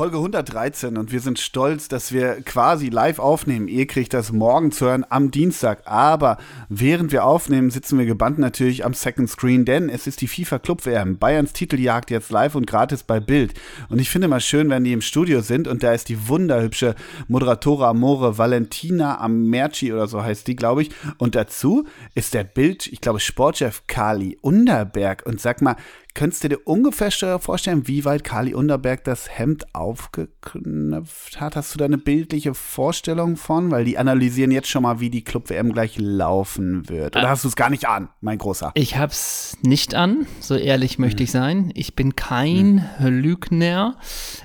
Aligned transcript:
Folge 0.00 0.16
113 0.16 0.96
und 0.96 1.12
wir 1.12 1.20
sind 1.20 1.38
stolz, 1.38 1.86
dass 1.86 2.10
wir 2.10 2.40
quasi 2.40 2.88
live 2.88 3.18
aufnehmen. 3.18 3.68
Ihr 3.68 3.86
kriegt 3.86 4.14
das 4.14 4.32
morgen 4.32 4.72
zu 4.72 4.86
hören 4.86 5.04
am 5.06 5.30
Dienstag. 5.30 5.82
Aber 5.84 6.38
während 6.70 7.12
wir 7.12 7.26
aufnehmen, 7.26 7.68
sitzen 7.68 7.98
wir 7.98 8.06
gebannt 8.06 8.38
natürlich 8.38 8.86
am 8.86 8.94
Second 8.94 9.28
Screen, 9.28 9.66
denn 9.66 9.90
es 9.90 10.06
ist 10.06 10.22
die 10.22 10.26
FIFA 10.26 10.58
Club 10.58 10.86
WM. 10.86 11.18
Bayerns 11.18 11.52
Titeljagd 11.52 12.10
jetzt 12.10 12.30
live 12.30 12.54
und 12.54 12.66
gratis 12.66 13.02
bei 13.02 13.20
Bild. 13.20 13.52
Und 13.90 13.98
ich 13.98 14.08
finde 14.08 14.28
mal 14.28 14.40
schön, 14.40 14.70
wenn 14.70 14.84
die 14.84 14.94
im 14.94 15.02
Studio 15.02 15.42
sind 15.42 15.68
und 15.68 15.82
da 15.82 15.92
ist 15.92 16.08
die 16.08 16.28
wunderhübsche 16.28 16.94
Moderatora 17.28 17.90
Amore 17.90 18.38
Valentina 18.38 19.20
Amerci 19.20 19.92
oder 19.92 20.06
so 20.06 20.22
heißt 20.22 20.46
die, 20.46 20.56
glaube 20.56 20.80
ich. 20.80 20.92
Und 21.18 21.34
dazu 21.34 21.84
ist 22.14 22.32
der 22.32 22.44
Bild, 22.44 22.86
ich 22.86 23.02
glaube, 23.02 23.20
Sportchef 23.20 23.82
Kali 23.86 24.38
Underberg. 24.40 25.26
Und 25.26 25.42
sag 25.42 25.60
mal, 25.60 25.76
Könntest 26.14 26.42
du 26.42 26.48
dir 26.48 26.58
ungefähr 26.64 27.38
vorstellen, 27.38 27.86
wie 27.86 28.04
weit 28.04 28.24
Kali 28.24 28.54
Underberg 28.54 29.04
das 29.04 29.30
Hemd 29.30 29.74
aufgeknöpft 29.74 31.40
hat? 31.40 31.54
Hast 31.54 31.72
du 31.72 31.78
da 31.78 31.84
eine 31.84 31.98
bildliche 31.98 32.54
Vorstellung 32.54 33.36
von? 33.36 33.70
Weil 33.70 33.84
die 33.84 33.96
analysieren 33.96 34.50
jetzt 34.50 34.68
schon 34.68 34.82
mal, 34.82 35.00
wie 35.00 35.10
die 35.10 35.22
Club-WM 35.22 35.72
gleich 35.72 35.98
laufen 35.98 36.88
wird. 36.88 37.16
Oder 37.16 37.28
hast 37.28 37.44
du 37.44 37.48
es 37.48 37.54
gar 37.54 37.70
nicht 37.70 37.86
an, 37.86 38.08
mein 38.20 38.38
Großer? 38.38 38.72
Ich 38.74 38.96
hab's 38.96 39.56
nicht 39.62 39.94
an, 39.94 40.26
so 40.40 40.56
ehrlich 40.56 40.98
möchte 40.98 41.22
mhm. 41.22 41.24
ich 41.24 41.30
sein. 41.30 41.72
Ich 41.74 41.94
bin 41.94 42.16
kein 42.16 42.88
mhm. 42.98 43.06
Lügner. 43.06 43.96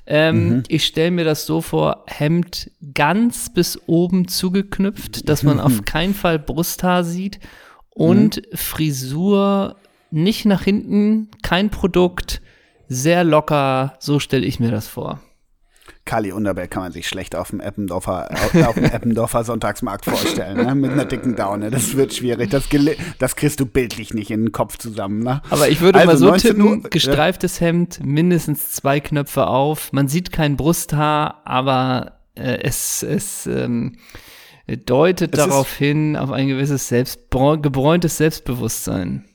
Ähm, 0.05 0.49
mhm. 0.49 0.63
Ich 0.67 0.85
stelle 0.85 1.11
mir 1.11 1.25
das 1.25 1.45
so 1.47 1.61
vor, 1.61 2.03
Hemd 2.05 2.71
ganz 2.93 3.51
bis 3.51 3.79
oben 3.87 4.27
zugeknüpft, 4.27 5.27
dass 5.27 5.41
man 5.41 5.59
auf 5.61 5.83
keinen 5.83 6.13
Fall 6.13 6.37
Brusthaar 6.37 7.03
sieht 7.03 7.39
und 7.89 8.37
mhm. 8.37 8.57
Frisur 8.57 9.77
nicht 10.11 10.45
nach 10.45 10.63
hinten, 10.63 11.29
kein 11.41 11.69
Produkt, 11.69 12.41
sehr 12.87 13.23
locker, 13.23 13.95
so 13.99 14.19
stelle 14.19 14.45
ich 14.45 14.59
mir 14.59 14.71
das 14.71 14.87
vor. 14.87 15.19
Kali 16.05 16.31
Unterberg 16.31 16.69
kann 16.69 16.83
man 16.83 16.91
sich 16.91 17.07
schlecht 17.07 17.35
auf 17.35 17.49
dem 17.49 17.59
Eppendorfer, 17.59 18.29
auf, 18.67 18.75
dem 18.75 18.85
Eppendorfer 18.85 19.43
Sonntagsmarkt 19.43 20.05
vorstellen, 20.05 20.57
ne? 20.57 20.75
mit 20.75 20.91
einer 20.91 21.05
dicken 21.05 21.35
Daune. 21.35 21.71
Das 21.71 21.95
wird 21.95 22.13
schwierig. 22.13 22.51
Das, 22.51 22.69
das 23.17 23.35
kriegst 23.35 23.59
du 23.59 23.65
bildlich 23.65 24.13
nicht 24.13 24.29
in 24.29 24.43
den 24.43 24.51
Kopf 24.51 24.77
zusammen. 24.77 25.23
Ne? 25.23 25.41
Aber 25.49 25.67
ich 25.67 25.81
würde 25.81 25.99
also 25.99 26.11
mal 26.11 26.17
so 26.17 26.47
tippen, 26.47 26.83
Uhr, 26.83 26.89
gestreiftes 26.89 27.59
ja. 27.59 27.67
Hemd, 27.67 28.05
mindestens 28.05 28.71
zwei 28.71 28.99
Knöpfe 28.99 29.47
auf. 29.47 29.91
Man 29.93 30.07
sieht 30.07 30.31
kein 30.31 30.57
Brusthaar, 30.57 31.41
aber 31.43 32.19
äh, 32.35 32.59
es, 32.61 33.01
es 33.01 33.47
ähm, 33.47 33.97
deutet 34.67 35.33
es 35.33 35.43
darauf 35.43 35.75
hin, 35.75 36.17
auf 36.17 36.31
ein 36.31 36.47
gewisses 36.47 36.87
Selbst, 36.87 37.31
gebräuntes 37.31 38.17
Selbstbewusstsein. 38.17 39.25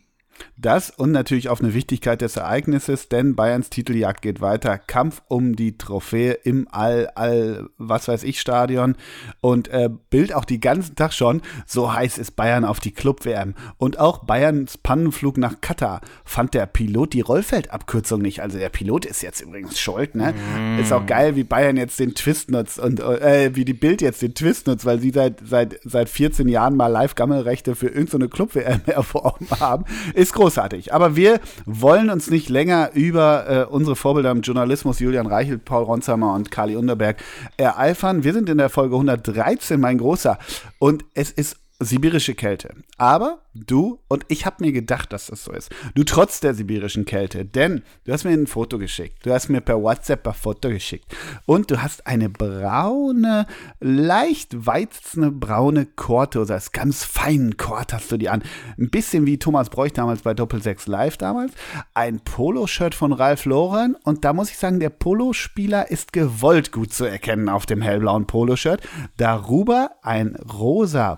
Das 0.61 0.91
und 0.91 1.11
natürlich 1.11 1.49
auf 1.49 1.63
eine 1.63 1.73
Wichtigkeit 1.73 2.21
des 2.21 2.37
Ereignisses, 2.37 3.09
denn 3.09 3.35
Bayerns 3.35 3.71
Titeljagd 3.71 4.21
geht 4.21 4.43
weiter. 4.43 4.77
Kampf 4.77 5.23
um 5.29 5.57
die 5.57 5.79
Trophäe 5.79 6.33
im 6.33 6.69
All, 6.71 7.09
All, 7.15 7.71
was 7.79 8.09
weiß 8.09 8.25
ich, 8.25 8.41
Stadion. 8.41 8.97
Und 9.41 9.69
äh, 9.69 9.89
Bild 10.11 10.35
auch 10.35 10.45
die 10.45 10.61
ganzen 10.61 10.97
Tag 10.97 11.15
schon, 11.15 11.41
so 11.67 11.95
heiß 11.95 12.19
ist 12.19 12.33
Bayern 12.33 12.67
auf 12.67 12.79
die 12.79 12.91
Club-WM. 12.91 13.55
Und 13.79 13.99
auch 13.99 14.25
Bayerns 14.25 14.77
Pannenflug 14.77 15.39
nach 15.39 15.63
Katar 15.63 16.03
fand 16.25 16.53
der 16.53 16.67
Pilot 16.67 17.15
die 17.15 17.23
Rollfeldabkürzung 17.23 18.21
nicht. 18.21 18.43
Also 18.43 18.59
der 18.59 18.69
Pilot 18.69 19.07
ist 19.07 19.23
jetzt 19.23 19.41
übrigens 19.41 19.81
schuld, 19.81 20.15
ne? 20.15 20.35
Mm. 20.59 20.79
Ist 20.79 20.93
auch 20.93 21.07
geil, 21.07 21.37
wie 21.37 21.45
Bayern 21.45 21.79
jetzt 21.79 21.99
den 21.99 22.15
Twist 22.15 22.51
nutzt 22.51 22.79
und 22.79 23.01
äh, 23.01 23.55
wie 23.55 23.65
die 23.65 23.73
Bild 23.73 24.03
jetzt 24.03 24.21
den 24.21 24.35
Twist 24.35 24.67
nutzt, 24.67 24.85
weil 24.85 25.01
sie 25.01 25.11
seit, 25.11 25.41
seit, 25.43 25.81
seit 25.85 26.11
14 26.11 26.49
Jahren 26.49 26.77
mal 26.77 26.89
Live-Gammelrechte 26.89 27.75
für 27.75 27.89
irgendeine 27.89 28.29
Club-WM 28.29 28.83
erworben 28.87 29.47
haben. 29.59 29.85
Ist 30.13 30.35
groß 30.35 30.50
großartig. 30.51 30.93
Aber 30.93 31.15
wir 31.15 31.41
wollen 31.65 32.11
uns 32.11 32.29
nicht 32.29 32.49
länger 32.49 32.91
über 32.95 33.49
äh, 33.49 33.73
unsere 33.73 33.95
Vorbilder 33.95 34.33
im 34.33 34.41
Journalismus, 34.41 34.99
Julian 34.99 35.27
Reichelt, 35.27 35.65
Paul 35.65 35.85
Ronsheimer 35.85 36.35
und 36.35 36.51
Kali 36.51 36.77
Underberg, 36.77 37.23
ereifern. 37.57 38.25
Wir 38.25 38.33
sind 38.33 38.49
in 38.49 38.59
der 38.59 38.69
Folge 38.69 38.97
113, 38.97 39.79
mein 39.81 39.99
Großer. 39.99 40.39
Und 40.81 41.05
es 41.15 41.31
ist 41.31 41.57
sibirische 41.81 42.35
Kälte. 42.35 42.75
Aber 42.99 43.41
du 43.55 43.99
und 44.07 44.25
ich 44.29 44.47
habe 44.47 44.63
mir 44.63 44.73
gedacht, 44.73 45.13
dass 45.13 45.27
das 45.27 45.45
so 45.45 45.53
ist. 45.53 45.71
Du 45.95 46.05
trotz 46.05 46.41
der 46.41 46.55
sibirischen 46.55 47.07
Kälte, 47.07 47.45
denn 47.45 47.83
du 48.05 48.13
hast 48.13 48.25
mir 48.25 48.31
ein 48.31 48.47
Foto 48.47 48.79
geschickt. 48.79 49.25
Du 49.25 49.33
hast 49.33 49.49
mir 49.49 49.63
per 49.63 49.83
WhatsApp 49.83 50.27
ein 50.29 50.35
Foto 50.35 50.69
geschickt 50.69 51.07
und 51.47 51.71
du 51.71 51.83
hast 51.83 52.07
eine 52.07 52.29
braune, 52.29 53.47
leicht 53.81 54.67
weizende 54.67 55.31
braune 55.31 55.87
Korte 55.87 56.41
oder 56.41 56.55
das 56.55 56.73
ganz 56.73 57.03
feinen 57.05 57.57
Kord 57.57 57.95
hast 57.95 58.13
du 58.13 58.19
die 58.19 58.29
an. 58.29 58.43
Ein 58.79 58.91
bisschen 58.91 59.27
wie 59.27 59.39
Thomas 59.39 59.71
Bräuch 59.71 59.93
damals 59.93 60.23
bei 60.23 60.35
Doppel 60.35 60.63
6 60.63 60.87
Live 60.87 61.17
damals. 61.17 61.53
Ein 61.95 62.21
Poloshirt 62.21 62.95
von 62.95 63.13
Ralf 63.13 63.47
Lauren 63.47 63.97
und 64.05 64.25
da 64.25 64.35
muss 64.35 64.51
ich 64.51 64.59
sagen, 64.59 64.81
der 64.81 64.91
Polospieler 64.91 65.91
ist 65.91 66.13
gewollt 66.13 66.73
gut 66.73 66.93
zu 66.93 67.07
erkennen 67.07 67.49
auf 67.49 67.65
dem 67.65 67.81
hellblauen 67.81 68.27
Poloshirt. 68.27 68.83
Darüber 69.17 69.93
ein 70.03 70.37
rosa 70.37 71.17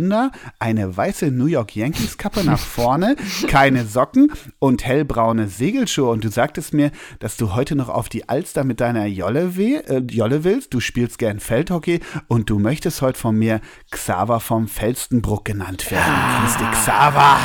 Polunder, 0.00 0.30
eine 0.58 0.96
weiße 0.96 1.30
New 1.30 1.46
York 1.46 1.76
Yankees 1.76 2.16
Kappe 2.16 2.42
nach 2.42 2.58
vorne, 2.58 3.16
keine 3.48 3.84
Socken 3.84 4.32
und 4.58 4.84
hellbraune 4.84 5.48
Segelschuhe. 5.48 6.10
Und 6.10 6.24
du 6.24 6.30
sagtest 6.30 6.72
mir, 6.72 6.90
dass 7.18 7.36
du 7.36 7.54
heute 7.54 7.76
noch 7.76 7.90
auf 7.90 8.08
die 8.08 8.28
Alster 8.28 8.64
mit 8.64 8.80
deiner 8.80 9.04
Jolle, 9.04 9.56
weh, 9.56 9.76
äh, 9.76 9.98
Jolle 9.98 10.42
willst. 10.42 10.72
Du 10.72 10.80
spielst 10.80 11.18
gern 11.18 11.38
Feldhockey 11.38 12.00
und 12.28 12.48
du 12.48 12.58
möchtest 12.58 13.02
heute 13.02 13.18
von 13.18 13.36
mir 13.36 13.60
Xaver 13.90 14.40
vom 14.40 14.68
Felstenbruck 14.68 15.44
genannt 15.44 15.90
werden. 15.90 16.04
Ah, 16.08 16.40
Grüß 16.40 16.56
dich, 16.56 16.70
Xaver. 16.70 17.38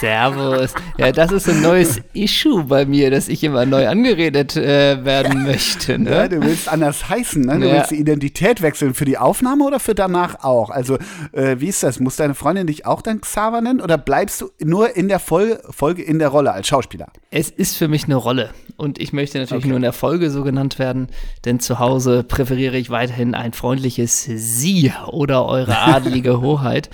Servus. 0.00 0.74
Ja, 0.96 1.10
das 1.10 1.32
ist 1.32 1.48
ein 1.48 1.60
neues 1.60 2.00
Issue 2.12 2.64
bei 2.64 2.86
mir, 2.86 3.10
dass 3.10 3.28
ich 3.28 3.42
immer 3.42 3.66
neu 3.66 3.88
angeredet 3.88 4.56
äh, 4.56 5.04
werden 5.04 5.42
möchte. 5.42 5.98
Ne? 5.98 6.10
Ja, 6.10 6.28
du 6.28 6.40
willst 6.40 6.68
anders 6.68 7.08
heißen. 7.08 7.42
Ne? 7.42 7.58
Du 7.58 7.66
ja. 7.66 7.74
willst 7.74 7.90
die 7.90 7.98
Identität 7.98 8.62
wechseln 8.62 8.94
für 8.94 9.04
die 9.04 9.18
Aufnahme 9.18 9.64
oder 9.64 9.80
für 9.80 9.94
danach 9.94 10.44
auch. 10.44 10.70
Also, 10.70 10.98
äh, 11.32 11.60
wie 11.64 11.68
ist 11.68 11.82
das? 11.82 11.98
Muss 11.98 12.16
deine 12.16 12.34
Freundin 12.34 12.66
dich 12.66 12.84
auch 12.84 13.00
dann 13.00 13.22
Xaver 13.22 13.62
nennen 13.62 13.80
oder 13.80 13.96
bleibst 13.96 14.42
du 14.42 14.50
nur 14.62 14.96
in 14.96 15.08
der 15.08 15.18
Folge, 15.18 15.62
Folge 15.70 16.02
in 16.02 16.18
der 16.18 16.28
Rolle 16.28 16.52
als 16.52 16.68
Schauspieler? 16.68 17.06
Es 17.30 17.48
ist 17.48 17.78
für 17.78 17.88
mich 17.88 18.04
eine 18.04 18.16
Rolle 18.16 18.50
und 18.76 19.00
ich 19.00 19.14
möchte 19.14 19.38
natürlich 19.38 19.64
okay. 19.64 19.68
nur 19.68 19.76
in 19.76 19.82
der 19.82 19.94
Folge 19.94 20.30
so 20.30 20.44
genannt 20.44 20.78
werden, 20.78 21.08
denn 21.46 21.60
zu 21.60 21.78
Hause 21.78 22.22
präferiere 22.22 22.76
ich 22.76 22.90
weiterhin 22.90 23.34
ein 23.34 23.54
freundliches 23.54 24.24
Sie 24.24 24.92
oder 25.06 25.46
eure 25.46 25.78
adelige 25.78 26.42
Hoheit. 26.42 26.90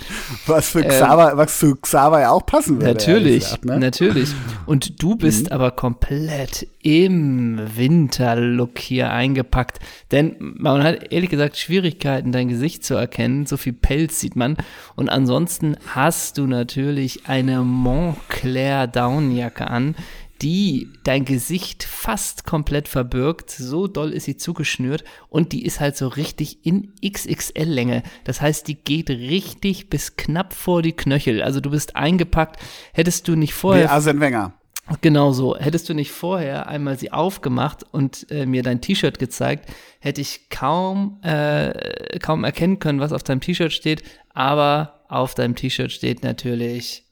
was 0.47 0.69
für 0.69 0.85
Xaver, 0.85 1.33
ähm, 1.33 1.39
was 1.39 1.59
zu 1.59 1.75
Xaver 1.75 2.21
ja 2.21 2.31
auch 2.31 2.47
passen 2.47 2.77
würde. 2.77 2.93
Natürlich, 2.93 3.43
gesagt, 3.43 3.65
ne? 3.65 3.81
natürlich. 3.81 4.29
Und 4.67 5.03
du 5.03 5.17
bist 5.17 5.47
mhm. 5.47 5.53
aber 5.53 5.73
komplett 5.73 6.69
im 6.83 7.61
Winterlook 7.77 8.79
hier 8.79 9.11
eingepackt, 9.11 9.81
denn 10.13 10.37
man 10.39 10.85
hat 10.85 11.13
ehrlich 11.13 11.29
gesagt 11.29 11.59
Schwierigkeiten, 11.59 12.31
dein 12.31 12.49
Gesicht 12.49 12.85
zu 12.85 12.95
erkennen. 12.95 13.47
So 13.47 13.57
viel 13.57 13.73
Pelz 13.73 14.21
sieht 14.21 14.37
man 14.37 14.57
und 14.97 15.09
ansonsten 15.09 15.77
hast 15.87 16.39
du 16.39 16.47
natürlich 16.47 17.27
eine 17.27 17.63
Montclair 17.63 18.87
Downjacke 18.87 19.69
an, 19.69 19.95
die 20.43 20.89
dein 21.05 21.25
Gesicht 21.25 21.83
fast 21.83 22.45
komplett 22.45 22.89
verbirgt. 22.89 23.51
So 23.51 23.87
doll 23.87 24.13
ist 24.13 24.25
sie 24.25 24.37
zugeschnürt 24.37 25.05
und 25.29 25.53
die 25.53 25.65
ist 25.65 25.81
halt 25.81 25.97
so 25.97 26.09
richtig 26.09 26.65
in 26.65 26.95
XXL-Länge. 27.05 28.03
Das 28.25 28.41
heißt, 28.41 28.67
die 28.69 28.77
geht 28.77 29.11
richtig 29.11 29.91
bis 29.91 30.17
knapp 30.17 30.55
vor 30.55 30.83
die 30.83 30.93
Knöchel. 30.93 31.43
Also 31.43 31.61
du 31.61 31.71
bist 31.71 31.97
eingepackt. 31.97 32.59
Hättest 32.93 33.29
du 33.29 33.37
nicht 33.37 33.55
vorher. 33.55 33.85
Wie 33.85 33.89
Arsene 33.89 34.21
Wenger. 34.21 34.55
Genau 35.01 35.33
so. 35.33 35.57
Hättest 35.57 35.89
du 35.89 35.95
nicht 35.95 36.11
vorher 36.11 36.67
einmal 36.69 36.99
sie 36.99 37.13
aufgemacht 37.13 37.85
und 37.93 38.27
äh, 38.31 38.47
mir 38.47 38.63
dein 38.63 38.81
T-Shirt 38.81 39.19
gezeigt, 39.19 39.71
hätte 40.01 40.21
ich 40.21 40.49
kaum, 40.51 41.21
äh, 41.23 42.19
kaum 42.19 42.45
erkennen 42.45 42.79
können, 42.79 43.01
was 43.01 43.13
auf 43.13 43.23
deinem 43.23 43.41
T-Shirt 43.41 43.73
steht. 43.73 44.03
Aber 44.35 45.05
auf 45.09 45.35
deinem 45.35 45.55
T-Shirt 45.55 45.93
steht 45.93 46.23
natürlich 46.23 47.05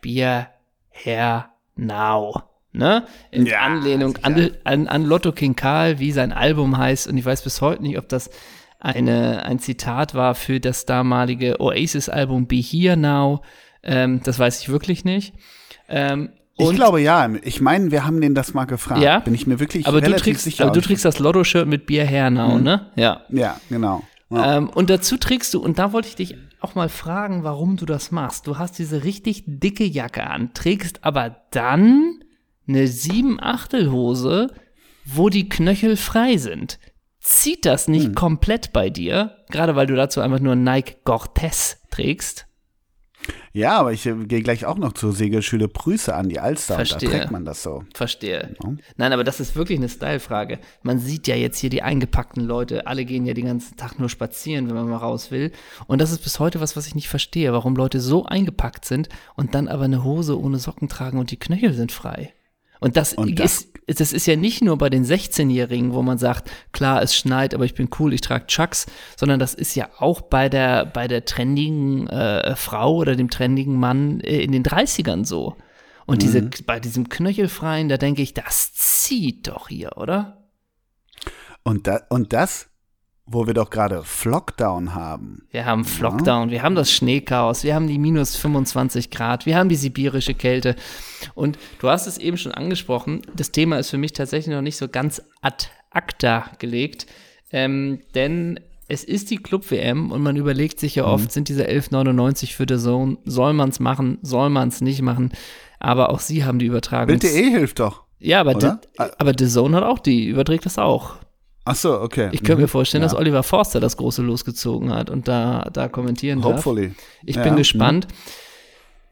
Bier 0.00 0.48
her 0.90 1.50
now 1.76 2.52
ne? 2.72 3.06
In 3.30 3.46
ja, 3.46 3.60
Anlehnung 3.60 4.18
an, 4.22 4.50
an, 4.64 4.88
an 4.88 5.04
Lotto 5.04 5.32
King 5.32 5.54
Karl, 5.54 5.98
wie 5.98 6.12
sein 6.12 6.32
Album 6.32 6.76
heißt. 6.76 7.06
Und 7.06 7.16
ich 7.16 7.24
weiß 7.24 7.42
bis 7.42 7.60
heute 7.60 7.82
nicht, 7.82 7.98
ob 7.98 8.08
das 8.08 8.30
eine, 8.78 9.44
ein 9.44 9.58
Zitat 9.58 10.14
war 10.14 10.34
für 10.34 10.58
das 10.58 10.86
damalige 10.86 11.60
Oasis-Album 11.60 12.46
Be 12.46 12.56
Here 12.56 12.96
Now. 12.96 13.42
Ähm, 13.82 14.20
das 14.24 14.38
weiß 14.38 14.60
ich 14.60 14.68
wirklich 14.68 15.04
nicht. 15.04 15.34
Ähm, 15.88 16.30
ich 16.56 16.70
glaube 16.74 17.00
ja. 17.00 17.28
Ich 17.42 17.60
meine, 17.60 17.90
wir 17.90 18.04
haben 18.04 18.20
den 18.20 18.34
das 18.34 18.54
mal 18.54 18.64
gefragt. 18.64 19.02
Ja. 19.02 19.20
Bin 19.20 19.34
ich 19.34 19.46
mir 19.46 19.58
wirklich 19.58 19.86
aber 19.86 19.98
relativ 19.98 20.16
du 20.16 20.22
trägst, 20.22 20.44
sicher. 20.44 20.64
Aber 20.64 20.72
du 20.72 20.80
trägst 20.80 21.04
das 21.04 21.18
Lotto-Shirt 21.18 21.66
mit 21.66 21.86
Bier 21.86 22.04
Here 22.04 22.30
Now, 22.30 22.56
mhm. 22.56 22.62
ne? 22.62 22.90
Ja. 22.96 23.22
Ja, 23.30 23.60
genau. 23.68 24.02
Ja. 24.30 24.58
Ähm, 24.58 24.68
und 24.68 24.90
dazu 24.90 25.16
trägst 25.16 25.52
du, 25.54 25.60
und 25.60 25.78
da 25.78 25.92
wollte 25.92 26.08
ich 26.08 26.16
dich 26.16 26.36
auch 26.60 26.74
mal 26.74 26.88
fragen, 26.88 27.42
warum 27.42 27.76
du 27.76 27.86
das 27.86 28.10
machst. 28.10 28.46
Du 28.46 28.58
hast 28.58 28.78
diese 28.78 29.04
richtig 29.04 29.44
dicke 29.46 29.84
Jacke 29.84 30.26
an, 30.26 30.54
trägst 30.54 31.04
aber 31.04 31.36
dann 31.50 32.22
eine 32.66 32.86
7 32.86 33.40
Hose, 33.90 34.48
wo 35.04 35.28
die 35.28 35.48
Knöchel 35.48 35.96
frei 35.96 36.36
sind. 36.36 36.78
Zieht 37.20 37.66
das 37.66 37.88
nicht 37.88 38.06
hm. 38.06 38.14
komplett 38.14 38.72
bei 38.72 38.90
dir? 38.90 39.36
Gerade 39.50 39.76
weil 39.76 39.86
du 39.86 39.94
dazu 39.94 40.20
einfach 40.20 40.40
nur 40.40 40.56
Nike 40.56 40.96
Cortez 41.04 41.78
trägst? 41.90 42.46
Ja, 43.54 43.78
aber 43.78 43.92
ich 43.92 44.06
äh, 44.06 44.14
gehe 44.24 44.42
gleich 44.42 44.64
auch 44.64 44.78
noch 44.78 44.92
zur 44.94 45.12
Segelschule 45.12 45.68
Prüße 45.68 46.14
an 46.14 46.28
die 46.28 46.40
Alster. 46.40 46.74
und 46.74 46.80
Da 46.80 46.84
Verstehe. 46.86 47.10
trägt 47.10 47.30
man 47.30 47.44
das 47.44 47.62
so. 47.62 47.84
Verstehe. 47.94 48.54
Ja. 48.62 48.72
Nein, 48.96 49.12
aber 49.12 49.24
das 49.24 49.40
ist 49.40 49.56
wirklich 49.56 49.78
eine 49.78 49.90
Style-Frage. 49.90 50.58
Man 50.82 50.98
sieht 50.98 51.26
ja 51.26 51.36
jetzt 51.36 51.58
hier 51.58 51.68
die 51.70 51.82
eingepackten 51.82 52.42
Leute, 52.42 52.86
alle 52.86 53.04
gehen 53.04 53.26
ja 53.26 53.34
den 53.34 53.46
ganzen 53.46 53.76
Tag 53.76 53.98
nur 53.98 54.08
spazieren, 54.08 54.68
wenn 54.68 54.74
man 54.74 54.88
mal 54.88 54.96
raus 54.96 55.30
will. 55.30 55.52
Und 55.86 56.00
das 56.00 56.12
ist 56.12 56.22
bis 56.24 56.38
heute 56.38 56.60
was, 56.60 56.76
was 56.76 56.86
ich 56.86 56.94
nicht 56.94 57.08
verstehe, 57.08 57.52
warum 57.52 57.76
Leute 57.76 58.00
so 58.00 58.24
eingepackt 58.24 58.84
sind 58.86 59.08
und 59.36 59.54
dann 59.54 59.68
aber 59.68 59.84
eine 59.84 60.02
Hose 60.02 60.40
ohne 60.40 60.58
Socken 60.58 60.88
tragen 60.88 61.18
und 61.18 61.30
die 61.30 61.38
Knöchel 61.38 61.74
sind 61.74 61.92
frei. 61.92 62.32
Und 62.82 62.96
das, 62.96 63.14
Und 63.14 63.38
das- 63.38 63.62
ist, 63.86 64.00
das 64.00 64.12
ist 64.12 64.26
ja 64.26 64.36
nicht 64.36 64.62
nur 64.62 64.78
bei 64.78 64.90
den 64.90 65.04
16-Jährigen, 65.04 65.92
wo 65.92 66.02
man 66.02 66.18
sagt, 66.18 66.50
klar, 66.72 67.02
es 67.02 67.16
schneit, 67.16 67.54
aber 67.54 67.64
ich 67.64 67.74
bin 67.74 67.88
cool, 67.98 68.12
ich 68.12 68.20
trage 68.20 68.46
Chucks, 68.46 68.86
sondern 69.16 69.38
das 69.40 69.54
ist 69.54 69.74
ja 69.74 69.88
auch 69.98 70.20
bei 70.22 70.48
der, 70.48 70.86
bei 70.86 71.08
der 71.08 71.24
trendigen 71.24 72.06
äh, 72.08 72.54
Frau 72.56 72.96
oder 72.96 73.16
dem 73.16 73.30
trendigen 73.30 73.78
Mann 73.78 74.20
äh, 74.20 74.40
in 74.40 74.52
den 74.52 74.62
30ern 74.64 75.24
so. 75.24 75.56
Und 76.06 76.22
diese, 76.22 76.42
bei 76.66 76.80
diesem 76.80 77.08
Knöchelfreien, 77.08 77.88
da 77.88 77.96
denke 77.96 78.22
ich, 78.22 78.34
das 78.34 78.72
zieht 78.74 79.46
doch 79.48 79.68
hier, 79.68 79.96
oder? 79.96 80.48
Und, 81.62 81.86
da, 81.86 82.00
und 82.10 82.32
das, 82.32 82.68
wo 83.26 83.46
wir 83.46 83.54
doch 83.54 83.70
gerade 83.70 84.02
Flockdown 84.02 84.94
haben. 84.94 85.46
Wir 85.50 85.64
haben 85.64 85.84
Flockdown, 85.84 86.50
wir 86.50 86.62
haben 86.62 86.74
das 86.74 86.90
Schneechaos, 86.90 87.62
wir 87.64 87.74
haben 87.74 87.86
die 87.86 87.98
minus 87.98 88.36
25 88.36 89.10
Grad, 89.10 89.46
wir 89.46 89.56
haben 89.56 89.68
die 89.68 89.76
sibirische 89.76 90.34
Kälte. 90.34 90.74
Und 91.34 91.58
du 91.78 91.88
hast 91.88 92.06
es 92.06 92.18
eben 92.18 92.36
schon 92.36 92.52
angesprochen, 92.52 93.22
das 93.34 93.52
Thema 93.52 93.78
ist 93.78 93.90
für 93.90 93.98
mich 93.98 94.12
tatsächlich 94.12 94.54
noch 94.54 94.62
nicht 94.62 94.76
so 94.76 94.88
ganz 94.88 95.22
ad 95.40 95.66
acta 95.90 96.50
gelegt, 96.58 97.06
ähm, 97.52 98.00
denn 98.14 98.58
es 98.88 99.04
ist 99.04 99.30
die 99.30 99.36
Club-WM 99.36 100.10
und 100.10 100.22
man 100.22 100.36
überlegt 100.36 100.80
sich 100.80 100.96
ja 100.96 101.04
oft, 101.04 101.30
sind 101.32 101.48
diese 101.48 101.66
11,99 101.68 102.54
für 102.54 102.66
The 102.68 102.82
Zone, 102.82 103.18
soll 103.24 103.52
man 103.52 103.68
es 103.70 103.78
machen, 103.78 104.18
soll 104.22 104.50
man 104.50 104.68
es 104.68 104.80
nicht 104.80 105.00
machen, 105.00 105.32
aber 105.78 106.10
auch 106.10 106.20
sie 106.20 106.44
haben 106.44 106.58
die 106.58 106.66
Übertragung. 106.66 107.06
Bild.de 107.06 107.50
hilft 107.50 107.78
doch. 107.78 108.02
Ja, 108.18 108.40
aber 108.40 109.34
The 109.36 109.48
Zone 109.48 109.76
hat 109.76 109.84
auch 109.84 109.98
die, 109.98 110.26
überträgt 110.26 110.66
das 110.66 110.78
auch. 110.78 111.16
Ach 111.64 111.76
so, 111.76 112.00
okay. 112.00 112.28
Ich 112.32 112.40
könnte 112.40 112.56
Mhm. 112.56 112.62
mir 112.62 112.68
vorstellen, 112.68 113.02
ja. 113.02 113.08
dass 113.08 113.16
Oliver 113.16 113.42
Forster 113.44 113.78
das 113.78 113.96
große 113.96 114.22
losgezogen 114.22 114.92
hat 114.92 115.10
und 115.10 115.28
da, 115.28 115.68
da 115.72 115.88
kommentieren 115.88 116.40
darf. 116.40 116.54
Hopefully. 116.54 116.92
Ich 117.24 117.36
Ja, 117.36 117.42
bin 117.44 117.52
mhm. 117.52 117.58
gespannt. 117.58 118.08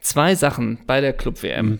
Zwei 0.00 0.34
Sachen 0.34 0.78
bei 0.86 1.00
der 1.00 1.12
Club-WM. 1.12 1.78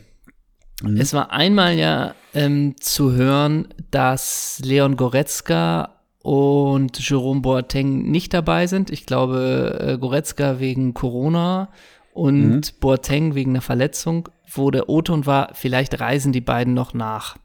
Mhm. 0.83 0.97
Es 1.01 1.13
war 1.13 1.31
einmal 1.33 1.75
ja 1.75 2.15
ähm, 2.35 2.77
zu 2.79 3.13
hören, 3.13 3.69
dass 3.91 4.61
Leon 4.65 4.97
Goretzka 4.97 5.97
und 6.23 6.99
Jerome 7.09 7.41
Boateng 7.41 8.11
nicht 8.11 8.33
dabei 8.35 8.67
sind. 8.67 8.91
Ich 8.91 9.07
glaube, 9.07 9.79
äh, 9.81 9.99
Goretzka 9.99 10.61
wegen 10.61 10.95
Corona 10.95 11.71
und 12.13 12.51
Mhm. 12.51 12.61
Boateng 12.81 13.35
wegen 13.35 13.53
einer 13.53 13.63
Verletzung, 13.63 14.29
wo 14.53 14.71
der 14.71 14.89
O-Ton 14.89 15.27
war, 15.27 15.51
vielleicht 15.55 15.99
reisen 15.99 16.33
die 16.33 16.41
beiden 16.43 16.75
noch 16.75 16.93
nach. 16.95 17.37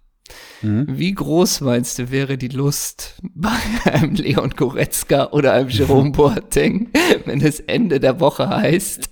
Mhm. 0.62 0.86
Wie 0.90 1.14
groß 1.14 1.62
meinst 1.62 2.00
du, 2.00 2.10
wäre 2.12 2.38
die 2.38 2.48
Lust 2.48 3.16
bei 3.34 3.52
einem 3.86 4.16
Leon 4.16 4.52
Goretzka 4.52 5.30
oder 5.32 5.54
einem 5.54 5.70
Jerome 5.70 6.12
Boateng, 6.14 6.90
wenn 7.26 7.42
es 7.42 7.60
Ende 7.60 8.00
der 8.00 8.20
Woche 8.20 8.50
heißt, 8.50 9.10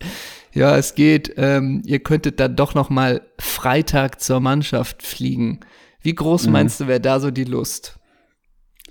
ja, 0.54 0.78
es 0.78 0.96
geht, 0.96 1.34
ähm, 1.38 1.82
ihr 1.86 2.00
könntet 2.00 2.40
dann 2.40 2.56
doch 2.56 2.74
noch 2.76 2.90
mal 2.90 3.22
Freitag 3.40 4.22
zur 4.22 4.40
Mannschaft 4.40 5.02
fliegen. 5.04 5.60
Wie 6.02 6.14
groß 6.16 6.46
Mhm. 6.48 6.52
meinst 6.52 6.80
du, 6.80 6.88
wäre 6.88 7.00
da 7.02 7.20
so 7.20 7.32
die 7.32 7.44
Lust? 7.46 7.98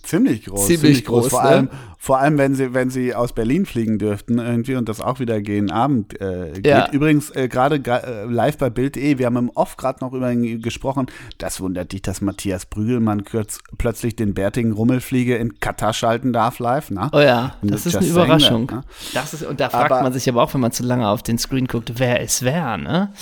Ziemlich 0.03 0.45
groß. 0.47 0.67
Ziemlich 0.67 1.05
groß, 1.05 1.29
Vor 1.29 1.43
ne? 1.43 1.49
allem, 1.49 1.69
vor 1.97 2.19
allem 2.19 2.37
wenn 2.37 2.55
sie, 2.57 2.75
wenn 2.75 2.91
sie 2.91 3.15
aus 3.15 3.33
Berlin 3.33 3.65
fliegen 3.67 3.99
dürften 3.99 4.39
irgendwie 4.39 4.75
und 4.75 4.89
das 4.89 5.01
auch 5.01 5.21
wieder 5.21 5.41
gegen 5.41 5.71
Abend 5.71 6.21
äh, 6.21 6.51
geht. 6.55 6.67
Ja. 6.67 6.91
Übrigens 6.91 7.31
äh, 7.31 7.47
gerade 7.49 7.77
äh, 7.77 8.25
live 8.25 8.59
bei 8.59 8.69
Bild.de, 8.71 9.19
wir 9.19 9.27
haben 9.27 9.37
im 9.37 9.51
Off 9.51 9.77
gerade 9.77 10.05
noch 10.05 10.13
über 10.13 10.33
ihn 10.33 10.61
gesprochen. 10.61 11.07
Das 11.39 11.61
wundert 11.61 11.93
dich, 11.93 12.03
dass 12.03 12.21
Matthias 12.21 12.67
Brügelmann 12.67 13.23
kürz, 13.25 13.61
plötzlich 13.79 14.17
den 14.17 14.35
bärtigen 14.35 14.73
Rummelfliege 14.73 15.37
in 15.37 15.61
Katar 15.61 15.93
schalten 15.93 16.33
darf 16.33 16.59
live, 16.59 16.91
ne? 16.91 17.09
Oh 17.13 17.21
ja, 17.21 17.55
das 17.63 17.87
ist 17.87 17.97
eine 17.97 18.07
Überraschung. 18.07 18.67
that, 18.67 18.77
ne? 18.79 18.85
Das 19.15 19.33
ist, 19.35 19.45
und 19.45 19.61
da 19.61 19.71
fragt 19.71 19.93
Aber- 19.93 20.03
man 20.03 20.13
sich 20.13 20.29
aber 20.29 20.43
auch, 20.43 20.53
wenn 20.55 20.61
man 20.61 20.73
zu 20.73 20.83
lange 20.83 21.07
auf 21.09 21.23
den 21.23 21.39
Screen 21.39 21.67
guckt, 21.69 21.93
wer 21.99 22.21
es 22.21 22.43
wäre, 22.43 22.77
ne? 22.79 23.13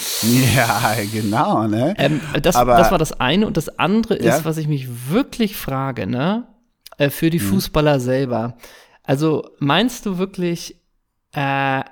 Ja, 0.57 0.95
genau, 1.13 1.67
ne? 1.67 1.95
Ähm, 1.99 2.21
das, 2.41 2.57
Aber- 2.57 2.77
das 2.79 2.91
war 2.91 2.99
das 2.99 3.21
eine. 3.21 3.47
Und 3.47 3.57
das 3.59 3.79
andere 3.79 4.15
ist, 4.15 4.25
Ja? 4.25 4.45
was 4.45 4.57
ich 4.57 4.69
mich 4.69 4.89
wirklich 5.11 5.57
frage, 5.57 6.07
ne? 6.07 6.45
Äh, 7.01 7.09
für 7.09 7.31
die 7.31 7.39
Mhm. 7.39 7.45
Fußballer 7.45 7.99
selber. 7.99 8.59
Also 9.03 9.49
meinst 9.59 10.05
du 10.05 10.19
wirklich, 10.19 10.77
äh, 11.33 11.83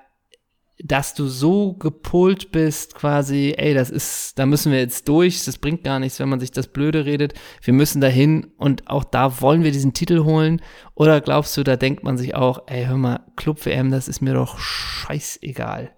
dass 0.84 1.14
du 1.14 1.26
so 1.26 1.72
gepolt 1.72 2.52
bist, 2.52 2.94
quasi, 2.94 3.54
ey, 3.56 3.72
das 3.72 3.88
ist, 3.90 4.38
da 4.38 4.44
müssen 4.44 4.70
wir 4.70 4.78
jetzt 4.78 5.08
durch, 5.08 5.44
das 5.46 5.56
bringt 5.56 5.82
gar 5.82 5.98
nichts, 5.98 6.20
wenn 6.20 6.28
man 6.28 6.40
sich 6.40 6.52
das 6.52 6.68
Blöde 6.68 7.06
redet, 7.06 7.32
wir 7.62 7.72
müssen 7.72 8.00
dahin 8.02 8.52
und 8.58 8.88
auch 8.88 9.02
da 9.02 9.40
wollen 9.40 9.64
wir 9.64 9.72
diesen 9.72 9.94
Titel 9.94 10.24
holen? 10.24 10.60
Oder 10.94 11.22
glaubst 11.22 11.56
du, 11.56 11.64
da 11.64 11.76
denkt 11.76 12.04
man 12.04 12.18
sich 12.18 12.34
auch, 12.34 12.64
ey, 12.66 12.84
hör 12.84 12.98
mal, 12.98 13.24
Club 13.34 13.64
WM, 13.64 13.90
das 13.90 14.08
ist 14.08 14.20
mir 14.20 14.34
doch 14.34 14.58
scheißegal. 14.58 15.97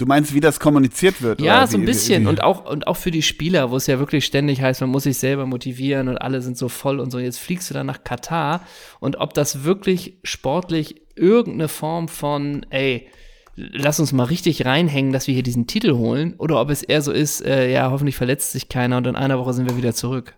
Du 0.00 0.06
meinst, 0.06 0.32
wie 0.32 0.40
das 0.40 0.58
kommuniziert 0.60 1.20
wird? 1.20 1.40
Ja, 1.42 1.66
so 1.66 1.76
ein 1.76 1.82
wie- 1.82 1.86
bisschen. 1.86 2.24
Wie, 2.24 2.28
Und 2.28 2.42
auch, 2.42 2.64
und 2.64 2.86
auch 2.86 2.96
für 2.96 3.10
die 3.10 3.20
Spieler, 3.22 3.70
wo 3.70 3.76
es 3.76 3.86
ja 3.86 3.98
wirklich 3.98 4.24
ständig 4.24 4.62
heißt, 4.62 4.80
man 4.80 4.88
muss 4.90 5.02
sich 5.02 5.18
selber 5.18 5.44
motivieren 5.44 6.08
und 6.08 6.16
alle 6.16 6.40
sind 6.40 6.56
so 6.56 6.68
voll 6.70 7.00
und 7.00 7.10
so. 7.10 7.18
Jetzt 7.18 7.38
fliegst 7.38 7.68
du 7.68 7.74
dann 7.74 7.86
nach 7.86 8.02
Katar 8.02 8.62
und 9.00 9.16
ob 9.20 9.34
das 9.34 9.64
wirklich 9.64 10.14
sportlich 10.24 11.02
irgendeine 11.16 11.68
Form 11.68 12.08
von, 12.08 12.64
ey, 12.70 13.08
lass 13.56 14.00
uns 14.00 14.12
mal 14.12 14.24
richtig 14.24 14.64
reinhängen, 14.64 15.12
dass 15.12 15.26
wir 15.26 15.34
hier 15.34 15.42
diesen 15.42 15.66
Titel 15.66 15.92
holen, 15.92 16.34
oder 16.38 16.58
ob 16.60 16.70
es 16.70 16.82
eher 16.82 17.02
so 17.02 17.12
ist, 17.12 17.44
äh, 17.44 17.70
ja, 17.70 17.90
hoffentlich 17.90 18.16
verletzt 18.16 18.52
sich 18.52 18.70
keiner 18.70 18.96
und 18.96 19.06
in 19.06 19.16
einer 19.16 19.38
Woche 19.38 19.52
sind 19.52 19.68
wir 19.68 19.76
wieder 19.76 19.92
zurück. 19.92 20.34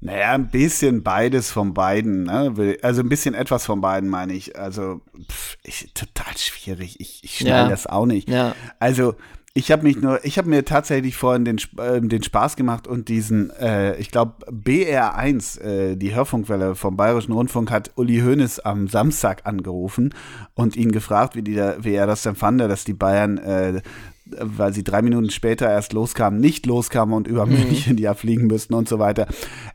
Naja, 0.00 0.32
ein 0.32 0.48
bisschen 0.48 1.02
beides 1.02 1.50
von 1.50 1.74
beiden. 1.74 2.24
Ne? 2.24 2.76
Also 2.82 3.00
ein 3.02 3.08
bisschen 3.08 3.34
etwas 3.34 3.66
von 3.66 3.80
beiden, 3.80 4.08
meine 4.08 4.32
ich. 4.32 4.56
Also 4.58 5.00
pff, 5.30 5.56
ich, 5.64 5.92
total 5.92 6.36
schwierig. 6.36 7.00
Ich, 7.00 7.24
ich 7.24 7.38
schnall 7.38 7.64
Ja. 7.64 7.68
das 7.68 7.86
auch 7.88 8.06
nicht. 8.06 8.28
Ja. 8.28 8.54
Also 8.78 9.16
ich 9.54 9.72
habe 9.72 9.82
mich 9.82 9.96
nur, 9.96 10.24
ich 10.24 10.38
habe 10.38 10.48
mir 10.48 10.64
tatsächlich 10.64 11.16
vorhin 11.16 11.44
den, 11.44 11.56
äh, 11.78 12.00
den 12.00 12.22
Spaß 12.22 12.54
gemacht 12.54 12.86
und 12.86 13.08
diesen, 13.08 13.50
äh, 13.58 13.96
ich 13.96 14.12
glaube 14.12 14.34
BR1, 14.52 15.60
äh, 15.60 15.96
die 15.96 16.14
Hörfunkwelle 16.14 16.76
vom 16.76 16.96
Bayerischen 16.96 17.32
Rundfunk, 17.32 17.72
hat 17.72 17.90
Uli 17.96 18.20
Hoeneß 18.20 18.60
am 18.60 18.86
Samstag 18.86 19.46
angerufen 19.46 20.14
und 20.54 20.76
ihn 20.76 20.92
gefragt, 20.92 21.34
wie, 21.34 21.42
die 21.42 21.54
da, 21.56 21.76
wie 21.82 21.94
er 21.94 22.06
das 22.06 22.22
denn 22.22 22.36
fand, 22.36 22.60
dass 22.60 22.84
die 22.84 22.94
Bayern 22.94 23.38
äh, 23.38 23.82
weil 24.38 24.72
sie 24.72 24.84
drei 24.84 25.02
Minuten 25.02 25.30
später 25.30 25.70
erst 25.70 25.92
loskamen, 25.92 26.40
nicht 26.40 26.66
loskamen 26.66 27.14
und 27.14 27.26
über 27.26 27.46
München 27.46 27.98
ja 27.98 28.14
fliegen 28.14 28.46
müssten 28.46 28.74
und 28.74 28.88
so 28.88 28.98
weiter. 28.98 29.26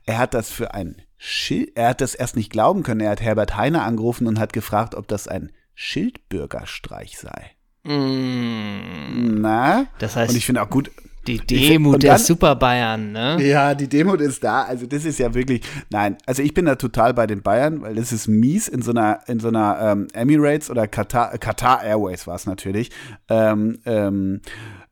Er 0.06 0.18
hat 0.18 0.34
das 0.34 0.52
für 0.52 0.74
ein 0.74 0.98
Schild, 1.18 1.72
er 1.76 1.90
hat 1.90 2.02
das 2.02 2.16
erst 2.16 2.36
nicht 2.36 2.52
glauben 2.52 2.84
können. 2.84 3.02
Er 3.02 3.12
hat 3.12 3.22
Herbert 3.22 3.56
Heiner 3.56 3.84
angerufen 3.84 4.28
und 4.28 4.40
hat 4.40 4.54
gefragt, 4.54 4.96
ob 4.96 5.08
das 5.08 5.28
ein 5.28 5.52
Schildbürgerstreich 5.76 7.18
sei. 7.18 7.52
Mm, 7.84 9.42
Na? 9.42 9.86
Das 10.00 10.16
heißt, 10.16 10.32
und 10.32 10.38
ich 10.38 10.46
finde 10.46 10.62
auch 10.62 10.70
gut. 10.70 10.92
Die 11.28 11.78
und 11.78 12.04
der 12.04 12.14
dann- 12.14 12.20
Super 12.22 12.56
Bayern, 12.56 13.12
ne? 13.12 13.38
Ja, 13.42 13.74
die 13.76 13.88
Demut 13.88 14.22
ist 14.22 14.44
da. 14.44 14.64
Also 14.64 14.86
das 14.86 15.06
ist 15.06 15.20
ja 15.20 15.34
wirklich. 15.34 15.62
Nein, 15.90 16.18
also 16.26 16.42
ich 16.42 16.54
bin 16.54 16.66
da 16.66 16.76
total 16.76 17.14
bei 17.14 17.28
den 17.28 17.42
Bayern, 17.42 17.82
weil 17.82 17.96
das 17.96 18.12
ist 18.12 18.28
mies 18.28 18.68
in 18.68 18.82
so 18.82 18.92
einer 18.92 19.20
in 19.28 19.40
so 19.40 19.48
einer 19.48 19.78
ähm, 19.82 20.08
Emirates 20.14 20.70
oder 20.70 20.88
Qatar, 20.88 21.38
Qatar 21.38 21.84
Airways 21.84 22.28
war 22.28 22.36
es 22.36 22.46
natürlich. 22.46 22.92
Ähm, 23.30 23.80
ähm, 23.86 24.42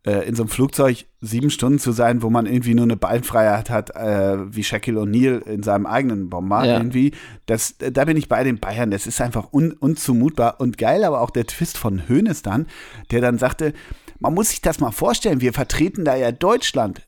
äh, 0.04 0.28
in 0.28 0.34
so 0.34 0.42
einem 0.44 0.50
Flugzeug 0.50 1.06
sieben 1.20 1.52
Stunden 1.52 1.78
zu 1.78 1.92
sein, 1.92 2.24
wo 2.24 2.32
man 2.32 2.48
irgendwie 2.48 2.74
nur 2.74 2.86
eine 2.86 2.98
Beinfreiheit 2.98 3.70
hat, 3.70 3.96
äh, 3.96 4.38
wie 4.56 4.64
Shaquille 4.64 5.00
O'Neal 5.02 5.44
in 5.46 5.62
seinem 5.62 5.86
eigenen 5.86 6.28
Bomber 6.32 6.66
Ja. 6.66 6.78
irgendwie. 6.78 7.12
Das, 7.46 7.76
da 7.78 8.06
bin 8.06 8.18
ich 8.18 8.28
bei 8.28 8.44
den 8.44 8.60
Bayern. 8.60 8.90
Das 8.90 9.06
ist 9.06 9.22
einfach 9.22 9.54
un, 9.54 9.74
unzumutbar 9.74 10.60
und 10.60 10.80
geil, 10.80 11.04
aber 11.04 11.22
auch 11.22 11.30
der 11.30 11.46
Twist 11.46 11.78
von 11.78 12.02
Hoeneß 12.10 12.42
dann, 12.42 12.66
der 13.12 13.22
dann 13.22 13.38
sagte, 13.38 13.74
man 14.22 14.34
muss 14.34 14.50
sich 14.50 14.62
das 14.62 14.80
mal 14.80 14.92
vorstellen, 14.92 15.42
wir 15.42 15.52
vertreten 15.54 16.06
da 16.06 16.16
ja 16.16 16.32
Deutschland. 16.32 17.02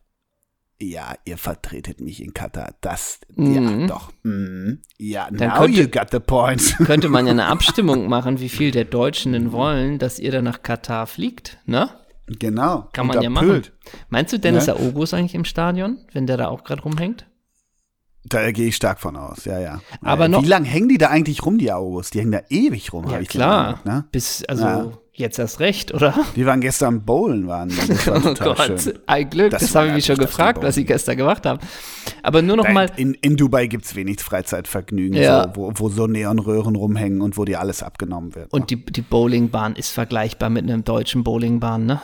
Ja, 0.81 1.13
ihr 1.23 1.37
vertretet 1.37 2.01
mich 2.01 2.21
in 2.21 2.33
Katar. 2.33 2.73
Das, 2.81 3.19
Mhm. 3.35 3.79
ja, 3.79 3.87
doch. 3.87 4.11
Mhm. 4.23 4.79
Ja, 4.97 5.29
Dann 5.31 5.49
now 5.49 5.59
könnte- 5.59 5.81
you 5.81 5.87
got 5.87 6.07
the 6.11 6.19
point. 6.19 6.75
Könnte 6.85 7.07
man 7.07 7.25
ja 7.25 7.31
eine 7.31 7.45
Abstimmung 7.55 8.09
machen, 8.09 8.39
wie 8.41 8.49
viel 8.49 8.71
der 8.71 8.83
Deutschen 8.85 9.31
denn 9.33 9.51
wollen, 9.53 9.97
dass 9.99 10.19
ihr 10.19 10.31
dann 10.31 10.43
nach 10.43 10.61
Katar 10.61 11.07
fliegt, 11.07 11.57
ne? 11.65 11.89
genau. 12.39 12.89
Kann 12.93 13.07
man 13.07 13.21
ja 13.21 13.29
machen. 13.29 13.63
Meinst 14.09 14.33
du, 14.33 14.39
Dennis 14.39 14.67
Ne? 14.67 14.73
Aogo 14.73 15.03
ist 15.03 15.13
eigentlich 15.13 15.35
im 15.35 15.45
Stadion, 15.45 15.99
wenn 16.11 16.25
der 16.27 16.37
da 16.37 16.47
auch 16.49 16.63
gerade 16.63 16.81
rumhängt? 16.81 17.27
Da 18.25 18.51
gehe 18.51 18.67
ich 18.69 18.75
stark 18.77 18.99
von 19.01 19.15
aus, 19.17 19.43
ja, 19.45 19.59
ja. 19.59 19.81
Aber 20.01 20.25
Äh, 20.25 20.29
noch- 20.29 20.43
Wie 20.43 20.47
lange 20.47 20.65
hängen 20.67 20.87
die 20.89 20.97
da 20.97 21.09
eigentlich 21.09 21.45
rum, 21.45 21.57
die 21.57 21.71
August? 21.71 22.13
Die 22.13 22.19
hängen 22.19 22.31
da 22.31 22.41
ewig 22.49 22.91
rum, 22.93 23.05
Ja, 23.05 23.11
habe 23.13 23.23
ich 23.23 23.29
klar. 23.29 23.67
Eindruck, 23.67 23.85
ne? 23.85 24.05
Bis, 24.11 24.43
also, 24.45 24.63
Ja. 24.65 24.91
Jetzt 25.15 25.37
erst 25.39 25.59
recht, 25.59 25.93
oder? 25.93 26.13
Die 26.35 26.45
waren 26.45 26.59
gestern 26.59 27.05
bowlen, 27.05 27.47
waren. 27.47 27.69
War 27.71 28.25
oh 28.25 28.33
Gott, 28.33 28.81
schön. 28.81 28.99
ein 29.05 29.29
Glück, 29.29 29.51
das, 29.51 29.61
Das 29.61 29.75
habe 29.75 29.87
ich 29.87 29.93
mich 29.93 30.05
schon 30.05 30.17
gefragt, 30.17 30.63
was 30.63 30.75
sie 30.75 30.85
gestern 30.85 31.17
gemacht 31.17 31.45
haben. 31.45 31.59
Aber 32.23 32.41
nur 32.41 32.57
noch 32.57 32.67
mal, 32.69 32.89
In, 32.97 33.13
in 33.21 33.37
Dubai 33.37 33.67
gibt 33.67 33.85
es 33.85 33.95
wenig 33.95 34.19
Freizeitvergnügen, 34.21 35.21
Ja. 35.21 35.43
so, 35.43 35.49
wo, 35.55 35.71
wo 35.75 35.89
so 35.89 36.07
Neonröhren 36.07 36.75
rumhängen 36.75 37.21
und 37.21 37.37
wo 37.37 37.45
dir 37.45 37.59
alles 37.59 37.83
abgenommen 37.83 38.33
wird. 38.35 38.51
und 38.51 38.69
die, 38.71 38.83
die 38.83 39.01
Bowlingbahn 39.01 39.75
ist 39.75 39.91
vergleichbar 39.91 40.49
mit 40.49 40.63
einem 40.63 40.83
deutschen 40.83 41.23
Bowlingbahn, 41.23 41.85
ne? 41.85 42.01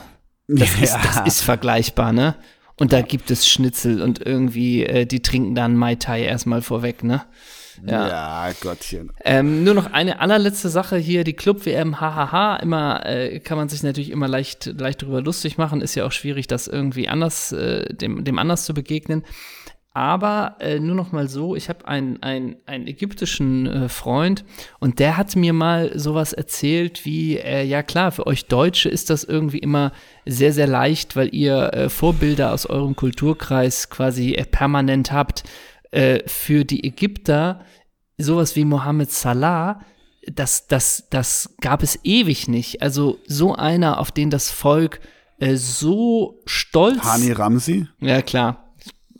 Das, 0.48 0.80
ist, 0.80 0.94
das 1.04 1.20
ist 1.26 1.40
vergleichbar, 1.42 2.12
ne? 2.12 2.36
Und 2.78 2.92
da 2.92 3.02
gibt 3.02 3.30
es 3.30 3.46
Schnitzel 3.46 4.00
und 4.00 4.24
irgendwie, 4.24 4.84
äh, 4.84 5.04
die 5.04 5.20
trinken 5.20 5.54
dann 5.54 5.76
Mai 5.76 5.96
Tai 5.96 6.22
erstmal 6.22 6.62
vorweg, 6.62 7.04
ne? 7.04 7.22
Ja. 7.86 8.08
ja, 8.08 8.52
Gottchen. 8.60 9.10
Ähm, 9.24 9.64
nur 9.64 9.74
noch 9.74 9.92
eine 9.92 10.20
allerletzte 10.20 10.68
Sache 10.68 10.96
hier, 10.96 11.24
die 11.24 11.32
Club-WM, 11.32 12.00
hahaha, 12.00 12.56
immer, 12.56 13.06
äh, 13.06 13.40
kann 13.40 13.56
man 13.58 13.68
sich 13.68 13.82
natürlich 13.82 14.10
immer 14.10 14.28
leicht, 14.28 14.66
leicht 14.78 15.02
drüber 15.02 15.22
lustig 15.22 15.58
machen, 15.58 15.80
ist 15.80 15.94
ja 15.94 16.04
auch 16.04 16.12
schwierig, 16.12 16.46
das 16.46 16.68
irgendwie 16.68 17.08
anders, 17.08 17.52
äh, 17.52 17.92
dem, 17.94 18.24
dem 18.24 18.38
anders 18.38 18.64
zu 18.64 18.74
begegnen. 18.74 19.24
Aber 19.92 20.56
äh, 20.60 20.78
nur 20.78 20.94
noch 20.94 21.10
mal 21.10 21.28
so, 21.28 21.56
ich 21.56 21.68
habe 21.68 21.88
einen, 21.88 22.22
einen, 22.22 22.56
einen 22.66 22.86
ägyptischen 22.86 23.66
äh, 23.66 23.88
Freund 23.88 24.44
und 24.78 25.00
der 25.00 25.16
hat 25.16 25.34
mir 25.34 25.52
mal 25.52 25.98
sowas 25.98 26.32
erzählt 26.32 27.04
wie, 27.04 27.38
äh, 27.38 27.64
ja 27.64 27.82
klar, 27.82 28.12
für 28.12 28.28
euch 28.28 28.46
Deutsche 28.46 28.88
ist 28.88 29.10
das 29.10 29.24
irgendwie 29.24 29.58
immer 29.58 29.90
sehr, 30.26 30.52
sehr 30.52 30.68
leicht, 30.68 31.16
weil 31.16 31.34
ihr 31.34 31.74
äh, 31.74 31.88
Vorbilder 31.88 32.52
aus 32.52 32.66
eurem 32.66 32.94
Kulturkreis 32.94 33.90
quasi 33.90 34.34
äh, 34.34 34.44
permanent 34.44 35.10
habt. 35.10 35.42
Äh, 35.90 36.28
für 36.28 36.64
die 36.64 36.84
Ägypter 36.84 37.64
sowas 38.18 38.54
wie 38.56 38.64
Mohammed 38.64 39.10
Salah, 39.10 39.80
das, 40.26 40.66
das, 40.66 41.08
das 41.10 41.54
gab 41.60 41.82
es 41.82 41.98
ewig 42.04 42.48
nicht. 42.48 42.82
Also 42.82 43.18
so 43.26 43.54
einer, 43.54 43.98
auf 43.98 44.12
den 44.12 44.30
das 44.30 44.50
Volk 44.50 45.00
äh, 45.38 45.56
so 45.56 46.42
stolz 46.46 47.02
Hani 47.02 47.32
Ramsi? 47.32 47.88
ja, 48.00 48.22
klar. 48.22 48.69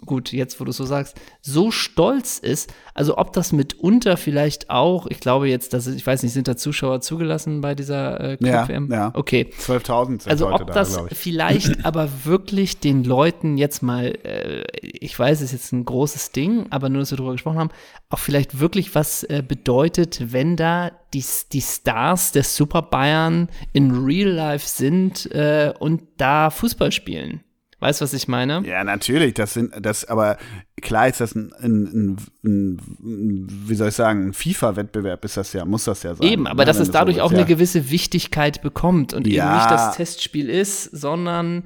Gut, 0.07 0.33
jetzt 0.33 0.59
wo 0.61 0.65
du 0.65 0.73
so 0.73 0.85
sagst, 0.85 1.21
so 1.43 1.71
stolz 1.71 2.39
ist, 2.39 2.73
also 2.95 3.19
ob 3.19 3.35
das 3.35 3.53
mitunter 3.53 4.17
vielleicht 4.17 4.71
auch, 4.71 5.07
ich 5.07 5.21
glaube 5.21 5.49
jetzt, 5.49 5.75
dass 5.75 5.87
ich 5.87 6.07
weiß 6.07 6.23
nicht, 6.23 6.33
sind 6.33 6.49
da 6.49 6.57
Zuschauer 6.57 7.03
zugelassen 7.03 7.61
bei 7.61 7.75
dieser 7.75 8.19
äh, 8.19 8.39
Ja, 8.41 8.65
Club-WM? 8.65 8.91
ja. 8.91 9.11
Okay. 9.15 9.51
12.000 9.61 10.07
sind 10.23 10.29
Also 10.29 10.49
ob 10.51 10.67
da, 10.67 10.73
das 10.73 10.99
vielleicht 11.13 11.85
aber 11.85 12.09
wirklich 12.25 12.81
den 12.81 13.05
Leuten 13.05 13.59
jetzt 13.59 13.83
mal, 13.83 14.07
äh, 14.25 14.63
ich 14.83 15.19
weiß, 15.19 15.39
es 15.43 15.45
ist 15.47 15.53
jetzt 15.53 15.73
ein 15.73 15.85
großes 15.85 16.33
Ding, 16.33 16.67
aber 16.71 16.89
nur, 16.89 17.01
dass 17.01 17.11
wir 17.11 17.19
darüber 17.19 17.33
gesprochen 17.33 17.59
haben, 17.59 17.71
auch 18.09 18.19
vielleicht 18.19 18.59
wirklich 18.59 18.95
was 18.95 19.23
äh, 19.25 19.43
bedeutet, 19.47 20.33
wenn 20.33 20.57
da 20.57 20.93
die, 21.13 21.25
die 21.53 21.61
Stars 21.61 22.33
des 22.33 22.57
Super 22.57 22.83
Bayern 22.83 23.49
in 23.75 23.91
Real 24.05 24.31
Life 24.31 24.67
sind 24.67 25.31
äh, 25.33 25.75
und 25.79 26.03
da 26.17 26.49
Fußball 26.51 26.91
spielen. 26.91 27.41
Weißt 27.81 28.01
du, 28.01 28.05
was 28.05 28.13
ich 28.13 28.29
meine? 28.29 28.63
Ja, 28.67 28.85
natürlich, 28.85 29.35
das 29.35 29.55
sind, 29.55 29.73
das, 29.81 30.05
aber 30.05 30.37
klar 30.83 31.09
ist 31.09 31.21
das 31.21 31.35
ein, 31.35 31.51
ein, 31.61 31.85
ein, 31.85 32.17
ein 32.45 33.47
wie 33.67 33.75
soll 33.75 33.89
ich 33.89 33.95
sagen, 33.95 34.29
ein 34.29 34.33
FIFA-Wettbewerb 34.35 35.25
ist 35.25 35.39
das 35.39 35.53
ja, 35.55 35.65
muss 35.65 35.85
das 35.85 36.03
ja 36.03 36.15
sein. 36.15 36.27
Eben, 36.27 36.47
aber 36.47 36.63
ne, 36.63 36.67
dass 36.67 36.77
es 36.77 36.89
du 36.89 36.93
so 36.93 36.93
dadurch 36.93 37.17
willst, 37.17 37.25
auch 37.27 37.33
ja. 37.33 37.39
eine 37.39 37.47
gewisse 37.47 37.91
Wichtigkeit 37.91 38.61
bekommt 38.61 39.15
und 39.15 39.27
eben 39.27 39.37
Ja. 39.37 39.57
nicht 39.57 39.71
das 39.71 39.97
Testspiel 39.97 40.51
ist, 40.51 40.85
sondern 40.85 41.65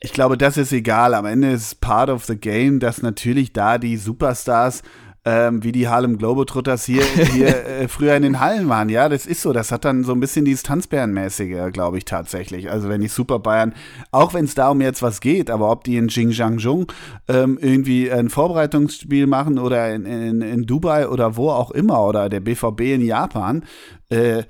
Ich 0.00 0.12
glaube, 0.12 0.36
das 0.38 0.56
ist 0.56 0.72
egal. 0.72 1.14
Am 1.14 1.26
Ende 1.26 1.50
ist 1.52 1.62
es 1.66 1.74
part 1.74 2.10
of 2.10 2.24
the 2.24 2.36
game, 2.36 2.80
dass 2.80 3.02
natürlich 3.02 3.52
da 3.52 3.78
die 3.78 3.96
Superstars 3.96 4.82
ähm, 5.24 5.64
wie 5.64 5.72
die 5.72 5.88
Harlem 5.88 6.18
Globetrotters 6.18 6.84
hier, 6.84 7.02
hier 7.02 7.66
äh, 7.66 7.88
früher 7.88 8.14
in 8.14 8.22
den 8.22 8.40
Hallen 8.40 8.68
waren. 8.68 8.88
Ja, 8.88 9.08
das 9.08 9.26
ist 9.26 9.42
so. 9.42 9.52
Das 9.52 9.72
hat 9.72 9.84
dann 9.84 10.04
so 10.04 10.12
ein 10.12 10.20
bisschen 10.20 10.44
dieses 10.44 10.62
Tanzbärenmäßige, 10.62 11.72
glaube 11.72 11.98
ich 11.98 12.04
tatsächlich. 12.04 12.70
Also 12.70 12.88
wenn 12.88 13.00
die 13.00 13.08
Super 13.08 13.38
Bayern, 13.38 13.74
auch 14.10 14.34
wenn 14.34 14.44
es 14.44 14.54
da 14.54 14.70
um 14.70 14.80
jetzt 14.80 15.02
was 15.02 15.20
geht, 15.20 15.50
aber 15.50 15.70
ob 15.70 15.84
die 15.84 15.96
in 15.96 16.08
Xinjiang 16.08 16.86
ähm, 17.28 17.58
irgendwie 17.60 18.10
ein 18.10 18.28
Vorbereitungsspiel 18.28 19.26
machen 19.26 19.58
oder 19.58 19.94
in, 19.94 20.04
in, 20.04 20.42
in 20.42 20.66
Dubai 20.66 21.08
oder 21.08 21.36
wo 21.36 21.50
auch 21.50 21.70
immer 21.70 22.04
oder 22.04 22.28
der 22.28 22.40
BVB 22.40 22.80
in 22.80 23.00
Japan, 23.00 23.64
äh, 24.10 24.42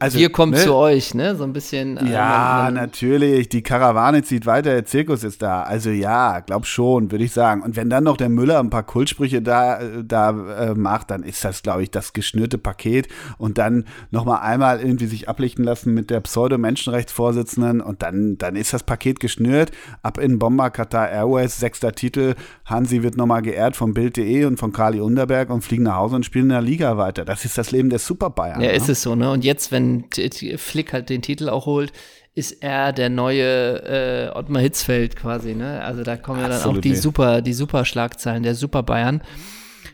also, 0.00 0.18
wir 0.18 0.30
kommen 0.30 0.52
ne? 0.52 0.58
zu 0.58 0.74
euch, 0.74 1.14
ne? 1.14 1.36
So 1.36 1.44
ein 1.44 1.52
bisschen. 1.52 1.96
äh, 1.96 2.12
Ja, 2.12 2.62
man- 2.64 2.74
natürlich. 2.74 3.48
Die 3.48 3.62
Karawane 3.62 4.22
zieht 4.22 4.46
weiter, 4.46 4.70
der 4.70 4.84
Zirkus 4.84 5.24
ist 5.24 5.42
da. 5.42 5.62
Also 5.62 5.90
ja, 5.90 6.40
glaub 6.40 6.66
schon, 6.66 7.10
würde 7.10 7.24
ich 7.24 7.32
sagen. 7.32 7.62
Und 7.62 7.76
wenn 7.76 7.90
dann 7.90 8.04
noch 8.04 8.16
der 8.16 8.28
Müller 8.28 8.58
ein 8.60 8.70
paar 8.70 8.82
Kultsprüche 8.82 9.42
da, 9.42 9.80
äh, 9.80 10.04
da 10.04 10.30
äh, 10.70 10.74
macht, 10.74 11.10
dann 11.10 11.22
ist 11.22 11.44
das, 11.44 11.62
glaube 11.62 11.82
ich, 11.82 11.90
das 11.90 12.12
geschnürte 12.12 12.58
Paket. 12.58 13.08
Und 13.38 13.58
dann 13.58 13.84
noch 14.10 14.24
mal 14.24 14.38
einmal 14.38 14.80
irgendwie 14.80 15.06
sich 15.06 15.28
ablichten 15.28 15.64
lassen 15.64 15.94
mit 15.94 16.10
der 16.10 16.20
Pseudo-Menschenrechtsvorsitzenden 16.20 17.80
und 17.80 18.02
dann, 18.02 18.38
dann 18.38 18.56
ist 18.56 18.72
das 18.72 18.82
Paket 18.82 19.20
geschnürt. 19.20 19.70
Ab 20.02 20.18
in 20.18 20.38
Bomber 20.38 20.70
Qatar 20.70 21.10
Airways, 21.10 21.58
sechster 21.58 21.92
Titel. 21.92 22.34
Hansi 22.64 23.02
wird 23.02 23.16
noch 23.16 23.26
mal 23.26 23.40
geehrt 23.40 23.76
von 23.76 23.94
Bild.de 23.94 24.44
und 24.44 24.58
von 24.58 24.72
Kali 24.72 25.00
Underberg 25.00 25.50
und 25.50 25.62
fliegen 25.62 25.84
nach 25.84 25.96
Hause 25.96 26.16
und 26.16 26.24
spielen 26.24 26.46
in 26.46 26.50
der 26.50 26.62
Liga 26.62 26.96
weiter. 26.96 27.24
Das 27.24 27.44
ist 27.44 27.58
das 27.58 27.70
Leben 27.70 27.90
der 27.90 27.98
Super 27.98 28.30
Bayern. 28.30 28.60
Ja, 28.60 28.68
ne? 28.68 28.74
ist 28.76 28.88
es 28.88 29.02
so, 29.02 29.14
ne? 29.14 29.30
Und 29.30 29.44
jetzt, 29.44 29.72
wenn 29.72 29.89
Flick 30.56 30.92
halt 30.92 31.08
den 31.10 31.22
Titel 31.22 31.48
auch 31.48 31.66
holt, 31.66 31.92
ist 32.34 32.62
er 32.62 32.92
der 32.92 33.10
neue 33.10 34.30
äh, 34.32 34.36
Ottmar 34.36 34.62
Hitzfeld 34.62 35.16
quasi, 35.16 35.54
ne? 35.54 35.82
Also 35.82 36.02
da 36.02 36.16
kommen 36.16 36.40
ja 36.40 36.48
dann 36.48 36.62
auch 36.62 36.78
die 36.78 36.94
super, 36.94 37.42
die 37.42 37.52
super 37.52 37.84
Schlagzeilen 37.84 38.42
der 38.42 38.54
Super 38.54 38.82
Bayern. 38.82 39.22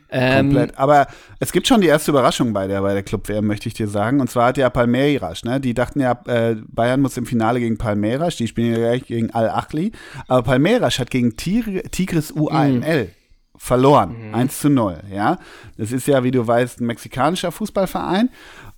Ähm, 0.08 0.50
Komplett. 0.50 0.78
Aber 0.78 1.06
es 1.40 1.52
gibt 1.52 1.66
schon 1.66 1.80
die 1.80 1.88
erste 1.88 2.10
Überraschung 2.12 2.52
bei 2.52 2.66
der, 2.66 2.80
bei 2.82 2.94
der 2.94 3.02
Club-WM, 3.02 3.46
möchte 3.46 3.68
ich 3.68 3.74
dir 3.74 3.88
sagen. 3.88 4.20
Und 4.20 4.30
zwar 4.30 4.48
hat 4.48 4.58
ja 4.58 4.70
Palmeiras, 4.70 5.44
ne? 5.44 5.60
Die 5.60 5.74
dachten 5.74 6.00
ja, 6.00 6.20
äh, 6.26 6.56
Bayern 6.68 7.00
muss 7.00 7.16
im 7.16 7.26
Finale 7.26 7.58
gegen 7.58 7.78
Palmeiras, 7.78 8.36
die 8.36 8.46
spielen 8.46 8.72
ja 8.72 8.78
gleich 8.78 9.04
gegen 9.06 9.30
Al-Achli. 9.30 9.92
Aber 10.28 10.42
Palmeiras 10.42 10.98
hat 10.98 11.10
gegen 11.10 11.36
Tigr 11.36 11.82
Tigris 11.90 12.32
UAML 12.32 13.10
verloren. 13.58 14.16
1 14.32 14.60
zu 14.60 14.70
0, 14.70 14.98
ja. 15.10 15.38
Das 15.76 15.92
ist 15.92 16.06
ja, 16.06 16.22
wie 16.22 16.30
du 16.30 16.46
weißt, 16.46 16.80
ein 16.80 16.86
mexikanischer 16.86 17.52
Fußballverein. 17.52 18.30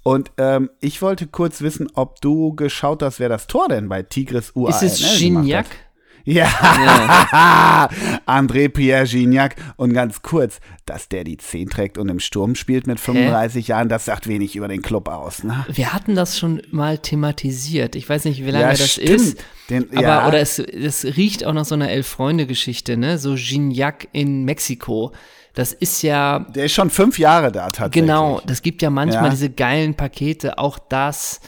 Und 0.09 0.31
ähm, 0.39 0.71
ich 0.81 1.03
wollte 1.03 1.27
kurz 1.27 1.61
wissen, 1.61 1.89
ob 1.93 2.23
du 2.23 2.55
geschaut 2.57 3.03
hast, 3.03 3.21
wer 3.21 3.29
das 3.29 3.47
Tor 3.47 3.69
denn 3.69 3.91
bei 3.91 4.03
Tigris 4.03 4.53
UAML 4.55 4.71
ist 4.73 4.83
es 4.83 5.01
gemacht 5.21 5.45
Gignac? 5.45 5.67
hat. 5.67 5.77
Ja, 6.25 7.89
André 8.27 8.71
Pierre 8.71 9.05
Gignac. 9.05 9.57
Und 9.77 9.93
ganz 9.93 10.23
kurz, 10.23 10.61
dass 10.87 11.11
der 11.11 11.25
die 11.25 11.37
10 11.37 11.69
trägt 11.69 11.99
und 11.99 12.09
im 12.09 12.21
Sturm 12.21 12.55
spielt 12.55 12.87
mit 12.87 12.99
35 12.99 13.69
Jahren, 13.69 13.91
das 13.91 14.07
sagt 14.07 14.29
wenig 14.29 14.57
über 14.57 14.69
den 14.69 14.81
Club 14.81 15.09
aus. 15.09 15.45
Ne? 15.45 15.67
Wir 15.71 15.93
hatten 15.93 16.15
das 16.15 16.39
schon 16.39 16.63
mal 16.71 16.97
thematisiert. 16.97 17.95
Ich 17.95 18.09
weiß 18.09 18.25
nicht, 18.25 18.41
wie 18.47 18.51
lange 18.51 18.65
Ja, 18.65 18.71
das 18.71 18.93
stimmt. 18.93 19.09
ist. 19.11 19.45
Den- 19.69 19.91
aber 19.93 20.01
ja. 20.03 20.27
oder 20.27 20.41
es, 20.41 20.59
es 20.59 21.05
riecht 21.05 21.45
auch 21.45 21.53
nach 21.53 21.67
so 21.67 21.75
einer 21.75 21.91
Elf-Freunde-Geschichte, 21.91 22.97
ne? 22.97 23.19
So 23.19 23.35
Gignac 23.35 24.09
in 24.13 24.45
Mexiko. 24.47 25.13
Das 25.59 25.73
ist 25.73 26.03
ja 26.03 26.47
Der 26.55 26.67
ist 26.67 26.73
schon 26.73 26.89
fünf 26.89 27.19
Jahre 27.19 27.51
da 27.51 27.65
tatsächlich. 27.71 28.05
Genau, 28.05 28.41
das 28.47 28.63
gibt 28.63 28.81
ja 28.81 28.91
manchmal 28.91 29.25
Ja. 29.25 29.31
diese 29.31 29.51
geilen 29.51 29.95
Pakete, 29.95 30.57
auch 30.57 30.79
das, 30.79 31.41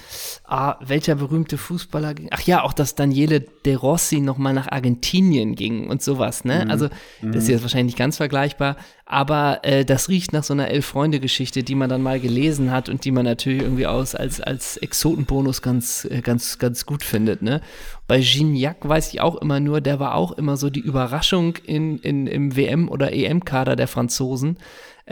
ah, 0.48 0.74
welcher 0.80 1.14
berühmte 1.14 1.56
Fußballer 1.56 2.14
ging, 2.14 2.26
ach 2.32 2.40
ja, 2.40 2.64
auch 2.64 2.72
dass 2.72 2.96
Daniele 2.96 3.38
De 3.64 3.76
Rossi 3.76 4.18
nochmal 4.18 4.52
nach 4.52 4.66
Argentinien 4.72 5.54
ging 5.54 5.88
und 5.88 6.02
sowas, 6.02 6.44
ne? 6.44 6.64
Mhm. 6.64 6.70
Also, 6.72 6.88
das 7.22 7.44
ist 7.44 7.48
jetzt 7.50 7.62
wahrscheinlich 7.62 7.92
nicht 7.92 7.98
ganz 7.98 8.16
vergleichbar, 8.16 8.74
aber 9.10 9.58
äh, 9.62 9.84
das 9.84 10.08
riecht 10.08 10.32
nach 10.32 10.44
so 10.44 10.52
einer 10.52 10.68
Elf-Freunde-Geschichte, 10.68 11.64
die 11.64 11.74
man 11.74 11.90
dann 11.90 12.00
mal 12.00 12.20
gelesen 12.20 12.70
hat 12.70 12.88
und 12.88 13.04
die 13.04 13.10
man 13.10 13.24
natürlich 13.24 13.62
irgendwie 13.62 13.88
aus 13.88 14.14
als, 14.14 14.40
als 14.40 14.76
Exotenbonus 14.76 15.62
ganz, 15.62 16.06
äh, 16.08 16.20
ganz, 16.20 16.60
ganz 16.60 16.86
gut 16.86 17.02
findet, 17.02 17.42
ne? 17.42 17.60
Bei 18.06 18.20
Gignac 18.20 18.76
weiß 18.88 19.12
ich 19.12 19.20
auch 19.20 19.34
immer 19.36 19.58
nur, 19.58 19.80
der 19.80 19.98
war 19.98 20.14
auch 20.14 20.30
immer 20.32 20.56
so 20.56 20.70
die 20.70 20.80
Überraschung 20.80 21.56
in, 21.64 21.98
in, 21.98 22.28
im 22.28 22.56
WM- 22.56 22.88
oder 22.88 23.12
EM-Kader 23.12 23.74
der 23.74 23.88
Franzosen. 23.88 24.58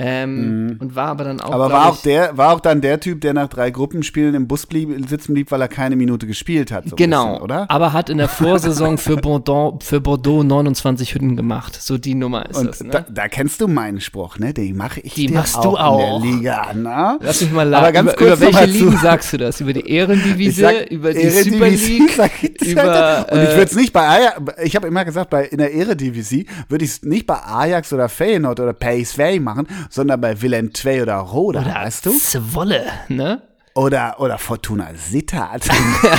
Ähm, 0.01 0.77
Und 0.79 0.95
war 0.95 1.09
aber 1.09 1.25
dann 1.25 1.41
auch. 1.41 1.49
Mhm. 1.49 1.55
Aber 1.55 1.71
war 1.73 1.89
auch, 1.91 2.01
der, 2.03 2.37
war 2.37 2.55
auch 2.55 2.61
dann 2.61 2.81
der 2.81 3.01
Typ, 3.01 3.21
der 3.21 3.35
nach 3.35 3.49
drei 3.49 3.71
Gruppenspielen 3.71 4.35
im 4.35 4.47
Bus 4.47 4.65
blieb, 4.67 4.91
sitzen 5.09 5.35
blieb, 5.35 5.51
weil 5.51 5.61
er 5.61 5.67
keine 5.69 5.97
Minute 5.97 6.27
gespielt 6.27 6.71
hat. 6.71 6.89
So 6.89 6.95
Genau, 6.97 7.31
Bisschen, 7.33 7.43
oder? 7.43 7.71
aber 7.71 7.93
hat 7.93 8.09
in 8.09 8.19
der 8.19 8.29
Vorsaison 8.29 8.97
für 8.97 9.17
Bordeaux, 9.17 9.79
für 9.83 10.01
Bordeaux 10.01 10.45
29 10.45 11.15
Hütten 11.15 11.37
gemacht. 11.37 11.81
So 11.83 11.99
die 11.99 12.15
Nummer 12.15 12.49
ist 12.49 12.57
Und 12.59 12.69
das. 12.69 12.81
Ne? 12.85 12.91
da, 12.91 13.05
da 13.09 13.29
kennst 13.29 13.61
du 13.61 13.67
meinen 13.67 14.01
Spruch, 14.01 14.39
ne? 14.39 14.55
Den 14.55 14.77
mache 14.77 15.01
ich 15.01 15.15
Die 15.15 15.27
dir 15.27 15.35
machst 15.35 15.57
auch 15.57 15.63
du 15.63 15.77
auch. 15.77 16.23
in 16.23 16.23
der 16.23 16.33
Liga, 16.33 16.73
ne? 16.75 17.19
Lass 17.21 17.41
mich 17.41 17.51
mal 17.51 17.63
Aber 17.75 17.91
lachen. 17.91 17.95
ganz 17.95 18.13
Über, 18.13 18.17
kurz 18.19 18.29
über 18.37 18.41
welche 18.41 18.53
mal 18.61 18.67
zu- 18.69 18.85
Ligen 18.85 18.97
sagst 18.99 19.33
du 19.33 19.37
das? 19.39 19.61
Über 19.61 19.73
die 19.73 19.91
Ehrendivisie, 19.91 20.49
Ich 20.51 20.57
sag 20.57 20.91
über 20.91 21.13
die 21.13 21.23
Eredivisie, 21.23 22.09
Super 22.09 22.29
League, 22.43 22.63
über. 22.67 23.27
Und 23.33 23.39
ich 23.43 23.49
würde 23.51 23.63
es 23.65 23.75
nicht 23.75 23.93
bei 23.93 24.07
Ajax, 24.09 24.41
ich 24.63 24.77
habe 24.77 24.87
immer 24.87 25.05
gesagt, 25.05 25.31
bei, 25.31 25.45
in 25.47 25.59
der 25.59 25.75
Eredivisie 25.75 26.47
würde 26.69 26.85
ich 26.85 26.93
es 26.93 27.03
nicht 27.03 27.27
bei 27.27 27.43
Ajax 27.43 27.93
oder 27.93 28.09
Feyenoord 28.09 28.61
oder 28.61 28.73
PSV 28.73 29.41
machen, 29.41 29.67
sondern 29.91 30.21
bei 30.21 30.41
Willem 30.43 30.71
II 30.85 31.03
oder 31.03 31.17
Roda, 31.17 31.61
oder 31.63 31.75
weißt 31.75 32.07
du? 32.07 32.11
Zwolle, 32.19 32.85
ne? 33.09 33.43
Oder, 33.75 34.17
oder 34.19 34.39
Fortuna 34.39 34.89
Sittard. 34.97 35.69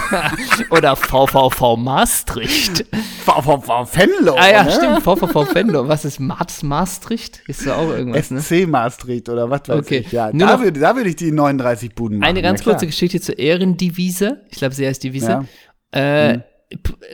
Oder 0.70 0.96
VVV 0.96 1.76
Maastricht. 1.76 2.86
VVV 3.26 3.68
Venlo. 3.94 4.36
Ah 4.38 4.50
ja, 4.50 4.64
ne? 4.64 4.72
stimmt, 4.72 5.02
VVV 5.04 5.54
Venlo. 5.54 5.86
Was 5.88 6.06
ist 6.06 6.20
Mats 6.22 6.64
Maastricht? 6.64 7.42
Ist 7.48 7.66
da 7.68 7.76
auch 7.76 7.90
irgendwas, 7.90 8.32
ne? 8.32 8.40
SC 8.42 8.66
Maastricht 8.66 9.28
oder 9.28 9.50
was 9.50 9.62
weiß 9.68 9.80
Okay. 9.80 10.04
ich. 10.06 10.12
Ja, 10.14 10.30
Nur 10.32 10.48
da 10.48 10.62
würde 10.62 10.80
würd 10.80 11.08
ich 11.08 11.18
die 11.18 11.32
39 11.34 11.96
Buden 11.96 12.20
machen. 12.20 12.30
Eine 12.30 12.42
ganz 12.42 12.64
kurze 12.64 12.86
Geschichte 12.86 13.20
zur 13.20 13.38
Ehrendivise. 13.38 14.42
Ich 14.52 14.58
glaube, 14.60 14.74
sie 14.74 14.88
heißt 14.88 15.04
Divise. 15.04 15.46
Ja. 15.94 16.00
Äh, 16.32 16.38
p- 16.38 16.44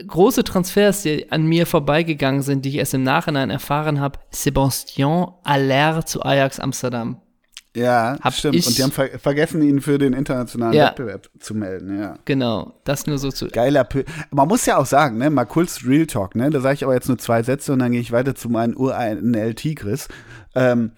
große 0.06 0.44
Transfers, 0.44 1.02
die 1.02 1.30
an 1.32 1.46
mir 1.46 1.66
vorbeigegangen 1.66 2.42
sind, 2.42 2.64
die 2.64 2.70
ich 2.70 2.74
erst 2.76 2.94
im 2.94 3.02
Nachhinein 3.02 3.50
erfahren 3.50 4.00
habe. 4.00 4.18
Sebastian 4.30 5.32
Aller 5.44 6.04
zu 6.04 6.22
Ajax 6.22 6.60
Amsterdam. 6.60 7.20
Ja, 7.74 8.16
Hab 8.22 8.32
stimmt. 8.32 8.66
Und 8.66 8.78
die 8.78 8.82
haben 8.82 8.90
ver 8.90 9.18
vergessen, 9.18 9.60
ihn 9.60 9.82
für 9.82 9.98
den 9.98 10.14
internationalen 10.14 10.72
Ja. 10.74 10.86
Wettbewerb 10.88 11.28
zu 11.38 11.54
melden. 11.54 11.98
Ja. 11.98 12.18
Genau, 12.24 12.80
das 12.84 13.06
nur 13.06 13.18
so 13.18 13.30
zu. 13.30 13.48
Geiler 13.48 13.84
Pö 13.84 14.02
Man 14.30 14.48
muss 14.48 14.64
ja 14.64 14.78
auch 14.78 14.86
sagen, 14.86 15.18
ne, 15.18 15.28
mal 15.28 15.44
kurz 15.44 15.84
Real 15.84 16.06
Talk, 16.06 16.34
ne? 16.36 16.48
Da 16.48 16.60
sage 16.60 16.74
ich 16.76 16.84
aber 16.84 16.94
jetzt 16.94 17.08
nur 17.08 17.18
zwei 17.18 17.42
Sätze 17.42 17.74
und 17.74 17.80
dann 17.80 17.92
gehe 17.92 18.00
ich 18.00 18.12
weiter 18.12 18.34
zu 18.34 18.48
meinen 18.48 18.74
Ur-NL 18.74 19.54
Tigris. 19.54 20.08
Ähm, 20.54 20.92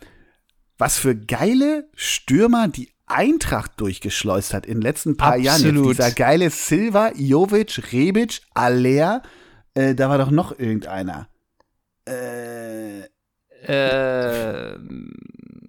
was 0.78 0.96
für 0.98 1.16
geile 1.16 1.88
Stürmer 1.94 2.68
die 2.68 2.90
Eintracht 3.10 3.72
durchgeschleust 3.80 4.54
hat 4.54 4.66
in 4.66 4.74
den 4.74 4.82
letzten 4.82 5.16
paar 5.16 5.36
Jahren. 5.36 5.60
Jetzt 5.62 5.70
Absolut. 5.70 5.98
dieser 5.98 6.10
geile 6.12 6.50
Silva, 6.50 7.12
Jovic, 7.16 7.92
Rebic, 7.92 8.40
Aller, 8.54 9.22
äh, 9.74 9.94
da 9.94 10.08
war 10.08 10.18
doch 10.18 10.30
noch 10.30 10.58
irgendeiner. 10.58 11.28
Äh, 12.06 13.02
Äh, 13.66 14.74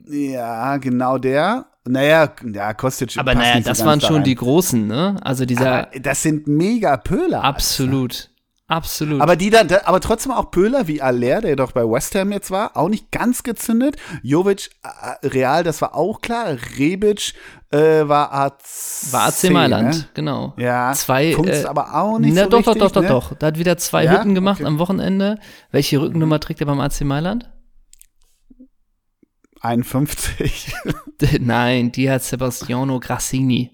ja, 0.10 0.77
genau 0.77 1.17
der. 1.17 1.65
Naja, 1.88 2.31
ja, 2.53 2.74
Kostic. 2.74 3.17
aber 3.17 3.34
naja, 3.34 3.60
das 3.62 3.84
waren 3.84 4.00
da 4.00 4.05
schon 4.08 4.15
rein. 4.17 4.24
die 4.25 4.36
Großen, 4.36 4.86
ne? 4.86 5.15
Also 5.22 5.46
dieser. 5.46 5.88
Aber 5.88 6.00
das 6.00 6.22
sind 6.22 6.48
mega 6.48 6.98
Pöhler. 6.98 7.43
absolut. 7.43 8.29
Absolut. 8.70 9.20
Aber 9.20 9.36
die 9.36 9.50
dann, 9.50 9.68
da- 9.68 9.82
aber 9.86 10.00
trotzdem 10.00 10.32
auch 10.32 10.52
Pöhler 10.52 10.88
wie 10.88 11.02
Aller, 11.02 11.42
der 11.42 11.56
doch 11.56 11.72
bei 11.72 11.82
West 11.84 12.14
Ham 12.16 12.32
jetzt 12.32 12.52
war, 12.52 12.78
auch 12.78 12.88
nicht 12.88 13.12
ganz 13.12 13.42
gezündet. 13.44 13.98
Jovic, 14.24 14.70
äh, 14.84 15.28
Real, 15.28 15.64
das 15.64 15.82
war 15.82 15.96
auch 15.96 16.22
klar. 16.22 16.56
Rebic 16.78 17.34
äh, 17.72 18.08
war 18.08 18.32
AC. 18.32 18.62
war 19.12 19.24
AC 19.28 19.50
Mailand, 19.52 19.96
Ne? 19.96 20.06
genau. 20.14 20.54
Ja, 20.58 20.94
Zwei, 20.94 21.34
Funkt's 21.34 21.64
äh, 21.64 21.66
aber 21.66 21.96
auch 21.96 22.20
nicht 22.20 22.36
Na 22.36 22.44
so 22.44 22.50
doch, 22.50 22.58
richtig, 22.60 22.76
doch, 22.78 22.92
doch, 22.92 23.02
ne? 23.02 23.08
doch, 23.08 23.30
doch. 23.32 23.38
Da 23.40 23.48
hat 23.48 23.58
wieder 23.60 23.78
zwei 23.78 24.04
Ja? 24.06 24.20
Hütten 24.20 24.36
gemacht 24.36 24.60
Okay. 24.62 24.68
am 24.68 24.78
Wochenende. 24.80 25.40
Welche 25.72 26.00
Rückennummer 26.00 26.40
trägt 26.40 26.62
er 26.62 26.68
beim 26.68 26.80
AC 26.80 27.02
Mailand? 27.02 27.50
51. 29.62 30.74
Nein, 31.40 31.92
die 31.92 32.10
hat 32.10 32.24
Sebastiano 32.24 33.00
Grassini. 33.00 33.72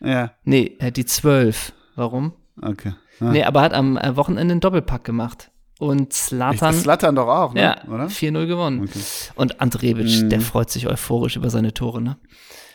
ja, 0.00 0.32
Nee, 0.44 0.76
er 0.78 0.88
hat 0.88 0.96
die 0.96 1.06
12. 1.06 1.72
Warum? 1.96 2.32
okay. 2.62 2.92
Ja. 3.20 3.30
Nee, 3.30 3.44
aber 3.44 3.62
hat 3.62 3.72
am 3.74 3.96
äh, 3.96 4.16
Wochenende 4.16 4.52
einen 4.52 4.60
Doppelpack 4.60 5.04
gemacht. 5.04 5.50
Und 5.78 6.14
Slatan, 6.14 6.72
Slattern 6.74 7.14
doch 7.16 7.28
auch, 7.28 7.52
ne? 7.52 7.60
ja, 7.60 7.76
oder? 7.92 8.06
4-0 8.06 8.46
gewonnen. 8.46 8.80
Okay. 8.84 8.98
Und 9.34 9.60
Andrebic, 9.60 10.22
Mhm. 10.22 10.30
der 10.30 10.40
freut 10.40 10.70
sich 10.70 10.86
euphorisch 10.86 11.36
über 11.36 11.50
seine 11.50 11.74
Tore, 11.74 12.00
ne? 12.00 12.16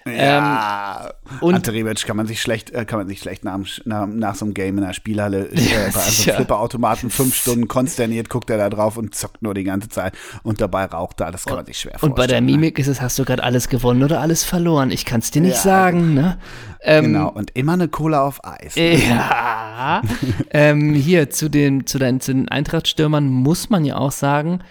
Ja, 0.06 1.14
und- 1.42 1.54
Ante 1.56 1.74
Rebic 1.74 2.06
kann 2.06 2.18
man 2.18 2.26
sich 2.28 2.42
schlecht, 2.42 2.72
äh, 2.72 2.86
kann 2.86 3.00
man 3.00 3.08
sich 3.08 3.20
schlecht 3.20 3.44
nach, 3.44 3.60
nach, 3.86 4.08
nach 4.08 4.36
so 4.36 4.46
einem 4.46 4.54
Game 4.54 4.78
in 4.78 4.84
der 4.84 4.94
Spielhalle 4.94 5.48
äh, 5.52 5.56
bei 5.56 5.76
einem 5.84 5.92
sicher. 5.92 6.34
Flipperautomaten 6.36 7.10
fünf 7.10 7.36
Stunden 7.42 7.68
konsterniert, 7.68 8.30
guckt 8.30 8.50
er 8.50 8.58
da 8.58 8.70
drauf 8.70 8.98
und 8.98 9.14
zockt 9.16 9.42
nur 9.42 9.54
die 9.54 9.64
ganze 9.64 9.90
Zeit 9.90 10.14
und 10.44 10.60
dabei 10.62 10.86
raucht 10.86 11.22
er. 11.22 11.32
Das 11.32 11.46
kann 11.46 11.56
man 11.58 11.66
sich 11.66 11.78
schwer 11.80 11.92
vorstellen. 11.92 12.12
Und 12.12 12.16
bei 12.16 12.28
der 12.28 12.42
ne? 12.42 12.52
Mimik 12.52 12.80
ist 12.80 12.88
es, 12.88 13.02
hast 13.02 13.20
du 13.20 13.26
gerade 13.26 13.44
alles 13.44 13.70
gewonnen 13.70 14.04
oder 14.04 14.20
alles 14.22 14.44
verloren? 14.44 14.92
Ich 14.92 15.06
kann 15.06 15.20
es 15.20 15.32
dir 15.32 15.42
nicht 15.42 15.56
Ja, 15.56 15.62
sagen, 15.62 16.14
ne? 16.14 16.38
Ähm, 16.84 17.06
Genau, 17.06 17.30
und 17.30 17.52
immer 17.56 17.74
eine 17.74 17.88
Cola 17.88 18.26
auf 18.26 18.44
Eis. 18.44 18.74
Ja. 18.76 20.02
ähm, 20.52 20.94
hier 20.96 21.30
zu 21.30 21.50
den, 21.50 21.86
zu, 21.86 22.00
den, 22.00 22.20
zu 22.22 22.34
den 22.34 22.50
Eintracht-Stürmern 22.50 23.28
muss 23.28 23.70
man 23.70 23.86
ja 23.86 23.98
auch 23.98 24.12
sagen, 24.12 24.62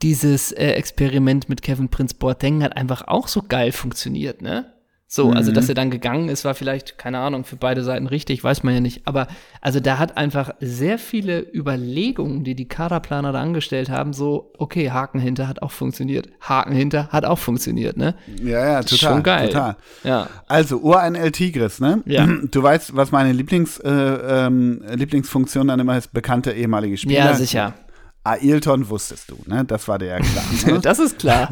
dieses 0.00 0.52
äh, 0.52 0.70
Experiment 0.72 1.48
mit 1.48 1.60
Kevin 1.62 1.88
Prince 1.88 2.14
Boateng 2.14 2.62
hat 2.62 2.76
einfach 2.76 3.08
auch 3.08 3.28
so 3.28 3.42
geil 3.42 3.72
funktioniert, 3.72 4.40
ne? 4.42 4.72
So, 5.10 5.30
also 5.30 5.52
dass 5.52 5.70
er 5.70 5.74
dann 5.74 5.90
gegangen 5.90 6.28
ist, 6.28 6.44
war 6.44 6.54
vielleicht, 6.54 6.98
keine 6.98 7.18
Ahnung, 7.18 7.44
für 7.44 7.56
beide 7.56 7.82
Seiten 7.82 8.06
richtig, 8.06 8.44
weiß 8.44 8.62
man 8.62 8.74
ja 8.74 8.80
nicht. 8.80 9.06
Aber 9.06 9.26
also 9.62 9.80
da 9.80 9.96
hat 9.96 10.18
einfach 10.18 10.50
sehr 10.60 10.98
viele 10.98 11.40
Überlegungen, 11.40 12.44
die 12.44 12.54
die 12.54 12.68
Kaderplaner 12.68 13.32
da 13.32 13.40
angestellt 13.40 13.88
haben, 13.88 14.12
so, 14.12 14.52
okay, 14.58 14.90
Haken 14.90 15.18
hinter 15.18 15.48
hat 15.48 15.62
auch 15.62 15.70
funktioniert. 15.70 16.28
Haken 16.42 16.74
hinter 16.74 17.08
hat 17.08 17.24
auch 17.24 17.38
funktioniert, 17.38 17.96
ne? 17.96 18.16
Ja, 18.42 18.62
ja, 18.62 18.82
total. 18.82 18.98
schon 18.98 19.22
geil. 19.22 19.48
Total. 19.48 19.76
Ja. 20.04 20.28
Also, 20.46 20.76
Ur-NL 20.76 21.32
Tigris, 21.32 21.80
ne? 21.80 22.02
Ja. 22.04 22.28
Du 22.50 22.62
weißt, 22.62 22.94
was 22.94 23.10
meine 23.10 23.32
Lieblings, 23.32 23.78
äh, 23.78 23.90
ähm, 23.90 24.82
Lieblingsfunktion 24.94 25.68
dann 25.68 25.80
immer 25.80 25.96
ist, 25.96 26.12
bekannte 26.12 26.52
ehemalige 26.52 26.96
Spieler. 26.98 27.30
Ja, 27.30 27.34
sicher. 27.34 27.74
Ailton 28.24 28.88
wusstest 28.90 29.30
du, 29.30 29.38
ne? 29.46 29.64
Das 29.64 29.88
war 29.88 29.98
dir 29.98 30.06
ja 30.06 30.18
klar. 30.18 30.44
Ne? 30.66 30.80
Das 30.80 30.98
ist 30.98 31.18
klar. 31.18 31.50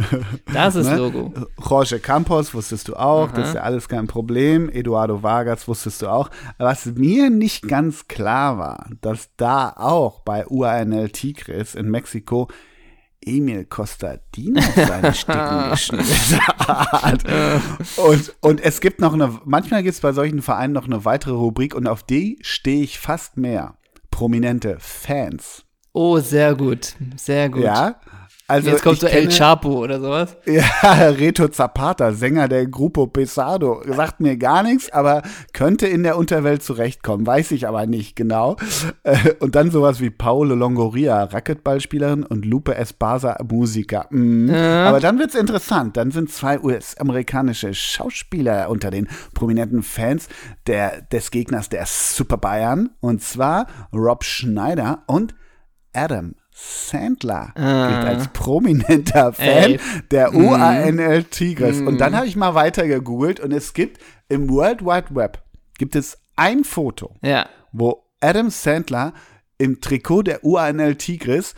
Das 0.52 0.74
ist 0.74 0.86
Ne? 0.90 0.96
Logo. 0.96 1.32
Jorge 1.58 1.98
Campos 2.00 2.52
wusstest 2.52 2.88
du 2.88 2.96
auch, 2.96 3.28
Aha. 3.28 3.36
das 3.36 3.48
ist 3.48 3.54
ja 3.54 3.62
alles 3.62 3.88
kein 3.88 4.06
Problem. 4.06 4.68
Eduardo 4.68 5.22
Vargas 5.22 5.66
wusstest 5.68 6.02
du 6.02 6.08
auch. 6.08 6.30
Was 6.58 6.86
mir 6.86 7.30
nicht 7.30 7.66
ganz 7.66 8.08
klar 8.08 8.58
war, 8.58 8.90
dass 9.00 9.30
da 9.36 9.70
auch 9.70 10.20
bei 10.20 10.46
UANL 10.46 11.08
Tigris 11.10 11.74
in 11.74 11.90
Mexiko 11.90 12.48
Emil 13.24 13.64
Costadino 13.64 14.60
seine 14.76 15.12
Sticken 15.12 15.70
geschnitten 15.70 16.40
hat. 16.46 17.24
Und, 17.96 18.34
und 18.40 18.60
es 18.60 18.80
gibt 18.80 19.00
noch 19.00 19.14
eine, 19.14 19.40
manchmal 19.44 19.82
gibt 19.82 19.94
es 19.94 20.00
bei 20.00 20.12
solchen 20.12 20.42
Vereinen 20.42 20.72
noch 20.72 20.84
eine 20.86 21.04
weitere 21.04 21.34
Rubrik 21.34 21.74
und 21.74 21.88
auf 21.88 22.02
die 22.04 22.38
stehe 22.42 22.82
ich 22.82 22.98
fast 23.00 23.36
mehr. 23.36 23.74
Prominente 24.10 24.76
Fans. 24.78 25.65
Oh, 25.96 26.18
sehr 26.20 26.54
gut. 26.54 26.94
Sehr 27.16 27.48
gut. 27.48 27.62
Ja. 27.64 27.94
Also 28.48 28.70
Jetzt 28.70 28.82
kommt 28.84 29.00
so 29.00 29.08
El 29.08 29.22
kenne- 29.26 29.36
Chapo 29.36 29.82
oder 29.82 29.98
sowas. 29.98 30.36
Ja, 30.44 30.62
Reto 31.08 31.48
Zapata, 31.48 32.12
Sänger 32.12 32.46
der 32.46 32.66
Grupo 32.66 33.08
Pesado, 33.08 33.82
sagt 33.86 34.20
mir 34.20 34.36
gar 34.36 34.62
nichts, 34.62 34.88
aber 34.92 35.22
könnte 35.52 35.88
in 35.88 36.04
der 36.04 36.16
Unterwelt 36.16 36.62
zurechtkommen, 36.62 37.26
weiß 37.26 37.50
ich 37.50 37.66
aber 37.66 37.86
nicht 37.86 38.14
genau. 38.14 38.54
Äh, 39.02 39.32
Und 39.40 39.56
dann 39.56 39.72
sowas 39.72 39.98
wie 40.00 40.10
Paolo 40.10 40.54
Longoria, 40.54 41.24
Racquetballspielerin 41.24 42.22
und 42.24 42.44
Lupe 42.44 42.76
Esparza, 42.76 43.36
Musiker. 43.50 44.06
Mhm. 44.10 44.50
Aber 44.54 45.00
dann 45.00 45.18
wird's 45.18 45.34
interessant, 45.34 45.96
dann 45.96 46.12
sind 46.12 46.30
zwei 46.30 46.60
US-amerikanische 46.60 47.74
Schauspieler 47.74 48.70
unter 48.70 48.92
den 48.92 49.08
prominenten 49.34 49.82
Fans 49.82 50.28
der, 50.68 51.00
des 51.00 51.32
Gegners 51.32 51.68
der 51.68 51.84
Super 51.86 52.36
Bayern, 52.36 52.90
und 53.00 53.22
zwar 53.22 53.66
Rob 53.92 54.22
Schneider 54.22 55.02
und 55.08 55.34
Adam 55.96 56.34
Sandler 56.52 57.52
gilt 57.54 57.66
als 57.66 58.28
prominenter 58.28 59.32
Fan 59.32 59.46
Ey. 59.46 59.80
der 60.10 60.34
UANL 60.34 61.24
Tigris. 61.24 61.80
Und 61.80 61.98
dann 61.98 62.16
habe 62.16 62.26
ich 62.26 62.36
mal 62.36 62.54
weiter 62.54 62.86
gegoogelt 62.86 63.40
und 63.40 63.52
es 63.52 63.74
gibt 63.74 64.00
im 64.28 64.48
World 64.48 64.82
Wide 64.82 65.14
Web 65.14 65.42
gibt 65.78 65.94
es 65.96 66.18
ein 66.36 66.64
Foto, 66.64 67.14
Ja. 67.22 67.46
wo 67.72 68.04
Adam 68.20 68.50
Sandler 68.50 69.12
im 69.58 69.80
Trikot 69.80 70.22
der 70.22 70.44
UANL 70.44 70.96
Tigris 70.96 71.54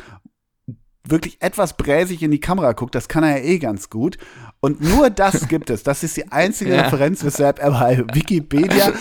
wirklich 1.05 1.41
etwas 1.41 1.77
bräsig 1.77 2.23
in 2.23 2.31
die 2.31 2.41
Kamera 2.41 2.73
guckt, 2.73 2.95
das 2.95 3.09
kann 3.09 3.25
er 3.25 3.39
ja 3.39 3.45
eh 3.45 3.59
ganz 3.59 3.89
gut. 3.91 4.19
Und 4.61 4.81
nur 4.81 5.09
das 5.09 5.47
gibt 5.47 5.71
es. 5.71 5.85
Das 5.85 6.03
ist 6.03 6.17
die 6.17 6.33
einzige 6.33 6.71
Ja. 6.75 6.83
Referenz, 6.83 7.23
weshalb 7.25 7.61
er 7.61 7.71
bei 7.71 8.03
Wikipedia 8.13 8.93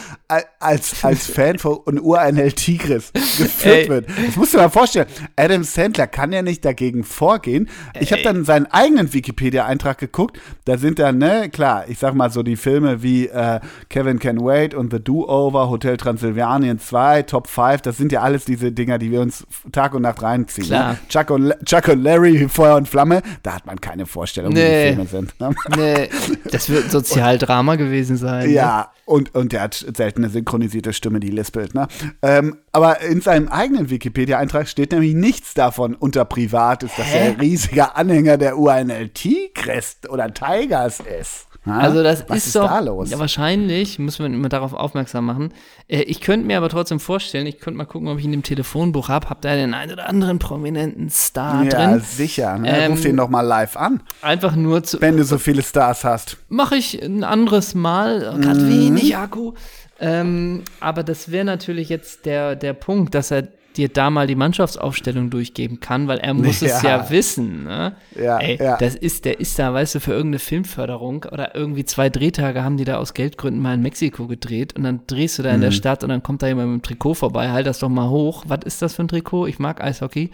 als, 0.59 1.03
als 1.03 1.25
Fan 1.27 1.57
von 1.57 1.79
URNL 1.99 2.51
Tigris 2.51 3.11
geführt 3.13 3.75
Ey. 3.75 3.89
wird. 3.89 4.09
Das 4.27 4.35
musst 4.35 4.53
du 4.53 4.57
dir 4.57 4.63
mal 4.63 4.69
vorstellen. 4.69 5.07
Adam 5.35 5.63
Sandler 5.63 6.05
kann 6.07 6.31
ja 6.31 6.41
nicht 6.41 6.63
dagegen 6.65 7.03
vorgehen. 7.03 7.69
Ich 7.99 8.11
habe 8.11 8.21
dann 8.21 8.43
seinen 8.45 8.67
eigenen 8.67 9.13
Wikipedia-Eintrag 9.13 9.97
geguckt. 9.97 10.39
Da 10.65 10.77
sind 10.77 10.99
dann, 10.99 11.17
ne, 11.17 11.49
klar, 11.49 11.85
ich 11.87 11.97
sag 11.97 12.13
mal 12.13 12.29
so 12.29 12.43
die 12.43 12.55
Filme 12.55 13.01
wie 13.01 13.27
äh, 13.27 13.59
Kevin 13.89 14.19
Can 14.19 14.39
Wait 14.43 14.73
und 14.75 14.91
The 14.93 14.99
Do-Over, 14.99 15.69
Hotel 15.69 15.97
Transylvanien 15.97 16.77
2, 16.79 17.23
Top 17.23 17.47
5. 17.47 17.81
Das 17.81 17.97
sind 17.97 18.11
ja 18.11 18.21
alles 18.21 18.45
diese 18.45 18.71
Dinger, 18.71 18.97
die 18.99 19.11
wir 19.11 19.21
uns 19.21 19.45
Tag 19.71 19.95
und 19.95 20.01
Nacht 20.03 20.21
reinziehen. 20.21 20.67
Klar. 20.67 20.93
Ne? 20.93 20.99
Chuck, 21.09 21.29
und, 21.31 21.53
Chuck 21.65 21.87
und 21.87 22.03
Larry, 22.03 22.47
Feuer 22.49 22.75
und 22.75 22.87
Flamme, 22.87 23.21
da 23.43 23.55
hat 23.55 23.65
man 23.65 23.79
keine 23.81 24.05
Vorstellung, 24.05 24.51
wie 24.51 24.59
Nee. 24.59 24.89
die 24.89 24.95
Filme 24.95 25.07
sind. 25.09 25.39
Ne? 25.39 25.46
Nee, 25.77 26.09
das 26.51 26.69
wird 26.69 26.85
ein 26.85 26.89
Sozialdrama 26.89 27.75
gewesen 27.75 28.17
sein. 28.17 28.47
ne? 28.47 28.53
Ja, 28.53 28.91
und, 29.05 29.33
und 29.35 29.53
der 29.53 29.61
hat 29.61 29.73
selten 29.95 30.23
eine 30.23 30.31
synchronisierte 30.31 30.93
Stimme, 30.93 31.19
die 31.19 31.29
lispelt. 31.29 31.73
Ne? 31.73 31.87
Ähm, 32.21 32.57
aber 32.71 33.01
in 33.01 33.21
seinem 33.21 33.47
eigenen 33.47 33.89
Wikipedia-Eintrag 33.89 34.67
steht 34.67 34.91
nämlich 34.91 35.13
nichts 35.13 35.53
davon 35.53 35.95
unter 35.95 36.25
Privat 36.25 36.83
ist, 36.83 36.97
dass 36.97 37.11
er 37.13 37.25
ein 37.25 37.39
riesiger 37.39 37.95
Anhänger 37.95 38.37
der 38.37 38.57
UNL 38.57 39.09
Tigres 39.09 39.97
oder 40.09 40.33
Tigers 40.33 40.99
ist. 40.99 41.46
Also 41.69 42.03
das 42.03 42.21
ist, 42.21 42.47
ist 42.47 42.55
doch 42.55 42.67
da 42.67 42.79
los? 42.79 43.09
Ja, 43.11 43.19
wahrscheinlich 43.19 43.99
müssen 43.99 44.19
wir 44.19 44.25
immer 44.27 44.49
darauf 44.49 44.73
aufmerksam 44.73 45.25
machen. 45.25 45.53
Äh, 45.87 46.01
ich 46.03 46.21
könnte 46.21 46.45
mir 46.47 46.57
aber 46.57 46.69
trotzdem 46.69 46.99
vorstellen, 46.99 47.45
ich 47.47 47.59
könnte 47.59 47.77
mal 47.77 47.85
gucken, 47.85 48.07
ob 48.07 48.19
ich 48.19 48.25
in 48.25 48.31
dem 48.31 48.43
Telefonbuch 48.43 49.09
habe, 49.09 49.29
habt 49.29 49.45
da 49.45 49.55
den 49.55 49.73
einen 49.73 49.91
oder 49.93 50.07
anderen 50.09 50.39
prominenten 50.39 51.09
Star 51.09 51.63
ja, 51.63 51.69
drin. 51.69 52.01
sicher. 52.01 52.57
Ne? 52.57 52.69
Ähm, 52.85 52.91
Ruf 52.91 53.01
den 53.01 53.17
doch 53.17 53.29
mal 53.29 53.41
live 53.41 53.75
an, 53.77 54.01
Einfach 54.21 54.55
nur 54.55 54.83
zu 54.83 55.01
wenn 55.01 55.17
du 55.17 55.23
so 55.23 55.37
viele 55.37 55.61
Stars 55.63 56.03
hast. 56.03 56.37
mache 56.49 56.75
ich 56.75 57.01
ein 57.03 57.23
anderes 57.23 57.75
Mal, 57.75 58.37
gerade 58.41 58.59
Mhm. 58.61 58.69
wenig 58.69 59.17
Akku. 59.17 59.53
Ähm, 59.99 60.63
aber 60.79 61.03
das 61.03 61.31
wäre 61.31 61.45
natürlich 61.45 61.89
jetzt 61.89 62.25
der, 62.25 62.55
der 62.55 62.73
Punkt, 62.73 63.15
dass 63.15 63.31
er 63.31 63.47
dir 63.77 63.89
da 63.89 64.09
mal 64.09 64.27
die 64.27 64.35
Mannschaftsaufstellung 64.35 65.29
durchgeben 65.29 65.79
kann, 65.79 66.07
weil 66.07 66.17
er 66.17 66.33
muss 66.33 66.61
es 66.61 66.81
Ja. 66.83 66.97
ja 66.99 67.09
wissen. 67.09 67.63
Ne? 67.63 67.93
Ja, 68.21 68.37
Ey, 68.39 68.57
ja. 68.61 68.77
das 68.77 68.95
ist, 68.95 69.25
der 69.25 69.39
ist 69.39 69.57
da, 69.57 69.73
weißt 69.73 69.95
du, 69.95 69.99
für 69.99 70.11
irgendeine 70.11 70.39
Filmförderung 70.39 71.25
oder 71.31 71.55
irgendwie 71.55 71.85
zwei 71.85 72.09
Drehtage 72.09 72.63
haben 72.63 72.77
die 72.77 72.85
da 72.85 72.97
aus 72.97 73.13
Geldgründen 73.13 73.61
mal 73.61 73.73
in 73.75 73.81
Mexiko 73.81 74.27
gedreht 74.27 74.75
und 74.75 74.83
dann 74.83 75.01
drehst 75.07 75.39
du 75.39 75.43
da 75.43 75.51
in 75.51 75.57
Mhm. 75.57 75.61
der 75.61 75.71
Stadt 75.71 76.03
und 76.03 76.09
dann 76.09 76.23
kommt 76.23 76.41
da 76.41 76.47
jemand 76.47 76.69
mit 76.71 76.81
dem 76.81 76.83
Trikot 76.83 77.13
vorbei, 77.13 77.49
halt 77.51 77.67
das 77.67 77.79
doch 77.79 77.89
mal 77.89 78.09
hoch. 78.09 78.43
Was 78.47 78.59
ist 78.65 78.81
das 78.81 78.93
für 78.95 79.03
ein 79.03 79.07
Trikot? 79.07 79.47
Ich 79.47 79.59
mag 79.59 79.81
Eishockey. 79.83 80.31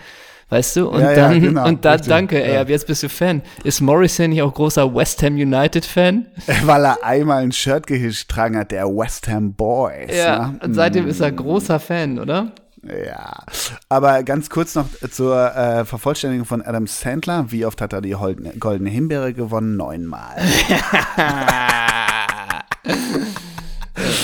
Weißt 0.49 0.75
du? 0.75 0.89
Und 0.89 0.99
Ja, 1.01 1.11
ja, 1.11 1.15
dann, 1.15 1.41
genau, 1.41 1.67
und 1.67 1.83
dann, 1.83 1.93
richtig, 1.93 2.09
danke, 2.09 2.43
ey, 2.43 2.55
ja. 2.55 2.61
ab 2.61 2.69
jetzt 2.69 2.85
bist 2.85 3.01
du 3.01 3.09
Fan. 3.09 3.41
Ist 3.63 3.81
Morrison 3.81 4.29
nicht 4.29 4.41
auch 4.43 4.53
großer 4.53 4.93
West 4.93 5.23
Ham 5.23 5.33
United 5.35 5.83
Fan? 5.83 6.27
Weil 6.65 6.85
er 6.85 7.03
einmal 7.03 7.41
ein 7.41 7.51
Shirt 7.51 7.87
getragen 7.87 8.57
hat, 8.57 8.69
der 8.71 8.85
West 8.85 9.27
Ham 9.29 9.53
Boys. 9.53 10.15
Ja, 10.15 10.49
ne? 10.49 10.59
und 10.63 10.73
seitdem 10.75 11.07
ist 11.07 11.21
er 11.21 11.31
großer 11.31 11.79
Fan, 11.79 12.19
oder? 12.19 12.51
Ja, 12.85 13.43
aber 13.87 14.23
ganz 14.23 14.49
kurz 14.49 14.75
noch 14.75 14.87
zur 15.09 15.55
äh, 15.55 15.85
Vervollständigung 15.85 16.45
von 16.45 16.61
Adam 16.61 16.85
Sandler. 16.85 17.45
Wie 17.49 17.65
oft 17.65 17.79
hat 17.79 17.93
er 17.93 18.01
die 18.01 18.11
Goldene 18.59 18.89
Himbeere 18.89 19.33
gewonnen? 19.33 19.77
Neunmal. 19.77 20.35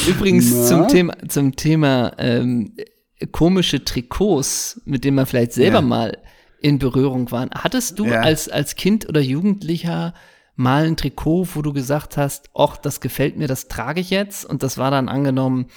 Übrigens 0.07 0.51
Na? 0.51 0.65
zum 0.65 0.87
Thema, 0.87 1.13
zum 1.27 1.55
Thema 1.55 2.11
ähm, 2.17 2.73
komische 3.31 3.83
Trikots, 3.83 4.81
mit 4.85 5.03
denen 5.03 5.15
man 5.15 5.25
vielleicht 5.25 5.53
selber 5.53 5.77
Ja. 5.79 5.81
mal 5.81 6.17
in 6.61 6.79
Berührung 6.79 7.31
war. 7.31 7.47
Hattest 7.53 7.99
du 7.99 8.05
Ja. 8.05 8.21
als, 8.21 8.49
als 8.49 8.75
Kind 8.75 9.07
oder 9.07 9.21
Jugendlicher 9.21 10.13
mal 10.55 10.85
ein 10.85 10.97
Trikot, 10.97 11.47
wo 11.53 11.61
du 11.61 11.71
gesagt 11.71 12.17
hast, 12.17 12.49
ach, 12.53 12.75
das 12.77 12.99
gefällt 12.99 13.37
mir, 13.37 13.47
das 13.47 13.69
trage 13.69 14.01
ich 14.01 14.09
jetzt? 14.09 14.43
Und 14.43 14.63
das 14.63 14.77
war 14.77 14.91
dann 14.91 15.07
angenommen, 15.07 15.67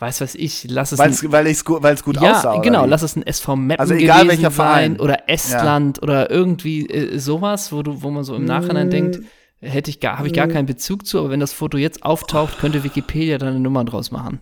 weiß 0.00 0.20
was 0.22 0.34
ich, 0.34 0.66
lass 0.68 0.92
es 0.92 0.98
Weil's, 0.98 1.22
ein, 1.22 1.30
weil 1.32 1.46
es 1.46 1.64
gut, 1.64 1.82
weil's 1.82 2.02
gut 2.02 2.20
ja, 2.20 2.32
aussah. 2.32 2.58
genau, 2.60 2.86
lass 2.86 3.02
es 3.02 3.16
ein 3.16 3.22
SV 3.26 3.56
Meppen 3.56 3.80
Also 3.80 3.94
egal 3.94 4.28
welcher 4.28 4.50
Verein. 4.50 4.92
sein 4.92 5.00
oder 5.00 5.28
Estland 5.28 6.02
oder 6.02 6.30
irgendwie 6.30 6.86
äh, 6.88 7.18
sowas, 7.18 7.70
wo 7.72 7.82
du, 7.82 8.02
wo 8.02 8.10
man 8.10 8.24
so 8.24 8.34
im 8.34 8.44
Nachhinein 8.44 8.88
Mm. 8.88 8.90
denkt, 8.90 9.20
hätte 9.60 9.90
ich 9.90 10.00
gar, 10.00 10.16
habe 10.18 10.26
ich 10.28 10.32
gar 10.34 10.48
keinen 10.48 10.66
Bezug 10.66 11.06
zu, 11.06 11.18
aber 11.18 11.30
wenn 11.30 11.40
das 11.40 11.52
Foto 11.52 11.76
jetzt 11.76 12.02
auftaucht, 12.02 12.58
könnte 12.58 12.82
Wikipedia 12.82 13.36
da 13.38 13.48
eine 13.48 13.60
Nummer 13.60 13.84
draus 13.84 14.10
machen. 14.10 14.40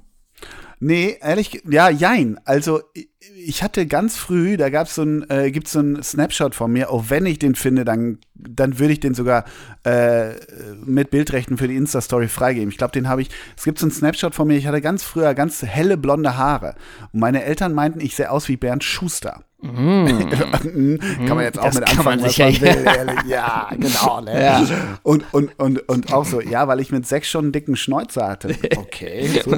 Nee, 0.81 1.17
ehrlich, 1.21 1.62
ja, 1.69 1.91
jein. 1.91 2.38
Also 2.45 2.83
ich- 2.95 3.09
hatte 3.62 3.87
ganz 3.87 4.17
früh, 4.17 4.57
da 4.57 4.71
gab's 4.71 4.95
so 4.95 5.03
ein, 5.03 5.29
äh, 5.31 5.51
gibt's 5.51 5.73
so 5.73 5.81
einen 5.81 6.03
Snapshot 6.03 6.55
von 6.55 6.73
mir, 6.73 6.91
auch 6.91 7.07
wenn 7.09 7.27
ich 7.27 7.38
den 7.41 7.55
finde, 7.57 7.85
dann, 7.85 8.19
dann 8.35 8.79
würde 8.79 8.93
ich 8.93 9.01
den 9.01 9.14
sogar 9.14 9.45
äh, 9.85 10.35
mit 10.85 11.11
Bildrechten 11.11 11.59
für 11.59 11.67
die 11.67 11.77
Insta-Story 11.77 12.29
freigeben. 12.29 12.69
Ich 12.71 12.79
glaube, 12.79 12.93
den 12.93 13.09
habe 13.09 13.23
ich, 13.23 13.31
es 13.57 13.64
gibt 13.64 13.79
so 13.81 13.87
einen 13.87 13.93
Snapshot 13.93 14.35
von 14.35 14.47
mir, 14.47 14.57
ich 14.57 14.67
hatte 14.67 14.81
ganz 14.81 15.03
früher 15.03 15.35
ganz 15.35 15.62
helle 15.62 15.97
blonde 15.97 16.37
Haare. 16.37 16.75
Und 17.12 17.21
meine 17.21 17.43
Eltern 17.45 17.73
meinten, 17.75 18.01
ich 18.01 18.14
sehe 18.14 18.31
aus 18.31 18.49
wie 18.49 18.57
Bernd 18.57 18.85
Schuster. 18.85 19.45
kann 19.61 21.01
man 21.31 21.40
jetzt 21.40 21.59
auch 21.59 21.64
Das 21.64 21.75
mit 21.75 21.88
anfangen, 21.88 22.23
was 22.23 22.38
man 22.38 22.61
will. 22.61 22.68
ehrlich. 22.87 23.25
Ja, 23.27 23.68
genau. 23.77 24.21
Ne? 24.21 24.40
Ja. 24.40 24.64
Und, 25.03 25.25
und, 25.33 25.59
und, 25.59 25.88
und 25.88 26.12
auch 26.12 26.25
so, 26.25 26.40
ja, 26.40 26.68
weil 26.68 26.79
ich 26.79 26.92
mit 26.92 27.09
sechs 27.09 27.29
schon 27.29 27.47
einen 27.47 27.53
dicken 27.53 27.75
Schnäuzer 27.75 28.29
hatte. 28.29 28.55
Okay, 28.77 29.29
so. 29.44 29.57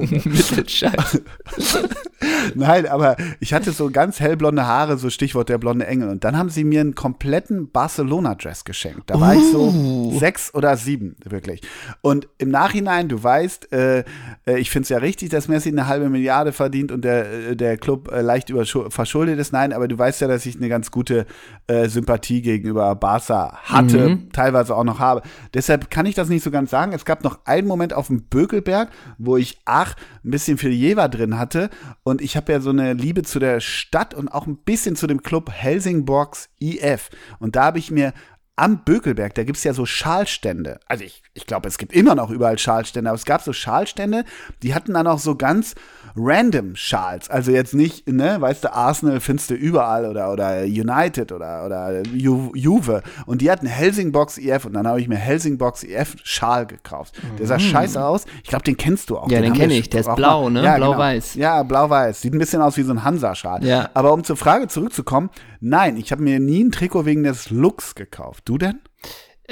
Nein, 2.55 2.87
aber 2.87 3.17
ich 3.41 3.53
hatte 3.53 3.73
so 3.73 3.91
ganz 3.91 4.21
hellblonde 4.21 4.67
Haare, 4.67 4.97
so 4.97 5.11
Stichwort 5.11 5.51
der 5.51 5.59
blonde 5.59 5.87
Engel. 5.87 6.09
Und 6.09 6.25
dann 6.25 6.39
haben 6.39 6.49
sie 6.49 6.65
mir 6.65 6.81
einen 6.81 6.95
kompletten 6.95 7.71
Barcelona-Dress 7.71 8.65
geschenkt. 8.65 9.11
Da 9.11 9.21
war 9.21 9.35
ich 9.35 9.45
so 9.53 10.13
sechs 10.19 10.55
oder 10.55 10.79
sieben, 10.79 11.17
wirklich. 11.25 11.61
Und 12.01 12.27
im 12.39 12.49
Nachhinein, 12.49 13.11
du 13.11 13.23
weißt, 13.23 13.71
äh, 13.73 14.05
äh, 14.47 14.59
ich 14.59 14.71
finde 14.71 14.85
es 14.85 14.89
ja 14.89 14.99
richtig, 14.99 15.29
dass 15.29 15.49
Messi 15.49 15.69
eine 15.69 15.89
halbe 15.89 16.09
Milliarde 16.09 16.53
verdient 16.53 16.91
und 16.91 17.05
der, 17.05 17.51
äh, 17.51 17.57
der 17.57 17.77
Club 17.77 18.11
äh, 18.11 18.23
leicht 18.23 18.51
verschuldet 18.89 19.39
ist. 19.39 19.53
Nein, 19.53 19.75
aber 19.75 19.90
du 19.91 19.99
weißt 19.99 20.21
ja, 20.21 20.29
dass 20.29 20.47
ich 20.47 20.57
eine 20.57 20.69
ganz 20.69 20.91
gute 20.91 21.27
äh, 21.67 21.89
Sympathie 21.89 22.43
gegenüber 22.43 22.95
Barca 22.95 23.59
hatte, 23.65 24.19
teilweise 24.33 24.75
auch 24.77 24.85
noch 24.85 24.99
habe. 24.99 25.23
Deshalb 25.55 25.91
kann 25.91 26.07
ich 26.07 26.15
das 26.15 26.29
nicht 26.29 26.43
so 26.43 26.51
ganz 26.51 26.71
sagen. 26.71 26.93
Es 26.93 27.05
gab 27.05 27.25
noch 27.25 27.41
einen 27.45 27.67
Moment 27.67 27.93
auf 27.93 28.07
dem 28.07 28.25
Bökelberg, 28.25 28.91
wo 29.19 29.37
ich, 29.37 29.61
ach, 29.65 29.95
ein 30.25 30.31
bisschen 30.31 30.59
viel 30.59 30.71
Jever 30.71 31.09
drin 31.09 31.39
hatte. 31.39 31.71
Und 32.03 32.21
ich 32.21 32.37
habe 32.37 32.53
ja 32.53 32.61
so 32.61 32.71
eine 32.71 32.93
Liebe 32.93 33.23
zu 33.23 33.39
der 33.39 33.61
Stadt 33.61 34.15
und 34.15 34.29
auch 34.29 34.47
ein 34.47 34.57
bisschen 34.57 34.97
zu 34.97 35.07
dem 35.07 35.23
Club 35.23 35.51
Helsingborgs 35.51 36.51
IF. 36.61 37.11
Und 37.39 37.57
da 37.57 37.65
habe 37.65 37.79
ich 37.79 37.91
mir 37.91 38.13
am 38.61 38.85
Bökelberg, 38.85 39.35
da 39.35 39.45
gibt 39.45 39.57
es 39.59 39.65
ja 39.65 39.73
so 39.73 39.87
Schalstände. 39.87 40.81
Also 40.87 41.05
ich, 41.05 41.23
ich 41.35 41.47
glaube, 41.47 41.67
es 41.69 41.79
gibt 41.79 41.93
immer 41.93 42.15
noch 42.15 42.31
überall 42.31 42.59
Schalstände, 42.59 43.09
aber 43.11 43.17
es 43.17 43.25
gab 43.25 43.43
so 43.43 43.53
Schalstände, 43.53 44.25
die 44.63 44.75
hatten 44.75 44.93
dann 44.95 45.07
auch 45.07 45.19
so 45.19 45.35
ganz 45.35 45.75
random 46.17 46.77
Schals. 46.77 47.31
Also 47.31 47.53
jetzt 47.53 47.73
nicht, 47.75 48.09
ne, 48.09 48.41
weißt 48.41 48.65
du, 48.65 48.73
Arsenal 48.75 49.21
findest 49.21 49.51
du 49.51 49.55
überall 49.55 50.07
oder, 50.07 50.33
oder 50.33 50.63
United 50.65 51.33
oder, 51.33 51.65
oder 51.65 52.03
Ju 52.07 52.53
Juve. 52.55 53.03
Und 53.27 53.41
die 53.43 53.51
hatten 53.51 53.67
Helsingborgs 53.67 54.39
IF 54.39 54.65
und 54.65 54.73
dann 54.75 54.87
habe 54.87 55.01
ich 55.01 55.09
mir 55.09 55.17
Helsingborgs 55.17 55.83
IF 55.85 56.17
Schal 56.25 56.67
gekauft. 56.67 57.15
Der 57.39 57.47
sah 57.47 57.59
scheiße 57.59 58.05
aus. 58.05 58.25
Ich 58.43 58.49
glaube, 58.51 58.65
den 58.65 58.77
kennst 58.77 59.11
du 59.11 59.19
auch. 59.19 59.27
Mhm. 59.27 59.33
Ja, 59.33 59.41
den 59.41 59.51
haben 59.53 59.59
kenn 59.59 59.71
wir 59.71 59.79
ich. 59.79 59.89
Der 59.91 60.01
ist 60.01 60.15
blau, 60.17 60.45
mal- 60.45 60.51
ne? 60.51 60.65
Ja, 60.65 60.77
Blau-weiß. 60.77 61.33
Genau. 61.35 61.45
Ja, 61.45 61.63
blau-weiß. 61.63 62.21
Sieht 62.21 62.35
ein 62.35 62.39
bisschen 62.39 62.61
aus 62.61 62.77
wie 62.77 62.83
so 62.83 62.93
ein 62.93 63.05
Hansa-Schal. 63.05 63.65
Ja. 63.65 63.89
Aber 63.95 64.13
um 64.13 64.25
zur 64.25 64.37
Frage 64.37 64.69
zurückzukommen, 64.69 65.31
nein, 65.61 65.97
ich 65.97 66.11
habe 66.13 66.23
mir 66.23 66.41
nie 66.41 66.65
ein 66.65 66.73
Trikot 66.73 67.07
wegen 67.07 67.23
des 67.23 67.51
Looks 67.51 67.95
gekauft. 67.95 68.49
Du 68.51 68.59
denn? 68.59 68.81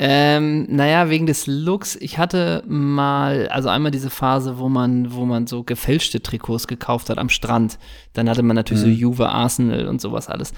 Ähm, 0.01 0.67
naja, 0.69 1.09
wegen 1.09 1.27
des 1.27 1.47
Looks. 1.47 1.95
Ich 1.97 2.19
hatte 2.19 2.65
mal, 2.67 3.49
also 3.49 3.69
einmal 3.69 3.93
diese 3.93 4.11
Phase, 4.11 4.59
wo 4.59 4.69
man, 4.69 5.13
wo 5.13 5.25
man 5.25 5.47
so 5.47 5.63
gefälschte 5.63 6.21
Trikots 6.21 6.67
gekauft 6.67 7.09
hat 7.09 7.19
am 7.19 7.29
Strand. 7.29 7.79
Dann 8.13 8.29
hatte 8.29 8.43
man 8.43 8.57
natürlich 8.57 8.83
Mhm. 8.83 8.87
so 8.87 8.93
Juve, 8.93 9.29
Arsenal 9.29 9.87
und 9.87 10.01
sowas 10.01 10.29
alles. 10.29 10.53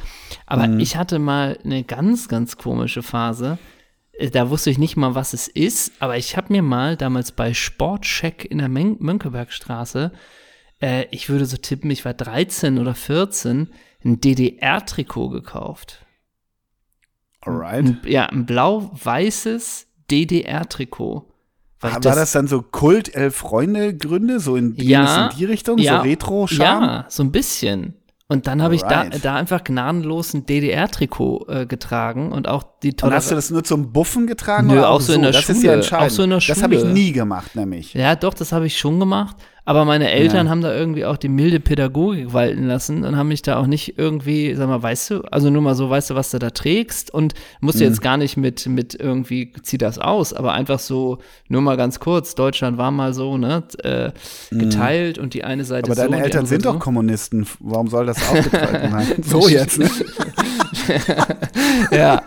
Aber 0.46 0.68
ich 0.78 0.96
hatte 0.96 1.18
mal 1.18 1.58
eine 1.64 1.84
ganz, 1.84 2.28
ganz 2.28 2.56
komische 2.56 3.02
Phase. 3.02 3.58
Äh, 4.12 4.30
Da 4.30 4.48
wusste 4.48 4.70
ich 4.70 4.78
nicht 4.78 4.96
mal, 4.96 5.14
was 5.14 5.32
es 5.34 5.48
ist, 5.48 5.92
aber 6.00 6.16
ich 6.16 6.36
habe 6.38 6.52
mir 6.52 6.62
mal 6.62 6.96
damals 6.96 7.32
bei 7.32 7.52
Sportcheck 7.54 8.44
in 8.50 8.56
der 8.58 8.68
Men 8.68 8.96
Mönckebergstraße, 9.00 10.12
äh, 10.82 11.04
ich 11.10 11.28
würde 11.28 11.44
so 11.46 11.56
tippen, 11.58 11.90
ich 11.90 12.04
war 12.06 12.12
13 12.14 12.78
oder 12.78 12.94
14, 12.94 13.68
ein 14.04 14.20
DDR-Trikot 14.20 15.28
gekauft. 15.30 16.04
Alright. 17.42 17.84
Ein, 17.86 18.00
ja, 18.06 18.26
ein 18.26 18.46
blau-weißes 18.46 19.86
DDR-Trikot. 20.10 21.26
Ich 21.82 21.82
War 21.94 22.00
das, 22.00 22.32
dann 22.32 22.46
so 22.46 22.60
Kult 22.60 23.14
Elf 23.14 23.34
Freunde 23.36 23.96
Gründe, 23.96 24.38
so 24.38 24.56
in 24.56 24.74
die, 24.74 24.86
Ja, 24.88 25.28
in 25.28 25.36
die 25.38 25.46
Richtung, 25.46 25.78
ja, 25.78 25.96
so 25.98 26.02
Retro-Charme? 26.02 26.84
Ja, 26.84 27.04
so 27.08 27.22
ein 27.22 27.32
bisschen. 27.32 27.94
Und 28.28 28.46
dann 28.46 28.62
habe 28.62 28.74
ich 28.76 28.82
da, 28.82 29.06
da 29.06 29.34
einfach 29.34 29.64
gnadenlos 29.64 30.34
ein 30.34 30.44
DDR-Trikot 30.46 31.46
äh, 31.48 31.66
getragen 31.66 32.30
und 32.32 32.46
auch 32.46 32.62
die 32.82 32.90
Und 32.90 32.98
tolle. 33.00 33.14
hast 33.16 33.30
du 33.30 33.34
das 33.34 33.50
nur 33.50 33.64
zum 33.64 33.92
Buffen 33.92 34.26
getragen? 34.26 34.68
Nö, 34.68 34.74
oder 34.74 34.90
auch 34.90 35.00
so 35.00 35.14
in 35.14 35.22
der 35.22 35.32
das 35.32 35.48
ist 35.48 35.56
Schule, 35.56 35.66
ja 35.68 35.72
entscheidend. 35.74 36.06
auch 36.06 36.14
so 36.14 36.22
in 36.22 36.30
der 36.30 36.38
Das 36.38 36.62
habe 36.62 36.74
ich 36.74 36.80
Schule. 36.82 36.92
nie 36.92 37.10
gemacht, 37.12 37.56
nämlich. 37.56 37.94
ja, 37.94 38.14
doch, 38.14 38.34
das 38.34 38.52
habe 38.52 38.66
ich 38.66 38.78
schon 38.78 39.00
gemacht. 39.00 39.36
Aber 39.70 39.84
meine 39.84 40.10
Eltern 40.10 40.46
Ja. 40.46 40.50
haben 40.50 40.62
da 40.62 40.74
irgendwie 40.74 41.04
auch 41.04 41.16
die 41.16 41.28
milde 41.28 41.60
Pädagogik 41.60 42.32
walten 42.32 42.64
lassen 42.66 43.04
und 43.04 43.16
haben 43.16 43.28
mich 43.28 43.42
da 43.42 43.56
auch 43.56 43.68
nicht 43.68 43.96
irgendwie, 43.96 44.52
sag 44.56 44.66
mal, 44.68 44.82
weißt 44.82 45.10
du, 45.10 45.20
also 45.30 45.48
nur 45.48 45.62
mal 45.62 45.76
so, 45.76 45.88
weißt 45.88 46.10
du, 46.10 46.16
was 46.16 46.32
du 46.32 46.40
da 46.40 46.50
trägst 46.50 47.14
und 47.14 47.34
musst 47.60 47.76
Mhm. 47.76 47.78
du 47.78 47.84
jetzt 47.84 48.02
gar 48.02 48.16
nicht 48.16 48.36
mit, 48.36 48.66
mit 48.66 48.96
irgendwie, 48.98 49.52
zieh 49.62 49.78
das 49.78 50.00
aus, 50.00 50.32
aber 50.32 50.54
einfach 50.54 50.80
so, 50.80 51.18
nur 51.48 51.62
mal 51.62 51.76
ganz 51.76 52.00
kurz, 52.00 52.34
Deutschland 52.34 52.78
war 52.78 52.90
mal 52.90 53.14
so, 53.14 53.36
ne, 53.38 53.62
äh, 53.84 54.10
geteilt 54.50 55.18
und 55.18 55.34
die 55.34 55.44
eine 55.44 55.62
Seite 55.64 55.88
Mhm. 55.88 55.92
Aber 55.92 55.94
so 55.94 56.02
deine 56.02 56.16
und 56.16 56.18
die 56.18 56.24
Eltern 56.24 56.46
sind 56.46 56.62
so. 56.64 56.72
doch 56.72 56.80
Kommunisten. 56.80 57.46
Warum 57.60 57.86
soll 57.86 58.06
das 58.06 58.18
ausgetragen 58.28 58.90
sein? 58.90 59.06
so 59.22 59.48
jetzt, 59.48 59.78
ne? 59.78 59.88
Ja, 61.90 62.22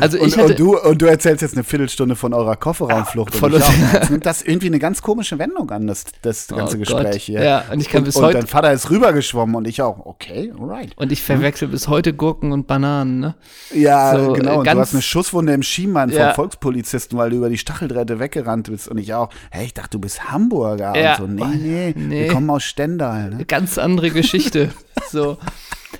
also 0.00 0.16
ich 0.18 0.22
Und, 0.24 0.36
hatte, 0.36 0.50
und, 0.50 0.58
du, 0.58 0.78
und 0.78 1.02
du 1.02 1.06
erzählst 1.06 1.42
jetzt 1.42 1.54
eine 1.54 1.64
Viertelstunde 1.64 2.16
von 2.16 2.34
eurer 2.34 2.56
Kofferraumflucht. 2.56 3.34
Voll 3.34 3.54
und 3.54 3.60
ich 3.62 3.68
und- 4.02 4.10
nimmt 4.10 4.26
das 4.26 4.42
irgendwie 4.42 4.66
eine 4.66 4.78
ganz 4.78 5.02
komische 5.02 5.38
Wendung 5.38 5.70
an, 5.70 5.86
das, 5.86 6.04
das 6.22 6.48
ganze 6.48 6.76
Oh 6.76 6.80
Gespräch 6.80 7.04
Gott. 7.12 7.14
hier. 7.20 7.42
Ja, 7.42 7.64
und 7.72 7.80
ich 7.80 7.88
kann 7.88 8.00
und, 8.00 8.04
bis 8.06 8.16
und 8.16 8.24
heute- 8.24 8.38
dein 8.38 8.46
Vater 8.46 8.72
ist 8.72 8.90
rübergeschwommen 8.90 9.54
und 9.56 9.66
ich 9.68 9.82
auch. 9.82 10.04
Okay, 10.04 10.52
alright. 10.58 10.92
und 10.96 11.12
ich 11.12 11.22
verwechsel 11.22 11.68
bis 11.68 11.88
heute 11.88 12.12
Gurken 12.12 12.52
und 12.52 12.66
Bananen, 12.66 13.20
ne? 13.20 13.34
Ja, 13.72 14.18
So, 14.18 14.32
genau. 14.32 14.58
Und 14.60 14.66
du 14.66 14.78
hast 14.78 14.92
eine 14.94 15.02
Schusswunde 15.02 15.52
im 15.52 15.62
Schienbein 15.62 16.10
Ja. 16.10 16.28
vom 16.28 16.34
Volkspolizisten, 16.34 17.18
weil 17.18 17.30
du 17.30 17.36
über 17.36 17.48
die 17.50 17.58
Stacheldrähte 17.58 18.18
weggerannt 18.18 18.68
bist. 18.70 18.88
Und 18.88 18.98
ich 18.98 19.14
auch. 19.14 19.28
Hey, 19.50 19.66
ich 19.66 19.74
dachte, 19.74 19.90
du 19.90 19.98
bist 20.00 20.30
Hamburger. 20.30 20.96
Ja. 20.96 21.18
Und 21.18 21.38
so, 21.38 21.44
nee, 21.46 21.56
nee, 21.56 21.94
Nee. 21.96 22.24
wir 22.24 22.32
kommen 22.32 22.50
aus 22.50 22.64
Stendal. 22.64 23.30
Ne? 23.30 23.44
Ganz 23.44 23.78
andere 23.78 24.10
Geschichte. 24.10 24.70
so. 25.10 25.38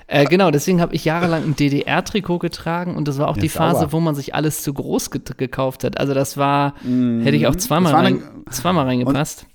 Äh, 0.07 0.27
genau, 0.27 0.51
deswegen 0.51 0.81
habe 0.81 0.95
ich 0.95 1.05
jahrelang 1.05 1.43
ein 1.45 1.57
DDR-Trikot 1.57 2.39
getragen 2.39 2.95
und 2.97 3.09
das 3.09 3.19
war 3.19 3.29
auch 3.29 3.37
Ja, 3.37 3.43
die 3.43 3.49
Phase, 3.49 3.81
sauber. 3.81 3.93
wo 3.93 4.01
man 4.01 4.15
sich 4.15 4.35
alles 4.35 4.63
zu 4.63 4.73
groß 4.75 5.11
ge 5.11 5.21
gekauft 5.37 5.85
hat. 5.85 5.99
Also 5.99 6.15
das 6.15 6.37
war, 6.37 6.75
hätte 6.83 7.37
ich 7.37 7.47
auch 7.47 7.57
zweimal, 7.57 7.93
Mhm. 7.93 7.99
Rein, 7.99 8.23
zweimal 8.51 8.85
reingepasst. 8.87 9.47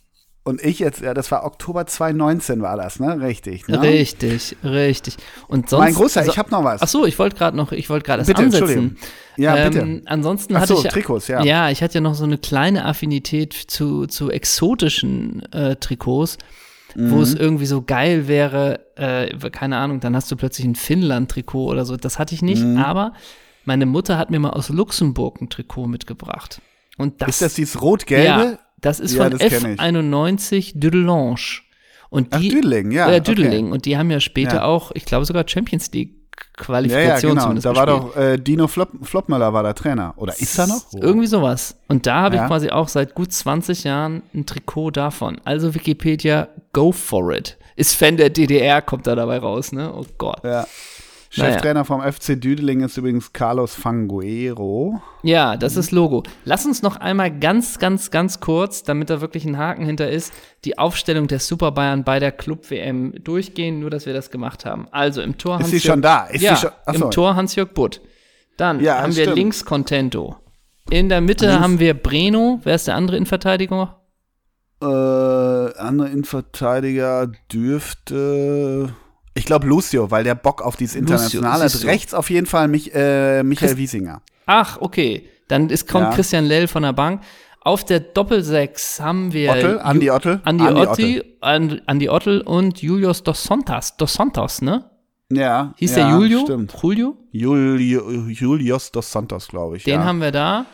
Und 0.46 0.62
ich 0.62 0.80
jetzt, 0.80 1.00
ja, 1.02 1.14
das 1.14 1.32
war 1.32 1.46
Oktober 1.46 1.86
2019 1.86 2.62
war 2.62 2.76
das, 2.76 3.00
ne? 3.00 3.22
Richtig. 3.22 3.66
Ne? 3.70 3.82
Richtig, 3.82 4.58
richtig. 4.62 5.16
Und 5.48 5.70
sonst. 5.70 5.84
Mein 5.86 5.94
Großer, 5.94 6.24
so- 6.26 6.32
ich 6.32 6.38
habe 6.38 6.52
noch 6.52 6.66
was. 6.66 6.82
Ach 6.82 6.88
so, 6.90 7.06
ich 7.06 7.18
wollte 7.18 7.38
gerade 7.38 7.56
noch, 7.56 7.72
ich 7.72 7.90
wollte 7.90 8.06
gerade 8.06 8.20
das 8.20 8.28
Bitte, 8.28 8.42
ansetzen. 8.44 8.98
Ja, 9.38 9.56
ähm, 9.56 9.72
bitte. 9.72 10.02
Ansonsten 10.06 10.60
hatte 10.60 10.76
so, 10.76 10.84
ich 10.84 10.92
Trikots, 10.92 11.30
ja. 11.30 11.42
Ja, 11.46 11.70
ich 11.70 11.82
hatte 11.82 11.94
ja 11.96 12.02
noch 12.02 12.14
so 12.16 12.26
eine 12.26 12.38
kleine 12.38 12.84
Affinität 12.84 13.54
zu, 13.54 14.06
zu 14.06 14.30
exotischen 14.32 15.44
äh, 15.54 15.78
Trikots, 15.78 16.38
wo 16.96 17.16
Mhm. 17.18 17.22
es 17.22 17.34
irgendwie 17.34 17.66
so 17.66 17.82
geil 17.82 18.28
wäre, 18.28 18.86
äh, 18.96 19.36
keine 19.50 19.78
Ahnung, 19.78 20.00
dann 20.00 20.16
hast 20.16 20.32
du 20.32 20.36
plötzlich 20.36 20.66
ein 20.68 20.76
Finnland-Trikot 20.76 21.66
oder 21.66 21.86
so. 21.86 21.98
Das 21.98 22.20
hatte 22.20 22.36
ich 22.36 22.42
nicht, 22.42 22.64
Mhm. 22.64 22.78
aber 22.78 23.14
meine 23.66 23.86
Mutter 23.86 24.18
hat 24.18 24.30
mir 24.32 24.40
mal 24.40 24.52
aus 24.52 24.70
Luxemburg 24.70 25.42
ein 25.42 25.50
Trikot 25.50 25.88
mitgebracht. 25.88 26.62
Und 26.98 27.22
das, 27.22 27.30
Ist 27.30 27.42
das 27.42 27.54
dieses 27.56 27.82
rot-gelbe? 27.82 28.26
ja, 28.26 28.58
das 28.82 29.00
ist 29.00 29.16
Ja, 29.16 29.24
von 29.24 29.32
das 29.38 29.40
kenn 29.40 29.74
ich. 29.74 29.80
F91 29.80 30.74
Dudelange. 30.80 31.36
Und 32.10 32.28
Ach, 32.32 32.40
die, 32.40 32.50
Düdeling, 32.50 32.92
ja. 32.92 33.08
äh, 33.12 33.20
okay. 33.20 33.34
Düdeling. 33.34 33.72
Und 33.72 33.86
die 33.86 33.98
haben 33.98 34.12
ja 34.12 34.20
später 34.20 34.56
Ja. 34.58 34.64
auch, 34.66 34.92
ich 34.94 35.06
glaube 35.06 35.26
sogar 35.26 35.46
Champions 35.48 35.92
League 35.94 36.14
Qualifikation 36.58 37.30
ja, 37.32 37.34
genau. 37.34 37.42
zumindest 37.42 37.66
Da 37.66 37.76
war 37.76 37.86
doch 37.88 38.16
äh, 38.16 38.38
Dino 38.38 38.68
Flop, 38.68 38.90
Flopmöller 39.02 39.54
war 39.54 39.64
der 39.64 39.74
Trainer. 39.76 40.14
Oder 40.18 40.34
ist 40.40 40.58
er 40.60 40.68
noch? 40.68 40.82
Irgendwie 40.94 41.28
sowas. 41.28 41.76
Und 41.88 42.06
da 42.06 42.22
habe 42.22 42.36
Ja. 42.36 42.44
ich 42.44 42.48
quasi 42.48 42.70
auch 42.70 42.88
seit 42.88 43.16
gut 43.16 43.32
20 43.34 43.84
Jahren 43.86 44.22
ein 44.34 44.46
Trikot 44.46 44.92
davon. 44.92 45.42
Also 45.46 45.74
Wikipedia, 45.74 46.48
go 46.74 46.92
for 46.92 47.32
it. 47.34 47.58
Ist 47.76 47.96
Fan 47.96 48.18
der 48.18 48.30
DDR, 48.30 48.82
kommt 48.84 49.08
da 49.08 49.16
dabei 49.16 49.40
raus, 49.40 49.72
ne? 49.72 49.92
Oh 49.96 50.06
Gott. 50.20 50.44
Ja. 50.44 50.68
Cheftrainer 51.36 51.84
vom 51.84 52.02
FC 52.02 52.40
Düdeling 52.40 52.82
ist 52.82 52.96
übrigens 52.98 53.34
Carlos 53.34 53.74
Fanguero. 53.74 55.02
Ja, 55.24 55.58
das 55.58 55.78
ist 55.78 55.92
Logo. 55.92 56.24
Lass 56.46 56.66
uns 56.66 56.82
noch 56.84 56.98
einmal 56.98 57.38
ganz, 57.40 57.80
ganz, 57.80 58.12
ganz 58.12 58.40
kurz, 58.40 58.84
damit 58.84 59.10
da 59.10 59.20
wirklich 59.20 59.44
ein 59.46 59.58
Haken 59.58 59.86
hinter 59.86 60.10
ist, 60.10 60.32
die 60.64 60.78
Aufstellung 60.78 61.28
der 61.28 61.40
Super 61.40 61.72
Bayern 61.72 62.04
bei 62.04 62.20
der 62.20 62.32
Club-WM 62.32 63.14
durchgehen, 63.24 63.80
nur 63.80 63.90
dass 63.90 64.06
wir 64.06 64.14
das 64.14 64.30
gemacht 64.30 64.64
haben. 64.66 64.88
Also 64.92 65.22
im 65.22 65.38
Tor 65.38 65.60
Ist 65.60 65.68
sie 65.68 65.78
Hans-Jörg- 65.78 65.86
schon 65.92 66.02
da? 66.04 66.26
Ist 66.26 66.42
ja, 66.44 66.56
sie 66.56 66.62
schon? 66.88 66.96
Im 67.04 67.12
Tor 67.12 67.36
Hans-Jörg 67.36 67.70
Butt. 67.74 68.02
Dann 68.58 68.80
Ja, 68.82 69.02
haben 69.02 69.16
wir 69.16 69.24
stimmt. 69.24 69.38
links 69.38 69.66
Contento. 69.66 70.36
In 70.92 71.10
der 71.10 71.22
Mitte 71.22 71.48
Links- 71.48 71.62
haben 71.62 71.80
wir 71.80 71.96
Breno. 71.96 72.60
Wer 72.64 72.76
ist 72.76 72.88
der 72.88 72.96
andere 72.96 73.18
Innenverteidiger? 73.18 74.02
Äh, 74.82 74.86
andere 74.86 76.10
Innenverteidiger 76.10 77.32
dürfte. 77.52 78.94
Ich 79.36 79.46
glaube 79.46 79.68
Lucio, 79.68 80.12
weil 80.12 80.24
der 80.24 80.36
Bock 80.36 80.62
auf 80.62 80.76
dieses 80.76 80.96
Internationale 80.96 81.64
hat. 81.66 81.74
du. 81.84 81.88
Rechts 81.88 82.14
auf 82.14 82.30
jeden 82.30 82.46
Fall 82.46 82.68
mich, 82.68 82.94
äh, 82.94 83.44
Michael 83.44 83.70
Christ- 83.70 83.78
Wiesinger. 83.78 84.22
Ach, 84.46 84.78
okay. 84.80 85.28
Dann 85.48 85.70
ist, 85.70 85.88
kommt 85.88 86.06
Ja. 86.06 86.12
Christian 86.12 86.46
Lell 86.46 86.68
von 86.68 86.84
der 86.84 86.94
Bank. 86.94 87.22
Auf 87.62 87.86
der 87.86 88.00
Doppelsechs 88.02 89.00
haben 89.00 89.32
wir 89.34 89.52
Ottel, 89.52 89.80
Andi 89.80 90.12
Ottel. 90.12 90.42
Andi, 90.44 90.64
Andi 90.66 90.82
Otti, 90.82 91.24
And, 91.42 91.82
Andi 91.88 92.10
Ottel 92.10 92.42
und 92.42 92.82
Julius 92.82 93.24
dos 93.24 93.42
Santos. 93.44 93.96
Dos 93.98 94.14
Santos, 94.14 94.62
ne? 94.62 94.84
Ja. 95.32 95.74
Hieß 95.78 95.96
ja, 95.96 96.08
der 96.10 96.18
Julio? 96.18 96.40
Stimmt. 96.42 96.74
Julio? 96.82 97.18
Julio, 97.32 98.10
Julius 98.28 98.92
dos 98.92 99.10
Santos, 99.12 99.48
glaube 99.48 99.78
ich. 99.78 99.84
Den 99.86 100.02
ja. 100.02 100.06
haben 100.06 100.20
wir 100.22 100.32
da. 100.32 100.66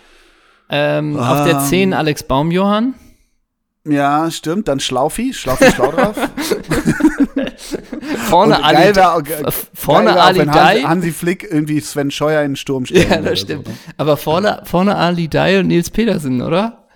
Ähm, 0.69 1.17
Auf 1.17 1.39
Ähm. 1.39 1.45
der 1.45 1.59
10 1.59 1.93
Alex 1.93 2.23
Baumjohann. 2.23 2.95
Ja, 3.89 4.29
stimmt. 4.31 4.67
Dann 4.67 4.79
Schlaufi, 4.79 5.33
Schlaufi 5.33 5.71
Schlaudraff. 5.71 6.15
Vorne 8.29 8.57
Und 8.57 8.63
Ali, 8.63 8.75
geil 8.77 8.95
wär 8.95 9.13
auch- 9.15 9.21
f- 9.47 9.69
vorne 9.73 10.13
geil 10.13 10.35
wär 10.35 10.53
Ali. 10.55 10.81
Hansi, 10.81 10.81
Hansi 10.83 11.11
Flick 11.11 11.43
irgendwie 11.43 11.79
Sven 11.81 12.11
Scheuer 12.11 12.41
in 12.43 12.51
den 12.51 12.55
Sturm 12.55 12.85
stellt. 12.85 13.09
Ja, 13.09 13.21
das 13.21 13.39
stimmt. 13.39 13.69
Aber 13.97 14.17
vorne, 14.17 14.61
vorne 14.65 14.95
Ali 14.95 15.27
Dai 15.27 15.59
und 15.59 15.67
Nils 15.67 15.89
Petersen, 15.89 16.41
oder? 16.41 16.87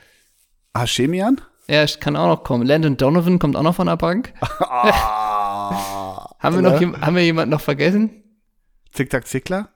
Hashemian? 0.77 1.41
Ja, 1.67 1.85
kann 1.99 2.15
auch 2.15 2.27
noch 2.27 2.43
kommen. 2.43 2.65
Landon 2.67 2.97
Donovan 2.97 3.39
kommt 3.39 3.55
auch 3.55 3.61
noch 3.63 3.75
von 3.75 3.87
der 3.87 3.97
Bank. 3.97 4.33
Ah, 4.59 6.29
Haben 6.39 6.55
wir, 6.55 6.61
noch, 6.61 6.81
haben 7.01 7.15
wir 7.15 7.23
jemanden 7.23 7.51
noch 7.51 7.61
vergessen? 7.61 8.23
Zickzack 8.91 9.27
Zickler? 9.27 9.69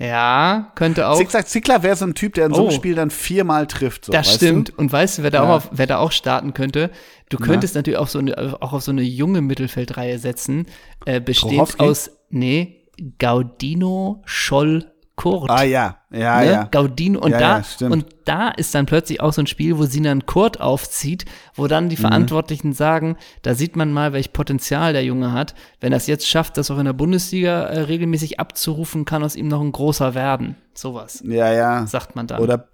Ja, 0.00 0.72
könnte 0.76 1.08
auch. 1.08 1.16
Zickzack 1.18 1.46
Zickler 1.46 1.82
wäre 1.82 1.94
so 1.94 2.06
ein 2.06 2.14
Typ, 2.14 2.32
der 2.34 2.46
in 2.46 2.54
so 2.54 2.60
einem 2.62 2.68
Oh. 2.70 2.74
Spiel 2.74 2.94
dann 2.94 3.10
viermal 3.10 3.66
trifft. 3.66 4.06
So, 4.06 4.12
Das 4.12 4.34
stimmt. 4.34 4.76
Und 4.78 4.90
weißt 4.90 5.18
du, 5.18 5.22
wer 5.24 5.30
da, 5.30 5.42
Ja. 5.42 5.50
auch, 5.50 5.56
auf, 5.56 5.68
wer 5.72 5.86
da 5.86 5.98
auch 5.98 6.10
starten 6.12 6.54
könnte? 6.54 6.90
Du 7.28 7.36
könntest 7.36 7.74
natürlich 7.74 7.98
auch, 7.98 8.08
so 8.08 8.18
eine, 8.18 8.56
auch 8.62 8.72
auf 8.72 8.82
so 8.82 8.92
eine 8.92 9.02
junge 9.02 9.42
Mittelfeldreihe 9.42 10.18
setzen. 10.18 10.66
Äh, 11.04 11.20
bestehend 11.20 11.54
Krochowski? 11.58 11.82
aus, 11.82 12.10
nee, 12.30 12.88
Gaudino, 13.18 14.22
Scholl, 14.24 14.89
Kurt. 15.20 15.50
Ah 15.50 15.62
ja, 15.64 15.96
ja, 16.10 16.40
ne? 16.40 16.50
ja. 16.50 16.64
Gaudino 16.70 17.20
und 17.20 17.32
Ja, 17.32 17.38
da 17.38 17.62
ja, 17.78 17.88
und 17.88 18.06
da 18.24 18.48
ist 18.48 18.74
dann 18.74 18.86
plötzlich 18.86 19.20
auch 19.20 19.32
so 19.32 19.42
ein 19.42 19.46
Spiel, 19.46 19.76
wo 19.76 19.84
Sinan 19.84 20.24
Kurt 20.26 20.60
aufzieht, 20.60 21.24
wo 21.54 21.66
dann 21.66 21.84
Mhm. 21.84 21.88
die 21.90 21.96
Verantwortlichen 21.96 22.72
sagen, 22.72 23.16
da 23.42 23.54
sieht 23.54 23.76
man 23.76 23.92
mal, 23.92 24.12
welch 24.12 24.32
Potenzial 24.32 24.92
der 24.92 25.04
Junge 25.04 25.32
hat. 25.32 25.54
Wenn 25.80 25.92
er 25.92 25.98
es 25.98 26.06
jetzt 26.06 26.26
schafft, 26.26 26.56
das 26.56 26.70
auch 26.70 26.78
in 26.78 26.86
der 26.86 26.92
Bundesliga 26.94 27.64
äh, 27.64 27.80
regelmäßig 27.80 28.40
abzurufen, 28.40 29.04
kann 29.04 29.22
aus 29.22 29.36
ihm 29.36 29.48
noch 29.48 29.60
ein 29.60 29.72
großer 29.72 30.14
werden. 30.14 30.56
Sowas 30.74 31.22
Ja, 31.26 31.52
ja. 31.52 31.86
sagt 31.86 32.16
man 32.16 32.26
dann. 32.26 32.40
Oder, 32.40 32.68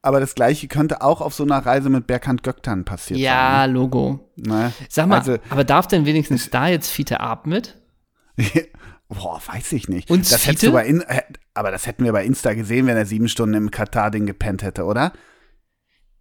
aber 0.00 0.20
das 0.20 0.34
Gleiche 0.34 0.68
könnte 0.68 1.02
auch 1.02 1.20
auf 1.20 1.34
so 1.34 1.44
einer 1.44 1.58
Reise 1.64 1.90
mit 1.90 2.06
Berkant 2.06 2.42
Göktan 2.42 2.84
passiert 2.84 3.18
ja, 3.20 3.64
Logo. 3.66 4.30
sein. 4.36 4.46
Ne? 4.48 4.72
Sag 4.88 5.06
mal, 5.08 5.18
Also- 5.18 5.36
aber 5.50 5.64
darf 5.64 5.86
denn 5.86 6.06
wenigstens 6.06 6.48
da 6.50 6.66
jetzt 6.68 6.88
Fiete 6.90 7.20
Ab 7.20 7.46
mit? 7.46 7.76
Boah, 9.18 9.40
weiß 9.46 9.72
ich 9.72 9.88
nicht. 9.88 10.10
Und 10.10 10.30
das 10.30 10.46
hättest 10.46 10.64
du 10.64 10.72
bei 10.72 10.86
In 10.86 11.04
aber 11.54 11.70
das 11.70 11.86
hätten 11.86 12.04
wir 12.04 12.12
bei 12.12 12.24
Insta 12.24 12.54
gesehen, 12.54 12.86
wenn 12.86 12.96
er 12.96 13.06
sieben 13.06 13.28
Stunden 13.28 13.54
im 13.54 13.70
Katar-Ding 13.70 14.26
gepennt 14.26 14.62
hätte, 14.62 14.84
oder? 14.84 15.12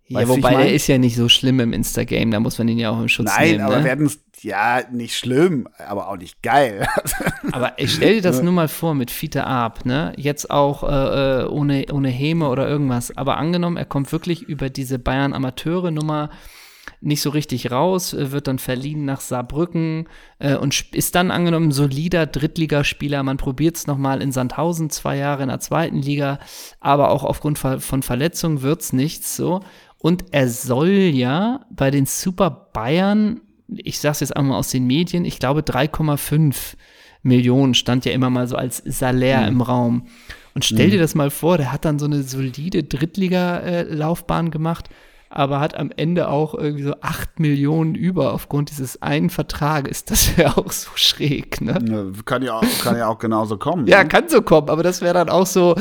Ja, 0.06 0.20
Weißt 0.20 0.30
du, 0.30 0.36
wobei 0.36 0.56
der 0.58 0.74
ist 0.74 0.88
ja 0.88 0.98
nicht 0.98 1.16
so 1.16 1.30
schlimm 1.30 1.60
im 1.60 1.74
Instagame, 1.74 2.30
da 2.30 2.40
muss 2.40 2.58
man 2.58 2.68
ihn 2.68 2.78
ja 2.78 2.92
auch 2.92 3.00
im 3.00 3.08
Schutz 3.08 3.32
Nein, 3.36 3.52
nehmen. 3.52 3.62
aber 3.64 3.80
ne? 3.80 3.86
wir 3.86 4.06
es, 4.06 4.20
ja, 4.42 4.82
nicht 4.92 5.18
schlimm, 5.18 5.68
aber 5.78 6.10
auch 6.10 6.18
nicht 6.18 6.44
geil. 6.44 6.86
Aber 7.54 7.74
ich 7.78 7.94
stell 7.94 8.16
dir 8.16 8.22
das 8.22 8.42
nur 8.42 8.52
mal 8.52 8.68
vor 8.68 8.94
mit 8.94 9.10
Fiete 9.10 9.46
Ab, 9.46 9.86
ne? 9.86 10.12
Jetzt 10.18 10.52
auch 10.52 10.84
äh, 10.84 11.44
äh, 11.44 11.48
ohne, 11.48 11.86
ohne 11.94 12.10
Häme 12.10 12.50
oder 12.50 12.68
irgendwas. 12.68 13.16
Aber 13.16 13.38
angenommen, 13.38 13.78
er 13.78 13.86
kommt 13.86 14.12
wirklich 14.12 14.42
über 14.42 14.70
diese 14.70 15.00
Bayern-Amateure-Nummer 15.00 16.30
nicht 17.04 17.22
so 17.22 17.30
richtig 17.30 17.72
raus, 17.72 18.14
äh, 18.14 18.32
wird 18.32 18.48
dann 18.48 18.60
verliehen 18.60 19.06
nach 19.06 19.22
Saarbrücken 19.22 20.08
äh, 20.40 20.56
und 20.56 20.94
ist 20.94 21.16
dann 21.16 21.32
angenommen 21.32 21.72
solider 21.72 22.26
Drittligaspieler. 22.26 23.22
Man 23.24 23.38
probiert 23.38 23.76
es 23.76 23.88
nochmal 23.88 24.22
in 24.22 24.32
Sandhausen, 24.32 24.90
zwei 24.90 25.18
Jahre 25.18 25.44
in 25.44 25.50
der 25.50 25.60
zweiten 25.60 25.98
Liga, 25.98 26.40
aber 26.80 27.12
auch 27.12 27.24
aufgrund 27.24 27.58
von 27.58 28.04
Verletzungen 28.04 28.62
wird's 28.62 28.94
nichts 28.94 29.36
so. 29.36 29.62
Und 29.98 30.26
er 30.32 30.50
soll 30.50 30.90
ja 30.90 31.66
bei 31.70 31.92
den 31.92 32.06
Super 32.06 32.70
Bayern, 32.74 33.42
ich 33.68 34.00
sag's 34.00 34.20
jetzt 34.20 34.36
einmal 34.36 34.58
aus 34.58 34.70
den 34.70 34.86
Medien, 34.86 35.26
ich 35.26 35.40
glaube 35.40 35.62
3,5 35.62 36.76
Millionen 37.22 37.74
stand 37.74 38.06
ja 38.06 38.12
immer 38.12 38.30
mal 38.30 38.48
so 38.48 38.56
als 38.58 38.82
Salär 38.86 39.48
im 39.48 39.62
Raum. 39.62 40.08
Und 40.54 40.66
stell 40.66 40.90
dir 40.90 41.00
das 41.00 41.16
mal 41.16 41.30
vor, 41.32 41.58
der 41.58 41.72
hat 41.72 41.86
dann 41.86 42.00
so 42.00 42.06
eine 42.06 42.24
solide 42.24 42.84
Drittliga-Laufbahn 42.84 44.52
gemacht, 44.52 44.90
aber 45.36 45.60
hat 45.60 45.76
am 45.76 45.92
Ende 45.96 46.30
auch 46.30 46.54
irgendwie 46.54 46.84
so 46.84 46.96
8 47.02 47.40
Millionen 47.40 47.96
über 47.96 48.34
aufgrund 48.34 48.70
dieses 48.70 49.02
einen 49.02 49.30
Vertrages. 49.30 50.06
Das 50.06 50.38
wäre 50.38 50.58
auch 50.58 50.72
so 50.72 50.92
schräg, 50.96 51.62
ne? 51.62 52.14
kann, 52.26 52.44
ja 52.44 52.54
auch, 52.54 52.80
kann 52.84 52.98
ja 52.98 53.08
auch 53.08 53.18
genauso 53.18 53.58
kommen. 53.58 53.88
Ja, 53.88 54.04
ne? 54.04 54.10
kann 54.10 54.30
so 54.30 54.42
kommen, 54.42 54.70
aber 54.70 54.84
das 54.84 55.02
wäre 55.02 55.14
dann 55.14 55.30
auch 55.30 55.48
so. 55.48 55.76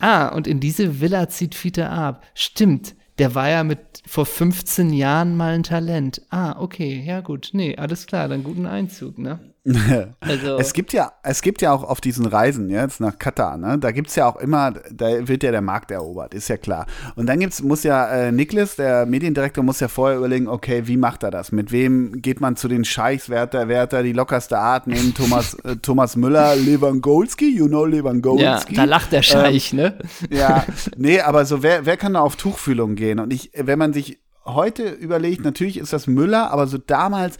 Ah, 0.00 0.28
und 0.28 0.46
in 0.46 0.60
diese 0.60 1.00
Villa 1.00 1.28
zieht 1.28 1.54
Fiete 1.54 1.88
ab. 1.88 2.24
Stimmt. 2.34 2.94
Der 3.18 3.34
war 3.34 3.48
ja 3.48 3.64
mit 3.64 4.02
vor 4.06 4.26
15 4.26 4.92
Jahren 4.92 5.36
mal 5.36 5.54
ein 5.54 5.62
Talent. 5.62 6.20
Ah, 6.30 6.60
okay, 6.60 7.02
ja 7.06 7.20
gut. 7.20 7.50
Nee, 7.52 7.76
alles 7.76 8.06
klar, 8.06 8.28
dann 8.28 8.44
guten 8.44 8.66
Einzug, 8.66 9.18
ne? 9.18 9.53
Also, 10.20 10.58
Es 10.58 10.72
gibt 10.72 10.92
ja, 10.92 11.12
es 11.22 11.40
gibt 11.42 11.62
ja 11.62 11.72
auch 11.72 11.82
auf 11.84 12.00
diesen 12.00 12.26
Reisen 12.26 12.68
jetzt 12.68 13.00
nach 13.00 13.18
Katar, 13.18 13.56
ne, 13.56 13.78
da 13.78 13.92
gibt's 13.92 14.14
ja 14.14 14.26
auch 14.26 14.36
immer, 14.36 14.72
da 14.90 15.26
wird 15.26 15.42
ja 15.42 15.50
der 15.50 15.60
Markt 15.62 15.90
erobert, 15.90 16.34
ist 16.34 16.48
ja 16.48 16.56
klar. 16.56 16.86
Und 17.16 17.26
dann 17.26 17.40
gibt's, 17.40 17.62
muss 17.62 17.82
ja 17.82 18.06
äh, 18.08 18.32
Niklas, 18.32 18.76
der 18.76 19.06
Mediendirektor, 19.06 19.64
muss 19.64 19.80
ja 19.80 19.88
vorher 19.88 20.18
überlegen, 20.18 20.48
okay, 20.48 20.86
wie 20.86 20.96
macht 20.96 21.22
er 21.22 21.30
das? 21.30 21.52
Mit 21.52 21.72
wem 21.72 22.20
geht 22.20 22.40
man 22.40 22.56
zu 22.56 22.68
den 22.68 22.84
Scheichs? 22.84 23.30
Wer 23.30 23.42
hat 23.42 23.54
da, 23.54 23.68
wer 23.68 23.82
hat 23.82 23.92
da 23.92 24.02
die 24.02 24.12
lockerste 24.12 24.58
Art? 24.58 24.86
Neben 24.86 25.14
Thomas, 25.14 25.54
äh, 25.64 25.76
Thomas 25.76 26.16
Müller, 26.16 26.56
Lewandowski, 26.56 27.56
you 27.56 27.66
know 27.66 27.86
ja, 27.86 27.96
Lewandowski. 27.96 28.74
da 28.74 28.84
lacht 28.84 29.12
der 29.12 29.22
Scheich, 29.22 29.72
ne? 29.72 29.98
Ja, 30.30 30.64
nee, 30.96 31.20
aber 31.20 31.44
so, 31.44 31.62
wer, 31.62 31.86
wer 31.86 31.96
kann 31.96 32.14
da 32.14 32.20
auf 32.20 32.36
Tuchfühlung 32.36 32.96
gehen? 32.96 33.18
Und 33.18 33.32
ich, 33.32 33.50
wenn 33.54 33.78
man 33.78 33.92
sich 33.92 34.18
heute 34.44 34.88
überlegt, 34.88 35.44
natürlich 35.44 35.78
ist 35.78 35.92
das 35.92 36.06
Müller, 36.06 36.50
aber 36.50 36.66
so 36.66 36.78
damals, 36.78 37.38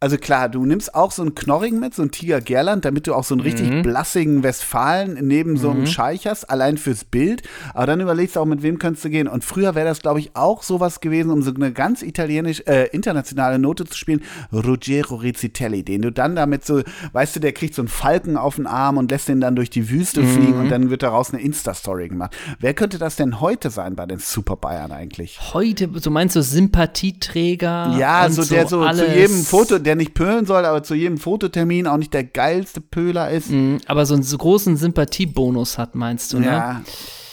also 0.00 0.16
klar, 0.16 0.48
du 0.48 0.64
nimmst 0.64 0.94
auch 0.94 1.10
so 1.10 1.22
einen 1.22 1.34
Knorrigen 1.34 1.80
mit, 1.80 1.92
so 1.94 2.02
einen 2.02 2.10
Tiger 2.12 2.40
Gerland, 2.40 2.84
damit 2.84 3.06
du 3.08 3.14
auch 3.14 3.24
so 3.24 3.34
einen 3.34 3.40
richtig 3.40 3.70
Mhm. 3.70 3.82
blassigen 3.82 4.42
Westfalen 4.44 5.18
neben 5.26 5.56
so 5.56 5.70
einem 5.70 5.86
Scheich 5.86 6.26
hast, 6.26 6.44
allein 6.48 6.78
fürs 6.78 7.04
Bild. 7.04 7.42
Aber 7.74 7.86
dann 7.86 8.00
überlegst 8.00 8.36
du 8.36 8.40
auch, 8.40 8.44
mit 8.46 8.62
wem 8.62 8.78
könntest 8.78 9.04
du 9.04 9.10
gehen. 9.10 9.26
Und 9.26 9.44
früher 9.44 9.74
wäre 9.74 9.86
das, 9.88 10.00
glaube 10.00 10.20
ich, 10.20 10.30
auch 10.36 10.62
sowas 10.62 11.00
gewesen, 11.00 11.30
um 11.30 11.42
so 11.42 11.52
eine 11.52 11.72
ganz 11.72 12.02
italienisch, 12.02 12.62
äh, 12.66 12.84
internationale 12.92 13.58
Note 13.58 13.86
zu 13.86 13.96
spielen. 13.98 14.22
Ruggero 14.52 15.16
Rizzitelli, 15.16 15.82
den 15.82 16.02
du 16.02 16.12
dann 16.12 16.36
damit 16.36 16.64
so, 16.64 16.82
weißt 17.12 17.34
du, 17.36 17.40
der 17.40 17.52
kriegt 17.52 17.74
so 17.74 17.82
einen 17.82 17.88
Falken 17.88 18.36
auf 18.36 18.54
den 18.56 18.66
Arm 18.68 18.98
und 18.98 19.10
lässt 19.10 19.28
den 19.28 19.40
dann 19.40 19.56
durch 19.56 19.70
die 19.70 19.90
Wüste 19.90 20.20
Mhm. 20.22 20.26
fliegen 20.26 20.58
und 20.58 20.68
dann 20.70 20.90
wird 20.90 21.02
daraus 21.02 21.32
eine 21.32 21.42
Insta-Story 21.42 22.08
gemacht. 22.08 22.36
Wer 22.60 22.74
könnte 22.74 22.98
das 22.98 23.16
denn 23.16 23.40
heute 23.40 23.70
sein 23.70 23.96
bei 23.96 24.06
den 24.06 24.20
Super 24.20 24.54
Bayern 24.56 24.92
eigentlich? 24.92 25.40
Heute, 25.54 25.88
so 25.96 26.10
meinst 26.10 26.36
du 26.36 26.42
Sympathieträger? 26.42 27.96
Ja, 27.98 28.26
und 28.26 28.32
so 28.32 28.44
der 28.44 28.66
so 28.66 28.80
zu 28.82 28.86
alles. 28.86 29.14
jedem 29.14 29.42
Foto, 29.44 29.78
der 29.88 29.96
nicht 29.96 30.14
pölen 30.14 30.44
soll, 30.46 30.64
aber 30.66 30.82
zu 30.82 30.94
jedem 30.94 31.16
Fototermin 31.18 31.86
auch 31.86 31.96
nicht 31.96 32.12
der 32.14 32.22
geilste 32.24 32.80
Pöler 32.80 33.30
ist. 33.30 33.50
Mhm, 33.50 33.78
Aber 33.86 34.04
so 34.06 34.14
einen 34.14 34.22
großen 34.22 34.76
Sympathiebonus 34.76 35.78
hat, 35.78 35.94
meinst 35.94 36.32
du, 36.32 36.38
ne? 36.40 36.46
Ja. 36.46 36.82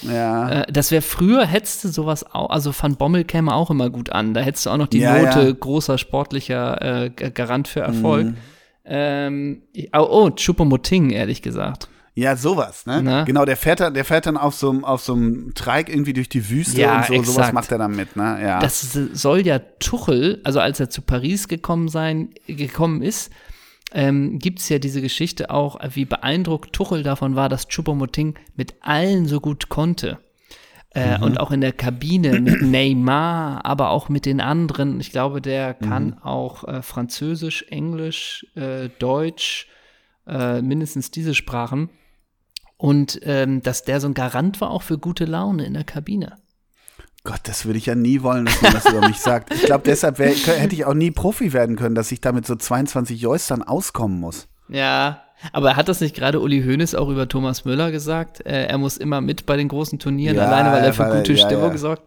Ja. 0.01 0.49
Äh, 0.61 0.71
Das 0.71 0.91
wäre 0.91 1.01
früher, 1.01 1.45
hättest 1.45 1.83
du 1.83 1.89
sowas 1.89 2.25
auch, 2.33 2.49
also 2.49 2.71
Van 2.77 2.95
Bommel 2.95 3.23
käme 3.25 3.53
auch 3.53 3.69
immer 3.71 3.89
gut 3.89 4.11
an. 4.11 4.33
Da 4.33 4.41
hättest 4.41 4.65
du 4.65 4.69
auch 4.69 4.77
noch 4.77 4.87
die 4.87 4.99
Ja, 4.99 5.17
Note 5.21 5.47
ja. 5.47 5.51
großer 5.51 5.97
sportlicher 5.97 6.81
äh, 7.05 7.09
Garant 7.09 7.67
für 7.67 7.81
Erfolg. 7.81 8.27
Mhm. 8.27 8.35
Ähm, 8.85 9.61
oh, 9.93 10.07
oh, 10.09 10.29
Choupo-Moting, 10.29 11.09
ehrlich 11.09 11.41
gesagt. 11.41 11.89
Ja, 12.17 12.37
sowas, 12.37 12.85
ne? 12.85 13.01
Na? 13.03 13.23
Genau, 13.25 13.43
der 13.43 13.57
fährt 13.57 13.81
dann, 13.81 13.93
der 13.93 14.05
fährt 14.05 14.25
dann 14.25 14.37
auf 14.37 14.55
so 14.55 14.69
einem 14.69 14.85
auf 14.85 15.01
so 15.01 15.13
einem 15.13 15.53
Treik 15.53 15.89
irgendwie 15.89 16.13
durch 16.13 16.29
die 16.29 16.49
Wüste 16.49 16.79
Ja, 16.79 16.99
und 16.99 17.05
so, 17.07 17.13
sowas 17.15 17.27
exakt. 17.27 17.53
macht 17.53 17.71
er 17.73 17.77
dann 17.77 17.93
mit, 17.95 18.15
ne? 18.15 18.39
Ja. 18.41 18.59
Das 18.59 18.93
soll 19.13 19.45
ja 19.45 19.59
Tuchel, 19.59 20.39
also 20.45 20.61
als 20.61 20.79
er 20.79 20.89
zu 20.89 21.01
Paris 21.01 21.49
gekommen 21.49 21.89
sein, 21.89 22.29
gekommen 22.47 23.01
ist, 23.01 23.31
ähm, 23.91 24.39
gibt 24.39 24.59
es 24.59 24.69
ja 24.69 24.79
diese 24.79 25.01
Geschichte 25.01 25.49
auch, 25.49 25.77
wie 25.93 26.05
beeindruckt 26.05 26.71
Tuchel 26.73 27.03
davon 27.03 27.35
war, 27.35 27.49
dass 27.49 27.67
Choupo-Moting 27.67 28.35
mit 28.55 28.75
allen 28.81 29.25
so 29.25 29.41
gut 29.41 29.67
konnte. 29.67 30.19
Äh, 30.91 31.19
Und 31.19 31.41
auch 31.41 31.51
in 31.51 31.59
der 31.59 31.73
Kabine 31.73 32.39
mit 32.39 32.61
Neymar, 32.61 33.65
aber 33.65 33.89
auch 33.89 34.07
mit 34.07 34.25
den 34.25 34.39
anderen. 34.39 35.01
Ich 35.01 35.11
glaube, 35.11 35.41
der 35.41 35.73
kann 35.73 36.17
auch 36.23 36.63
äh, 36.65 36.81
Französisch, 36.81 37.65
Englisch, 37.69 38.47
äh, 38.55 38.87
Deutsch, 38.99 39.67
äh, 40.25 40.61
mindestens 40.61 41.11
diese 41.11 41.35
Sprachen. 41.35 41.89
Und 42.85 43.19
ähm, 43.23 43.63
dass 43.63 43.83
der 43.83 43.99
so 43.99 44.07
ein 44.07 44.13
Garant 44.13 44.61
war 44.61 44.69
auch 44.69 44.83
für 44.83 44.97
gute 44.99 45.25
Laune 45.25 45.65
in 45.65 45.73
der 45.73 45.83
Kabine. 45.83 46.33
Gott, 47.23 47.39
das 47.43 47.65
würde 47.65 47.79
ich 47.79 47.87
ja 47.87 47.95
nie 47.95 48.21
wollen, 48.21 48.45
dass 48.45 48.61
man 48.61 48.73
das 48.73 48.85
über 48.85 49.07
mich 49.07 49.17
sagt. 49.17 49.51
Ich 49.51 49.63
glaube, 49.63 49.83
deshalb 49.85 50.19
wär, 50.19 50.29
hätte 50.29 50.75
ich 50.75 50.85
auch 50.85 50.93
nie 50.93 51.09
Profi 51.09 51.51
werden 51.53 51.75
können, 51.77 51.95
dass 51.95 52.11
ich 52.11 52.21
da 52.21 52.31
mit 52.31 52.45
so 52.45 52.55
22 52.55 53.19
Joystern 53.19 53.63
auskommen 53.63 54.19
muss. 54.19 54.47
Ja, 54.69 55.23
aber 55.51 55.75
hat 55.75 55.89
das 55.89 56.01
nicht 56.01 56.15
gerade 56.15 56.39
Uli 56.39 56.61
Hoeneß 56.63 56.93
auch 56.93 57.09
über 57.09 57.27
Thomas 57.27 57.65
Müller 57.65 57.89
gesagt? 57.91 58.45
Äh, 58.45 58.65
er 58.67 58.77
muss 58.77 58.97
immer 58.97 59.21
mit 59.21 59.47
bei 59.47 59.57
den 59.57 59.67
großen 59.67 59.97
Turnieren, 59.97 60.37
Ja, 60.37 60.45
alleine 60.45 60.71
weil 60.71 60.83
er 60.83 60.93
für 60.93 61.03
weil 61.05 61.17
gute 61.17 61.33
ja, 61.33 61.43
Stimmung 61.45 61.71
ja. 61.71 61.77
sorgt. 61.79 62.03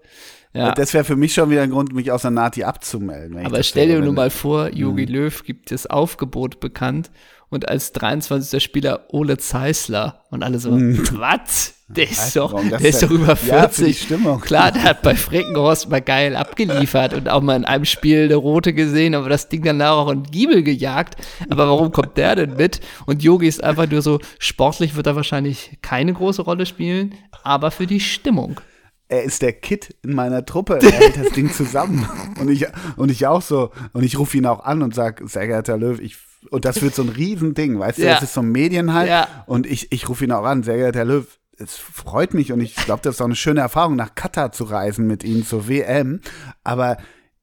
Ja, 0.54 0.72
Das 0.72 0.94
wäre 0.94 1.02
für 1.04 1.16
mich 1.16 1.34
schon 1.34 1.50
wieder 1.50 1.62
ein 1.62 1.70
Grund, 1.70 1.92
mich 1.92 2.12
aus 2.12 2.22
der 2.22 2.30
Nati 2.30 2.62
abzumelden. 2.62 3.44
aber 3.44 3.62
stell 3.64 3.88
dir 3.88 4.00
nur 4.00 4.12
mal 4.14 4.30
vor, 4.30 4.68
Jogi 4.72 5.06
Mhm. 5.06 5.12
Löw 5.12 5.42
gibt 5.42 5.72
das 5.72 5.86
Aufgebot 5.86 6.60
bekannt 6.60 7.10
und 7.50 7.68
als 7.68 7.92
23. 7.92 8.62
Spieler 8.62 9.06
Ole 9.08 9.38
Zeisler 9.38 10.24
und 10.30 10.42
alle 10.42 10.58
so, 10.58 10.70
was? 10.72 11.74
Der 11.90 12.04
ist 12.10 12.36
doch, 12.36 12.52
der 12.68 12.80
ist 12.84 13.02
doch 13.02 13.10
über 13.10 13.28
Ja, 13.28 13.36
für 13.36 13.84
die 13.84 13.94
40. 13.94 14.02
Stimmung. 14.02 14.40
Klar, 14.42 14.72
der 14.72 14.82
hat 14.82 15.00
bei 15.00 15.14
Freckenhorst 15.16 15.88
mal 15.88 16.02
geil 16.02 16.36
abgeliefert 16.36 17.14
und 17.14 17.30
auch 17.30 17.40
mal 17.40 17.56
in 17.56 17.64
einem 17.64 17.86
Spiel 17.86 18.24
eine 18.24 18.34
rote 18.34 18.74
gesehen, 18.74 19.14
aber 19.14 19.30
das 19.30 19.48
Ding 19.48 19.62
danach 19.62 19.92
auch 19.92 20.10
in 20.10 20.24
Giebel 20.24 20.62
gejagt. 20.62 21.16
Aber 21.48 21.66
warum 21.66 21.90
kommt 21.90 22.18
der 22.18 22.36
denn 22.36 22.56
mit? 22.56 22.80
Und 23.06 23.22
Yogi 23.22 23.48
ist 23.48 23.64
einfach 23.64 23.90
nur 23.90 24.02
so, 24.02 24.18
sportlich 24.38 24.96
wird 24.96 25.06
er 25.06 25.16
wahrscheinlich 25.16 25.78
keine 25.80 26.12
große 26.12 26.42
Rolle 26.42 26.66
spielen, 26.66 27.14
aber 27.42 27.70
für 27.70 27.86
die 27.86 28.00
Stimmung. 28.00 28.60
er 29.08 29.22
ist 29.22 29.40
der 29.40 29.54
Kid 29.54 29.96
in 30.02 30.12
meiner 30.12 30.44
Truppe, 30.44 30.80
er 30.82 30.92
hält 30.92 31.16
das 31.16 31.32
Ding 31.32 31.50
zusammen. 31.50 32.06
Und 32.38 32.50
ich, 32.50 32.66
und 32.96 33.10
ich 33.10 33.26
auch 33.26 33.40
so. 33.40 33.70
Und 33.94 34.04
ich 34.04 34.18
rufe 34.18 34.36
ihn 34.36 34.44
auch 34.44 34.60
an 34.60 34.82
und 34.82 34.94
sage, 34.94 35.26
sehr 35.26 35.46
geehrter 35.46 35.78
Löw, 35.78 35.98
ich, 35.98 36.18
und 36.50 36.64
das 36.64 36.80
wird 36.82 36.94
so 36.94 37.02
ein 37.02 37.08
Riesending, 37.08 37.78
weißt 37.78 37.98
du, 37.98 38.02
Ja. 38.04 38.14
das 38.14 38.22
ist 38.24 38.34
so 38.34 38.40
ein 38.40 38.50
Medienhype. 38.50 39.08
Ja. 39.08 39.28
Und 39.46 39.66
ich, 39.66 39.92
ich 39.92 40.08
rufe 40.08 40.24
ihn 40.24 40.32
auch 40.32 40.44
an, 40.44 40.62
sehr 40.62 40.76
geehrter 40.76 41.00
Herr 41.00 41.04
Löw, 41.06 41.26
es 41.58 41.76
freut 41.76 42.34
mich 42.34 42.52
und 42.52 42.60
ich 42.60 42.76
glaube, 42.76 43.00
das 43.02 43.16
ist 43.16 43.20
auch 43.20 43.26
eine 43.26 43.34
schöne 43.34 43.60
Erfahrung, 43.60 43.96
nach 43.96 44.14
Katar 44.14 44.52
zu 44.52 44.64
reisen 44.64 45.06
mit 45.08 45.24
Ihnen 45.24 45.44
zur 45.44 45.68
WM. 45.68 46.20
Aber 46.62 46.98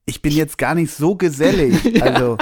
ich 0.05 0.21
bin 0.21 0.31
jetzt 0.31 0.57
gar 0.57 0.73
nicht 0.75 0.91
so 0.93 1.15
gesellig. 1.15 1.75
Also, 2.01 2.37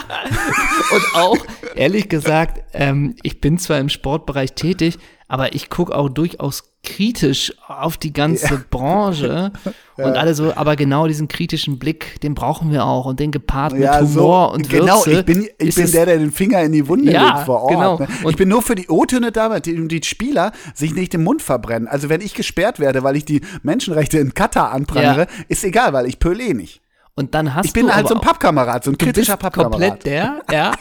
Und 0.91 1.15
auch, 1.15 1.37
ehrlich 1.75 2.09
gesagt, 2.09 2.63
ähm, 2.73 3.15
ich 3.23 3.41
bin 3.41 3.57
zwar 3.57 3.79
im 3.79 3.89
Sportbereich 3.89 4.53
tätig, 4.53 4.99
aber 5.27 5.55
ich 5.55 5.69
gucke 5.69 5.95
auch 5.95 6.09
durchaus 6.09 6.72
kritisch 6.83 7.53
auf 7.67 7.97
die 7.97 8.11
ganze 8.11 8.63
Branche 8.69 9.51
und 9.95 10.17
alle 10.17 10.35
so, 10.35 10.53
aber 10.55 10.75
genau 10.75 11.07
diesen 11.07 11.27
kritischen 11.29 11.79
Blick, 11.79 12.19
den 12.21 12.35
brauchen 12.35 12.71
wir 12.71 12.85
auch 12.85 13.05
und 13.05 13.19
den 13.19 13.31
gepaart 13.31 13.73
mit 13.73 13.83
ja, 13.83 13.99
Humor 14.01 14.49
so, 14.49 14.53
und 14.55 14.69
genau, 14.69 14.97
Würze. 15.05 15.19
ich 15.19 15.25
bin, 15.25 15.47
ich 15.57 15.75
bin 15.75 15.91
der, 15.91 16.05
der 16.05 16.17
den 16.17 16.31
Finger 16.31 16.61
in 16.61 16.73
die 16.73 16.87
Wunde 16.87 17.11
Ja, 17.11 17.35
legt 17.35 17.45
vor 17.45 17.61
Ort. 17.63 17.71
genau. 17.71 17.97
Ne? 17.99 18.07
Und- 18.23 18.31
ich 18.31 18.37
bin 18.37 18.49
nur 18.49 18.61
für 18.61 18.75
die 18.75 18.89
O-Töne 18.89 19.31
da, 19.31 19.47
damit 19.47 19.65
die, 19.65 19.87
die 19.87 20.03
Spieler 20.03 20.51
sich 20.75 20.93
nicht 20.93 21.13
den 21.13 21.23
Mund 21.23 21.41
verbrennen. 21.41 21.87
Also 21.87 22.09
wenn 22.09 22.21
ich 22.21 22.33
gesperrt 22.33 22.79
werde, 22.79 23.03
weil 23.03 23.15
ich 23.15 23.23
die 23.25 23.41
Menschenrechte 23.61 24.19
in 24.19 24.33
Katar 24.33 24.71
anprangere, 24.71 25.21
Ja. 25.21 25.43
ist 25.47 25.63
egal, 25.63 25.93
weil 25.93 26.05
ich 26.07 26.19
pöle 26.19 26.43
eh 26.43 26.53
nicht. 26.53 26.81
Und 27.15 27.33
dann 27.35 27.53
hast 27.53 27.65
Ich 27.67 27.73
bin 27.73 27.93
halt 27.95 28.07
so 28.07 28.15
ein 28.15 28.21
Pappkamerad, 28.21 28.83
so 28.83 28.91
ein 28.91 28.97
kritischer 28.97 29.37
Pappkamerad. 29.37 29.71
komplett 29.71 30.05
der, 30.05 30.41
ja, 30.51 30.73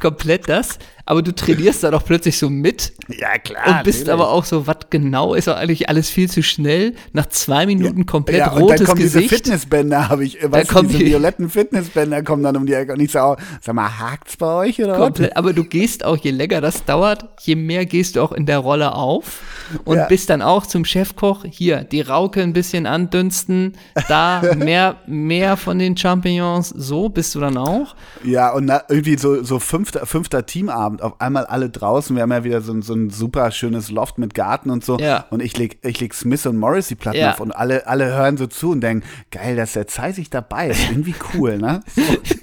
komplett 0.00 0.48
das, 0.48 0.78
aber 1.10 1.22
du 1.22 1.34
trainierst 1.34 1.82
da 1.82 1.90
doch 1.90 2.04
plötzlich 2.04 2.38
so 2.38 2.48
mit 2.48 2.92
Ja, 3.08 3.36
klar. 3.38 3.66
und 3.78 3.82
bist 3.84 3.98
natürlich. 4.06 4.12
aber 4.12 4.30
auch 4.30 4.44
so, 4.44 4.66
was 4.68 4.76
genau 4.90 5.34
ist 5.34 5.48
doch 5.48 5.56
eigentlich 5.56 5.88
alles 5.88 6.08
viel 6.08 6.30
zu 6.30 6.40
schnell, 6.42 6.94
nach 7.12 7.26
zwei 7.26 7.66
Minuten 7.66 8.06
komplett 8.06 8.38
ja, 8.38 8.50
und 8.52 8.62
rotes 8.62 8.76
dann 8.78 8.86
kommen 8.86 9.00
Gesicht. 9.02 9.24
diese 9.24 9.34
Fitnessbänder, 9.36 10.08
habe 10.08 10.24
ich, 10.24 10.40
äh, 10.40 10.50
weißt 10.52 10.70
du, 10.72 10.82
diese 10.82 10.98
die- 10.98 11.06
violetten 11.06 11.50
Fitnessbänder 11.50 12.22
kommen 12.22 12.44
dann 12.44 12.56
um 12.56 12.64
die 12.64 12.74
Ecke 12.74 12.92
und 12.92 13.00
ich 13.00 13.10
sage, 13.10 13.42
sag 13.60 13.74
mal, 13.74 13.98
hakt's 13.98 14.36
bei 14.36 14.46
euch 14.54 14.80
oder 14.82 14.96
Komplett, 14.96 15.36
aber 15.36 15.52
du 15.52 15.64
gehst 15.64 16.04
auch, 16.04 16.16
je 16.16 16.30
länger 16.30 16.60
das 16.60 16.84
dauert, 16.84 17.24
je 17.40 17.56
mehr 17.56 17.86
gehst 17.86 18.14
du 18.14 18.22
auch 18.22 18.30
in 18.32 18.46
der 18.46 18.58
Rolle 18.58 18.94
auf 18.94 19.40
und 19.84 19.96
Ja. 19.96 20.06
bist 20.06 20.30
dann 20.30 20.42
auch 20.42 20.64
zum 20.64 20.84
Chefkoch, 20.84 21.44
hier, 21.50 21.82
die 21.82 22.02
Rauke 22.02 22.40
ein 22.42 22.52
bisschen 22.52 22.86
andünsten, 22.86 23.72
da 24.08 24.42
mehr, 24.56 24.96
mehr 25.06 25.56
von 25.56 25.78
den 25.80 25.96
Champignons, 25.96 26.68
so 26.68 27.08
bist 27.08 27.34
du 27.34 27.40
dann 27.40 27.56
auch. 27.56 27.96
Ja, 28.22 28.52
und 28.52 28.66
na, 28.66 28.82
irgendwie 28.88 29.18
so, 29.18 29.42
so 29.42 29.58
fünfter, 29.58 30.06
fünfter 30.06 30.46
Teamabend, 30.46 30.99
auf 31.00 31.20
einmal 31.20 31.46
alle 31.46 31.70
draußen, 31.70 32.14
wir 32.14 32.22
haben 32.22 32.32
ja 32.32 32.44
wieder 32.44 32.60
so, 32.60 32.72
ein- 32.72 32.82
so 32.82 32.94
ein 32.94 33.10
super 33.10 33.50
schönes 33.50 33.90
Loft 33.90 34.18
mit 34.18 34.34
Garten 34.34 34.70
und 34.70 34.84
so 34.84 34.98
Ja. 34.98 35.26
und 35.30 35.42
ich 35.42 35.56
leg, 35.56 35.78
ich 35.82 36.00
leg 36.00 36.14
Smith 36.14 36.46
und 36.46 36.58
Morrissey 36.58 36.94
Platten 36.96 37.18
Ja. 37.18 37.32
auf 37.32 37.40
und 37.40 37.52
alle, 37.52 37.86
alle 37.86 38.06
hören 38.06 38.36
so 38.36 38.46
zu 38.46 38.70
und 38.70 38.80
denken, 38.80 39.06
geil, 39.30 39.56
dass 39.56 39.72
der 39.74 39.86
Zeiss 39.86 40.16
sich 40.16 40.30
dabei 40.30 40.68
ist, 40.68 40.80
irgendwie 40.90 41.14
cool, 41.34 41.58
ne? 41.58 41.80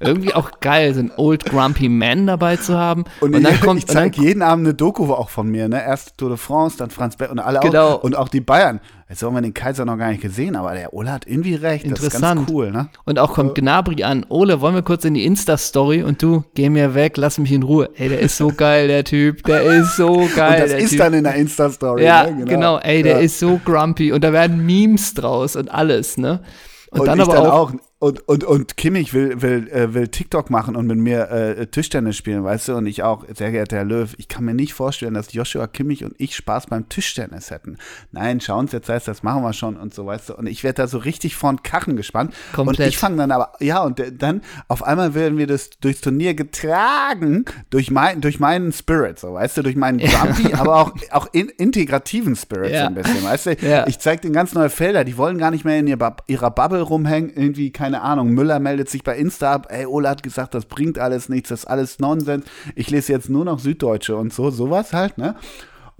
Irgendwie 0.00 0.34
auch 0.34 0.60
geil, 0.60 0.94
so 0.94 1.00
ein 1.00 1.10
Old 1.16 1.44
Grumpy 1.44 1.88
Man 1.88 2.26
dabei 2.26 2.56
zu 2.56 2.76
haben. 2.78 3.04
Und, 3.20 3.34
Und, 3.34 3.42
dann 3.42 3.54
ich, 3.54 3.60
kommt, 3.60 3.78
ich 3.80 3.86
zeige 3.86 4.20
jeden 4.22 4.42
Abend 4.42 4.66
eine 4.66 4.74
Doku 4.74 5.12
auch 5.12 5.28
von 5.28 5.48
mir, 5.48 5.68
ne? 5.68 5.82
Erst 5.84 6.16
Tour 6.18 6.28
de 6.28 6.38
France, 6.38 6.76
dann 6.78 6.90
Franz 6.90 7.16
Beck 7.16 7.30
und 7.30 7.38
alle 7.40 7.60
Genau. 7.60 7.94
auch. 7.94 8.02
Und 8.04 8.16
auch 8.16 8.28
die 8.28 8.40
Bayern. 8.40 8.80
Jetzt 9.08 9.22
haben 9.22 9.34
wir 9.34 9.40
den 9.40 9.54
Kaiser 9.54 9.86
noch 9.86 9.96
gar 9.96 10.10
nicht 10.10 10.20
gesehen, 10.20 10.54
aber 10.54 10.74
der 10.74 10.92
Ole 10.92 11.10
hat 11.10 11.26
irgendwie 11.26 11.54
recht. 11.54 11.84
Das 11.90 11.98
ist 12.00 12.04
Interessant. 12.04 12.40
ganz 12.40 12.50
cool, 12.50 12.70
ne? 12.70 12.90
und 13.06 13.18
auch 13.18 13.32
kommt 13.32 13.54
Gnabry 13.54 14.04
an. 14.04 14.26
Ole, 14.28 14.60
wollen 14.60 14.74
wir 14.74 14.82
kurz 14.82 15.04
in 15.06 15.14
die 15.14 15.24
Insta-Story 15.24 16.02
und 16.02 16.22
du, 16.22 16.44
geh 16.54 16.68
mir 16.68 16.94
weg, 16.94 17.16
lass 17.16 17.38
mich 17.38 17.50
in 17.52 17.62
Ruhe. 17.62 17.88
Ey, 17.96 18.10
der 18.10 18.20
ist 18.20 18.36
so 18.36 18.52
geil, 18.54 18.86
der 18.86 19.04
Typ. 19.04 19.42
Der 19.44 19.62
ist 19.62 19.96
so 19.96 20.28
geil. 20.36 20.62
Und 20.62 20.70
das 20.72 20.82
ist 20.82 20.90
typ. 20.90 20.98
dann 20.98 21.14
in 21.14 21.24
der 21.24 21.34
Insta-Story. 21.36 22.04
Ja, 22.04 22.30
ne? 22.30 22.44
genau. 22.44 22.78
Ey, 22.78 23.02
der 23.02 23.14
ja. 23.14 23.18
ist 23.20 23.38
so 23.38 23.58
grumpy 23.64 24.12
und 24.12 24.22
da 24.22 24.32
werden 24.34 24.64
Memes 24.66 25.14
draus 25.14 25.56
und 25.56 25.70
alles, 25.70 26.18
ne? 26.18 26.42
Und, 26.90 27.00
Und, 27.00 27.06
dann 27.06 27.18
ich 27.18 27.24
aber 27.24 27.34
dann 27.34 27.46
auch, 27.46 27.70
auch. 27.70 27.72
Und, 28.00 28.28
und, 28.28 28.44
und 28.44 28.76
Kimmich 28.76 29.12
will, 29.12 29.42
will, 29.42 29.68
äh, 29.70 29.92
will 29.92 30.06
TikTok 30.06 30.50
machen 30.50 30.76
und 30.76 30.86
mit 30.86 30.98
mir 30.98 31.30
äh, 31.32 31.66
Tischtennis 31.66 32.16
spielen, 32.16 32.44
weißt 32.44 32.68
du? 32.68 32.76
Und 32.76 32.86
ich 32.86 33.02
auch, 33.02 33.24
sehr 33.34 33.50
geehrter 33.50 33.78
Herr 33.78 33.84
Löw, 33.84 34.14
ich 34.18 34.28
kann 34.28 34.44
mir 34.44 34.54
nicht 34.54 34.72
vorstellen, 34.72 35.14
dass 35.14 35.32
Joshua 35.32 35.66
Kimmich 35.66 36.04
und 36.04 36.14
ich 36.16 36.36
Spaß 36.36 36.66
beim 36.68 36.88
Tischtennis 36.88 37.50
hätten. 37.50 37.76
Nein, 38.12 38.40
schau 38.40 38.56
uns 38.60 38.70
jetzt 38.70 38.88
heißt, 38.88 39.08
das 39.08 39.24
machen 39.24 39.42
wir 39.42 39.52
schon 39.52 39.76
und 39.76 39.92
so, 39.94 40.06
weißt 40.06 40.28
du? 40.28 40.36
Und 40.36 40.46
ich 40.46 40.62
werde 40.62 40.82
da 40.82 40.86
so 40.86 40.98
richtig 40.98 41.34
von 41.34 41.64
Karren 41.64 41.96
gespannt. 41.96 42.34
Komplett. 42.52 42.78
Und 42.78 42.86
ich 42.86 42.98
fange 42.98 43.16
dann 43.16 43.32
aber, 43.32 43.54
ja, 43.58 43.82
und 43.82 44.00
dann 44.18 44.42
auf 44.68 44.84
einmal 44.84 45.14
werden 45.14 45.36
wir 45.36 45.48
das 45.48 45.70
durchs 45.80 46.00
Turnier 46.00 46.34
getragen 46.34 47.46
durch, 47.70 47.90
mein, 47.90 48.20
durch 48.20 48.38
meinen 48.38 48.72
Spirit, 48.72 49.18
so, 49.18 49.34
weißt 49.34 49.56
du? 49.56 49.62
Durch 49.62 49.74
meinen 49.74 49.98
Grumpy, 49.98 50.54
aber 50.54 50.76
auch, 50.76 50.92
auch 51.10 51.26
in, 51.32 51.48
integrativen 51.48 52.36
Spirit 52.36 52.70
Ja. 52.70 52.82
so 52.82 52.86
ein 52.86 52.94
bisschen, 52.94 53.24
weißt 53.24 53.46
du? 53.46 53.56
Ja. 53.66 53.88
Ich 53.88 53.98
zeige 53.98 54.20
denen 54.22 54.34
ganz 54.34 54.54
neue 54.54 54.70
Felder, 54.70 55.02
die 55.02 55.16
wollen 55.16 55.38
gar 55.38 55.50
nicht 55.50 55.64
mehr 55.64 55.80
in 55.80 55.88
ihr 55.88 55.96
Bub- 55.98 56.22
ihrer 56.28 56.52
Bubble 56.52 56.82
rumhängen, 56.82 57.30
irgendwie, 57.34 57.72
keine 57.72 57.87
Ahnung, 57.94 58.30
Müller 58.30 58.60
meldet 58.60 58.88
sich 58.88 59.02
bei 59.04 59.16
Insta 59.16 59.52
ab, 59.52 59.66
ey, 59.70 59.86
Ola 59.86 60.10
hat 60.10 60.22
gesagt, 60.22 60.54
das 60.54 60.66
bringt 60.66 60.98
alles 60.98 61.28
nichts, 61.28 61.48
das 61.48 61.60
ist 61.60 61.66
alles 61.66 61.98
Nonsens, 61.98 62.44
ich 62.74 62.90
lese 62.90 63.12
jetzt 63.12 63.28
nur 63.30 63.44
noch 63.44 63.58
Süddeutsche 63.58 64.16
und 64.16 64.32
so, 64.32 64.50
sowas 64.50 64.92
halt, 64.92 65.18
ne? 65.18 65.34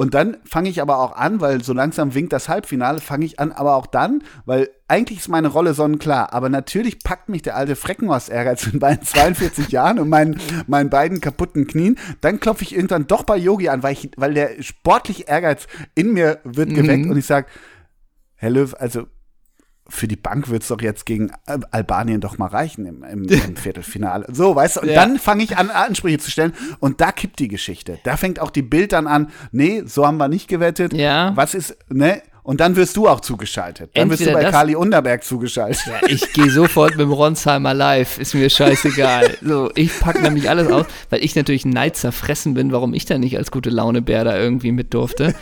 Und 0.00 0.14
dann 0.14 0.36
fange 0.44 0.68
ich 0.68 0.80
aber 0.80 1.00
auch 1.00 1.16
an, 1.16 1.40
weil 1.40 1.64
so 1.64 1.72
langsam 1.72 2.14
winkt 2.14 2.32
das 2.32 2.48
Halbfinale, 2.48 3.00
fange 3.00 3.24
ich 3.24 3.40
an, 3.40 3.50
aber 3.50 3.74
auch 3.74 3.86
dann, 3.86 4.22
weil 4.46 4.68
eigentlich 4.86 5.18
ist 5.18 5.26
meine 5.28 5.48
Rolle 5.48 5.74
sonnenklar, 5.74 6.32
aber 6.32 6.48
natürlich 6.48 7.00
packt 7.00 7.28
mich 7.28 7.42
der 7.42 7.56
alte 7.56 7.74
Freckenhorst-Ehrgeiz 7.74 8.68
in 8.68 8.78
meinen 8.78 9.02
42 9.02 9.68
Jahren 9.72 9.98
und 9.98 10.08
meinen, 10.08 10.38
meinen 10.68 10.88
beiden 10.88 11.20
kaputten 11.20 11.66
Knien. 11.66 11.98
Dann 12.20 12.38
klopfe 12.38 12.62
ich 12.62 12.76
irgendwann 12.76 13.08
doch 13.08 13.24
bei 13.24 13.36
Yogi 13.36 13.70
an, 13.70 13.82
weil, 13.82 13.94
ich, 13.94 14.12
weil 14.16 14.34
der 14.34 14.62
sportliche 14.62 15.24
Ehrgeiz 15.24 15.66
in 15.96 16.12
mir 16.12 16.38
wird 16.44 16.72
geweckt 16.72 17.06
Mhm. 17.06 17.10
und 17.10 17.16
ich 17.18 17.26
sage, 17.26 17.48
Herr 18.36 18.50
Löw, 18.50 18.74
also 18.74 19.08
für 19.90 20.06
die 20.06 20.16
Bank 20.16 20.48
wird 20.50 20.62
es 20.62 20.68
doch 20.68 20.82
jetzt 20.82 21.06
gegen 21.06 21.30
Al- 21.46 21.64
Albanien 21.70 22.20
doch 22.20 22.36
mal 22.36 22.48
reichen 22.48 22.84
im, 22.84 23.02
im, 23.04 23.24
im 23.28 23.56
Viertelfinale. 23.56 24.26
So, 24.32 24.54
weißt 24.54 24.76
du, 24.76 24.80
und 24.82 24.88
Ja. 24.88 24.94
dann 24.96 25.18
fange 25.18 25.42
ich 25.44 25.56
an, 25.56 25.70
Ansprüche 25.70 26.18
zu 26.18 26.30
stellen 26.30 26.52
und 26.80 27.00
da 27.00 27.10
kippt 27.12 27.38
die 27.38 27.48
Geschichte. 27.48 27.98
Da 28.04 28.16
fängt 28.16 28.38
auch 28.40 28.50
die 28.50 28.62
Bild 28.62 28.92
dann 28.92 29.06
an, 29.06 29.30
nee, 29.50 29.82
so 29.86 30.06
haben 30.06 30.18
wir 30.18 30.28
nicht 30.28 30.48
gewettet. 30.48 30.92
Ja. 30.92 31.32
Was 31.36 31.54
ist, 31.54 31.76
ne? 31.88 32.20
Und 32.48 32.60
dann 32.60 32.76
wirst 32.76 32.96
du 32.96 33.06
auch 33.08 33.20
zugeschaltet. 33.20 33.90
Dann 33.92 34.08
wirst 34.08 34.20
du 34.20 34.24
Entweder 34.24 34.38
bei 34.38 34.42
das- 34.44 34.52
Kali 34.52 34.74
Unterberg 34.74 35.22
zugeschaltet. 35.22 35.82
Ja, 35.86 36.08
ich 36.08 36.32
gehe 36.32 36.50
sofort 36.50 36.92
mit 36.92 37.00
dem 37.00 37.12
Ronsheimer 37.12 37.74
live, 37.74 38.18
ist 38.18 38.32
mir 38.34 38.48
scheißegal. 38.48 39.36
So, 39.42 39.70
ich 39.74 40.00
packe 40.00 40.22
nämlich 40.22 40.48
alles 40.48 40.68
aus, 40.72 40.86
weil 41.10 41.22
ich 41.22 41.36
natürlich 41.36 41.66
ein 41.66 41.70
Neid 41.70 41.96
zerfressen 41.96 42.54
bin, 42.54 42.72
warum 42.72 42.94
ich 42.94 43.04
da 43.04 43.18
nicht 43.18 43.36
als 43.36 43.50
gute 43.50 43.68
Launebär 43.68 44.24
da 44.24 44.34
irgendwie 44.38 44.72
mit 44.72 44.94
durfte. 44.94 45.34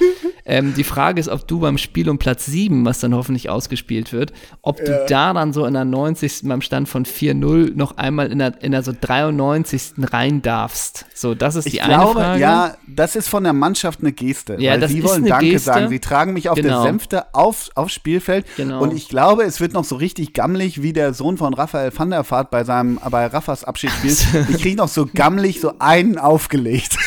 Ähm, 0.48 0.74
die 0.76 0.84
Frage 0.84 1.18
ist, 1.20 1.28
ob 1.28 1.46
du 1.48 1.58
beim 1.60 1.76
Spiel 1.78 2.08
um 2.08 2.18
Platz 2.18 2.46
7, 2.46 2.84
was 2.84 3.00
dann 3.00 3.14
hoffentlich 3.14 3.50
ausgespielt 3.50 4.12
wird, 4.12 4.32
ob 4.62 4.78
du 4.84 5.04
da 5.08 5.32
dann 5.32 5.52
so 5.52 5.64
in 5.66 5.74
der 5.74 5.84
90. 5.84 6.42
beim 6.44 6.60
Stand 6.60 6.88
von 6.88 7.04
4-0 7.04 7.72
noch 7.76 7.96
einmal 7.98 8.30
in 8.30 8.38
der, 8.38 8.62
in 8.62 8.70
der 8.72 8.82
so 8.84 8.92
93. 9.00 9.94
rein 10.12 10.42
darfst. 10.42 11.06
So, 11.14 11.34
das 11.34 11.56
ist 11.56 11.64
die 11.66 11.76
Ich 11.76 11.82
eine 11.82 11.94
glaube, 11.94 12.20
Frage. 12.20 12.40
ja, 12.40 12.74
das 12.86 13.16
ist 13.16 13.28
von 13.28 13.42
der 13.44 13.52
Mannschaft 13.54 14.00
eine 14.00 14.12
Geste. 14.12 14.56
Ja, 14.60 14.72
weil 14.72 14.80
das 14.80 14.90
sie 14.92 14.98
ist 14.98 15.04
wollen 15.04 15.22
eine 15.22 15.28
Danke 15.30 15.46
Geste. 15.50 15.66
sagen. 15.66 15.88
Sie 15.88 15.98
tragen 15.98 16.32
mich 16.32 16.48
auf 16.48 16.56
Genau. 16.56 16.68
der 16.82 16.92
Sänfte 16.96 17.34
auf, 17.34 17.68
aufs 17.74 17.92
Spielfeld. 17.92 18.46
Genau. 18.56 18.80
Und 18.82 18.94
ich 18.94 19.08
glaube, 19.08 19.42
es 19.42 19.60
wird 19.60 19.74
noch 19.74 19.84
so 19.84 19.96
richtig 19.96 20.32
gammelig, 20.32 20.80
wie 20.80 20.94
der 20.94 21.12
Sohn 21.12 21.36
von 21.36 21.52
Raphael 21.52 21.92
van 21.94 22.08
der 22.10 22.28
Vaart 22.28 22.50
bei 22.50 22.64
seinem, 22.64 22.98
bei 23.10 23.26
Raffas 23.26 23.64
Abschiedsspiel. 23.64 24.16
ich 24.48 24.62
kriege 24.62 24.76
noch 24.76 24.88
so 24.88 25.06
gammelig 25.12 25.60
so 25.60 25.74
einen 25.78 26.16
aufgelegt. 26.16 26.96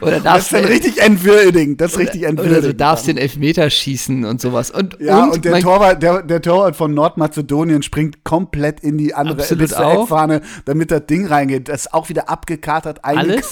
Oder 0.00 0.12
Das 0.12 0.22
darfst 0.22 0.46
ist 0.46 0.52
dann 0.52 0.64
richtig 0.64 1.00
entwürdigend. 1.00 1.80
Das 1.80 1.92
ist 1.92 1.98
richtig 1.98 2.20
oder 2.22 2.30
entwürdigend. 2.30 2.64
du 2.64 2.74
darfst 2.74 3.06
den 3.06 3.16
Elfmeter 3.16 3.68
schießen 3.70 4.24
und 4.24 4.40
sowas. 4.40 4.70
Und, 4.70 4.96
ja, 5.00 5.24
und, 5.24 5.44
der, 5.44 5.52
mein- 5.52 5.62
Torwart, 5.62 6.02
der, 6.02 6.22
der 6.22 6.42
Torwart 6.42 6.76
von 6.76 6.92
Nordmazedonien 6.94 7.82
springt 7.82 8.22
komplett 8.24 8.80
in 8.80 8.98
die 8.98 9.14
andere. 9.14 9.42
Eckfahne, 9.48 10.42
damit 10.64 10.90
das 10.90 11.06
Ding 11.06 11.26
reingeht. 11.26 11.68
Das 11.68 11.82
ist 11.86 11.94
auch 11.94 12.08
wieder 12.08 12.28
abgekatert, 12.28 13.04
alles. 13.04 13.50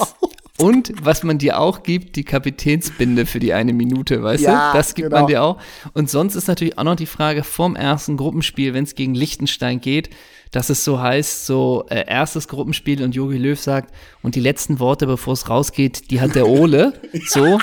Und 0.60 0.92
was 1.00 1.22
man 1.22 1.38
dir 1.38 1.60
auch 1.60 1.84
gibt, 1.84 2.16
die 2.16 2.24
Kapitänsbinde 2.24 3.26
für 3.26 3.38
die 3.38 3.52
eine 3.52 3.72
Minute, 3.72 4.22
weißt 4.22 4.42
Ja, 4.42 4.72
du? 4.72 4.78
Das 4.78 4.94
gibt 4.94 5.08
genau. 5.08 5.20
man 5.20 5.26
dir 5.28 5.42
auch. 5.42 5.58
Und 5.94 6.10
sonst 6.10 6.34
ist 6.34 6.48
natürlich 6.48 6.78
auch 6.78 6.84
noch 6.84 6.96
die 6.96 7.06
Frage 7.06 7.44
vorm 7.44 7.76
ersten 7.76 8.16
Gruppenspiel, 8.16 8.74
wenn 8.74 8.82
es 8.84 8.96
gegen 8.96 9.14
Liechtenstein 9.14 9.80
geht, 9.80 10.10
dass 10.50 10.70
es 10.70 10.84
so 10.84 11.00
heißt, 11.00 11.46
so 11.46 11.84
äh, 11.90 12.04
erstes 12.06 12.48
Gruppenspiel 12.48 13.02
und 13.02 13.14
Jogi 13.14 13.36
Löw 13.38 13.58
sagt, 13.60 13.92
und 14.22 14.34
die 14.34 14.40
letzten 14.40 14.78
Worte, 14.80 15.06
bevor 15.06 15.32
es 15.34 15.48
rausgeht, 15.48 16.10
die 16.10 16.20
hat 16.20 16.34
der 16.34 16.48
Ole. 16.48 16.92
So. 17.28 17.58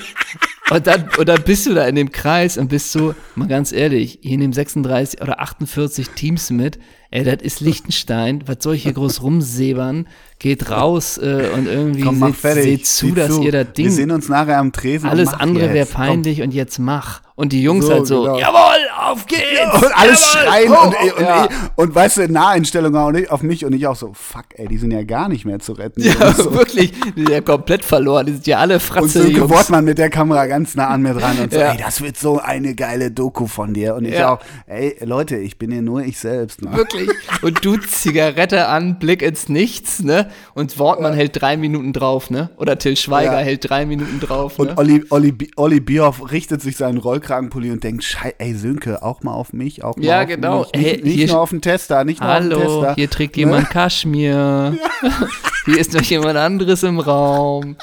Und 0.71 0.87
dann, 0.87 1.07
und 1.19 1.29
dann 1.29 1.43
bist 1.43 1.67
du 1.67 1.75
da 1.75 1.85
in 1.87 1.93
dem 1.95 2.11
Kreis 2.11 2.57
und 2.57 2.69
bist 2.69 2.91
so, 2.91 3.13
mal 3.35 3.47
ganz 3.47 3.71
ehrlich, 3.71 4.17
hier 4.23 4.39
nehmen 4.39 4.51
36 4.51 5.21
oder 5.21 5.39
48 5.39 6.09
Teams 6.09 6.49
mit. 6.49 6.79
Ey, 7.11 7.23
das 7.23 7.43
ist 7.43 7.59
Liechtenstein. 7.61 8.43
Was 8.47 8.57
soll 8.61 8.73
ich 8.73 8.81
hier 8.83 8.93
groß 8.93 9.21
rumsäbern? 9.21 10.07
Geht 10.39 10.71
raus 10.71 11.19
äh, 11.19 11.49
und 11.53 11.67
irgendwie 11.67 12.01
Komm, 12.01 12.33
seht, 12.33 12.53
seht 12.63 12.87
zu, 12.87 13.05
Sieh 13.07 13.13
dass 13.13 13.35
zu. 13.35 13.43
ihr 13.43 13.51
das 13.51 13.67
Wir 13.67 13.73
Ding. 13.73 13.89
sehen 13.91 14.09
uns 14.11 14.27
nachher 14.27 14.57
am 14.57 14.71
Tresen. 14.71 15.07
Alles 15.07 15.33
andere 15.35 15.65
wäre 15.67 15.77
jetzt. 15.77 15.93
Komm. 15.93 16.01
peinlich 16.07 16.41
und 16.41 16.51
jetzt 16.51 16.79
mach. 16.79 17.21
Und 17.35 17.53
die 17.53 17.61
Jungs 17.61 17.85
So, 17.85 17.93
halt 17.93 18.07
so, 18.07 18.23
genau. 18.23 18.39
jawohl, 18.39 18.77
auf 19.11 19.25
geht's! 19.25 19.41
Und 19.73 19.95
alles 19.97 20.33
jawohl, 20.33 20.47
schreien 20.47 20.71
oh, 20.71 20.85
und, 20.87 21.13
und, 21.13 21.21
ja. 21.21 21.47
und, 21.75 21.95
weißt 21.95 22.17
du, 22.17 22.21
in 22.23 22.33
Naheinstellung 22.33 22.95
auch 22.95 23.11
nicht 23.11 23.29
auf 23.31 23.41
mich 23.43 23.65
und 23.65 23.73
ich 23.73 23.87
auch 23.87 23.95
so, 23.95 24.11
fuck, 24.13 24.45
ey, 24.55 24.67
die 24.67 24.77
sind 24.77 24.91
ja 24.91 25.03
gar 25.03 25.29
nicht 25.29 25.45
mehr 25.45 25.59
zu 25.59 25.73
retten. 25.73 26.01
Ja, 26.01 26.13
und 26.27 26.37
so. 26.37 26.53
wirklich, 26.57 26.91
die 27.15 27.21
sind 27.21 27.29
ja 27.29 27.41
komplett 27.41 27.83
verloren. 27.85 28.25
Die 28.25 28.33
sind 28.33 28.47
ja 28.47 28.59
alle 28.59 28.75
Und 28.75 28.79
Fratze, 28.81 29.07
Sönke 29.23 29.37
Jungs. 29.39 29.51
Wortmann 29.51 29.85
mit 29.85 29.97
der 29.97 30.09
Kamera 30.09 30.45
ganz 30.47 30.75
nah 30.75 30.87
an 30.87 31.01
mir 31.01 31.13
dran 31.13 31.37
und 31.39 31.53
so, 31.53 31.59
Ja. 31.59 31.71
ey, 31.71 31.77
das 31.77 32.01
wird 32.01 32.17
so 32.17 32.39
eine 32.39 32.75
geile 32.75 33.11
Doku 33.11 33.47
von 33.47 33.73
dir. 33.73 33.95
Und 33.95 34.05
ich 34.05 34.15
Ja. 34.15 34.33
auch, 34.33 34.39
ey, 34.67 34.95
Leute, 35.03 35.37
ich 35.37 35.57
bin 35.57 35.71
hier 35.71 35.81
nur 35.81 36.01
ich 36.03 36.19
selbst. 36.19 36.61
Ne? 36.61 36.73
Wirklich. 36.75 37.09
Und 37.41 37.63
du 37.63 37.77
Zigarette 37.77 38.67
an, 38.67 38.99
Blick 38.99 39.21
ins 39.21 39.49
Nichts, 39.49 40.01
ne? 40.03 40.29
Und 40.53 40.77
Wortmann 40.79 41.13
hält 41.13 41.41
drei 41.41 41.57
Minuten 41.57 41.93
drauf, 41.93 42.29
ne? 42.29 42.49
Oder 42.57 42.77
Till 42.77 42.95
Schweiger 42.97 43.39
Ja. 43.39 43.45
hält 43.45 43.69
drei 43.69 43.85
Minuten 43.85 44.19
drauf, 44.19 44.57
ne? 44.57 44.69
Und 44.69 44.77
Olli, 44.77 45.03
Olli, 45.09 45.35
Olli 45.55 45.79
Bierhoff 45.79 46.31
richtet 46.31 46.61
sich 46.61 46.77
seinen 46.77 46.97
Rollkragenpulli 46.97 47.71
und 47.71 47.83
denkt, 47.83 48.03
Schei, 48.03 48.33
ey, 48.37 48.53
Sönke, 48.53 48.94
auch 49.03 49.21
mal 49.23 49.33
auf 49.33 49.53
mich, 49.53 49.83
auch 49.83 49.95
mal 49.97 50.05
Ja, 50.05 50.21
auf 50.21 50.27
genau. 50.27 50.59
mich. 50.59 50.71
Nicht, 50.73 50.85
Hey, 50.85 51.01
nicht 51.03 51.31
nur 51.31 51.39
auf 51.41 51.49
den 51.49 51.61
Tester, 51.61 52.03
nicht 52.03 52.21
nur 52.21 52.29
auf 52.29 52.37
den 52.39 52.51
Hallo, 52.53 52.59
Tester. 52.81 52.95
hier 52.95 53.09
trägt 53.09 53.37
jemand 53.37 53.69
Kaschmir. 53.69 54.77
hier 55.65 55.77
ist 55.79 55.93
noch 55.93 56.01
jemand 56.01 56.37
anderes 56.37 56.83
im 56.83 56.99
Raum. 56.99 57.75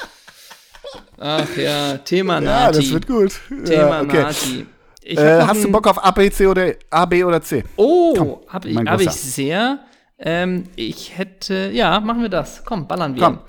Ach 1.19 1.47
ja, 1.57 1.97
Thema 1.99 2.35
Ja, 2.35 2.41
Nati. 2.41 2.77
das 2.79 2.91
wird 2.91 3.07
gut. 3.07 3.31
Thema 3.65 3.73
ja, 3.73 4.01
okay. 4.01 4.21
Nati. 4.21 4.65
Äh, 5.05 5.41
hast 5.41 5.63
du 5.63 5.71
Bock 5.71 5.87
auf 5.87 6.03
A, 6.03 6.11
B, 6.11 6.29
C 6.31 6.47
oder 6.47 6.73
A, 6.89 7.05
B 7.05 7.23
oder 7.23 7.41
C? 7.41 7.63
Oh, 7.75 8.39
habe 8.47 8.69
ich, 8.69 8.77
hab 8.77 9.01
ich 9.01 9.11
sehr. 9.11 9.79
Ähm, 10.17 10.63
ich 10.77 11.17
hätte, 11.17 11.71
ja, 11.73 11.99
machen 11.99 12.21
wir 12.21 12.29
das. 12.29 12.63
Komm, 12.63 12.87
ballern 12.87 13.15
wir. 13.15 13.21
Komm, 13.23 13.39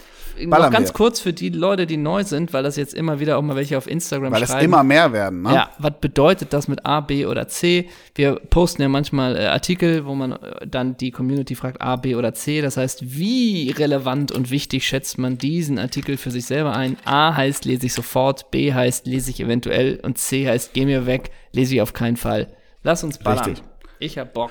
Noch 0.43 0.70
ganz 0.70 0.89
wir. 0.89 0.95
kurz 0.95 1.20
für 1.20 1.32
die 1.32 1.49
Leute, 1.49 1.87
die 1.87 1.97
neu 1.97 2.24
sind, 2.24 2.53
weil 2.53 2.62
das 2.62 2.76
jetzt 2.76 2.95
immer 2.95 3.20
wieder 3.20 3.39
auch 3.39 3.43
mal 3.43 3.57
welche 3.57 3.78
auf 3.78 3.87
Instagram 3.87 4.32
Weil 4.32 4.43
es 4.43 4.51
schreiben. 4.51 4.64
immer 4.64 4.82
mehr 4.82 5.12
werden, 5.12 5.43
ne? 5.43 5.55
Ja, 5.55 5.70
was 5.78 5.93
bedeutet 6.01 6.53
das 6.53 6.68
mit 6.68 6.85
A, 6.85 7.01
B 7.01 7.26
oder 7.26 7.49
C? 7.49 7.89
Wir 8.14 8.37
posten 8.37 8.82
ja 8.82 8.89
manchmal 8.89 9.37
äh, 9.37 9.47
Artikel, 9.47 10.07
wo 10.07 10.14
man 10.14 10.32
äh, 10.32 10.66
dann 10.66 10.97
die 10.97 11.11
Community 11.11 11.55
fragt 11.55 11.80
A, 11.80 11.97
B 11.97 12.14
oder 12.16 12.35
C. 12.35 12.61
Das 12.61 12.76
heißt, 12.76 13.16
wie 13.16 13.70
relevant 13.70 14.32
und 14.32 14.51
wichtig 14.51 14.87
schätzt 14.87 15.18
man 15.18 15.39
diesen 15.39 15.78
Artikel 15.78 16.16
für 16.16 16.30
sich 16.30 16.47
selber 16.47 16.74
ein? 16.74 16.97
A 17.05 17.37
heißt, 17.37 17.64
lese 17.64 17.87
ich 17.87 17.93
sofort, 17.93 18.51
B 18.51 18.72
heißt, 18.72 19.07
lese 19.07 19.30
ich 19.30 19.41
eventuell 19.41 20.01
und 20.03 20.18
C 20.18 20.49
heißt, 20.49 20.72
geh 20.72 20.85
mir 20.85 21.07
weg, 21.07 21.30
lese 21.53 21.74
ich 21.74 21.80
auf 21.80 21.93
keinen 21.93 22.16
Fall. 22.16 22.49
Lass 22.82 23.05
uns 23.05 23.18
ballern. 23.18 23.45
Richtig. 23.45 23.64
Ich 23.99 24.18
hab 24.18 24.35
Bock. 24.35 24.51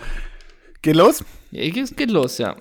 Geht 0.81 0.95
los? 0.95 1.23
Ja, 1.51 1.61
es 1.61 1.95
geht 1.95 2.09
los, 2.09 2.37
ja. 2.39 2.55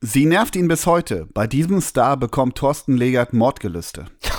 Sie 0.00 0.26
nervt 0.26 0.54
ihn 0.54 0.68
bis 0.68 0.86
heute. 0.86 1.26
Bei 1.34 1.48
diesem 1.48 1.80
Star 1.80 2.16
bekommt 2.16 2.56
Thorsten 2.56 2.96
Legert 2.96 3.32
Mordgelüste. 3.32 4.06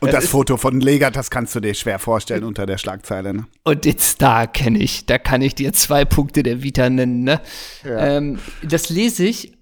Und 0.00 0.12
das 0.12 0.28
Foto 0.28 0.56
von 0.56 0.80
Legert, 0.80 1.14
das 1.14 1.30
kannst 1.30 1.54
du 1.54 1.60
dir 1.60 1.74
schwer 1.74 1.98
vorstellen 1.98 2.42
unter 2.42 2.64
der 2.64 2.78
Schlagzeile. 2.78 3.34
Ne? 3.34 3.46
Und 3.64 3.84
den 3.84 3.98
Star 3.98 4.46
kenne 4.46 4.78
ich. 4.78 5.04
Da 5.04 5.18
kann 5.18 5.42
ich 5.42 5.54
dir 5.54 5.74
zwei 5.74 6.06
Punkte 6.06 6.42
der 6.42 6.62
Vita 6.62 6.88
nennen. 6.88 7.24
Ne? 7.24 7.42
Ähm, 7.84 8.38
das 8.62 8.88
lese 8.88 9.26
ich 9.26 9.52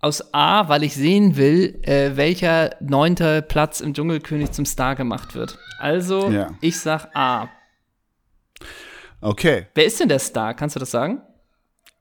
aus 0.00 0.32
A, 0.32 0.68
weil 0.68 0.84
ich 0.84 0.94
sehen 0.94 1.36
will, 1.36 1.80
äh, 1.82 2.16
welcher 2.16 2.70
neunte 2.80 3.42
Platz 3.42 3.80
im 3.80 3.94
Dschungelkönig 3.94 4.52
zum 4.52 4.64
Star 4.64 4.94
gemacht 4.94 5.34
wird. 5.34 5.58
Also, 5.80 6.30
Ja. 6.30 6.52
ich 6.60 6.78
sag 6.78 7.08
A. 7.16 7.48
Okay. 9.20 9.66
Wer 9.74 9.86
ist 9.86 9.98
denn 9.98 10.08
der 10.08 10.20
Star? 10.20 10.54
Kannst 10.54 10.76
du 10.76 10.80
das 10.80 10.92
sagen? 10.92 11.20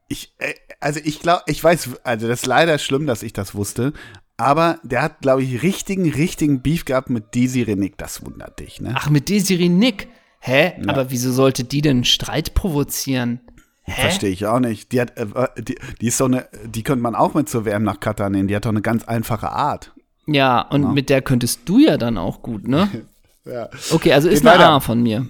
Ich, 0.08 0.34
äh, 0.38 0.54
also 0.80 1.00
ich 1.04 1.20
glaube, 1.20 1.44
ich 1.48 1.64
weiß, 1.64 1.90
also 2.04 2.28
das 2.28 2.42
ist 2.42 2.46
leider 2.46 2.78
schlimm, 2.78 3.06
dass 3.06 3.24
ich 3.24 3.34
das 3.34 3.56
wusste. 3.56 3.94
Aber 4.38 4.80
der 4.84 5.02
hat, 5.04 5.22
glaube 5.22 5.44
ich, 5.44 5.62
richtigen, 5.62 6.10
richtigen 6.12 6.62
Beef 6.62 6.86
gehabt 6.86 7.10
mit 7.10 7.36
Desi 7.36 7.62
Renick. 7.62 7.98
Das 7.98 8.26
wundert 8.26 8.60
dich, 8.60 8.82
ne? 8.82 8.94
Ach, 8.96 9.10
mit 9.10 9.30
Desiree 9.30 9.70
Nick. 9.70 10.08
Hä? 10.40 10.74
Aber 10.88 11.12
wieso 11.12 11.32
sollte 11.32 11.64
die 11.64 11.82
denn 11.82 12.04
Streit 12.04 12.54
provozieren? 12.54 13.40
Verstehe 13.86 14.30
ich 14.30 14.46
auch 14.46 14.60
nicht. 14.60 14.92
Die 14.92 15.02
hat, 15.02 15.18
äh, 15.18 15.26
die, 15.62 15.78
die 16.02 16.08
ist 16.08 16.18
so 16.18 16.26
eine, 16.26 16.48
die 16.66 16.84
könnte 16.84 17.02
man 17.02 17.16
auch 17.16 17.34
mit 17.34 17.50
zur 17.50 17.66
WM 17.66 17.84
nach 17.84 18.00
Katar 18.00 18.30
nehmen. 18.30 18.48
Die 18.48 18.56
hat 18.56 18.66
doch 18.66 18.72
eine 18.72 18.82
ganz 18.82 19.06
einfache 19.06 19.52
Art. 19.52 19.94
Ja, 20.26 20.62
und 20.62 20.94
mit 20.94 21.10
der 21.10 21.22
könntest 21.22 21.62
du 21.66 21.80
ja 21.80 21.98
dann 21.98 22.18
auch 22.18 22.42
gut, 22.42 22.68
ne? 22.68 22.90
Ja. 23.46 23.70
Okay, 23.92 24.14
also 24.14 24.30
ist 24.30 24.42
Geht 24.42 24.52
eine 24.52 24.60
weiter. 24.60 24.72
A 24.72 24.80
von 24.80 25.04
mir. 25.04 25.28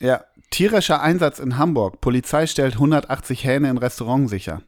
Ja. 0.00 0.24
Tierischer 0.52 1.02
Einsatz 1.02 1.40
in 1.40 1.58
Hamburg. 1.58 2.00
Polizei 2.00 2.46
stellt 2.46 2.74
180 2.74 3.44
Hähne 3.44 3.68
in 3.70 3.78
Restaurant 3.78 4.28
sicher. 4.30 4.62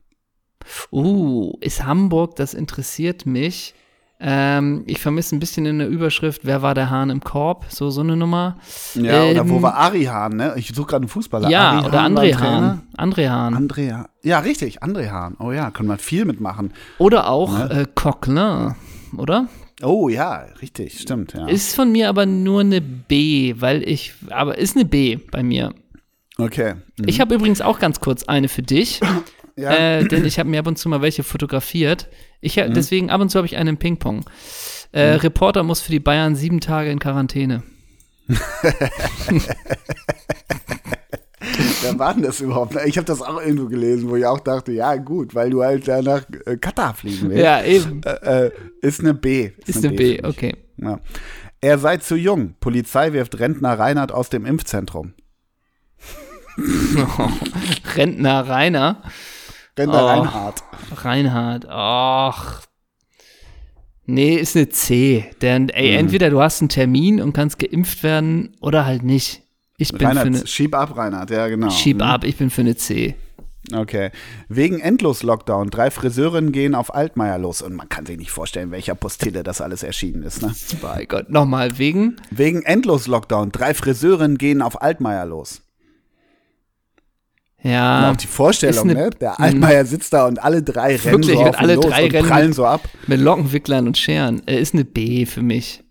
Uh, 0.90 1.52
ist 1.60 1.84
Hamburg, 1.84 2.36
das 2.36 2.54
interessiert 2.54 3.26
mich. 3.26 3.74
Ähm, 4.20 4.84
ich 4.86 5.00
vermisse 5.00 5.36
ein 5.36 5.40
bisschen 5.40 5.66
in 5.66 5.78
der 5.80 5.88
Überschrift, 5.88 6.42
wer 6.44 6.62
war 6.62 6.74
der 6.74 6.88
Hahn 6.88 7.10
im 7.10 7.20
Korb? 7.20 7.66
So, 7.68 7.90
so 7.90 8.00
eine 8.00 8.16
Nummer. 8.16 8.56
Ja, 8.94 9.24
oder 9.24 9.40
Ähm, 9.42 9.50
wo 9.50 9.60
war 9.60 9.74
Ari 9.74 10.04
Hahn, 10.04 10.36
ne? 10.36 10.54
Ich 10.56 10.68
suche 10.68 10.86
gerade 10.86 11.02
einen 11.02 11.08
Fußballer. 11.08 11.50
Ja, 11.50 11.72
Ari 11.72 11.86
oder 11.88 12.02
Hahn 12.02 12.16
André. 12.16 12.34
Hahn. 12.38 12.82
André 12.96 13.28
Hahn. 13.28 13.54
André 13.54 13.92
Hahn. 13.92 14.06
Ja, 14.22 14.38
richtig, 14.38 14.82
André 14.82 15.10
Hahn. 15.10 15.36
Oh 15.38 15.52
ja, 15.52 15.70
kann 15.70 15.86
man 15.86 15.98
viel 15.98 16.24
mitmachen. 16.24 16.72
Oder 16.98 17.28
auch 17.28 17.58
Ne? 17.58 17.70
äh, 17.82 17.86
Coquelin, 17.94 18.74
oder? 19.18 19.48
Oh 19.82 20.08
ja, 20.08 20.46
richtig, 20.62 21.00
stimmt, 21.00 21.34
ja. 21.34 21.46
Ist 21.48 21.74
von 21.74 21.90
mir 21.90 22.08
aber 22.08 22.26
nur 22.26 22.60
eine 22.60 22.80
B, 22.80 23.54
weil 23.58 23.86
ich, 23.88 24.14
aber 24.30 24.56
ist 24.58 24.76
eine 24.76 24.84
B 24.84 25.16
bei 25.16 25.42
mir. 25.42 25.74
okay. 26.38 26.74
Mhm. 26.98 27.08
Ich 27.08 27.20
habe 27.20 27.34
übrigens 27.34 27.60
auch 27.60 27.78
ganz 27.78 28.00
kurz 28.00 28.24
eine 28.24 28.48
für 28.48 28.62
dich. 28.62 29.00
Ja. 29.56 29.70
äh, 29.72 30.04
denn 30.08 30.24
ich 30.24 30.40
habe 30.40 30.48
mir 30.48 30.58
ab 30.58 30.66
und 30.66 30.76
zu 30.80 30.88
mal 30.88 31.00
welche 31.00 31.22
fotografiert. 31.22 32.08
Ich, 32.40 32.56
Mhm. 32.56 32.74
Deswegen 32.74 33.10
ab 33.10 33.20
und 33.20 33.28
zu 33.28 33.38
habe 33.38 33.46
ich 33.46 33.56
einen 33.56 33.76
Ping-Pong. 33.76 34.24
Äh, 34.90 35.10
Reporter 35.10 35.62
muss 35.62 35.80
für 35.80 35.92
die 35.92 36.00
Bayern 36.00 36.34
sieben 36.34 36.58
Tage 36.58 36.90
in 36.90 36.98
Quarantäne. 36.98 37.62
Wer 41.84 41.98
war 41.98 42.14
denn 42.14 42.22
das 42.22 42.40
überhaupt? 42.40 42.74
Ich 42.86 42.96
habe 42.96 43.04
das 43.06 43.22
auch 43.22 43.40
irgendwo 43.40 43.66
gelesen, 43.66 44.08
wo 44.10 44.16
ich 44.16 44.26
auch 44.26 44.40
dachte, 44.40 44.72
ja 44.72 44.96
gut, 44.96 45.34
weil 45.34 45.50
du 45.50 45.62
halt 45.62 45.86
da 45.86 46.02
nach 46.02 46.24
äh, 46.46 46.56
Katar 46.56 46.94
fliegen 46.94 47.28
willst. 47.30 47.42
Ja, 47.42 47.62
eben. 47.62 48.00
Äh, 48.04 48.46
äh, 48.46 48.50
ist 48.80 49.00
eine 49.00 49.14
B. 49.14 49.50
Ist 49.66 49.84
eine 49.84 49.94
B, 49.94 50.12
mich. 50.16 50.24
okay. 50.24 50.56
Ja. 50.78 50.98
Er 51.60 51.78
sei 51.78 51.96
zu 51.98 52.16
jung. 52.16 52.54
Polizei 52.60 53.12
wirft 53.12 53.38
Rentner 53.38 53.78
Reinhard 53.78 54.12
aus 54.12 54.28
dem 54.30 54.44
Impfzentrum. 54.46 55.14
Rentner 57.96 58.48
Rainer. 58.48 59.02
Rentner 59.78 60.02
Oh. 60.02 60.06
Reinhard. 60.06 60.62
Reinhard. 60.96 61.66
Ach. 61.68 62.62
Nee, 64.06 64.34
ist 64.36 64.54
eine 64.54 64.68
C. 64.68 65.30
Denn, 65.40 65.68
ey, 65.70 65.92
Mhm. 65.92 65.98
entweder 65.98 66.30
du 66.30 66.40
hast 66.40 66.60
einen 66.60 66.68
Termin 66.68 67.20
und 67.22 67.32
kannst 67.32 67.58
geimpft 67.58 68.02
werden 68.02 68.54
oder 68.60 68.84
halt 68.84 69.02
nicht. 69.02 69.42
Ich 69.76 69.90
bin 69.90 70.00
für 70.00 70.08
eine. 70.08 70.20
Reinhard, 70.20 70.48
schieb 70.48 70.74
ab, 70.74 70.96
Reinhard, 70.96 71.30
ja 71.30 71.48
genau. 71.48 71.70
Schieb 71.70 72.02
ab, 72.02 72.24
ich 72.24 72.36
bin 72.36 72.50
für 72.50 72.60
eine 72.62 72.76
C. 72.76 73.14
Okay. 73.72 74.10
Wegen 74.48 74.78
Endlos-Lockdown. 74.78 75.70
Drei 75.70 75.90
Friseurinnen 75.90 76.52
gehen 76.52 76.74
auf 76.74 76.94
Altmaier 76.94 77.38
los. 77.38 77.62
Und 77.62 77.74
man 77.74 77.88
kann 77.88 78.04
sich 78.04 78.18
nicht 78.18 78.30
vorstellen, 78.30 78.70
welcher 78.70 78.94
Postille 78.94 79.42
das 79.42 79.62
alles 79.62 79.82
erschienen 79.82 80.22
ist. 80.22 80.42
Ne? 80.42 80.54
Bei 80.82 81.06
Gott, 81.06 81.30
nochmal, 81.30 81.78
wegen. 81.78 82.16
Wegen 82.30 82.62
Endlos-Lockdown. 82.62 83.52
Drei 83.52 83.72
Friseurinnen 83.72 84.36
gehen 84.36 84.60
auf 84.60 84.82
Altmaier 84.82 85.24
los. 85.24 85.62
Und 87.62 87.70
Ja, 87.70 88.10
auch 88.10 88.16
die 88.16 88.26
Vorstellung, 88.26 88.90
eine- 88.90 89.04
ne? 89.04 89.10
Der 89.18 89.40
Altmaier 89.40 89.86
sitzt 89.86 90.12
da 90.12 90.26
und 90.26 90.42
alle 90.42 90.62
drei 90.62 90.96
rennen 90.96 91.12
Wirklich, 91.22 91.36
so 91.36 91.40
und 91.44 91.48
auf 91.48 91.58
alle 91.58 91.74
los 91.76 91.86
drei 91.86 92.04
und 92.04 92.12
rennen 92.12 92.28
prallen 92.28 92.46
mit- 92.48 92.56
so 92.56 92.66
ab. 92.66 92.82
mit 93.06 93.20
Lockenwicklern 93.20 93.86
und 93.86 93.96
Scheren. 93.96 94.46
Äh, 94.46 94.60
ist 94.60 94.74
eine 94.74 94.84
B 94.84 95.24
für 95.24 95.40
mich. 95.42 95.82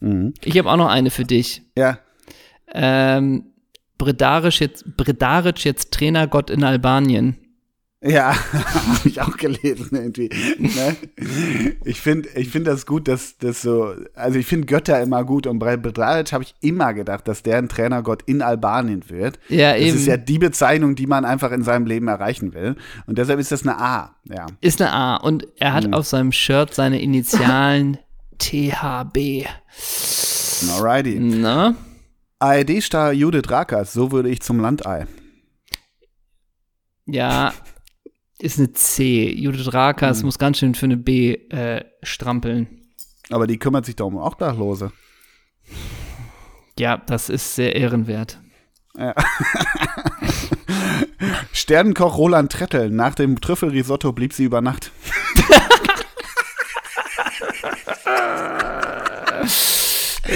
Mhm. 0.00 0.34
Ich 0.44 0.58
habe 0.58 0.70
auch 0.70 0.76
noch 0.76 0.88
eine 0.90 1.08
für 1.10 1.24
dich. 1.24 1.62
Ja. 1.78 1.98
Ähm, 2.74 3.44
Bredaric 3.98 4.60
jetzt, 4.60 4.96
Bredaric 4.96 5.64
jetzt 5.64 5.92
Trainergott 5.92 6.50
in 6.50 6.64
Albanien. 6.64 7.36
Ja, 8.04 8.34
habe 8.52 9.08
ich 9.08 9.20
auch 9.20 9.36
gelesen 9.36 9.90
irgendwie. 9.92 10.28
Ne? 10.58 10.96
Ich 11.84 12.00
finde 12.00 12.28
ich 12.34 12.48
find 12.48 12.66
das 12.66 12.84
gut, 12.84 13.06
dass 13.06 13.38
das 13.38 13.62
so, 13.62 13.94
also 14.14 14.38
ich 14.40 14.46
finde 14.46 14.66
Götter 14.66 15.00
immer 15.00 15.22
gut 15.24 15.46
und 15.46 15.60
bei 15.60 15.76
Bedralic 15.76 16.32
habe 16.32 16.42
ich 16.42 16.54
immer 16.60 16.94
gedacht, 16.94 17.28
dass 17.28 17.44
der 17.44 17.58
ein 17.58 17.68
Trainergott 17.68 18.22
in 18.26 18.42
Albanien 18.42 19.08
wird. 19.08 19.38
Ja, 19.48 19.72
das 19.72 19.82
eben. 19.82 19.96
ist 19.96 20.06
ja 20.06 20.16
die 20.16 20.40
Bezeichnung, 20.40 20.96
die 20.96 21.06
man 21.06 21.24
einfach 21.24 21.52
in 21.52 21.62
seinem 21.62 21.86
Leben 21.86 22.08
erreichen 22.08 22.54
will. 22.54 22.74
Und 23.06 23.18
deshalb 23.18 23.38
ist 23.38 23.52
das 23.52 23.62
eine 23.62 23.78
A, 23.78 24.16
ja. 24.24 24.46
Ist 24.60 24.82
eine 24.82 24.92
A. 24.92 25.16
Und 25.16 25.46
er 25.58 25.72
hat 25.72 25.92
auf 25.92 26.08
seinem 26.08 26.32
Shirt 26.32 26.74
seine 26.74 27.00
Initialen 27.00 27.98
THB. 28.38 29.46
Alrighty. 30.76 31.20
Na? 31.20 31.76
ARD-Star 32.42 33.12
Judith 33.12 33.48
Rakers, 33.50 33.92
so 33.92 34.10
würde 34.10 34.28
ich 34.28 34.42
zum 34.42 34.58
Landei. 34.58 35.06
Ja, 37.06 37.54
ist 38.40 38.58
eine 38.58 38.72
C. 38.72 39.32
Judith 39.32 39.72
Rakers 39.72 40.24
muss 40.24 40.40
ganz 40.40 40.58
schön 40.58 40.74
für 40.74 40.86
eine 40.86 40.96
B 40.96 41.34
äh, 41.50 41.84
strampeln. 42.02 42.80
Aber 43.30 43.46
die 43.46 43.60
kümmert 43.60 43.86
sich 43.86 43.94
doch 43.94 44.06
um 44.06 44.16
Obdachlose. 44.16 44.90
Ja, 46.76 46.96
das 46.96 47.28
ist 47.28 47.54
sehr 47.54 47.76
ehrenwert. 47.76 48.40
Sternenkoch 51.52 52.18
Roland 52.18 52.50
Trettel, 52.50 52.90
nach 52.90 53.14
dem 53.14 53.40
Trüffelrisotto 53.40 54.12
blieb 54.12 54.32
sie 54.32 54.44
über 54.44 54.60
Nacht. 54.60 54.90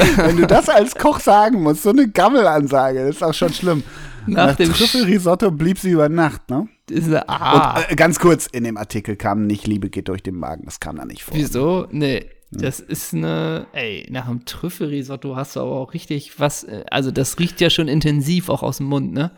Wenn 0.16 0.36
du 0.36 0.47
das 0.47 0.68
als 0.68 0.94
Koch 0.94 1.20
sagen 1.20 1.62
musst, 1.62 1.82
so 1.82 1.90
eine 1.90 2.09
Gammelansage, 2.09 3.07
das 3.07 3.16
ist 3.16 3.22
auch 3.22 3.34
schon 3.34 3.53
schlimm. 3.53 3.82
Nach 4.26 4.49
Nach, 4.49 4.57
dem 4.57 4.72
Trüffelrisotto 4.72 5.51
blieb 5.53 5.78
sie 5.78 5.90
über 5.90 6.09
Nacht, 6.09 6.51
ne? 6.51 6.68
Ist 6.90 7.07
eine 7.07 7.28
A. 7.28 7.78
Und 7.78 7.90
äh, 7.90 7.94
ganz 7.94 8.18
kurz, 8.18 8.47
in 8.47 8.64
dem 8.64 8.76
Artikel 8.76 9.16
kam 9.16 9.47
nicht 9.47 9.66
Liebe 9.66 9.88
geht 9.88 10.09
durch 10.09 10.22
den 10.22 10.34
Magen, 10.34 10.64
das 10.64 10.80
kam 10.80 10.97
da 10.97 11.05
nicht 11.05 11.22
vor. 11.22 11.36
Wieso? 11.36 11.86
Nee, 11.90 12.26
das 12.51 12.80
ist 12.80 13.12
eine, 13.14 13.66
ey, 13.72 14.07
nach 14.11 14.26
dem 14.26 14.44
Trüffelrisotto 14.44 15.36
hast 15.36 15.57
du 15.57 15.61
aber 15.61 15.72
auch 15.72 15.94
richtig 15.94 16.38
was, 16.38 16.64
äh, 16.64 16.84
also 16.90 17.11
das 17.11 17.38
riecht 17.38 17.61
ja 17.61 17.70
schon 17.70 17.88
intensiv 17.88 18.49
auch 18.49 18.62
aus 18.62 18.78
dem 18.78 18.86
Mund, 18.86 19.12
ne? 19.12 19.32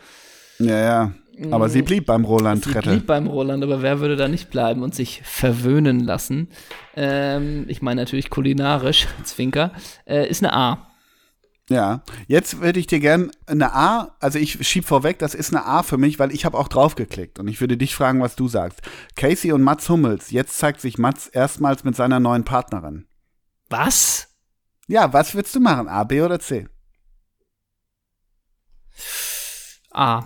Ja, 0.58 0.78
ja. 0.78 1.12
Aber 1.50 1.68
sie 1.68 1.82
blieb 1.82 2.06
beim 2.06 2.24
Roland 2.24 2.64
Sie 2.64 2.72
Trettel. 2.72 2.94
blieb 2.94 3.06
beim 3.06 3.26
Roland, 3.26 3.62
aber 3.62 3.82
wer 3.82 4.00
würde 4.00 4.16
da 4.16 4.28
nicht 4.28 4.50
bleiben 4.50 4.82
und 4.82 4.94
sich 4.94 5.22
verwöhnen 5.24 6.00
lassen? 6.00 6.48
Ähm, 6.96 7.64
ich 7.68 7.80
meine 7.82 8.00
natürlich 8.02 8.30
kulinarisch, 8.30 9.06
Zwinker, 9.24 9.72
äh, 10.06 10.28
ist 10.28 10.42
eine 10.42 10.52
A. 10.52 10.84
Ja, 11.70 12.02
jetzt 12.28 12.62
würde 12.62 12.80
ich 12.80 12.86
dir 12.86 12.98
gern 12.98 13.30
eine 13.46 13.74
A, 13.74 14.16
also 14.20 14.38
ich 14.38 14.66
schieb 14.66 14.86
vorweg, 14.86 15.18
das 15.18 15.34
ist 15.34 15.54
eine 15.54 15.66
A 15.66 15.82
für 15.82 15.98
mich, 15.98 16.18
weil 16.18 16.32
ich 16.32 16.46
habe 16.46 16.56
auch 16.56 16.68
draufgeklickt 16.68 17.38
und 17.38 17.46
ich 17.46 17.60
würde 17.60 17.76
dich 17.76 17.94
fragen, 17.94 18.22
was 18.22 18.36
du 18.36 18.48
sagst. 18.48 18.80
Casey 19.16 19.52
und 19.52 19.62
Mats 19.62 19.88
Hummels, 19.90 20.30
jetzt 20.30 20.58
zeigt 20.58 20.80
sich 20.80 20.96
Mats 20.96 21.26
erstmals 21.26 21.84
mit 21.84 21.94
seiner 21.94 22.20
neuen 22.20 22.44
Partnerin. 22.44 23.06
Was? 23.68 24.28
Ja, 24.86 25.12
was 25.12 25.34
würdest 25.34 25.54
du 25.54 25.60
machen, 25.60 25.88
A, 25.88 26.04
B 26.04 26.22
oder 26.22 26.40
C? 26.40 26.68
A. 29.92 30.22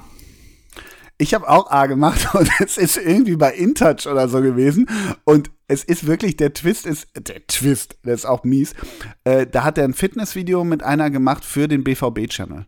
Ich 1.23 1.35
habe 1.35 1.49
auch 1.49 1.71
A 1.71 1.87
gemacht 1.87 2.35
und 2.35 2.51
es 2.59 2.77
ist 2.77 2.97
irgendwie 2.97 3.37
bei 3.37 3.53
InTouch 3.55 4.09
oder 4.09 4.29
so 4.29 4.41
gewesen 4.41 4.89
und 5.23 5.53
es 5.69 5.85
ist 5.85 6.05
wirklich, 6.09 6.37
der 6.37 6.53
Twist 6.53 6.85
ist, 6.85 7.07
der 7.17 7.47
Twist, 7.47 7.97
der 8.05 8.15
ist 8.15 8.27
auch 8.27 8.43
mies, 8.43 8.75
äh, 9.23 9.47
da 9.47 9.63
hat 9.63 9.79
er 9.79 9.85
ein 9.85 9.95
Fitnessvideo 9.95 10.65
mit 10.65 10.83
einer 10.83 11.11
gemacht 11.11 11.45
für 11.45 11.69
den 11.69 11.85
BVB-Channel. 11.85 12.67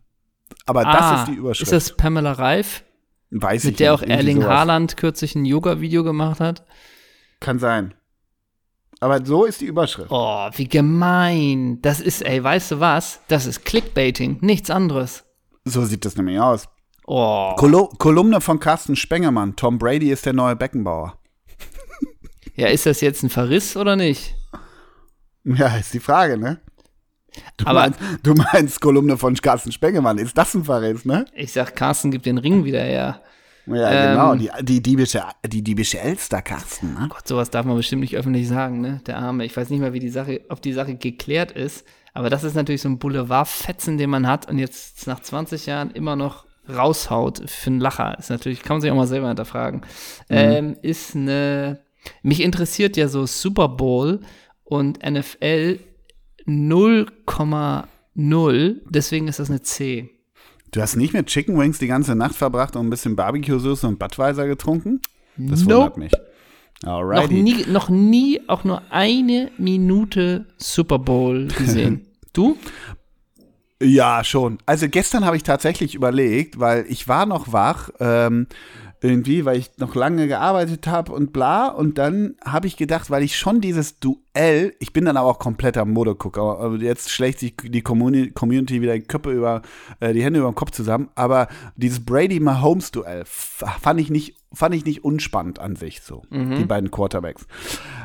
Aber 0.67 0.85
das 0.85 0.95
Ah, 0.95 1.21
ist 1.23 1.29
die 1.33 1.35
Überschrift. 1.35 1.73
Ist 1.73 1.73
das 1.73 1.97
Pamela 1.97 2.31
Reif, 2.31 2.85
Weiß 3.31 3.65
ich 3.65 3.71
mit 3.73 3.81
der 3.81 3.91
nicht, 3.93 4.05
auch 4.05 4.07
Erling 4.09 4.37
sowas. 4.37 4.49
Haaland 4.51 4.97
kürzlich 4.97 5.35
ein 5.35 5.45
Yoga-Video 5.45 6.05
gemacht 6.05 6.39
hat? 6.39 6.65
Kann 7.41 7.59
sein. 7.59 7.93
Aber 9.01 9.27
so 9.27 9.47
ist 9.47 9.63
die 9.63 9.67
Überschrift. 9.67 10.11
Oh, 10.13 10.49
wie 10.55 10.69
gemein. 10.69 11.83
Das 11.83 12.01
ist, 12.01 12.23
ey, 12.23 12.43
weißt 12.43 12.71
du 12.71 12.81
was? 12.81 13.19
Das 13.27 13.47
ist 13.47 13.65
Clickbaiting, 13.65 14.39
nichts 14.43 14.71
anderes. 14.71 15.25
So 15.65 15.85
sieht 15.85 16.05
das 16.05 16.17
nämlich 16.17 16.39
aus. 16.39 16.69
Oh. 17.07 17.55
Kolo 17.57 17.89
Kolumne 17.99 18.41
von 18.41 18.59
Carsten 18.61 18.97
Spengemann. 18.97 19.57
Tom 19.57 19.79
Brady 19.79 20.11
ist 20.11 20.27
der 20.27 20.33
neue 20.33 20.57
Beckenbauer. 20.57 21.19
Ja, 22.57 22.69
ist 22.69 22.87
das 22.87 23.01
jetzt 23.01 23.25
ein 23.25 23.31
Verriss 23.31 23.77
oder 23.77 23.97
nicht? 23.97 24.37
Ja, 25.43 25.77
ist 25.77 25.93
die 25.93 25.99
Frage, 25.99 26.39
ne? 26.39 26.61
Du, 27.57 27.67
Aber- 27.67 27.81
meinst, 27.81 27.99
du 28.23 28.35
meinst 28.35 28.81
Kolumne 28.81 29.17
von 29.17 29.35
Carsten 29.35 29.73
Spengemann. 29.73 30.19
Ist 30.19 30.39
das 30.39 30.55
ein 30.55 30.65
Verriss, 30.65 31.05
ne? 31.05 31.25
Ich 31.35 31.51
sag, 31.53 31.75
Carsten 31.75 32.13
gibt 32.13 32.27
den 32.27 32.39
Ring 32.39 32.65
wieder 32.65 32.81
her. 32.81 33.23
Ja, 33.67 33.91
Ähm. 33.91 34.11
genau. 34.13 34.35
Die, 34.37 34.65
die, 34.65 34.81
diebische, 34.81 35.25
die 35.45 35.63
diebische 35.65 35.99
Elster, 35.99 36.43
Carsten, 36.43 36.95
ne? 36.95 37.09
Gott, 37.09 37.27
sowas 37.27 37.51
darf 37.51 37.67
man 37.67 37.77
bestimmt 37.77 38.03
nicht 38.03 38.17
öffentlich 38.17 38.47
sagen, 38.47 38.81
ne? 38.81 39.01
Der 39.07 39.19
Arme. 39.19 39.45
Ich 39.45 39.57
weiß 39.57 39.69
nicht 39.71 39.81
mal, 39.81 39.93
wie 39.93 39.99
die 39.99 40.11
Sache, 40.11 40.43
ob 40.49 40.63
die 40.63 40.73
Sache 40.75 40.95
geklärt 40.95 41.51
ist. 41.51 41.85
Aber 42.13 42.31
das 42.31 42.45
ist 42.45 42.55
natürlich 42.55 42.83
so 42.83 42.89
ein 42.89 43.01
Boulevardfetzen, 43.01 43.99
den 43.99 44.11
man 44.11 44.29
hat 44.29 44.49
und 44.49 44.61
jetzt 44.61 45.09
nach 45.09 45.19
20 45.19 45.67
Jahren 45.67 45.91
immer 45.91 46.15
noch 46.15 46.45
raushaut 46.69 47.49
für 47.49 47.71
einen 47.71 47.81
Lacher. 47.81 48.19
Ist 48.19 48.31
natürlich, 48.31 48.63
kann 48.63 48.77
man 48.77 48.81
sich 48.81 48.91
auch 48.91 48.97
mal 48.97 49.07
selber 49.07 49.29
hinterfragen. 49.29 49.83
Ähm, 50.29 50.77
ist 50.83 51.15
eine, 51.15 51.81
mich 52.23 52.43
interessiert 52.43 52.97
ja 52.97 53.09
so 53.09 53.27
Super 53.27 53.69
Bowl 53.69 54.21
und 54.65 54.99
NFL 55.05 55.79
0,0. 56.47 58.77
Deswegen 58.89 59.29
ist 59.29 59.39
das 59.39 59.51
eine 59.51 59.63
C. 59.63 60.11
Du 60.73 60.81
hast 60.81 60.97
nicht 60.97 61.15
mit 61.15 61.27
Chicken 61.27 61.59
Wings 61.59 61.79
die 61.79 61.87
ganze 61.87 62.17
Nacht 62.17 62.35
verbracht 62.35 62.77
und 62.77 62.87
ein 62.87 62.91
bisschen 62.91 63.15
Barbecue-Soße 63.15 63.87
und 63.87 63.99
Budweiser 63.99 64.47
getrunken? 64.47 65.01
Das 65.37 65.65
Nope. 65.65 65.75
wundert 65.75 65.97
mich. 65.99 66.13
Noch 66.85 67.31
nie, 67.31 67.65
noch 67.67 67.89
nie 67.89 68.41
auch 68.49 68.65
nur 68.65 68.83
eine 68.91 69.51
Minute 69.57 70.47
Super 70.59 70.99
Bowl 70.99 71.47
gesehen. 71.47 72.07
du? 72.33 72.59
Ja, 73.83 74.23
schon. 74.25 74.59
Also 74.67 74.89
gestern 74.89 75.25
habe 75.27 75.37
ich 75.37 75.43
tatsächlich 75.43 75.95
überlegt, 75.95 76.59
weil 76.61 76.87
ich 76.89 77.09
war 77.09 77.27
noch 77.27 77.53
wach, 77.53 77.91
ähm, 78.01 78.47
irgendwie, 79.03 79.45
weil 79.45 79.59
ich 79.59 79.71
noch 79.77 79.95
lange 79.95 80.29
gearbeitet 80.29 80.87
habe 80.87 81.13
und 81.13 81.33
bla. 81.35 81.67
Und 81.69 81.99
dann 81.99 82.37
habe 82.43 82.67
ich 82.69 82.79
gedacht, 82.79 83.11
weil 83.11 83.23
ich 83.23 83.37
schon 83.37 83.61
dieses 83.61 83.99
Duell, 84.01 84.75
ich 84.79 84.95
bin 84.95 85.05
dann 85.05 85.19
aber 85.19 85.29
auch 85.29 85.39
kompletter 85.39 85.85
Modegucker, 85.85 86.59
aber 86.59 86.77
jetzt 86.77 87.11
schlägt 87.11 87.41
sich 87.41 87.55
die 87.63 87.83
Communi- 87.83 88.33
Community 88.33 88.81
wieder 88.81 88.95
die 88.95 89.03
Köpfe 89.03 89.33
über, 89.33 89.61
äh, 90.01 90.15
die 90.15 90.23
Hände 90.25 90.39
über 90.41 90.49
den 90.51 90.55
Kopf 90.55 90.71
zusammen. 90.71 91.11
Aber 91.17 91.49
dieses 91.77 92.03
Brady-Mahomes-Duell 92.07 93.25
fand 93.27 94.01
ich 94.01 94.09
nicht, 94.09 94.37
fand 94.55 94.75
ich 94.75 94.87
nicht 94.87 95.05
unspannend 95.05 95.59
an 95.59 95.77
sich 95.77 96.01
so, 96.01 96.23
die 96.31 96.65
beiden 96.65 96.91
Quarterbacks. 96.91 97.47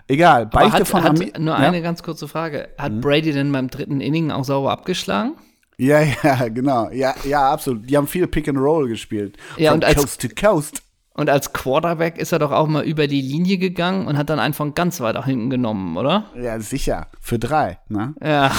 Egal, 0.07 0.45
Mhm. 0.45 0.51
Aber 0.53 0.71
hat, 0.73 0.87
von 0.87 1.03
hat, 1.03 1.11
Ami- 1.11 1.31
nur 1.39 1.53
ja? 1.53 1.59
Mhm. 1.59 1.65
eine 1.65 1.81
ganz 1.81 2.03
kurze 2.03 2.27
Frage. 2.27 2.69
Hat 2.77 2.99
Brady 2.99 3.31
denn 3.31 3.51
beim 3.53 3.69
dritten 3.69 4.01
Inning 4.01 4.31
auch 4.31 4.43
sauber 4.43 4.71
abgeschlagen? 4.71 5.33
Ja, 5.79 6.01
ja, 6.23 6.47
genau. 6.49 6.89
Ja, 6.91 7.15
ja, 7.23 7.51
absolut. 7.51 7.89
Die 7.89 7.95
haben 7.95 8.07
viel 8.07 8.27
Pick 8.27 8.47
and 8.49 8.57
Roll 8.57 8.89
gespielt. 8.89 9.37
Ja, 9.57 9.71
From 9.71 9.77
und 9.79 9.85
als- 9.85 9.95
Coast 9.95 10.21
to 10.21 10.27
Coast. 10.39 10.83
Und 11.13 11.29
als 11.29 11.51
Quarterback 11.51 12.17
ist 12.17 12.31
er 12.31 12.39
doch 12.39 12.51
auch 12.51 12.67
mal 12.67 12.83
über 12.85 13.07
die 13.07 13.21
Linie 13.21 13.57
gegangen 13.57 14.07
und 14.07 14.17
hat 14.17 14.29
dann 14.29 14.39
einen 14.39 14.53
von 14.53 14.73
ganz 14.73 15.01
weit 15.01 15.15
nach 15.15 15.25
hinten 15.25 15.49
genommen, 15.49 15.97
oder? 15.97 16.27
Ja, 16.33 16.61
sicher. 16.61 17.07
Für 17.19 17.37
drei, 17.37 17.77
ne? 17.89 18.13
Ja. 18.23 18.53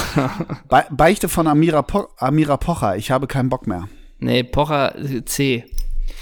Be 0.68 0.85
Beichte 0.91 1.31
von 1.31 1.47
Amira, 1.47 1.81
po 1.81 2.09
Amira 2.18 2.59
Pocher. 2.59 2.97
Ich 2.97 3.11
habe 3.11 3.27
keinen 3.27 3.49
Bock 3.49 3.66
mehr. 3.66 3.89
Nee, 4.18 4.43
Pocher 4.43 4.95
C. 5.25 5.64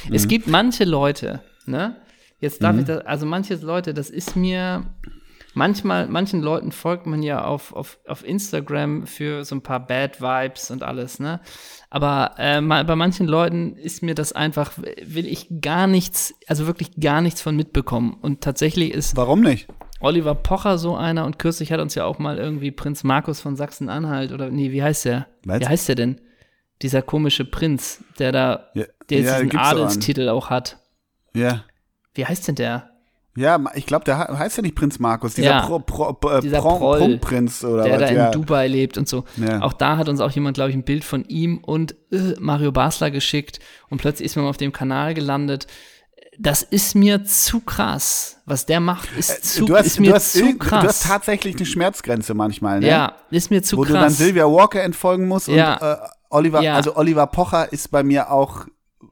Mhm. 0.08 0.14
Es 0.14 0.28
gibt 0.28 0.46
manche 0.46 0.84
Leute, 0.84 1.40
ne? 1.66 1.96
Jetzt 2.38 2.62
darf 2.62 2.74
mhm. 2.74 2.80
ich 2.80 2.86
das, 2.86 3.04
also 3.04 3.26
manche 3.26 3.56
Leute, 3.56 3.92
das 3.92 4.08
ist 4.08 4.36
mir, 4.36 4.84
manchmal, 5.58 6.06
manchen 6.06 6.40
Leuten 6.40 6.72
folgt 6.72 7.06
man 7.06 7.22
ja 7.22 7.44
auf, 7.44 7.74
auf, 7.74 7.98
auf 8.06 8.24
Instagram 8.24 9.06
für 9.06 9.44
so 9.44 9.56
ein 9.56 9.60
paar 9.60 9.84
Bad 9.86 10.22
Vibes 10.22 10.70
und 10.70 10.82
alles, 10.82 11.18
ne? 11.18 11.40
Aber 11.90 12.34
äh, 12.38 12.62
bei 12.62 12.96
manchen 12.96 13.26
Leuten 13.26 13.76
ist 13.76 14.02
mir 14.02 14.14
das 14.14 14.32
einfach, 14.32 14.72
will 14.78 15.26
ich 15.26 15.48
gar 15.60 15.86
nichts, 15.86 16.34
also 16.46 16.66
wirklich 16.66 16.98
gar 17.00 17.20
nichts 17.20 17.42
von 17.42 17.56
mitbekommen. 17.56 18.16
Und 18.22 18.40
tatsächlich 18.40 18.92
ist. 18.92 19.16
Warum 19.16 19.40
nicht? 19.40 19.68
Oliver 20.00 20.36
Pocher 20.36 20.78
so 20.78 20.94
einer 20.96 21.26
und 21.26 21.40
kürzlich 21.40 21.72
hat 21.72 21.80
uns 21.80 21.96
ja 21.96 22.04
auch 22.04 22.20
mal 22.20 22.38
irgendwie 22.38 22.70
Prinz 22.70 23.02
Markus 23.02 23.40
von 23.40 23.56
Sachsen-Anhalt 23.56 24.30
oder 24.30 24.48
nee, 24.48 24.70
wie 24.70 24.82
heißt 24.82 25.04
der? 25.06 25.26
Was? 25.44 25.60
Wie 25.60 25.66
heißt 25.66 25.88
der 25.88 25.96
denn? 25.96 26.20
Dieser 26.82 27.02
komische 27.02 27.44
Prinz, 27.44 28.04
der 28.20 28.30
da, 28.30 28.68
ja, 28.74 28.84
der 29.10 29.20
ja, 29.20 29.42
diesen 29.42 29.58
Adelstitel 29.58 30.28
auch 30.28 30.50
hat. 30.50 30.78
Ja. 31.34 31.64
Wie 32.14 32.24
heißt 32.24 32.46
denn 32.46 32.54
der? 32.54 32.90
Ja, 33.38 33.62
ich 33.74 33.86
glaube, 33.86 34.04
der 34.04 34.18
heißt 34.18 34.56
ja 34.56 34.62
nicht 34.62 34.74
Prinz 34.74 34.98
Markus, 34.98 35.34
dieser, 35.34 35.48
ja, 35.48 35.60
Pro, 35.62 35.78
Pro, 35.78 36.28
äh, 36.28 36.40
dieser 36.40 36.60
Pro, 36.60 36.96
Prinz 37.20 37.62
oder 37.62 37.84
der 37.84 37.92
was, 37.92 38.00
da 38.00 38.06
in 38.08 38.16
ja. 38.16 38.30
Dubai 38.30 38.66
lebt 38.66 38.98
und 38.98 39.08
so. 39.08 39.24
Ja. 39.36 39.62
Auch 39.62 39.72
da 39.72 39.96
hat 39.96 40.08
uns 40.08 40.20
auch 40.20 40.32
jemand, 40.32 40.56
glaube 40.56 40.70
ich, 40.70 40.76
ein 40.76 40.82
Bild 40.82 41.04
von 41.04 41.24
ihm 41.24 41.58
und 41.58 41.94
äh, 42.10 42.34
Mario 42.40 42.72
Basler 42.72 43.12
geschickt 43.12 43.60
und 43.90 44.00
plötzlich 44.00 44.26
ist 44.26 44.36
man 44.36 44.46
auf 44.46 44.56
dem 44.56 44.72
Kanal 44.72 45.14
gelandet. 45.14 45.68
Das 46.36 46.62
ist 46.62 46.96
mir 46.96 47.24
zu 47.24 47.60
krass. 47.60 48.40
Was 48.44 48.66
der 48.66 48.80
macht, 48.80 49.08
ist, 49.16 49.30
äh, 49.30 49.40
zu, 49.40 49.76
hast, 49.76 49.86
ist 49.86 50.00
mir 50.00 50.18
zu 50.18 50.58
krass. 50.58 50.82
Du 50.82 50.88
hast 50.88 51.02
tatsächlich 51.04 51.56
eine 51.56 51.66
Schmerzgrenze 51.66 52.34
manchmal, 52.34 52.80
ne? 52.80 52.88
Ja, 52.88 53.14
ist 53.30 53.50
mir 53.50 53.62
zu 53.62 53.76
Wo 53.76 53.82
krass. 53.82 53.90
Wo 53.90 53.94
du 53.94 54.00
dann 54.00 54.10
Sylvia 54.10 54.46
Walker 54.46 54.82
entfolgen 54.82 55.28
musst 55.28 55.46
ja. 55.46 55.74
und 55.74 55.82
äh, 55.82 55.96
Oliver, 56.30 56.58
also 56.58 56.96
Oliver 56.96 57.26
Pocher 57.28 57.72
ist 57.72 57.90
bei 57.90 58.02
mir 58.02 58.30
auch 58.32 58.66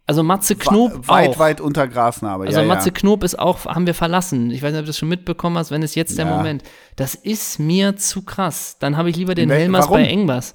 also 0.07 0.22
Matze 0.22 0.54
Knob 0.54 1.09
weit, 1.09 1.30
auch. 1.30 1.38
weit 1.40 1.61
unter 1.61 1.88
Grasnarbe. 1.88 2.46
Also 2.46 2.61
ja, 2.61 2.66
Matze 2.66 2.90
ja. 2.90 2.94
Knob 2.94 3.24
ist 3.24 3.38
auch, 3.38 3.64
haben 3.64 3.86
wir 3.86 3.94
verlassen. 3.94 4.52
Ich 4.52 4.62
weiß 4.62 4.70
nicht, 4.70 4.78
ob 4.78 4.84
du 4.84 4.90
das 4.90 4.98
schon 4.98 5.09
mitbekommen 5.09 5.59
hast, 5.59 5.72
wenn 5.72 5.82
es 5.82 5.96
jetzt 5.96 6.16
der 6.16 6.26
Moment. 6.26 6.62
Das 6.94 7.16
ist 7.16 7.59
mir 7.59 7.96
zu 7.96 8.22
krass. 8.22 8.76
Dann 8.78 8.96
habe 8.96 9.11
ich 9.11 9.16
lieber 9.16 9.34
den 9.34 9.50
Helmers 9.50 9.88
bei 9.88 10.07
Engbers. 10.07 10.54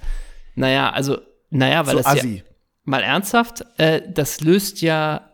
Naja, 0.55 0.91
also, 0.91 1.17
naja, 1.49 1.85
weil 1.85 1.97
so 1.97 1.97
das 1.97 2.07
assi. 2.07 2.37
ja, 2.37 2.43
mal 2.85 3.03
ernsthaft, 3.03 3.65
äh, 3.77 4.01
das 4.09 4.39
löst 4.39 4.81
ja, 4.81 5.29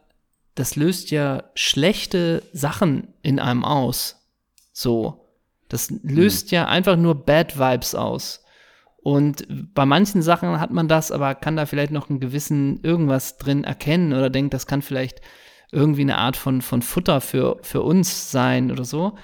das 0.56 0.76
löst 0.76 1.12
ja 1.12 1.44
schlechte 1.54 2.44
Sachen 2.54 3.14
in 3.22 3.40
einem 3.40 3.64
aus. 3.64 4.16
So. 4.74 5.24
Das 5.70 5.92
löst 6.02 6.50
hm. 6.50 6.56
ja 6.56 6.68
einfach 6.68 6.96
nur 6.96 7.14
Bad 7.14 7.60
Vibes 7.60 7.94
aus. 7.94 8.44
Und 9.08 9.48
bei 9.74 9.86
manchen 9.86 10.22
Sachen 10.22 10.60
hat 10.60 10.72
man 10.72 10.90
das, 10.90 11.14
aber 11.14 11.34
kann 11.34 11.56
da 11.56 11.66
vielleicht 11.66 11.94
noch 11.94 12.10
einen 12.10 12.20
gewissen 12.20 12.84
irgendwas 12.84 13.38
drin 13.38 13.64
erkennen 13.64 14.12
oder 14.12 14.30
denkt, 14.30 14.54
das 14.54 14.68
kann 14.68 14.82
vielleicht 14.82 15.22
irgendwie 15.72 16.02
eine 16.02 16.18
Art 16.18 16.36
von, 16.36 16.62
von 16.62 16.82
Futter 16.82 17.22
für, 17.22 17.58
für 17.62 17.84
uns 17.84 18.32
sein 18.32 18.70
oder 18.70 18.84
so. 18.84 19.18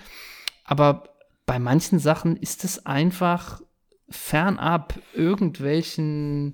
Aber 0.63 1.09
bei 1.45 1.59
manchen 1.59 1.99
Sachen 1.99 2.37
ist 2.37 2.63
es 2.63 2.85
einfach 2.85 3.61
fernab 4.09 4.97
irgendwelchen 5.13 6.53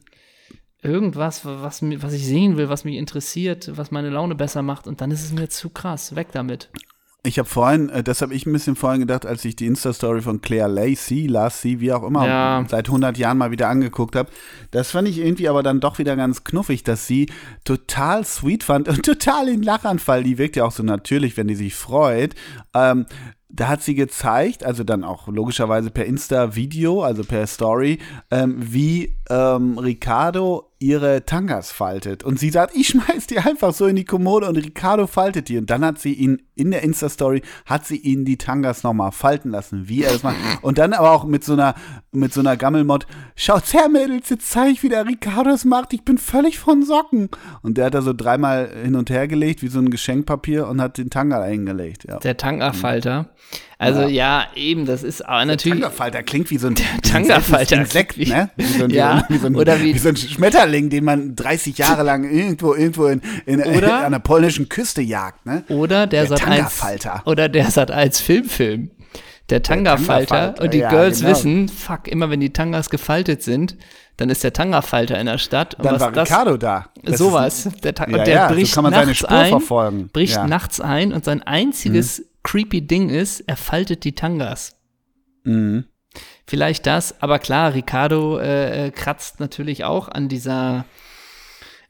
irgendwas, 0.81 1.45
was, 1.45 1.83
was 1.83 2.13
ich 2.13 2.25
sehen 2.25 2.57
will, 2.57 2.69
was 2.69 2.83
mich 2.83 2.95
interessiert, 2.95 3.77
was 3.77 3.91
meine 3.91 4.09
Laune 4.09 4.33
besser 4.33 4.63
macht 4.63 4.87
und 4.87 5.01
dann 5.01 5.11
ist 5.11 5.23
es 5.23 5.33
mir 5.33 5.49
zu 5.49 5.69
krass. 5.69 6.15
Weg 6.15 6.31
damit. 6.31 6.71
Ich 7.23 7.37
habe 7.37 7.49
vorhin, 7.49 7.89
äh, 7.89 8.01
das 8.01 8.21
habe 8.21 8.33
ich 8.33 8.45
ein 8.45 8.53
bisschen 8.53 8.77
vorhin 8.77 9.01
gedacht, 9.01 9.25
als 9.25 9.43
ich 9.43 9.55
die 9.55 9.65
Insta-Story 9.65 10.21
von 10.21 10.39
Claire 10.39 10.69
Lacey, 10.69 11.27
Lassie, 11.27 11.81
wie 11.81 11.91
auch 11.91 12.03
immer, 12.03 12.25
ja. 12.25 12.65
seit 12.69 12.87
100 12.87 13.17
Jahren 13.17 13.37
mal 13.37 13.51
wieder 13.51 13.67
angeguckt 13.67 14.15
habe. 14.15 14.29
Das 14.71 14.91
fand 14.91 15.07
ich 15.07 15.19
irgendwie 15.19 15.49
aber 15.49 15.61
dann 15.61 15.81
doch 15.81 15.99
wieder 15.99 16.15
ganz 16.15 16.45
knuffig, 16.45 16.83
dass 16.83 17.07
sie 17.07 17.29
total 17.65 18.23
sweet 18.23 18.63
fand 18.63 18.87
und 18.87 19.03
total 19.05 19.49
in 19.49 19.63
Lachanfall. 19.63 20.23
Die 20.23 20.37
wirkt 20.37 20.55
ja 20.55 20.63
auch 20.63 20.71
so 20.71 20.81
natürlich, 20.81 21.35
wenn 21.35 21.49
die 21.49 21.55
sich 21.55 21.75
freut. 21.75 22.35
Ähm, 22.73 23.05
da 23.49 23.67
hat 23.67 23.81
sie 23.81 23.95
gezeigt, 23.95 24.63
also 24.63 24.83
dann 24.83 25.03
auch 25.03 25.27
logischerweise 25.27 25.89
per 25.89 26.05
Insta-Video, 26.05 27.03
also 27.03 27.23
per 27.23 27.47
Story, 27.47 27.97
ähm, 28.31 28.55
wie 28.59 29.17
ähm, 29.29 29.77
Ricardo 29.77 30.68
ihre 30.79 31.25
Tangas 31.25 31.71
faltet. 31.71 32.23
Und 32.23 32.39
sie 32.39 32.49
sagt, 32.49 32.75
ich 32.75 32.87
schmeiß 32.87 33.27
die 33.27 33.39
einfach 33.39 33.73
so 33.73 33.85
in 33.85 33.97
die 33.97 34.05
Kommode 34.05 34.47
und 34.47 34.55
Ricardo 34.55 35.07
faltet 35.07 35.49
die. 35.49 35.57
Und 35.57 35.69
dann 35.69 35.83
hat 35.83 35.99
sie 35.99 36.13
ihn 36.13 36.41
in 36.55 36.71
der 36.71 36.83
Insta-Story, 36.83 37.41
hat 37.65 37.85
sie 37.85 37.97
ihn 37.97 38.23
die 38.23 38.37
Tangas 38.37 38.83
nochmal 38.83 39.11
falten 39.11 39.51
lassen, 39.51 39.89
wie 39.89 40.03
er 40.03 40.13
das 40.13 40.23
macht. 40.23 40.37
Und 40.61 40.77
dann 40.77 40.93
aber 40.93 41.11
auch 41.11 41.25
mit 41.25 41.43
so 41.43 41.53
einer, 41.53 41.75
mit 42.11 42.33
so 42.33 42.39
einer 42.39 42.55
Gammelmod, 42.55 43.07
schaut 43.35 43.73
her, 43.73 43.89
Mädels, 43.89 44.29
jetzt 44.29 44.49
zeige 44.49 44.71
ich, 44.71 44.83
wie 44.83 44.89
der 44.89 45.05
Ricardo 45.05 45.49
es 45.49 45.65
macht. 45.65 45.93
Ich 45.93 46.03
bin 46.03 46.17
völlig 46.17 46.59
von 46.59 46.83
Socken. 46.83 47.29
Und 47.61 47.77
der 47.77 47.87
hat 47.87 47.93
da 47.93 48.01
so 48.01 48.13
dreimal 48.13 48.69
hin 48.83 48.95
und 48.95 49.09
her 49.09 49.27
gelegt, 49.27 49.61
wie 49.61 49.67
so 49.67 49.79
ein 49.79 49.89
Geschenkpapier 49.89 50.67
und 50.67 50.81
hat 50.81 50.97
den 50.97 51.09
Tanga 51.09 51.41
eingelegt. 51.41 52.05
Ja. 52.05 52.19
Der 52.19 52.37
Tanga-Falter. 52.37 53.29
Also 53.81 54.01
ja. 54.01 54.07
ja. 54.07 54.47
eben, 54.55 54.85
das 54.85 55.03
ist 55.03 55.21
aber 55.25 55.45
natürlich. 55.45 55.79
Der 55.79 55.87
Tanga-Falter 55.87 56.21
klingt 56.23 56.51
wie 56.51 56.57
so 56.57 56.67
ein 56.67 56.75
Tanga-Falter. 57.01 57.77
Insekt, 57.77 58.17
ne? 58.17 58.49
Wie 58.57 58.65
so 58.65 58.83
ein, 58.83 58.89
ja, 58.89 59.23
wie 59.29 59.37
so 59.37 59.47
ein, 59.47 59.55
oder 59.55 59.79
wie, 59.79 59.95
wie 59.95 59.97
so 59.97 60.09
ein 60.09 60.17
Schmetterling, 60.17 60.89
den 60.89 61.05
man 61.05 61.35
30 61.35 61.77
Jahre 61.77 62.03
lang 62.03 62.29
irgendwo, 62.29 62.75
irgendwo 62.75 63.05
in, 63.05 63.21
in, 63.45 63.61
oder, 63.61 63.99
in 63.99 64.05
einer 64.05 64.19
polnischen 64.19 64.67
Küste 64.67 65.01
jagt, 65.01 65.45
ne? 65.45 65.63
Oder 65.69 66.07
der, 66.07 66.25
der 66.25 66.37
Tanga-Falter. 66.37 67.23
Oder 67.25 67.47
der 67.47 67.71
Sat 67.71 67.89
als 67.89 68.19
Filmfilm. 68.19 68.91
Der 69.49 69.63
Tanga-Falter. 69.63 70.55
Und 70.59 70.73
die 70.73 70.79
ja, 70.79 70.89
Girls 70.89 71.19
genau. 71.19 71.31
wissen, 71.31 71.69
fuck, 71.69 72.09
immer 72.09 72.29
wenn 72.29 72.41
die 72.41 72.51
Tangas 72.51 72.89
gefaltet 72.89 73.43
sind, 73.43 73.77
dann 74.17 74.29
ist 74.29 74.43
der 74.43 74.51
Tanga-Falter 74.51 75.17
in 75.17 75.27
der 75.27 75.37
Stadt. 75.37 75.75
Und 75.75 75.85
dann 75.85 75.99
war 76.01 76.11
das, 76.11 76.29
Ricardo 76.29 76.57
da. 76.57 76.89
Das 77.01 77.17
sowas. 77.17 77.69
Der, 77.81 77.93
ja, 77.97 78.05
und 78.05 78.13
der 78.13 78.27
ja, 78.27 78.47
bricht 78.51 78.73
so 78.73 78.81
nachts 78.81 79.23
ein, 79.23 79.49
verfolgen. 79.49 80.09
bricht 80.11 80.35
ja. 80.35 80.45
nachts 80.45 80.81
ein 80.81 81.13
und 81.13 81.23
sein 81.23 81.41
einziges 81.41 82.19
mhm 82.19 82.28
creepy 82.43 82.81
Ding 82.81 83.09
ist, 83.09 83.41
er 83.41 83.57
faltet 83.57 84.03
die 84.03 84.13
Tangas. 84.13 84.77
Mhm. 85.43 85.85
Vielleicht 86.47 86.87
das, 86.87 87.21
aber 87.21 87.39
klar, 87.39 87.73
Ricardo 87.73 88.39
äh, 88.39 88.87
äh, 88.87 88.91
kratzt 88.91 89.39
natürlich 89.39 89.83
auch 89.83 90.07
an 90.07 90.27
dieser, 90.27 90.85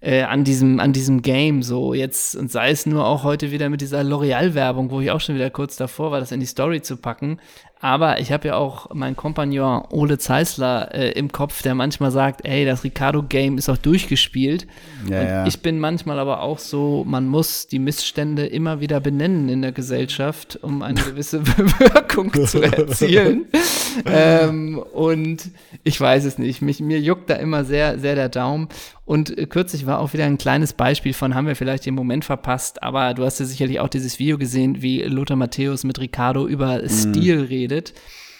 äh, 0.01 0.23
an 0.23 0.43
diesem, 0.43 0.79
an 0.79 0.93
diesem 0.93 1.21
Game 1.21 1.61
so 1.61 1.93
jetzt 1.93 2.35
und 2.35 2.51
sei 2.51 2.71
es 2.71 2.85
nur 2.85 3.05
auch 3.05 3.23
heute 3.23 3.51
wieder 3.51 3.69
mit 3.69 3.81
dieser 3.81 4.01
L'Oreal-Werbung, 4.01 4.91
wo 4.91 5.01
ich 5.01 5.11
auch 5.11 5.19
schon 5.19 5.35
wieder 5.35 5.49
kurz 5.49 5.75
davor 5.75 6.11
war, 6.11 6.19
das 6.19 6.31
in 6.31 6.39
die 6.39 6.45
Story 6.45 6.81
zu 6.81 6.97
packen. 6.97 7.39
Aber 7.81 8.19
ich 8.19 8.33
habe 8.33 8.49
ja 8.49 8.55
auch 8.55 8.93
meinen 8.93 9.15
Kompagnon 9.15 9.85
Ole 9.89 10.17
Zeisler 10.17 10.93
äh, 10.93 11.11
im 11.11 11.31
Kopf, 11.31 11.61
der 11.61 11.75
manchmal 11.75 12.11
sagt, 12.11 12.45
ey, 12.45 12.65
das 12.65 12.83
Ricardo-Game 12.83 13.57
ist 13.57 13.69
auch 13.69 13.77
durchgespielt. 13.77 14.67
Ja, 15.07 15.23
ja. 15.23 15.47
Ich 15.47 15.61
bin 15.61 15.79
manchmal 15.79 16.19
aber 16.19 16.41
auch 16.41 16.59
so, 16.59 17.05
man 17.07 17.27
muss 17.27 17.67
die 17.67 17.79
Missstände 17.79 18.45
immer 18.45 18.81
wieder 18.81 18.99
benennen 18.99 19.47
in 19.47 19.61
der 19.61 19.71
Gesellschaft, 19.71 20.59
um 20.61 20.81
eine 20.81 21.01
gewisse 21.01 21.47
Wirkung 21.79 22.33
zu 22.33 22.61
erzielen. 22.61 23.45
ähm, 24.05 24.77
und 24.77 25.49
ich 25.85 26.01
weiß 26.01 26.25
es 26.25 26.37
nicht. 26.37 26.61
Mich, 26.61 26.81
mir 26.81 26.99
juckt 26.99 27.29
da 27.29 27.35
immer 27.35 27.63
sehr, 27.63 27.97
sehr 27.97 28.15
der 28.15 28.27
Daumen. 28.27 28.67
Und 29.09 29.35
äh, 29.39 29.47
kürzlich 29.47 29.87
war 29.87 29.97
auch 29.97 30.13
wieder 30.13 30.25
ein 30.25 30.37
kleines 30.37 30.73
Beispiel 30.73 31.15
von, 31.15 31.33
haben 31.33 31.47
wir 31.47 31.55
vielleicht 31.55 31.83
den 31.87 31.95
Moment 31.95 32.25
verpasst, 32.25 32.83
aber 32.83 33.15
du 33.15 33.25
hast 33.25 33.39
ja 33.39 33.45
sicherlich 33.47 33.79
auch 33.79 33.87
dieses 33.87 34.19
Video 34.19 34.37
gesehen, 34.37 34.83
wie 34.83 35.01
Lothar 35.01 35.35
Matthäus 35.35 35.83
mit 35.83 35.99
Ricardo 35.99 36.47
über 36.47 36.79
mhm. 36.79 36.89
Stil 36.89 37.41
redet. 37.41 37.95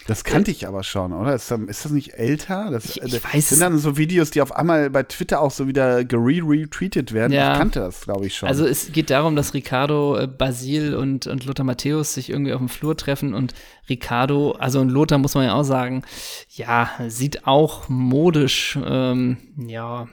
Das 0.06 0.22
kannte 0.22 0.52
ich 0.52 0.68
aber 0.68 0.84
schon, 0.84 1.12
oder? 1.12 1.34
Ist, 1.34 1.50
das 1.50 1.90
nicht 1.90 2.14
älter? 2.14 2.70
Das, 2.70 2.84
ich, 2.84 3.02
ich 3.02 3.12
das 3.12 3.24
weiß 3.24 3.48
sind 3.48 3.60
dann 3.60 3.78
so 3.78 3.96
Videos, 3.96 4.30
die 4.30 4.42
auf 4.42 4.54
einmal 4.54 4.90
bei 4.90 5.02
Twitter 5.02 5.40
auch 5.40 5.50
so 5.50 5.66
wieder 5.66 6.04
gere-retweetet 6.04 7.12
werden. 7.12 7.32
Ja. 7.32 7.52
Ich 7.52 7.58
kannte 7.58 7.80
das, 7.80 8.02
glaube 8.02 8.26
ich, 8.26 8.36
schon. 8.36 8.48
Also 8.48 8.64
es 8.64 8.92
geht 8.92 9.10
darum, 9.10 9.34
dass 9.34 9.54
Ricardo, 9.54 10.18
äh, 10.18 10.28
Basil 10.28 10.94
und, 10.94 11.26
und 11.26 11.46
Lothar 11.46 11.66
Matthäus 11.66 12.14
sich 12.14 12.30
irgendwie 12.30 12.52
auf 12.52 12.60
dem 12.60 12.68
Flur 12.68 12.96
treffen 12.96 13.34
und 13.34 13.54
Ricardo, 13.88 14.52
also 14.52 14.80
und 14.80 14.90
Lothar 14.90 15.18
muss 15.18 15.34
man 15.34 15.46
ja 15.46 15.54
auch 15.54 15.64
sagen, 15.64 16.02
ja, 16.48 16.90
sieht 17.08 17.48
auch 17.48 17.88
modisch, 17.88 18.78
ähm, 18.84 19.36
ja, 19.56 20.06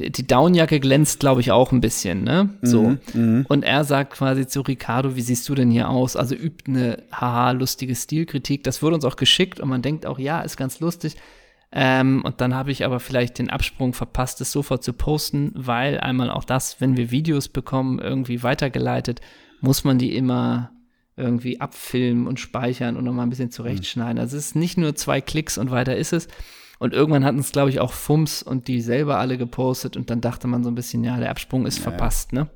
die 0.00 0.26
Downjacke 0.26 0.80
glänzt, 0.80 1.20
glaube 1.20 1.40
ich, 1.40 1.52
auch 1.52 1.72
ein 1.72 1.80
bisschen, 1.80 2.24
ne? 2.24 2.50
So. 2.62 2.82
Mhm, 2.82 2.98
mhm, 3.14 3.46
und 3.48 3.62
er 3.62 3.84
sagt 3.84 4.14
quasi 4.14 4.46
zu 4.46 4.62
Ricardo, 4.62 5.16
wie 5.16 5.20
siehst 5.20 5.48
du 5.48 5.54
denn 5.54 5.70
hier 5.70 5.88
aus? 5.88 6.16
Also 6.16 6.34
übt 6.34 6.64
eine 6.66 7.02
haha 7.12 7.52
lustige 7.52 7.94
Stilkritik. 7.94 8.64
Das 8.64 8.82
wurde 8.82 8.96
uns 8.96 9.04
auch 9.04 9.16
geschickt 9.16 9.60
und 9.60 9.68
man 9.68 9.82
denkt 9.82 10.06
auch, 10.06 10.18
ja, 10.18 10.40
ist 10.40 10.56
ganz 10.56 10.80
lustig. 10.80 11.16
Ähm, 11.72 12.22
und 12.24 12.40
dann 12.40 12.54
habe 12.54 12.72
ich 12.72 12.84
aber 12.84 12.98
vielleicht 12.98 13.38
den 13.38 13.50
Absprung 13.50 13.92
verpasst, 13.92 14.40
es 14.40 14.50
sofort 14.50 14.82
zu 14.82 14.92
posten, 14.92 15.52
weil 15.54 16.00
einmal 16.00 16.30
auch 16.30 16.44
das, 16.44 16.80
wenn 16.80 16.96
wir 16.96 17.10
Videos 17.10 17.48
bekommen, 17.48 18.00
irgendwie 18.00 18.42
weitergeleitet, 18.42 19.20
muss 19.60 19.84
man 19.84 19.98
die 19.98 20.16
immer 20.16 20.72
irgendwie 21.16 21.60
abfilmen 21.60 22.26
und 22.26 22.40
speichern 22.40 22.96
und 22.96 23.04
nochmal 23.04 23.26
ein 23.26 23.30
bisschen 23.30 23.50
zurechtschneiden. 23.50 24.18
Also 24.18 24.36
es 24.36 24.46
ist 24.46 24.56
nicht 24.56 24.78
nur 24.78 24.96
zwei 24.96 25.20
Klicks 25.20 25.58
und 25.58 25.70
weiter 25.70 25.96
ist 25.96 26.12
es. 26.12 26.28
Und 26.80 26.94
irgendwann 26.94 27.24
hatten 27.24 27.38
es, 27.38 27.52
glaube 27.52 27.68
ich, 27.70 27.78
auch 27.78 27.92
Fums 27.92 28.42
und 28.42 28.66
die 28.66 28.80
selber 28.80 29.18
alle 29.18 29.36
gepostet 29.38 29.96
und 29.96 30.08
dann 30.10 30.20
dachte 30.20 30.48
man 30.48 30.64
so 30.64 30.70
ein 30.70 30.74
bisschen, 30.74 31.04
ja, 31.04 31.18
der 31.18 31.30
Absprung 31.30 31.66
ist 31.66 31.76
ja, 31.76 31.82
verpasst, 31.84 32.32
ne? 32.32 32.48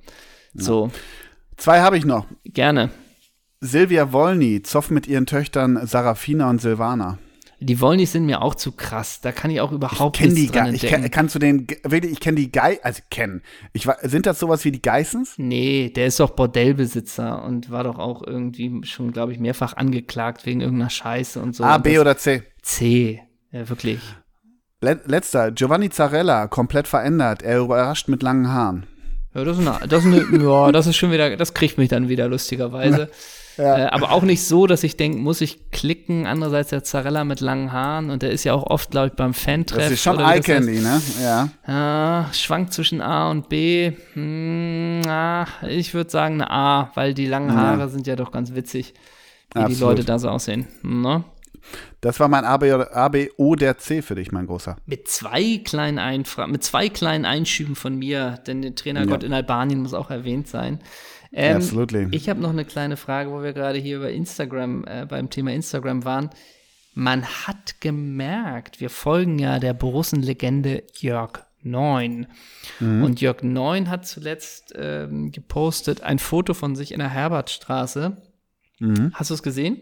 So. 0.55 0.91
Zwei 1.57 1.81
habe 1.83 1.99
ich 1.99 2.05
noch. 2.07 2.27
Gerne. 2.45 2.91
Silvia 3.61 4.13
Wolny, 4.13 4.63
Zoff 4.63 4.91
mit 4.91 5.07
ihren 5.07 5.27
Töchtern 5.27 5.87
Sarafina 5.87 6.49
und 6.51 6.61
Silvana. 6.61 7.19
Die 7.61 7.81
Wollnis 7.81 8.13
sind 8.13 8.27
mir 8.27 8.43
auch 8.43 8.55
zu 8.55 8.73
krass. 8.73 9.21
Da 9.21 9.31
kann 9.33 9.51
ich 9.51 9.61
auch 9.61 9.73
überhaupt 9.73 10.19
die 10.19 10.29
nichts 10.29 10.53
dran 10.53 10.67
Ge- 10.67 10.75
ich 10.75 10.83
kenn, 10.83 11.11
kannst 11.11 11.35
du 11.35 11.39
den 11.39 11.67
wirklich 11.83 12.13
ich 12.13 12.21
kenne 12.21 12.37
die 12.37 12.51
Gei 12.53 12.79
also 12.83 13.01
kennen. 13.11 13.43
Ich 13.73 13.87
sind 14.03 14.27
das 14.27 14.39
sowas 14.39 14.65
wie 14.65 14.73
die 14.73 14.83
Geissens? 14.83 15.35
Nee, 15.39 15.91
der 15.95 16.07
ist 16.07 16.19
doch 16.21 16.31
Bordellbesitzer 16.31 17.43
und 17.45 17.71
war 17.71 17.85
doch 17.85 17.99
auch 17.99 18.23
irgendwie 18.27 18.85
schon, 18.85 19.13
glaube 19.13 19.33
ich, 19.33 19.39
mehrfach 19.39 19.77
angeklagt 19.77 20.45
wegen 20.47 20.61
irgendeiner 20.61 20.91
Scheiße 20.91 21.41
und 21.41 21.55
so. 21.55 21.65
A, 21.65 21.77
Und 21.77 21.85
B 21.85 21.99
oder 21.99 22.17
C? 22.19 22.43
C. 22.63 23.23
Ja, 23.55 23.69
wirklich. 23.69 24.01
Le 24.81 25.01
letzter, 25.07 25.53
Giovanni 25.53 25.89
Zarella, 25.89 26.49
komplett 26.49 26.89
verändert. 26.89 27.43
Er 27.43 27.61
überrascht 27.61 28.09
mit 28.09 28.23
langen 28.23 28.53
Haaren. 28.53 28.85
Ja, 29.33 29.45
das 29.45 29.59
ist, 29.59 29.67
eine, 29.67 29.89
das, 29.89 30.05
ist 30.05 30.13
eine, 30.13 30.43
ja, 30.45 30.73
das 30.73 30.87
ist 30.89 30.97
schon 30.97 31.13
wieder, 31.13 31.37
das 31.37 31.55
kriegt 31.55 31.79
mich 31.79 31.89
dann 31.89 32.09
wieder 32.09 32.29
lustigerweise. 32.29 33.09
Äh, 33.57 33.63
aber 33.63 34.11
auch 34.11 34.25
nicht 34.25 34.43
so, 34.43 34.67
dass 34.67 34.83
ich 34.83 34.97
denke, 34.97 35.19
muss 35.19 35.41
ich 35.41 35.71
klicken. 35.71 36.27
Andererseits 36.27 36.71
der 36.71 36.83
Zarella 36.83 37.23
mit 37.23 37.39
langen 37.41 37.71
Haaren 37.71 38.11
und 38.11 38.23
der 38.23 38.33
ist 38.33 38.43
ja 38.43 38.53
auch 38.53 38.65
oft, 38.65 38.91
glaube 38.91 39.07
ich, 39.07 39.13
beim 39.13 39.33
Fan-Treff. 39.33 39.81
Das 39.81 39.93
ist 39.93 40.03
schon 40.03 40.19
Eye. 40.19 40.41
Candy, 40.41 40.81
ne? 40.81 41.01
Ja. 41.23 41.49
Ja, 41.65 42.31
schwankt 42.33 42.73
zwischen 42.73 43.01
A 43.01 43.31
und 43.31 43.49
B. 43.49 43.93
Hm, 44.15 45.03
ah, 45.07 45.47
ich 45.69 45.95
würde 45.95 46.11
sagen 46.11 46.43
eine 46.43 46.51
A, 46.51 46.91
weil 46.97 47.15
die 47.15 47.27
langen 47.27 47.51
Ja. 47.51 47.55
Haare 47.55 47.89
sind 47.91 48.09
ja 48.09 48.17
doch 48.17 48.33
ganz 48.33 48.57
witzig, 48.57 48.93
wie 49.55 49.61
die 49.61 49.65
Absolut. 49.67 49.99
Leute 49.99 50.05
da 50.05 50.19
so 50.19 50.31
aussehen. 50.31 50.67
Ne? 50.83 51.23
Das 52.01 52.21
war 52.21 52.29
mein 52.29 52.45
A, 52.45 52.57
B, 52.57 52.73
oder 52.73 52.95
A, 52.95 53.09
B, 53.09 53.29
O, 53.37 53.55
der 53.55 53.79
C 53.79 54.03
für 54.03 54.15
dich, 54.15 54.31
mein 54.33 54.47
Großer. 54.47 54.77
Mit 54.87 55.09
zwei 55.09 55.59
kleinen 55.65 55.99
Einfra 55.99 56.47
mit 56.47 56.63
zwei 56.63 56.89
kleinen 56.89 57.25
Einschüben 57.25 57.75
von 57.77 57.97
mir, 57.97 58.41
denn 58.47 58.63
der 58.63 58.75
Trainergott 58.75 59.23
Ja. 59.23 59.29
in 59.29 59.33
Albanien 59.33 59.81
muss 59.81 59.95
auch 59.95 60.11
erwähnt 60.11 60.47
sein. 60.49 60.81
Ähm, 61.33 61.57
Absolutely. 61.57 62.09
Ich 62.13 62.29
habe 62.29 62.41
noch 62.41 62.51
eine 62.51 62.65
kleine 62.65 62.97
Frage, 62.97 63.31
wo 63.31 63.43
wir 63.43 63.53
gerade 63.53 63.79
hier 63.79 63.97
über 63.97 64.11
Instagram, 64.11 64.85
äh, 64.87 65.07
beim 65.07 65.31
Thema 65.31 65.53
Instagram 65.53 66.05
waren. 66.05 66.31
Man 66.93 67.25
hat 67.25 67.81
gemerkt, 67.81 68.81
wir 68.81 68.89
folgen 68.91 69.39
ja 69.41 69.59
der 69.59 69.75
Borussen-Legende 69.75 70.85
Jörg 70.95 71.41
Neun. 71.63 72.27
Mhm. 72.79 73.03
Und 73.03 73.21
Jörg 73.21 73.43
Neun 73.43 73.91
hat 73.91 74.07
zuletzt 74.07 74.75
ähm, 74.77 75.33
gepostet 75.33 76.03
ein 76.03 76.19
Foto 76.21 76.55
von 76.55 76.77
sich 76.77 76.93
in 76.93 76.99
der 77.01 77.09
Herbertstraße. 77.11 78.19
Hast 79.15 79.31
du 79.31 79.35
es 79.35 79.43
gesehen? 79.43 79.81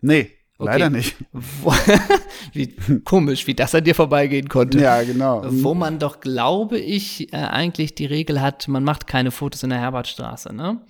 Nee, 0.00 0.30
Okay. 0.60 0.70
leider 0.72 0.90
nicht. 0.90 1.16
Wie 2.52 2.74
komisch, 3.04 3.46
wie 3.46 3.54
das 3.54 3.74
an 3.74 3.84
dir 3.84 3.94
vorbeigehen 3.94 4.48
konnte. 4.48 4.80
Ja, 4.80 5.02
genau. 5.02 5.42
Wo 5.46 5.74
man 5.74 5.98
doch, 6.00 6.20
glaube 6.20 6.78
ich, 6.78 7.32
äh, 7.32 7.36
eigentlich 7.36 7.94
die 7.94 8.06
Regel 8.06 8.40
hat, 8.40 8.66
man 8.68 8.82
macht 8.82 9.06
keine 9.06 9.30
Fotos 9.30 9.62
in 9.62 9.70
der 9.70 9.78
Herbertstraße, 9.78 10.52
ne? 10.54 10.80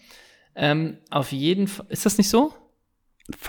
Ähm, 0.54 0.98
auf 1.10 1.32
jeden 1.32 1.68
Fall. 1.68 1.86
Ist 1.90 2.06
das 2.06 2.16
nicht 2.18 2.30
so? 2.30 2.52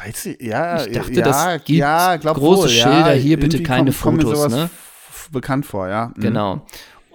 Weiß 0.03 0.25
ich, 0.25 0.41
ja, 0.41 0.85
Ich 0.85 0.91
dachte, 0.93 1.13
ja, 1.13 1.21
das 1.23 1.63
gibt 1.63 1.79
ja, 1.79 2.17
große 2.17 2.63
wohl, 2.63 2.69
Schilder, 2.69 3.13
ja, 3.13 3.21
hier 3.21 3.39
bitte 3.39 3.63
keine 3.63 3.91
kommt- 3.91 4.01
kommt 4.01 4.17
mir 4.17 4.23
Fotos, 4.23 4.39
sowas 4.39 4.53
ne? 4.53 4.69
bekannt 5.31 5.65
vor, 5.65 5.87
ja. 5.87 6.11
Mhm. 6.17 6.21
Genau. 6.21 6.65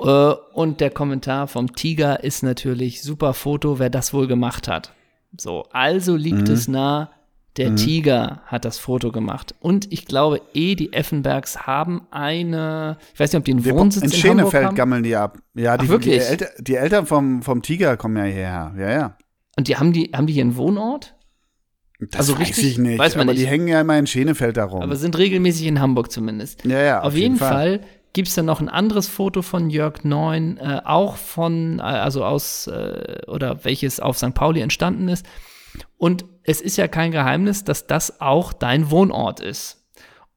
Äh, 0.01 0.35
und 0.55 0.81
der 0.81 0.91
Kommentar 0.91 1.47
vom 1.47 1.75
Tiger 1.75 2.25
ist 2.25 2.43
natürlich 2.43 3.03
super 3.03 3.35
Foto, 3.35 3.79
wer 3.79 3.91
das 3.91 4.15
wohl 4.15 4.27
gemacht 4.27 4.67
hat. 4.67 4.93
So, 5.37 5.65
also 5.73 6.17
liegt 6.17 6.49
Mhm. 6.49 6.55
es 6.55 6.69
nah, 6.69 7.11
der 7.57 7.77
Tiger 7.77 8.41
hat 8.47 8.65
das 8.65 8.79
Foto 8.79 9.13
gemacht. 9.13 9.55
Und 9.61 9.93
ich 9.93 10.07
glaube, 10.07 10.41
eh, 10.55 10.75
die 10.75 10.93
Effenbergs 10.93 11.67
haben 11.69 12.03
eine, 12.11 12.97
ich 13.15 13.21
weiß 13.21 13.33
nicht, 13.33 13.39
ob 13.39 13.45
die 13.45 13.53
einen 13.53 13.65
Wir- 13.65 13.75
Wohnsitz 13.77 14.03
in 14.03 14.11
in, 14.11 14.17
Hamburg 14.17 14.31
Schenefeld 14.51 14.67
haben. 14.67 14.75
gammeln 14.75 15.03
die 15.05 15.15
ab. 15.15 15.39
Ja, 15.55 15.77
die, 15.77 15.87
Ach, 15.87 15.89
wirklich? 15.91 16.15
Die, 16.19 16.21
Elter, 16.25 16.47
die 16.59 16.75
Eltern 16.75 17.07
vom, 17.07 17.43
vom 17.43 17.63
Tiger 17.63 17.97
kommen 17.97 18.17
ja 18.17 18.25
hierher. 18.25 18.75
Ja, 18.77 18.91
ja. 18.91 19.17
Und 19.57 19.69
die 19.69 19.77
haben 19.77 19.93
die, 19.93 20.11
haben 20.15 20.27
die 20.27 20.33
hier 20.33 20.43
einen 20.43 20.57
Wohnort? 20.57 21.15
Das 22.01 22.19
Also 22.21 22.33
weiß 22.35 22.41
richtig? 22.41 22.65
ich 22.73 22.79
nicht. 22.79 22.99
Weiß 22.99 23.15
man 23.15 23.29
aber 23.29 23.35
nicht. 23.35 23.45
die 23.45 23.49
hängen 23.49 23.69
ja 23.69 23.81
immer 23.81 23.97
in 23.99 24.09
Schenefeld 24.09 24.57
darum. 24.57 24.83
Aber 24.83 24.97
sind 24.97 25.17
regelmäßig 25.17 25.67
in 25.69 25.81
Hamburg 25.81 26.11
zumindest. 26.11 26.65
ja, 26.65 26.81
ja, 26.83 27.03
Auf, 27.03 27.15
jeden 27.15 27.37
Fall, 27.37 27.81
gibt 28.13 28.27
es 28.29 28.35
dann 28.35 28.47
noch 28.47 28.61
ein 28.61 28.69
anderes 28.69 29.07
Foto 29.07 29.43
von 29.43 29.71
Jörg 29.71 30.03
Neun, 30.03 30.59
äh, 30.59 30.81
auch 30.85 31.17
von, 31.17 31.79
äh, 31.79 31.83
also 31.83 32.25
aus, 32.25 32.67
äh, 32.67 33.23
oder 33.29 33.65
welches 33.65 34.01
auf 34.01 34.19
St. 34.19 34.35
Pauli 34.35 34.61
entstanden 34.61 35.09
ist. 35.09 35.25
Und 35.97 36.25
es 36.45 36.61
ist 36.61 36.77
ja 36.77 36.89
kein 36.89 37.11
Geheimnis, 37.11 37.65
dass 37.65 37.87
das 37.87 38.21
auch 38.21 38.53
dein 38.53 38.91
Wohnort 38.91 39.41
ist. 39.41 39.85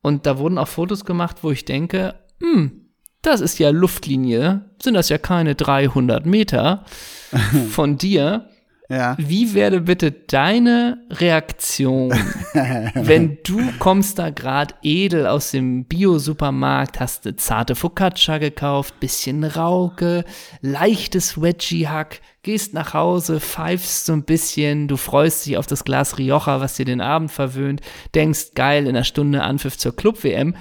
Und 0.01 0.25
da 0.25 0.37
wurden 0.37 0.57
auch 0.57 0.67
Fotos 0.67 1.05
gemacht, 1.05 1.37
wo 1.41 1.51
ich 1.51 1.65
denke, 1.65 2.15
hm, 2.39 2.87
das 3.21 3.41
ist 3.41 3.59
ja 3.59 3.69
Luftlinie, 3.69 4.69
sind 4.81 4.93
das 4.93 5.09
ja 5.09 5.17
keine 5.17 5.55
300 5.55 6.25
Meter 6.25 6.85
von 7.69 7.97
dir. 7.97 8.49
Ja. 8.89 9.15
Wie 9.19 9.53
wäre 9.53 9.81
bitte 9.81 10.11
deine 10.11 10.99
Reaktion, 11.09 12.11
wenn 12.93 13.37
du 13.43 13.59
kommst 13.79 14.17
da 14.17 14.29
gerade 14.29 14.75
edel 14.81 15.27
aus 15.27 15.51
dem 15.51 15.83
Bio-Supermarkt, 15.83 17.01
hast 17.01 17.27
eine 17.27 17.35
zarte 17.35 17.75
Focaccia 17.75 18.37
gekauft, 18.37 19.01
bisschen 19.01 19.43
Rauke, 19.43 20.23
leichtes 20.61 21.41
Veggie-Hack, 21.41 22.21
gehst 22.43 22.73
nach 22.73 22.93
Hause, 22.93 23.41
pfeifst 23.41 24.05
so 24.05 24.13
ein 24.13 24.23
bisschen, 24.23 24.87
du 24.87 24.95
freust 24.95 25.45
dich 25.45 25.57
auf 25.57 25.67
das 25.67 25.83
Glas 25.83 26.17
Rioja, 26.17 26.61
was 26.61 26.75
dir 26.75 26.85
den 26.85 27.01
Abend 27.01 27.29
verwöhnt, 27.29 27.81
denkst, 28.15 28.53
geil, 28.55 28.83
in 28.83 28.89
einer 28.89 29.03
Stunde 29.03 29.43
Anpfiff 29.43 29.77
zur 29.77 29.97
Club-WM 29.97 30.55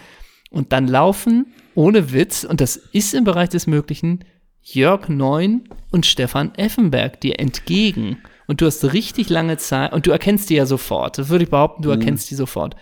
und 0.51 0.72
dann 0.72 0.89
laufen, 0.89 1.55
ohne 1.77 2.12
Witz, 2.12 2.43
und 2.43 2.61
das 2.61 2.77
ist 2.77 3.14
im 3.14 3.22
Bereich 3.22 3.51
des 3.51 3.68
Möglichen, 3.68 4.24
Jörg 4.68 5.08
Neun 5.08 5.68
und 5.92 6.06
Stefan 6.06 6.52
Effenberg 6.56 7.20
dir 7.20 7.38
entgegen. 7.38 8.18
Und 8.48 8.60
du 8.60 8.66
hast 8.66 8.84
richtig 8.92 9.28
lange 9.28 9.58
Zeit, 9.58 9.92
und 9.92 10.06
du 10.06 10.10
erkennst 10.10 10.50
die 10.50 10.54
ja 10.56 10.66
sofort. 10.66 11.18
Das 11.18 11.28
würde 11.28 11.44
ich 11.44 11.50
behaupten, 11.50 11.82
du 11.82 11.90
erkennst 11.90 12.30
die 12.30 12.34
sofort. 12.34 12.74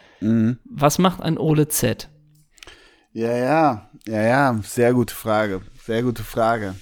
Was 0.65 0.99
macht 0.99 1.21
ein 1.23 1.37
Ole 1.39 1.69
Z? 1.69 2.09
Ja, 3.13 3.37
ja, 3.37 3.91
ja, 4.07 4.23
ja, 4.23 4.61
sehr 4.63 4.95
gute 4.95 5.15
Frage. 5.15 5.61
Sehr 5.85 6.03
gute 6.03 6.23
Frage. 6.25 6.75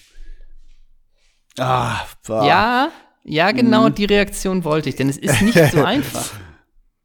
Ah, 1.58 2.00
boah. 2.24 2.46
Ja, 2.46 2.90
ja, 3.24 3.50
genau 3.50 3.88
die 3.88 4.04
Reaktion 4.04 4.64
wollte 4.64 4.88
ich, 4.88 4.96
denn 4.96 5.08
es 5.08 5.18
ist 5.18 5.42
nicht 5.42 5.58
so 5.72 5.84
einfach. 5.84 6.30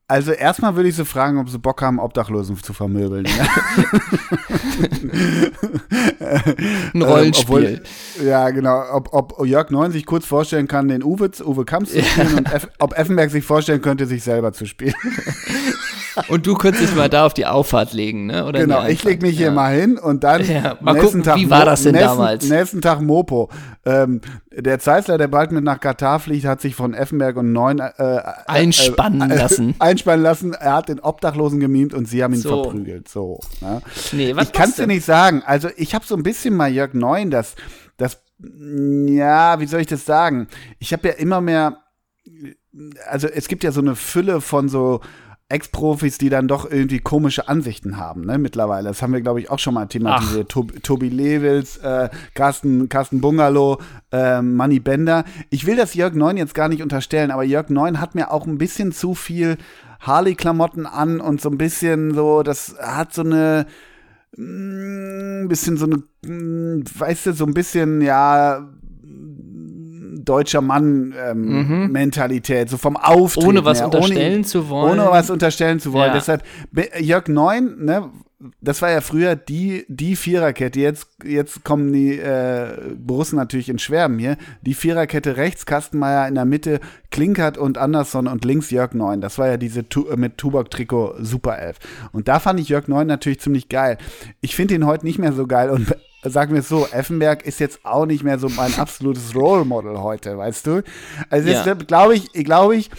Also 0.09 0.31
erstmal 0.31 0.73
würde 0.77 0.87
ich 0.87 0.95
sie 0.95 1.03
fragen, 1.03 1.37
ob 1.37 1.49
sie 1.49 1.59
Bock 1.59 1.81
haben, 1.81 1.99
Obdachlosen 1.99 2.55
zu 2.63 2.71
vermöbeln. 2.71 3.25
Ja? 3.25 3.45
Ein 6.19 6.91
Ähm, 6.93 7.01
Rollenspiel. 7.01 7.81
obwohl- 8.17 8.25
ja, 8.25 8.49
genau. 8.51 8.83
Ob, 8.93 9.13
ob 9.13 9.45
Jörg 9.45 9.69
Neun 9.69 9.91
sich 9.91 10.05
kurz 10.05 10.25
vorstellen 10.25 10.67
kann, 10.67 10.87
den 10.87 11.03
Uwe, 11.03 11.29
Uwe 11.45 11.65
Kamps 11.65 11.91
zu 11.91 12.01
spielen 12.01 12.37
und 12.37 12.53
Eff, 12.53 12.69
ob 12.79 12.97
Effenberg 12.97 13.31
sich 13.31 13.43
vorstellen 13.43 13.81
könnte, 13.81 14.05
sich 14.05 14.23
selber 14.23 14.53
zu 14.53 14.65
spielen. 14.65 14.93
und 16.29 16.47
du 16.47 16.55
könntest 16.55 16.83
dich 16.89 16.95
mal 16.95 17.09
da 17.09 17.25
auf 17.25 17.33
die 17.33 17.45
Auffahrt 17.45 17.93
legen, 17.93 18.27
ne? 18.27 18.45
Oder 18.45 18.59
genau, 18.61 18.85
ich 18.87 19.03
leg 19.03 19.21
mich 19.21 19.31
Einfahrt, 19.31 19.37
hier 19.37 19.47
ja. 19.47 19.53
mal 19.53 19.75
hin 19.75 19.97
und 19.97 20.23
dann 20.23 20.43
Ja, 20.45 20.77
mal 20.81 20.93
nächsten 20.93 21.19
gucken, 21.19 21.23
Tag 21.23 21.35
wie 21.37 21.49
war 21.49 21.65
das 21.65 21.83
denn 21.83 21.93
nächsten, 21.93 22.09
damals? 22.09 22.49
Nächsten 22.49 22.81
Tag 22.81 23.01
Mopo. 23.01 23.49
Ähm, 23.85 24.21
der 24.59 24.79
Zeissler, 24.79 25.19
der 25.19 25.27
bald 25.27 25.51
mit 25.51 25.63
nach 25.63 25.79
Katar 25.79 26.19
fliegt, 26.19 26.45
hat 26.45 26.61
sich 26.61 26.73
von 26.73 26.95
Effenberg 26.95 27.37
und 27.37 27.53
Neun 27.53 27.79
äh, 27.79 28.21
Einspannen 28.47 29.29
lassen. 29.29 29.75
Einspannen 29.79 30.23
lassen. 30.23 30.53
Er 30.53 30.73
hat 30.73 30.89
den 30.89 30.99
Obdachlosen 30.99 31.59
gemimt 31.59 31.93
und 31.93 32.07
sie 32.07 32.23
haben 32.23 32.33
ihn 32.33 32.41
So. 32.41 32.63
verprügelt. 32.63 33.07
So. 33.07 33.39
Ne? 33.61 33.81
Nee, 34.13 34.35
was 34.35 34.47
ich 34.47 34.53
kann 34.53 34.69
es 34.69 34.75
dir 34.75 34.87
nicht 34.87 35.05
sagen. 35.05 35.43
Also 35.45 35.69
ich 35.77 35.93
habe 35.93 36.05
so 36.05 36.15
ein 36.15 36.23
bisschen 36.23 36.55
mal 36.55 36.71
Jörg 36.71 36.93
Neun, 36.95 37.29
das, 37.29 37.55
das, 37.97 38.19
ja, 38.39 39.59
wie 39.59 39.67
soll 39.67 39.81
ich 39.81 39.87
das 39.87 40.05
sagen? 40.05 40.47
Ich 40.79 40.91
habe 40.91 41.07
ja 41.07 41.13
immer 41.15 41.39
mehr, 41.39 41.83
also 43.07 43.27
es 43.27 43.47
gibt 43.47 43.63
ja 43.63 43.71
so 43.71 43.81
eine 43.81 43.95
Fülle 43.95 44.41
von 44.41 44.69
so 44.69 45.01
Ex-Profis, 45.49 46.17
die 46.17 46.29
dann 46.29 46.49
doch 46.49 46.69
irgendwie 46.69 46.99
komische 46.99 47.47
Ansichten 47.47 47.97
haben, 47.97 48.25
ne, 48.25 48.37
mittlerweile. 48.37 48.89
Das 48.89 49.01
haben 49.01 49.13
wir, 49.13 49.21
glaube 49.21 49.39
ich, 49.39 49.49
auch 49.49 49.59
schon 49.59 49.75
mal 49.75 49.85
thematisiert. 49.85 50.49
Tob, 50.49 50.83
Tobi 50.83 51.07
Lewels, 51.07 51.77
äh, 51.77 52.09
Carsten, 52.33 52.89
Carsten 52.89 53.21
Bungalow, 53.21 53.79
äh, 54.11 54.41
Manny 54.41 54.81
Bender. 54.81 55.23
Ich 55.49 55.65
will 55.65 55.77
das 55.77 55.93
Jörg 55.93 56.13
Neun 56.15 56.35
jetzt 56.35 56.53
gar 56.53 56.67
nicht 56.67 56.83
unterstellen, 56.83 57.31
aber 57.31 57.43
Jörg 57.43 57.69
Neun 57.69 58.01
hat 58.01 58.13
mir 58.13 58.31
auch 58.31 58.45
ein 58.45 58.57
bisschen 58.57 58.91
zu 58.91 59.15
viel 59.15 59.57
Harley-Klamotten 60.01 60.85
an 60.85 61.21
und 61.21 61.39
so 61.39 61.49
ein 61.49 61.57
bisschen 61.57 62.13
so, 62.13 62.43
das 62.43 62.75
hat 62.79 63.13
so 63.13 63.21
eine, 63.21 63.67
mm, 64.35 65.43
ein 65.43 65.47
bisschen 65.47 65.77
so 65.77 65.85
eine, 65.85 66.03
mm, 66.25 66.83
weißt 66.93 67.27
du, 67.27 67.33
so 67.33 67.45
ein 67.45 67.53
bisschen, 67.53 68.01
ja, 68.01 68.67
deutscher 70.27 70.61
Mann-Mentalität, 70.61 72.69
so 72.69 72.77
vom 72.77 72.97
Auftreten 72.97 73.47
Mhm. 73.47 73.49
Ohne 73.49 73.65
was 73.65 73.79
her, 73.79 73.85
unterstellen 73.85 74.43
zu 74.43 74.69
wollen. 74.69 74.99
Ohne 74.99 75.11
was 75.11 75.29
unterstellen 75.29 75.79
zu 75.79 75.93
wollen. 75.93 76.09
Ja. 76.09 76.13
Deshalb, 76.13 76.43
Jörg 76.99 77.27
Neun, 77.27 77.85
ne, 77.85 78.09
das 78.61 78.83
war 78.83 78.91
ja 78.91 79.01
früher 79.01 79.35
die, 79.35 79.85
die 79.87 80.15
Viererkette. 80.15 80.79
Jetzt, 80.79 81.07
jetzt 81.23 81.63
kommen 81.63 81.91
die 81.91 82.19
äh, 82.19 82.93
Borussen 82.95 83.35
natürlich 83.35 83.67
in 83.67 83.79
Schwärmen 83.79 84.19
hier. 84.19 84.37
Die 84.61 84.75
Viererkette 84.75 85.37
rechts, 85.37 85.65
Kastenmeier 85.65 86.27
in 86.27 86.35
der 86.35 86.45
Mitte, 86.45 86.79
Klinkert 87.09 87.57
und 87.57 87.79
Andersson 87.79 88.27
und 88.27 88.45
links 88.45 88.69
Jörg 88.69 88.93
Neun. 88.93 89.21
Das 89.21 89.39
war 89.39 89.47
ja 89.47 89.57
diese 89.57 89.89
tu 89.89 90.07
äh, 90.07 90.17
mit 90.17 90.37
Tubak-Trikot 90.37 91.15
Super 91.19 91.57
Elf. 91.57 91.77
Und 92.11 92.27
da 92.27 92.39
fand 92.39 92.59
ich 92.59 92.69
Jörg 92.69 92.87
Neun 92.87 93.07
natürlich 93.07 93.39
ziemlich 93.39 93.69
geil. 93.69 93.97
Ich 94.41 94.55
finde 94.55 94.75
ihn 94.75 94.85
heute 94.85 95.05
nicht 95.05 95.17
mehr 95.17 95.33
so 95.33 95.47
geil 95.47 95.71
und 95.71 95.95
sagen 96.29 96.53
wir 96.53 96.59
es 96.61 96.69
so, 96.69 96.87
Effenberg 96.91 97.45
ist 97.45 97.59
jetzt 97.59 97.85
auch 97.85 98.05
nicht 98.05 98.23
mehr 98.23 98.39
so 98.39 98.49
mein 98.49 98.73
absolutes 98.75 99.35
Role 99.35 99.65
Model 99.65 99.99
heute, 99.99 100.37
weißt 100.37 100.67
du? 100.67 100.83
Also 101.29 101.49
Ja. 101.49 101.73
glaube 101.73 102.15
ich, 102.15 102.31
glaube 102.33 102.75
ich, 102.75 102.89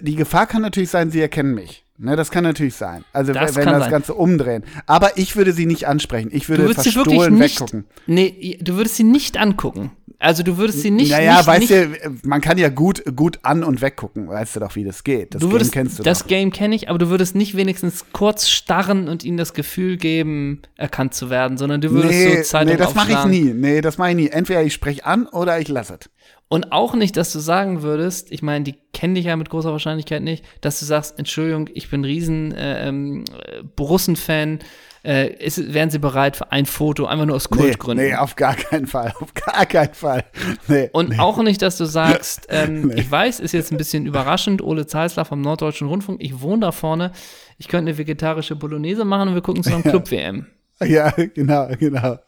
die 0.00 0.16
Gefahr 0.16 0.46
kann 0.46 0.62
natürlich 0.62 0.90
sein, 0.90 1.10
sie 1.10 1.20
erkennen 1.20 1.54
mich. 1.54 1.84
Ne, 1.98 2.16
das 2.16 2.30
kann 2.32 2.42
natürlich 2.42 2.74
sein. 2.74 3.04
Also 3.12 3.32
Das 3.32 3.54
wenn 3.54 3.64
kann 3.64 3.74
das 3.74 3.82
sein. 3.84 3.90
Ganze 3.92 4.14
umdrehen. 4.14 4.64
Aber 4.86 5.18
ich 5.18 5.36
würde 5.36 5.52
sie 5.52 5.66
nicht 5.66 5.86
ansprechen. 5.86 6.30
Ich 6.32 6.44
Du 6.46 6.48
würde 6.50 6.68
wirklich 6.68 6.94
verstohlen 6.94 7.34
nicht, 7.34 7.60
weggucken. 7.60 7.84
nee, 8.06 8.58
du 8.60 8.74
würdest 8.76 8.96
sie 8.96 9.04
nicht 9.04 9.36
angucken. 9.36 9.92
Also 10.22 10.44
du 10.44 10.56
würdest 10.56 10.82
sie 10.82 10.92
nicht, 10.92 11.10
naja, 11.10 11.38
nicht, 11.38 11.46
weißt 11.48 11.60
nicht 11.60 11.72
du, 11.72 12.28
man 12.28 12.40
kann 12.40 12.56
ja 12.56 12.68
gut, 12.68 13.02
gut 13.16 13.40
an- 13.42 13.64
und 13.64 13.82
weggucken. 13.82 14.28
Weißt 14.28 14.54
du 14.54 14.60
doch, 14.60 14.76
wie 14.76 14.84
das 14.84 15.02
geht. 15.02 15.34
Das 15.34 15.40
du 15.40 15.48
Game 15.48 15.52
würdest, 15.52 15.72
kennst 15.72 15.98
du 15.98 16.04
das 16.04 16.20
doch. 16.20 16.28
Game 16.28 16.52
kenne 16.52 16.76
ich, 16.76 16.88
aber 16.88 16.98
du 16.98 17.08
würdest 17.08 17.34
nicht 17.34 17.56
wenigstens 17.56 18.04
kurz 18.12 18.48
starren 18.48 19.08
und 19.08 19.24
ihnen 19.24 19.36
das 19.36 19.52
Gefühl 19.52 19.96
geben, 19.96 20.62
erkannt 20.76 21.14
zu 21.14 21.28
werden, 21.28 21.58
sondern 21.58 21.80
du 21.80 21.90
würdest 21.90 22.14
Nee, 22.14 22.36
so 22.36 22.42
Zeitung 22.44 22.74
nee, 22.74 22.78
das 22.78 22.94
mache 22.94 23.12
ich 23.12 23.24
nie. 23.24 23.52
Nee, 23.52 23.80
das 23.80 23.98
mache 23.98 24.10
ich 24.10 24.16
nie. 24.16 24.28
Entweder 24.28 24.62
ich 24.62 24.72
spreche 24.72 25.04
an 25.04 25.26
oder 25.26 25.58
ich 25.58 25.66
lasse 25.66 25.98
es. 26.00 26.08
Und 26.52 26.70
auch 26.70 26.92
nicht, 26.94 27.16
dass 27.16 27.32
du 27.32 27.38
sagen 27.38 27.80
würdest, 27.80 28.30
ich 28.30 28.42
meine, 28.42 28.62
die 28.62 28.74
kennen 28.92 29.14
dich 29.14 29.24
ja 29.24 29.36
mit 29.36 29.48
großer 29.48 29.72
Wahrscheinlichkeit 29.72 30.22
nicht, 30.22 30.44
dass 30.60 30.78
du 30.80 30.84
sagst, 30.84 31.18
Entschuldigung, 31.18 31.70
ich 31.72 31.88
bin 31.88 32.04
riesen 32.04 32.52
äh, 32.52 32.88
ähm, 32.88 33.24
äh, 33.42 33.62
Borussen-Fan, 33.62 34.58
äh, 35.02 35.32
ist, 35.32 35.72
wären 35.72 35.88
sie 35.88 35.98
bereit 35.98 36.36
für 36.36 36.52
ein 36.52 36.66
Foto, 36.66 37.06
einfach 37.06 37.24
nur 37.24 37.36
aus 37.36 37.50
Nee, 37.50 37.56
Kultgründen. 37.56 38.06
nee, 38.06 38.14
auf 38.14 38.36
gar 38.36 38.54
keinen 38.54 38.86
Fall. 38.86 39.14
Auf 39.18 39.32
gar 39.32 39.64
keinen 39.64 39.94
Fall. 39.94 40.24
Nee. 40.68 40.90
Und 40.92 41.08
nee. 41.08 41.18
auch 41.18 41.42
nicht, 41.42 41.62
dass 41.62 41.78
du 41.78 41.86
sagst, 41.86 42.46
ähm, 42.50 42.92
ich 42.96 43.10
weiß, 43.10 43.40
ist 43.40 43.52
jetzt 43.52 43.72
ein 43.72 43.78
bisschen 43.78 44.04
überraschend, 44.04 44.60
Ole 44.60 44.86
Zeisler 44.86 45.24
vom 45.24 45.40
Norddeutschen 45.40 45.88
Rundfunk, 45.88 46.22
ich 46.22 46.42
wohne 46.42 46.60
da 46.60 46.72
vorne, 46.72 47.12
ich 47.56 47.68
könnte 47.68 47.92
eine 47.92 47.96
vegetarische 47.96 48.56
Bolognese 48.56 49.06
machen 49.06 49.30
und 49.30 49.34
wir 49.36 49.40
gucken 49.40 49.62
zusammen 49.62 49.84
Club-WM. 49.84 50.48
Ja, 50.84 51.12
genau, 51.12 51.70
genau. 51.78 52.18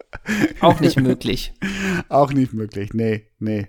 Auch 0.60 0.80
nicht 0.80 0.98
möglich. 0.98 1.52
Auch 2.08 2.32
nicht 2.32 2.54
möglich. 2.54 2.94
Nee, 2.94 3.26
nee. 3.38 3.66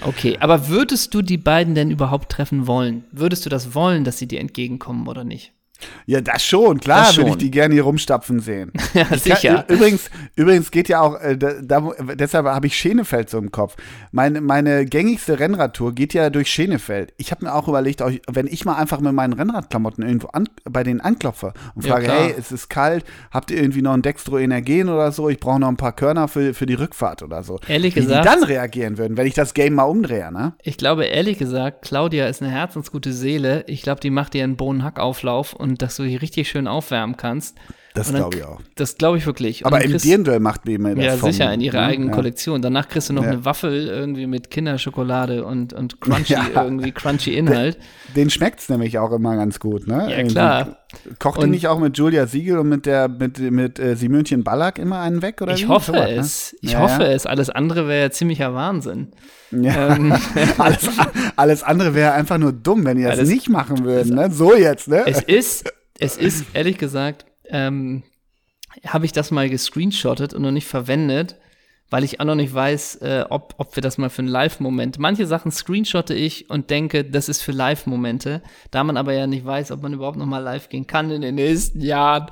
Okay, 0.00 0.38
aber 0.40 0.68
würdest 0.68 1.12
du 1.14 1.22
die 1.22 1.36
beiden 1.36 1.74
denn 1.74 1.90
überhaupt 1.90 2.30
treffen 2.30 2.66
wollen? 2.66 3.04
Würdest 3.12 3.44
du 3.44 3.50
das 3.50 3.74
wollen, 3.74 4.04
dass 4.04 4.18
sie 4.18 4.26
dir 4.26 4.40
entgegenkommen 4.40 5.06
oder 5.06 5.22
nicht? 5.22 5.52
Ja, 6.06 6.20
das 6.20 6.44
schon. 6.44 6.80
Klar 6.80 7.06
Das 7.06 7.16
würde 7.16 7.30
ich 7.30 7.36
die 7.36 7.50
gerne 7.50 7.74
hier 7.74 7.84
rumstapfen 7.84 8.40
sehen. 8.40 8.72
Ja, 8.94 9.02
Ich 9.02 9.08
kann, 9.08 9.18
sicher. 9.18 9.64
ü- 9.68 9.74
übrigens, 9.74 10.10
übrigens 10.36 10.70
geht 10.70 10.88
ja 10.88 11.00
auch, 11.00 11.18
äh, 11.20 11.36
da, 11.36 11.90
deshalb 12.14 12.46
habe 12.46 12.66
ich 12.66 12.76
Schenefeld 12.76 13.30
so 13.30 13.38
im 13.38 13.50
Kopf. 13.50 13.76
Meine, 14.10 14.40
meine 14.40 14.84
gängigste 14.84 15.38
Rennradtour 15.38 15.94
geht 15.94 16.12
ja 16.14 16.28
durch 16.30 16.50
Schenefeld. 16.50 17.14
Ich 17.16 17.30
habe 17.30 17.44
mir 17.46 17.54
auch 17.54 17.68
überlegt, 17.68 18.02
wenn 18.30 18.46
ich 18.46 18.64
mal 18.64 18.74
einfach 18.76 19.00
mit 19.00 19.12
meinen 19.14 19.32
Rennradklamotten 19.32 20.04
irgendwo 20.04 20.28
an, 20.28 20.48
bei 20.64 20.82
denen 20.82 21.00
anklopfe 21.00 21.54
und 21.74 21.84
Ja, 21.86 21.92
frage, 21.92 22.04
klar. 22.04 22.16
hey, 22.24 22.34
es 22.38 22.52
ist 22.52 22.68
kalt, 22.68 23.04
habt 23.30 23.50
ihr 23.50 23.56
irgendwie 23.62 23.80
noch 23.82 23.94
ein 23.94 24.02
Dextro-Energen 24.02 24.88
oder 24.90 25.10
so? 25.12 25.28
Ich 25.30 25.40
brauche 25.40 25.60
noch 25.60 25.68
ein 25.68 25.76
paar 25.78 25.92
Körner 25.92 26.28
für, 26.28 26.52
für 26.52 26.66
die 26.66 26.74
Rückfahrt 26.74 27.22
oder 27.22 27.42
so. 27.42 27.58
Ehrlich 27.68 27.96
Wie 27.96 28.00
gesagt- 28.00 28.24
die 28.24 28.28
dann 28.28 28.44
reagieren 28.44 28.98
würden, 28.98 29.16
wenn 29.16 29.26
ich 29.26 29.34
das 29.34 29.54
Game 29.54 29.74
mal 29.74 29.84
umdrehe, 29.84 30.30
ne? 30.32 30.52
Ich 30.62 30.76
glaube, 30.76 31.04
ehrlich 31.06 31.38
gesagt, 31.38 31.82
Claudia 31.82 32.26
ist 32.26 32.42
eine 32.42 32.50
herzensgute 32.50 33.12
Seele. 33.12 33.64
Ich 33.68 33.82
glaube, 33.82 34.00
die 34.00 34.10
macht 34.10 34.34
dir 34.34 34.44
einen 34.44 34.56
Bohnenhackauflauf 34.56 35.54
und 35.54 35.71
dass 35.76 35.96
du 35.96 36.04
die 36.04 36.16
richtig 36.16 36.48
schön 36.48 36.66
aufwärmen 36.66 37.16
kannst. 37.16 37.56
Das 37.94 38.12
glaube 38.12 38.38
ich 38.38 38.44
auch. 38.44 38.60
Das 38.76 38.96
glaube 38.96 39.18
ich 39.18 39.26
wirklich. 39.26 39.64
Und 39.64 39.72
Aber 39.72 39.84
im 39.84 39.96
Dirndl 39.98 40.40
macht 40.40 40.66
die 40.66 40.78
mir 40.78 40.94
das 40.94 41.04
Ja, 41.04 41.16
vom- 41.16 41.30
sicher, 41.30 41.52
in 41.52 41.60
ihrer 41.60 41.80
ne? 41.82 41.86
eigenen 41.88 42.08
ja. 42.08 42.14
Kollektion. 42.14 42.62
Danach 42.62 42.88
kriegst 42.88 43.10
du 43.10 43.12
noch 43.12 43.22
Ja. 43.24 43.30
eine 43.32 43.44
Waffel 43.44 43.86
irgendwie 43.88 44.26
mit 44.26 44.50
Kinderschokolade 44.50 45.44
und, 45.44 45.72
und 45.74 46.00
crunchy, 46.00 46.32
Ja. 46.54 46.64
irgendwie 46.64 46.92
crunchy 46.92 47.36
Inhalt. 47.36 47.78
Den 48.16 48.30
schmeckt's 48.30 48.68
nämlich 48.68 48.98
auch 48.98 49.12
immer 49.12 49.36
ganz 49.36 49.60
gut, 49.60 49.86
ne? 49.86 50.06
Ja, 50.10 50.16
Irgendwie. 50.16 50.34
klar. 50.34 50.78
Kocht 51.18 51.42
Und- 51.42 51.50
nicht 51.50 51.68
auch 51.68 51.78
mit 51.78 51.96
Julia 51.98 52.26
Siegel 52.26 52.58
und 52.58 52.68
mit 52.68 52.86
der 52.86 53.08
mit 53.08 53.38
mit 53.38 53.78
äh, 53.78 53.94
Simönchen 53.96 54.42
Ballack 54.44 54.78
immer 54.78 55.00
einen 55.00 55.22
weg 55.22 55.40
oder 55.42 55.54
Ich 55.54 55.64
wie? 55.64 55.68
hoffe 55.68 55.92
Sowas, 55.92 56.08
ne? 56.10 56.16
es. 56.16 56.56
Ich 56.60 56.72
Ja, 56.72 56.80
hoffe 56.80 57.04
es. 57.04 57.26
Alles 57.26 57.50
andere 57.50 57.88
wäre 57.88 58.02
ja 58.04 58.10
ziemlicher 58.10 58.54
Wahnsinn. 58.54 59.08
Ja. 59.50 59.96
Ähm, 59.96 60.14
alles, 60.58 60.88
alles 61.36 61.62
andere 61.62 61.94
wäre 61.94 62.12
einfach 62.12 62.38
nur 62.38 62.52
dumm, 62.52 62.84
wenn 62.86 62.98
ihr 62.98 63.08
das 63.08 63.18
Alles- 63.18 63.30
nicht 63.30 63.48
machen 63.50 63.84
würden, 63.84 64.14
ne? 64.14 64.30
So 64.30 64.54
jetzt, 64.54 64.88
ne? 64.88 65.02
es 65.06 65.20
ist, 65.22 65.70
es 65.98 66.16
ist, 66.16 66.46
ehrlich 66.54 66.78
gesagt, 66.78 67.26
ähm, 67.52 68.02
habe 68.86 69.04
ich 69.04 69.12
das 69.12 69.30
mal 69.30 69.48
gescreenshottet 69.48 70.34
und 70.34 70.42
noch 70.42 70.50
nicht 70.50 70.66
verwendet, 70.66 71.36
weil 71.90 72.04
ich 72.04 72.20
auch 72.20 72.24
noch 72.24 72.34
nicht 72.36 72.54
weiß, 72.54 72.96
äh, 73.02 73.24
ob, 73.28 73.54
ob 73.58 73.76
wir 73.76 73.82
das 73.82 73.98
mal 73.98 74.08
für 74.08 74.20
einen 74.22 74.28
Live-Moment. 74.28 74.98
Manche 74.98 75.26
Sachen 75.26 75.52
screenshotte 75.52 76.14
ich 76.14 76.48
und 76.48 76.70
denke, 76.70 77.04
das 77.04 77.28
ist 77.28 77.42
für 77.42 77.52
Live-Momente. 77.52 78.40
Da 78.70 78.82
man 78.82 78.96
aber 78.96 79.12
ja 79.12 79.26
nicht 79.26 79.44
weiß, 79.44 79.70
ob 79.72 79.82
man 79.82 79.92
überhaupt 79.92 80.16
noch 80.16 80.24
mal 80.24 80.38
live 80.38 80.70
gehen 80.70 80.86
kann 80.86 81.10
in 81.10 81.20
den 81.20 81.34
nächsten 81.34 81.82
Jahren. 81.82 82.28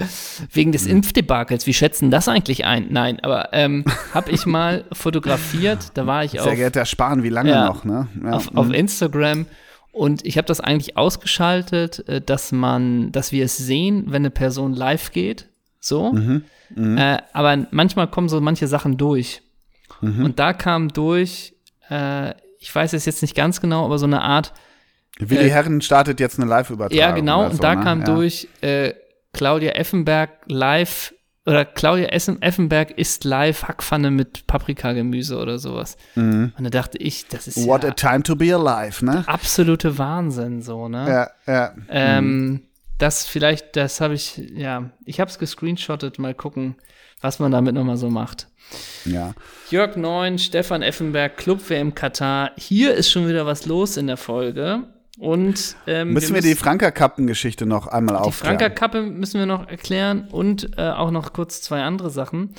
Wegen 0.50 0.72
des 0.72 0.86
Impfdebakels. 0.86 1.66
Wie 1.66 1.74
schätzen 1.74 2.10
das 2.10 2.26
eigentlich 2.26 2.64
ein? 2.64 2.86
Nein, 2.88 3.20
aber 3.20 3.50
ähm, 3.52 3.84
habe 4.14 4.30
ich 4.30 4.46
mal 4.46 4.86
fotografiert. 4.92 5.90
Da 5.92 6.06
war 6.06 6.24
ich 6.24 6.30
Sehr 6.30 6.44
auf 6.44 6.54
geehrter 6.54 6.86
Spahn, 6.86 7.22
wie 7.22 7.28
lange 7.28 7.50
Ja. 7.50 7.66
noch, 7.66 7.84
ne? 7.84 8.08
Ja. 8.24 8.30
auf, 8.30 8.56
auf 8.56 8.72
Instagram 8.72 9.44
und 9.92 10.24
ich 10.24 10.36
habe 10.36 10.46
das 10.46 10.60
eigentlich 10.60 10.96
ausgeschaltet, 10.96 12.08
äh, 12.08 12.20
dass 12.20 12.52
man, 12.52 13.12
dass 13.12 13.32
wir 13.32 13.44
es 13.44 13.56
sehen, 13.56 14.04
wenn 14.06 14.22
eine 14.22 14.30
Person 14.30 14.72
live 14.72 15.12
geht, 15.12 15.48
so. 15.80 16.12
Mhm. 16.12 16.44
Äh, 16.76 17.18
aber 17.32 17.66
manchmal 17.70 18.08
kommen 18.08 18.28
so 18.28 18.40
manche 18.40 18.68
Sachen 18.68 18.96
durch. 18.96 19.42
Mhm. 20.00 20.24
Und 20.24 20.38
da 20.38 20.52
kam 20.52 20.88
durch, 20.88 21.54
äh, 21.90 22.34
ich 22.58 22.74
weiß 22.74 22.92
es 22.92 23.06
jetzt 23.06 23.22
nicht 23.22 23.34
ganz 23.34 23.60
genau, 23.60 23.84
aber 23.84 23.98
so 23.98 24.06
eine 24.06 24.22
Art, 24.22 24.52
Willi 25.18 25.46
äh, 25.46 25.50
Herren 25.50 25.80
startet 25.80 26.20
jetzt 26.20 26.38
eine 26.38 26.48
Live-Übertragung. 26.48 26.96
ja 26.98 27.10
genau, 27.12 27.40
oder 27.40 27.50
und 27.50 27.56
so, 27.56 27.62
da 27.62 27.74
ne? 27.74 27.84
kam 27.84 28.00
ja. 28.00 28.04
durch 28.06 28.48
äh, 28.60 28.94
Claudia 29.32 29.72
Effenberg 29.72 30.30
live 30.46 31.14
oder 31.46 31.64
Claudia 31.64 32.08
Essen, 32.08 32.42
Effenberg 32.42 32.90
isst 32.92 33.24
live 33.24 33.62
Hackpfanne 33.64 34.10
mit 34.10 34.46
Paprikagemüse 34.46 35.38
oder 35.38 35.58
sowas. 35.58 35.96
Und 36.14 36.52
da 36.58 36.70
dachte 36.70 36.98
ich, 36.98 37.26
das 37.28 37.48
ist 37.48 37.56
Mhm. 37.58 37.66
What 37.66 37.82
ja 37.82 37.90
a 37.90 37.92
time 37.92 38.22
to 38.22 38.36
be 38.36 38.54
alive, 38.54 39.04
ne? 39.04 39.24
absolute 39.26 39.96
Wahnsinn 39.98 40.60
so, 40.62 40.88
ne? 40.88 41.30
Ja, 41.46 41.52
ja. 41.52 41.74
Ähm, 41.88 42.62
das 42.98 43.26
vielleicht, 43.26 43.76
das 43.76 44.00
habe 44.02 44.14
ich, 44.14 44.36
ja, 44.36 44.90
ich 45.06 45.18
habe 45.20 45.30
es 45.30 45.38
gescreenshottet, 45.38 46.18
mal 46.18 46.34
gucken, 46.34 46.76
was 47.22 47.38
man 47.38 47.50
damit 47.50 47.74
nochmal 47.74 47.96
so 47.96 48.10
macht. 48.10 48.48
ja. 49.06 49.32
Jörg 49.70 49.96
Neun, 49.96 50.38
Stefan 50.38 50.82
Effenberg, 50.82 51.36
Club 51.38 51.68
WM 51.70 51.94
Katar. 51.94 52.50
Hier 52.58 52.94
ist 52.94 53.10
schon 53.10 53.26
wieder 53.26 53.46
was 53.46 53.64
los 53.66 53.96
in 53.96 54.06
der 54.08 54.16
Folge. 54.18 54.82
Und 55.20 55.76
ähm, 55.86 56.14
Müssen 56.14 56.34
wir 56.34 56.40
die 56.40 56.54
Franka-Kappen-Geschichte 56.54 57.66
noch 57.66 57.86
einmal 57.88 58.16
die 58.16 58.22
aufklären? 58.22 58.58
Franka-Kappe 58.58 59.02
müssen 59.02 59.38
wir 59.38 59.44
noch 59.44 59.68
erklären 59.68 60.26
und 60.30 60.78
äh, 60.78 60.88
auch 60.88 61.10
noch 61.10 61.34
kurz 61.34 61.60
zwei 61.60 61.82
andere 61.82 62.08
Sachen. 62.08 62.54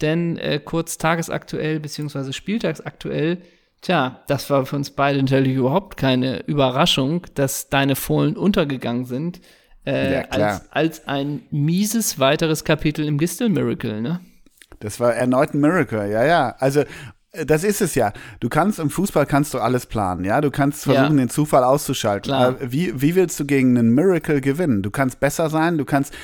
Denn 0.00 0.38
äh, 0.38 0.58
kurz 0.58 0.96
tagesaktuell 0.96 1.78
beziehungsweise 1.78 2.32
spieltagsaktuell, 2.32 3.42
tja, 3.82 4.22
das 4.28 4.48
war 4.48 4.64
für 4.64 4.76
uns 4.76 4.92
beide 4.92 5.18
natürlich 5.18 5.56
überhaupt 5.56 5.98
keine 5.98 6.40
Überraschung, 6.46 7.26
dass 7.34 7.68
deine 7.68 7.96
Fohlen 7.96 8.38
untergegangen 8.38 9.04
sind. 9.04 9.42
Äh, 9.84 10.14
Ja, 10.14 10.20
als, 10.30 10.72
als 10.72 11.08
ein 11.08 11.42
mieses 11.50 12.18
weiteres 12.18 12.64
Kapitel 12.64 13.04
im 13.06 13.18
Gistel 13.18 13.50
Miracle, 13.50 14.00
ne? 14.00 14.20
Das 14.80 15.00
war 15.00 15.14
erneut 15.14 15.52
ein 15.52 15.60
Miracle, 15.60 16.10
ja, 16.10 16.24
ja. 16.24 16.56
Also 16.60 16.84
das 17.44 17.64
ist 17.64 17.80
es 17.82 17.94
ja. 17.94 18.12
Du 18.40 18.48
kannst 18.48 18.78
im 18.78 18.88
Fußball 18.90 19.26
kannst 19.26 19.52
du 19.54 19.58
alles 19.58 19.86
planen, 19.86 20.24
ja. 20.24 20.40
Du 20.40 20.50
kannst 20.50 20.84
versuchen, 20.84 21.18
Ja. 21.18 21.24
den 21.24 21.28
Zufall 21.28 21.64
auszuschalten. 21.64 22.32
Aber 22.32 22.56
wie, 22.72 23.00
wie 23.00 23.14
willst 23.14 23.38
du 23.40 23.44
gegen 23.44 23.76
einen 23.76 23.94
Miracle 23.94 24.40
gewinnen? 24.40 24.82
Du 24.82 24.90
kannst 24.90 25.20
besser 25.20 25.50
sein, 25.50 25.76
du 25.78 25.84
kannst, 25.84 26.14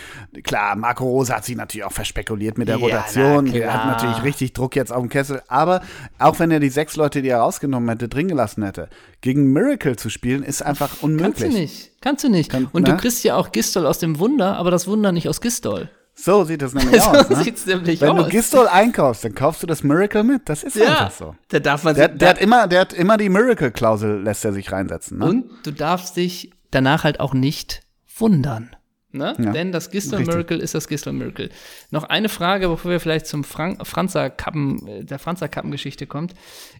klar, 0.44 0.76
Marco 0.76 1.04
Rose 1.04 1.34
hat 1.34 1.44
sich 1.44 1.56
natürlich 1.56 1.84
auch 1.84 1.92
verspekuliert 1.92 2.56
mit 2.58 2.68
der 2.68 2.76
Ja, 2.78 2.84
Rotation. 2.84 3.44
na 3.46 3.54
Er 3.56 3.74
hat 3.74 3.86
natürlich 3.86 4.22
richtig 4.22 4.52
Druck 4.52 4.76
jetzt 4.76 4.92
auf 4.92 5.00
dem 5.00 5.08
Kessel. 5.08 5.42
Aber 5.48 5.82
auch 6.18 6.38
wenn 6.38 6.50
er 6.50 6.60
die 6.60 6.70
sechs 6.70 6.96
Leute, 6.96 7.22
die 7.22 7.28
er 7.28 7.38
rausgenommen 7.38 7.88
hätte, 7.88 8.08
drin 8.08 8.28
gelassen 8.28 8.62
hätte, 8.64 8.88
gegen 9.20 9.52
Miracle 9.52 9.96
zu 9.96 10.08
spielen, 10.10 10.42
ist 10.42 10.62
einfach 10.62 11.02
unmöglich. 11.02 11.34
Kannst 11.38 11.42
du 11.42 11.58
nicht. 11.60 11.90
Kannst 12.00 12.24
du 12.24 12.28
nicht. 12.28 12.50
Kann- 12.50 12.68
und 12.72 12.82
ne? 12.86 12.90
du 12.90 12.96
kriegst 12.96 13.22
ja 13.24 13.36
auch 13.36 13.52
Gistol 13.52 13.86
aus 13.86 13.98
dem 13.98 14.18
Wunder, 14.18 14.56
aber 14.56 14.70
das 14.70 14.86
Wunder 14.86 15.12
nicht 15.12 15.28
aus 15.28 15.40
Gistol. 15.40 15.88
So 16.24 16.44
sieht 16.44 16.62
das 16.62 16.72
nämlich 16.72 17.02
So 17.02 17.10
aus. 17.10 17.28
Ne? 17.30 17.36
sieht's 17.42 17.66
nämlich 17.66 18.00
Wenn 18.00 18.10
aus. 18.10 18.24
du 18.24 18.30
Gistol 18.30 18.68
einkaufst, 18.68 19.24
dann 19.24 19.34
kaufst 19.34 19.62
du 19.62 19.66
das 19.66 19.82
Miracle 19.82 20.22
mit. 20.22 20.48
Das 20.48 20.62
ist 20.62 20.80
einfach 20.80 21.10
so. 21.10 21.34
da 21.48 21.58
darf 21.58 21.82
man 21.82 21.94
Der, 21.96 22.08
sich- 22.10 22.18
der, 22.18 22.28
hat 22.28 22.38
immer, 22.40 22.68
der 22.68 22.80
hat 22.82 22.92
immer 22.92 23.16
die 23.16 23.28
Miracle-Klausel, 23.28 24.22
lässt 24.22 24.44
er 24.44 24.52
sich 24.52 24.70
reinsetzen. 24.70 25.18
Ne? 25.18 25.24
Und 25.26 25.50
du 25.64 25.72
darfst 25.72 26.16
dich 26.16 26.52
danach 26.70 27.02
halt 27.04 27.18
auch 27.20 27.34
nicht 27.34 27.80
wundern. 28.16 28.76
Ne? 29.12 29.34
Ja, 29.38 29.52
Denn 29.52 29.72
das 29.72 29.90
Gistel 29.90 30.18
richtig. 30.18 30.34
Miracle 30.34 30.58
ist 30.58 30.74
das 30.74 30.88
Gistel 30.88 31.12
Miracle. 31.12 31.50
Noch 31.90 32.04
eine 32.04 32.28
Frage, 32.28 32.68
bevor 32.68 32.90
wir 32.90 33.00
vielleicht 33.00 33.26
zum 33.26 33.44
Fran 33.44 33.76
Franzer 33.82 34.30
Kappen, 34.30 34.86
äh, 34.86 35.04
der 35.04 35.18
Franzer 35.18 35.48
Kappengeschichte 35.48 36.06
kommt. 36.06 36.34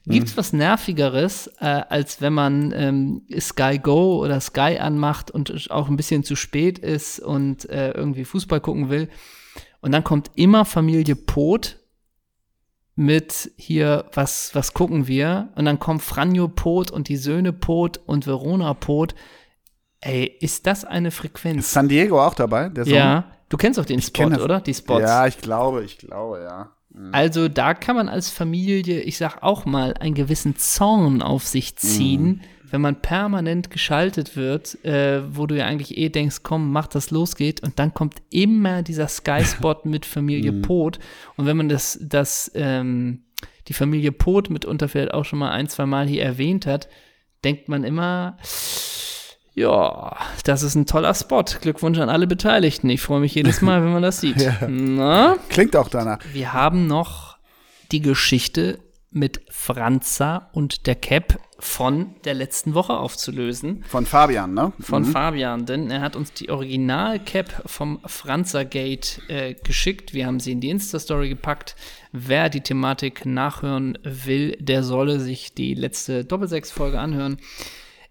Gibt's 0.07 0.37
was 0.37 0.53
Nervigeres, 0.53 1.49
äh, 1.61 1.65
als 1.67 2.21
wenn 2.21 2.33
man 2.33 2.73
ähm, 2.75 3.23
Sky 3.39 3.79
Go 3.79 4.23
oder 4.23 4.41
Sky 4.41 4.79
anmacht 4.79 5.31
und 5.31 5.51
es 5.51 5.71
auch 5.71 5.89
ein 5.89 5.97
bisschen 5.97 6.25
zu 6.25 6.35
spät 6.37 6.79
ist 6.79 7.21
und 7.21 7.69
äh, 7.69 7.93
irgendwie 7.93 8.25
Fußball 8.25 8.61
gucken 8.61 8.89
will? 8.89 9.09
Und 9.81 9.93
dann 9.93 10.05
kommt 10.05 10.31
immer 10.35 10.65
Familie 10.65 11.17
Pot 11.17 11.79
mit 12.95 13.51
hier, 13.57 14.07
was, 14.13 14.55
was 14.55 14.75
gucken 14.75 15.07
wir? 15.07 15.51
Und 15.57 15.65
dann 15.65 15.79
kommt 15.79 16.03
Franjo 16.03 16.49
Pot 16.49 16.91
und 16.91 17.09
die 17.09 17.17
Söhne 17.17 17.53
Pot 17.53 18.01
und 18.07 18.27
Verona 18.27 18.75
Pot. 18.75 19.15
Ey, 20.03 20.37
ist 20.41 20.67
das 20.67 20.85
eine 20.85 21.13
Frequenz? 21.13 21.67
Ist 21.67 21.73
San 21.73 21.89
Diego 21.89 22.21
auch 22.21 22.35
dabei? 22.35 22.71
Ja, 22.85 23.25
du 23.49 23.57
kennst 23.57 23.79
auch 23.79 23.85
den 23.85 24.03
Spot, 24.03 24.25
kenn 24.25 24.33
das. 24.33 24.43
oder? 24.43 24.61
Die 24.61 24.75
Spots. 24.75 25.03
Ja, 25.03 25.27
ich 25.29 25.39
glaube, 25.39 25.85
ich 25.85 25.97
glaube, 25.97 26.43
ja. 26.43 26.73
Also 27.13 27.49
da 27.49 27.73
kann 27.73 27.97
man 27.97 28.09
als 28.09 28.29
Familie, 28.29 29.01
ich 29.01 29.17
sag 29.17 29.43
auch 29.43 29.65
mal, 29.65 29.95
einen 29.95 30.15
gewissen 30.15 30.57
Zorn 30.57 31.23
auf 31.23 31.47
sich 31.47 31.77
ziehen, 31.77 32.25
mhm. 32.25 32.41
wenn 32.71 32.81
man 32.81 33.01
permanent 33.01 33.71
geschaltet 33.71 34.37
wird, 34.37 34.85
äh, 34.85 35.23
wo 35.35 35.47
du 35.47 35.57
ja 35.57 35.67
eigentlich 35.67 35.97
eh 35.97 36.11
denkst, 36.11 36.39
komm, 36.43 36.71
mach 36.73 36.89
das 36.89 37.11
losgeht 37.11 37.63
und 37.63 37.79
dann 37.79 37.95
kommt 37.95 38.17
immer 38.29 38.83
dieser 38.83 39.09
Sky-Spot 39.09 39.77
mit 39.85 40.05
Familie 40.05 40.53
mhm. 40.53 40.63
Pot 40.63 40.99
und 41.37 41.47
wenn 41.47 41.57
man 41.57 41.69
das, 41.69 41.99
das, 42.03 42.51
ähm, 42.55 43.23
die 43.69 43.75
Familie 43.75 44.13
Pot 44.13 44.51
mitunter 44.51 44.89
vielleicht 44.89 45.15
auch 45.15 45.25
schon 45.25 45.39
mal 45.39 45.53
ein, 45.53 45.69
zwei 45.69 45.87
Mal 45.87 46.07
hier 46.07 46.25
erwähnt 46.25 46.67
hat, 46.67 46.89
denkt 47.43 47.69
man 47.69 47.85
immer, 47.85 48.37
ja, 49.55 50.17
das 50.45 50.63
ist 50.63 50.75
ein 50.75 50.87
toller 50.87 51.15
Spot. 51.15 51.45
Glückwunsch 51.61 51.99
an 51.99 52.09
alle 52.09 52.27
Beteiligten. 52.27 52.89
Ich 52.89 53.03
freue 53.03 53.21
mich 53.21 53.35
jedes 53.35 53.61
Mal, 53.61 53.83
wenn 53.83 53.93
man 53.93 54.03
das 54.03 54.21
sieht. 54.21 54.41
ja. 54.41 55.37
Klingt 55.49 55.77
auch 55.77 55.89
danach. 55.89 56.19
Wir 56.33 56.53
haben 56.53 56.87
noch 56.87 57.37
die 57.91 58.01
Geschichte 58.01 58.79
mit 59.11 59.43
Franza 59.51 60.49
und 60.53 60.87
der 60.87 60.95
Cap 60.95 61.39
von 61.59 62.17
der 62.25 62.35
letzten 62.35 62.75
Woche 62.75 62.95
aufzulösen. 62.95 63.85
Von 63.87 64.07
Fabian, 64.07 64.55
ne? 64.55 64.73
Von 64.81 65.03
mhm. 65.03 65.13
Fabian, 65.13 65.67
denn 65.67 65.91
er 65.91 66.01
hat 66.01 66.17
uns 66.17 66.33
die 66.33 66.51
Original-Cap 66.51 67.63
vom 67.67 68.01
Franza-Gate 68.05 69.21
äh, 69.29 69.55
geschickt. 69.55 70.13
Wir 70.13 70.27
haben 70.27 70.41
sie 70.41 70.53
in 70.53 70.61
die 70.61 70.71
Insta-Story 70.71 71.29
gepackt. 71.29 71.77
Wer 72.11 72.49
die 72.49 72.63
Thematik 72.63 73.27
nachhören 73.27 73.97
will, 74.03 74.57
der 74.59 74.83
solle 74.83 75.21
sich 75.21 75.55
die 75.55 75.75
letzte 75.75 76.25
Doppelsechs-Folge 76.25 76.99
anhören. 76.99 77.37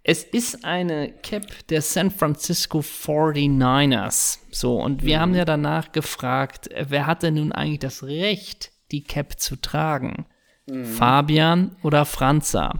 Es 0.03 0.23
ist 0.23 0.65
eine 0.65 1.11
Cap 1.11 1.45
der 1.69 1.81
San 1.81 2.09
Francisco 2.09 2.79
49ers. 2.79 4.39
So, 4.49 4.81
und 4.81 5.03
wir 5.03 5.17
mhm. 5.17 5.21
haben 5.21 5.35
ja 5.35 5.45
danach 5.45 5.91
gefragt, 5.91 6.69
wer 6.87 7.05
hat 7.05 7.21
denn 7.21 7.35
nun 7.35 7.51
eigentlich 7.51 7.79
das 7.79 8.03
Recht, 8.03 8.71
die 8.91 9.03
Cap 9.03 9.39
zu 9.39 9.57
tragen? 9.57 10.25
Mhm. 10.67 10.85
Fabian 10.85 11.75
oder 11.83 12.05
Franza? 12.05 12.73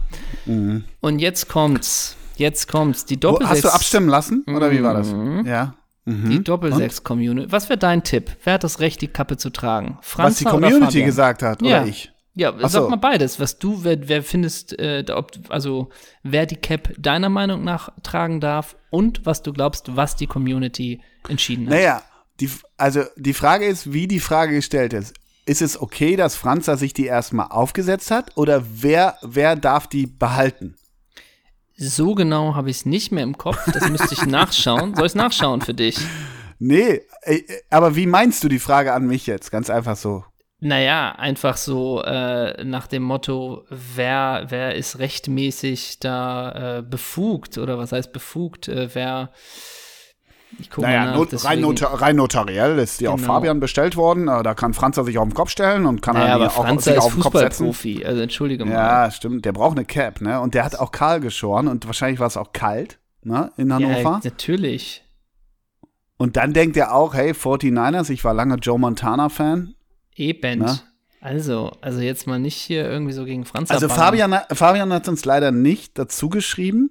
Mhm. 0.46 0.84
Und 1.00 1.20
jetzt 1.20 1.48
kommt's. 1.48 2.16
Jetzt 2.36 2.66
kommt's. 2.66 3.04
Die 3.04 3.20
Doppel 3.20 3.48
Hast 3.48 3.64
du 3.64 3.68
abstimmen 3.68 4.08
lassen? 4.08 4.44
Oder 4.48 4.72
wie 4.72 4.82
war 4.82 4.94
das? 4.94 5.12
Mhm. 5.12 5.46
Ja. 5.46 5.74
Mhm. 6.04 6.30
Die 6.30 6.42
Doppelsechs-Community. 6.42 7.52
Was 7.52 7.68
wäre 7.68 7.78
dein 7.78 8.02
Tipp? 8.02 8.36
Wer 8.42 8.54
hat 8.54 8.64
das 8.64 8.80
Recht, 8.80 9.00
die 9.00 9.08
Kappe 9.08 9.36
zu 9.36 9.50
tragen? 9.50 9.98
Franza 10.00 10.30
Was 10.30 10.38
die 10.38 10.44
Community 10.44 11.04
gesagt 11.04 11.42
hat, 11.44 11.62
oder 11.62 11.70
ja. 11.70 11.84
ich? 11.84 12.11
Ja, 12.34 12.54
Ach 12.62 12.70
sag 12.70 12.84
so. 12.84 12.88
mal 12.88 12.96
beides, 12.96 13.38
was 13.40 13.58
du, 13.58 13.84
wer, 13.84 14.08
wer 14.08 14.22
findest, 14.22 14.78
äh, 14.78 15.04
ob, 15.12 15.32
also 15.48 15.90
wer 16.22 16.46
die 16.46 16.56
Cap 16.56 16.94
deiner 16.98 17.28
Meinung 17.28 17.62
nach 17.62 17.90
tragen 18.02 18.40
darf 18.40 18.76
und 18.90 19.26
was 19.26 19.42
du 19.42 19.52
glaubst, 19.52 19.96
was 19.96 20.16
die 20.16 20.26
Community 20.26 21.02
entschieden 21.28 21.66
hat. 21.66 21.74
Naja, 21.74 22.02
die, 22.40 22.50
also 22.78 23.02
die 23.16 23.34
Frage 23.34 23.66
ist, 23.66 23.92
wie 23.92 24.06
die 24.06 24.20
Frage 24.20 24.54
gestellt 24.54 24.94
ist. 24.94 25.14
Ist 25.44 25.60
es 25.60 25.80
okay, 25.80 26.16
dass 26.16 26.36
Franza 26.36 26.76
sich 26.76 26.94
die 26.94 27.06
erstmal 27.06 27.48
aufgesetzt 27.48 28.10
hat 28.10 28.36
oder 28.36 28.64
wer, 28.66 29.16
wer 29.22 29.56
darf 29.56 29.86
die 29.86 30.06
behalten? 30.06 30.76
So 31.76 32.14
genau 32.14 32.54
habe 32.54 32.70
ich 32.70 32.78
es 32.78 32.86
nicht 32.86 33.12
mehr 33.12 33.24
im 33.24 33.36
Kopf, 33.36 33.58
das 33.72 33.90
müsste 33.90 34.14
ich 34.14 34.24
nachschauen. 34.26 34.94
Soll 34.94 35.06
ich 35.06 35.12
es 35.12 35.16
nachschauen 35.16 35.60
für 35.60 35.74
dich? 35.74 35.98
Nee, 36.58 37.02
äh, 37.22 37.42
aber 37.70 37.96
wie 37.96 38.06
meinst 38.06 38.44
du 38.44 38.48
die 38.48 38.60
Frage 38.60 38.92
an 38.92 39.06
mich 39.06 39.26
jetzt? 39.26 39.50
Ganz 39.50 39.68
einfach 39.68 39.96
so. 39.96 40.24
Naja, 40.64 41.16
einfach 41.18 41.56
so 41.56 42.04
äh, 42.04 42.62
nach 42.62 42.86
dem 42.86 43.02
Motto, 43.02 43.64
wer, 43.68 44.46
wer 44.48 44.76
ist 44.76 45.00
rechtmäßig 45.00 45.98
da 45.98 46.78
äh, 46.78 46.82
befugt 46.82 47.58
oder 47.58 47.78
was 47.78 47.90
heißt 47.90 48.12
befugt, 48.12 48.68
äh, 48.68 48.94
wer 48.94 49.32
ich 50.60 50.70
gucke 50.70 50.86
naja, 50.86 51.16
mal 51.16 51.26
nach, 51.32 51.44
rein, 51.44 51.60
notar 51.60 52.00
rein, 52.00 52.14
notariell 52.14 52.78
ist 52.78 53.00
die 53.00 53.06
genau. 53.06 53.14
auf 53.14 53.22
Fabian 53.22 53.58
bestellt 53.58 53.96
worden. 53.96 54.28
Äh, 54.28 54.44
da 54.44 54.54
kann 54.54 54.72
Franzer 54.72 55.02
sich 55.02 55.18
auf 55.18 55.26
den 55.26 55.34
Kopf 55.34 55.50
stellen 55.50 55.84
und 55.84 56.00
kann 56.00 56.14
naja, 56.14 56.38
er 56.38 56.56
auch 56.56 56.80
sich 56.80 56.96
auf 56.96 57.12
den 57.12 57.22
Kopf 57.22 57.36
setzen. 57.36 57.66
Profi, 57.66 58.04
also 58.04 58.20
entschuldige 58.20 58.64
mal. 58.64 58.72
Ja, 58.72 59.10
stimmt. 59.10 59.44
Der 59.44 59.52
braucht 59.52 59.76
eine 59.76 59.84
Cap, 59.84 60.20
ne? 60.20 60.40
Und 60.40 60.54
der 60.54 60.64
hat 60.64 60.78
auch 60.78 60.92
kahl 60.92 61.18
geschoren 61.18 61.66
und 61.66 61.86
wahrscheinlich 61.86 62.20
war 62.20 62.28
es 62.28 62.36
auch 62.36 62.52
kalt, 62.52 63.00
ne? 63.24 63.50
In 63.56 63.74
Hannover. 63.74 63.96
Ja, 63.96 64.20
natürlich. 64.22 65.02
Und 66.18 66.36
dann 66.36 66.52
denkt 66.52 66.76
er 66.76 66.94
auch, 66.94 67.14
hey, 67.14 67.32
49ers, 67.32 68.10
ich 68.10 68.22
war 68.22 68.32
lange 68.32 68.54
Joe 68.56 68.78
Montana-Fan. 68.78 69.74
Eben. 70.16 70.60
Na? 70.60 70.80
Also, 71.20 71.70
also 71.80 72.00
jetzt 72.00 72.26
mal 72.26 72.40
nicht 72.40 72.56
hier 72.56 72.90
irgendwie 72.90 73.12
so 73.12 73.24
gegen 73.24 73.44
Franz. 73.44 73.70
Also 73.70 73.88
Fabian, 73.88 74.36
Fabian 74.52 74.92
hat 74.92 75.08
uns 75.08 75.24
leider 75.24 75.52
nicht 75.52 75.96
dazu 75.96 76.28
geschrieben. 76.28 76.90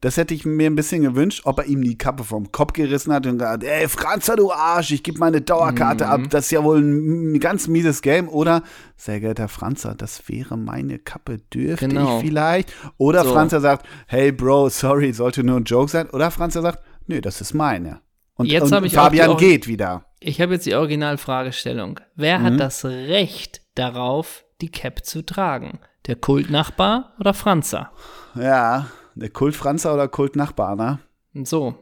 Das 0.00 0.16
hätte 0.16 0.34
ich 0.34 0.44
mir 0.44 0.70
ein 0.70 0.76
bisschen 0.76 1.02
gewünscht, 1.02 1.42
ob 1.44 1.58
er 1.58 1.66
ihm 1.66 1.82
die 1.82 1.96
Kappe 1.96 2.24
vom 2.24 2.52
Kopf 2.52 2.74
gerissen 2.74 3.12
hat 3.12 3.26
und 3.26 3.38
gesagt, 3.38 3.64
ey, 3.64 3.88
Franzer, 3.88 4.36
du 4.36 4.52
Arsch, 4.52 4.92
ich 4.92 5.02
gebe 5.02 5.18
meine 5.18 5.40
Dauerkarte 5.40 6.04
mhm. 6.04 6.10
ab. 6.10 6.20
Das 6.30 6.46
ist 6.46 6.52
ja 6.52 6.64
wohl 6.64 6.80
ein, 6.80 7.38
ganz 7.40 7.66
mieses 7.66 8.02
Game. 8.02 8.28
Oder, 8.28 8.62
sehr 8.96 9.20
geehrter 9.20 9.48
Franzer, 9.48 9.94
das 9.94 10.28
wäre 10.28 10.56
meine 10.56 10.98
Kappe, 10.98 11.38
dürfte 11.52 11.88
genau. 11.88 12.18
ich 12.18 12.26
vielleicht? 12.26 12.72
Oder 12.98 13.24
so. 13.24 13.32
Franzer 13.32 13.60
sagt, 13.60 13.86
hey 14.06 14.32
Bro, 14.32 14.70
sorry, 14.70 15.12
sollte 15.12 15.44
nur 15.44 15.58
ein 15.58 15.64
Joke 15.64 15.90
sein. 15.90 16.08
Oder 16.10 16.30
Franzer 16.30 16.62
sagt, 16.62 16.82
nö, 17.06 17.20
das 17.20 17.40
ist 17.40 17.52
meine. 17.52 18.00
Und, 18.36 18.46
jetzt 18.46 18.70
und 18.70 18.90
Fabian 18.90 19.36
geht 19.36 19.66
wieder. 19.66 20.05
Ich 20.20 20.40
habe 20.40 20.54
jetzt 20.54 20.66
die 20.66 20.74
Originalfragestellung. 20.74 22.00
Wer 22.14 22.38
mhm. 22.38 22.44
hat 22.44 22.60
das 22.60 22.84
Recht 22.84 23.60
darauf, 23.74 24.44
die 24.60 24.70
Cap 24.70 25.04
zu 25.04 25.22
tragen? 25.22 25.78
Der 26.06 26.16
Kultnachbar 26.16 27.14
oder 27.18 27.34
Franzer? 27.34 27.90
Ja, 28.34 28.86
der 29.14 29.30
Kultfranzer 29.30 29.92
oder 29.94 30.08
Kultnachbar, 30.08 30.76
ne? 30.76 30.98
So. 31.44 31.74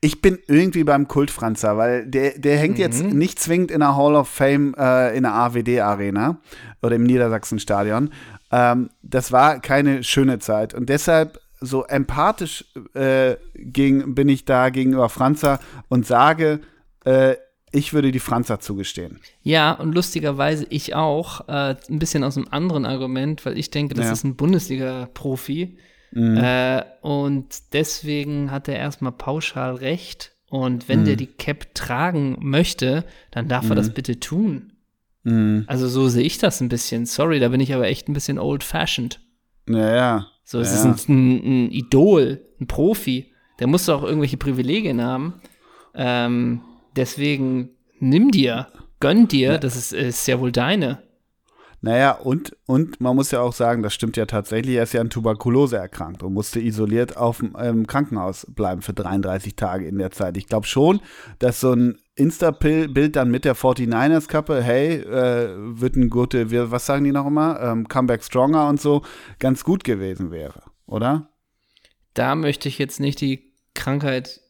Ich 0.00 0.20
bin 0.20 0.38
irgendwie 0.48 0.84
beim 0.84 1.06
Kultfranzer, 1.06 1.76
weil 1.76 2.06
der, 2.06 2.38
der 2.38 2.58
hängt 2.58 2.74
mhm. 2.74 2.80
jetzt 2.80 3.04
nicht 3.04 3.38
zwingend 3.38 3.70
in 3.70 3.80
der 3.80 3.96
Hall 3.96 4.16
of 4.16 4.28
Fame 4.28 4.74
äh, 4.76 5.16
in 5.16 5.22
der 5.22 5.34
AWD-Arena 5.34 6.40
oder 6.82 6.96
im 6.96 7.04
Niedersachsen-Stadion. 7.04 8.10
Ähm, 8.50 8.90
das 9.02 9.30
war 9.30 9.60
keine 9.60 10.02
schöne 10.02 10.40
Zeit 10.40 10.74
und 10.74 10.88
deshalb 10.88 11.38
so 11.60 11.84
empathisch 11.84 12.64
äh, 12.94 13.36
ging, 13.54 14.14
bin 14.14 14.28
ich 14.28 14.44
da 14.44 14.70
gegenüber 14.70 15.08
Franzer 15.08 15.60
und 15.88 16.06
sage, 16.06 16.60
äh, 17.04 17.36
ich 17.72 17.92
würde 17.92 18.10
die 18.10 18.18
Franzer 18.18 18.58
zugestehen. 18.58 19.20
Ja, 19.42 19.72
und 19.72 19.94
lustigerweise 19.94 20.66
ich 20.70 20.94
auch. 20.94 21.48
Äh, 21.48 21.76
ein 21.88 21.98
bisschen 21.98 22.24
aus 22.24 22.36
einem 22.36 22.48
anderen 22.50 22.84
Argument, 22.84 23.46
weil 23.46 23.56
ich 23.56 23.70
denke, 23.70 23.94
das 23.94 24.06
ja. 24.06 24.12
ist 24.12 24.24
ein 24.24 24.36
Bundesliga-Profi. 24.36 25.78
Mhm. 26.12 26.36
Äh, 26.36 26.82
und 27.02 27.46
deswegen 27.72 28.50
hat 28.50 28.66
er 28.66 28.76
erstmal 28.76 29.12
pauschal 29.12 29.76
recht. 29.76 30.32
Und 30.48 30.88
wenn 30.88 31.02
mhm. 31.02 31.04
der 31.04 31.16
die 31.16 31.28
Cap 31.28 31.74
tragen 31.74 32.36
möchte, 32.40 33.04
dann 33.30 33.46
darf 33.46 33.66
mhm. 33.66 33.72
er 33.72 33.76
das 33.76 33.94
bitte 33.94 34.18
tun. 34.18 34.72
Mhm. 35.22 35.64
Also 35.68 35.86
so 35.86 36.08
sehe 36.08 36.24
ich 36.24 36.38
das 36.38 36.60
ein 36.60 36.68
bisschen. 36.68 37.06
Sorry, 37.06 37.38
da 37.38 37.48
bin 37.48 37.60
ich 37.60 37.72
aber 37.72 37.86
echt 37.86 38.08
ein 38.08 38.14
bisschen 38.14 38.40
old-fashioned. 38.40 39.20
Naja. 39.66 40.26
So, 40.42 40.58
es 40.58 40.72
ja. 40.72 40.90
ist 40.90 41.08
ein, 41.08 41.14
ein, 41.14 41.36
ein, 41.36 41.70
Idol, 41.70 42.44
ein 42.60 42.66
Profi. 42.66 43.32
Der 43.60 43.68
muss 43.68 43.86
doch 43.86 44.02
auch 44.02 44.06
irgendwelche 44.06 44.38
Privilegien 44.38 45.00
haben. 45.00 45.34
Ähm, 45.94 46.62
deswegen 46.96 47.70
nimm 47.98 48.30
dir, 48.30 48.68
gönn 49.00 49.28
dir, 49.28 49.52
ja. 49.52 49.58
das 49.58 49.76
ist, 49.76 49.92
ist 49.92 50.26
ja 50.26 50.40
wohl 50.40 50.52
deine. 50.52 51.02
Naja, 51.82 52.12
und, 52.12 52.54
und 52.66 53.00
man 53.00 53.16
muss 53.16 53.30
ja 53.30 53.40
auch 53.40 53.54
sagen, 53.54 53.82
das 53.82 53.94
stimmt 53.94 54.18
ja 54.18 54.26
tatsächlich, 54.26 54.76
er 54.76 54.82
ist 54.82 54.92
ja 54.92 55.00
an 55.00 55.08
Tuberkulose 55.08 55.78
erkrankt 55.78 56.22
und 56.22 56.34
musste 56.34 56.60
isoliert 56.60 57.16
auf 57.16 57.38
dem 57.38 57.56
ähm, 57.58 57.86
Krankenhaus 57.86 58.46
bleiben 58.50 58.82
für 58.82 58.92
33 58.92 59.56
Tage 59.56 59.86
in 59.86 59.96
der 59.96 60.10
Zeit. 60.10 60.36
Ich 60.36 60.46
glaube 60.46 60.66
schon, 60.66 61.00
dass 61.38 61.60
so 61.60 61.72
ein 61.72 61.96
Insta-Bild 62.16 63.16
dann 63.16 63.30
mit 63.30 63.46
der 63.46 63.56
49ers-Kappe, 63.56 64.62
hey, 64.62 64.96
äh, 64.96 65.54
wird 65.56 65.96
ein 65.96 66.10
gute, 66.10 66.50
was 66.70 66.84
sagen 66.84 67.04
die 67.04 67.12
noch 67.12 67.26
immer? 67.26 67.58
Ähm, 67.62 67.88
Comeback 67.88 68.22
Stronger 68.22 68.68
und 68.68 68.78
so, 68.78 69.00
ganz 69.38 69.64
gut 69.64 69.82
gewesen 69.82 70.30
wäre, 70.30 70.62
oder? 70.84 71.30
Da 72.12 72.34
möchte 72.34 72.68
ich 72.68 72.78
jetzt 72.78 73.00
nicht 73.00 73.22
die 73.22 73.54
Krankheit 73.74 74.42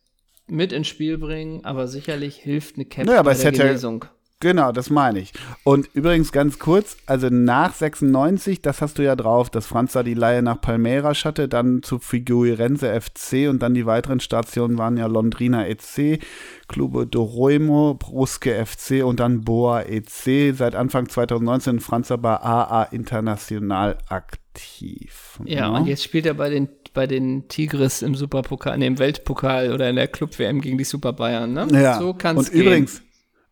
mit 0.51 0.73
ins 0.73 0.89
Spiel 0.89 1.19
bringen, 1.19 1.65
aber 1.65 1.89
sicherlich 1.89 2.37
hilft 2.37 2.77
eine 2.77 2.85
Cap 2.85 3.07
naja, 3.07 3.23
bei 3.23 3.35
der 3.35 3.53
Genesung. 3.53 4.05
Genau, 4.43 4.73
das 4.73 4.89
meine 4.89 5.19
ich. 5.19 5.35
Und 5.65 5.91
übrigens 5.93 6.33
ganz 6.33 6.59
kurz, 6.59 6.97
also 7.05 7.29
nach 7.29 7.75
96, 7.75 8.63
das 8.63 8.81
hast 8.81 8.97
du 8.97 9.05
ja 9.05 9.15
drauf, 9.15 9.51
dass 9.51 9.67
Franz 9.67 9.93
da 9.93 10.03
die 10.03 10.15
Laie 10.15 10.41
nach 10.41 10.59
Palmeiras 10.59 11.27
hatte, 11.27 11.47
dann 11.47 11.83
zu 11.83 11.99
Figueirense 11.99 12.99
FC 12.99 13.51
und 13.51 13.61
dann 13.61 13.75
die 13.75 13.85
weiteren 13.85 14.19
Stationen 14.19 14.79
waren 14.79 14.97
ja 14.97 15.07
Londrina 15.07 15.67
EC, 15.67 16.21
Clube 16.69 17.07
Doroimo, 17.07 17.95
Brusque 17.95 18.65
FC 18.65 19.05
und 19.05 19.21
dann 19.21 19.43
Boa 19.43 19.83
EC. 19.83 20.55
Seit 20.57 20.75
Anfang 20.75 21.11
2019 21.11 21.81
Franz 21.81 22.09
bei 22.09 22.41
AA 22.41 22.85
International 22.85 23.99
aktiv. 24.09 25.39
Ja, 25.45 25.59
ja, 25.59 25.69
und 25.69 25.87
jetzt 25.87 26.03
spielt 26.03 26.25
er 26.25 26.35
bei 26.35 26.49
den 26.49 26.71
bei 26.93 27.07
den 27.07 27.47
Tigris 27.47 28.03
im 28.03 28.17
Superpokal, 28.17 28.77
nee, 28.79 28.87
im 28.87 28.99
Weltpokal 28.99 29.73
oder 29.73 29.89
in 29.89 29.95
der 29.95 30.09
Club-WM 30.09 30.61
gegen 30.61 30.77
die 30.77 30.83
Super 30.83 31.13
Bayern, 31.13 31.53
ne? 31.53 31.69
Ja. 31.71 32.01
So 32.01 32.15
kann 32.15 32.37
es 32.37 32.51
gehen. 32.51 32.63
Übrigens, 32.63 33.03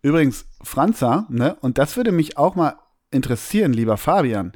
übrigens, 0.03 0.47
Franza, 0.63 1.27
ne, 1.29 1.57
und 1.61 1.79
das 1.79 1.97
würde 1.97 2.13
mich 2.13 2.37
auch 2.37 2.55
mal 2.55 2.79
interessieren, 3.11 3.73
lieber 3.73 3.97
Fabian. 3.97 4.53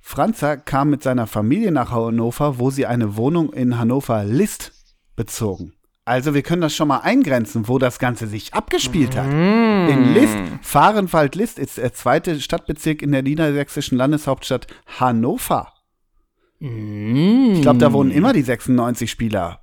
Franza 0.00 0.56
kam 0.56 0.90
mit 0.90 1.02
seiner 1.02 1.26
Familie 1.26 1.72
nach 1.72 1.90
Hannover, 1.90 2.58
wo 2.58 2.70
sie 2.70 2.86
eine 2.86 3.16
Wohnung 3.16 3.52
in 3.52 3.78
Hannover 3.78 4.24
List 4.24 4.72
bezogen. 5.16 5.74
Also 6.06 6.34
wir 6.34 6.42
können 6.42 6.62
das 6.62 6.74
schon 6.74 6.88
mal 6.88 7.00
eingrenzen, 7.00 7.68
wo 7.68 7.78
das 7.78 7.98
Ganze 7.98 8.26
sich 8.26 8.54
abgespielt 8.54 9.16
hat. 9.16 9.26
In 9.26 10.14
List, 10.14 10.36
Fahrenwald-List 10.62 11.58
ist 11.58 11.76
der 11.76 11.92
zweite 11.92 12.40
Stadtbezirk 12.40 13.02
in 13.02 13.12
der 13.12 13.22
niedersächsischen 13.22 13.98
Landeshauptstadt 13.98 14.66
Hannover. 14.98 15.72
Ich 16.58 17.62
glaube, 17.62 17.78
da 17.78 17.92
wohnen 17.92 18.10
immer 18.10 18.32
die 18.32 18.42
96 18.42 19.10
Spieler. 19.10 19.60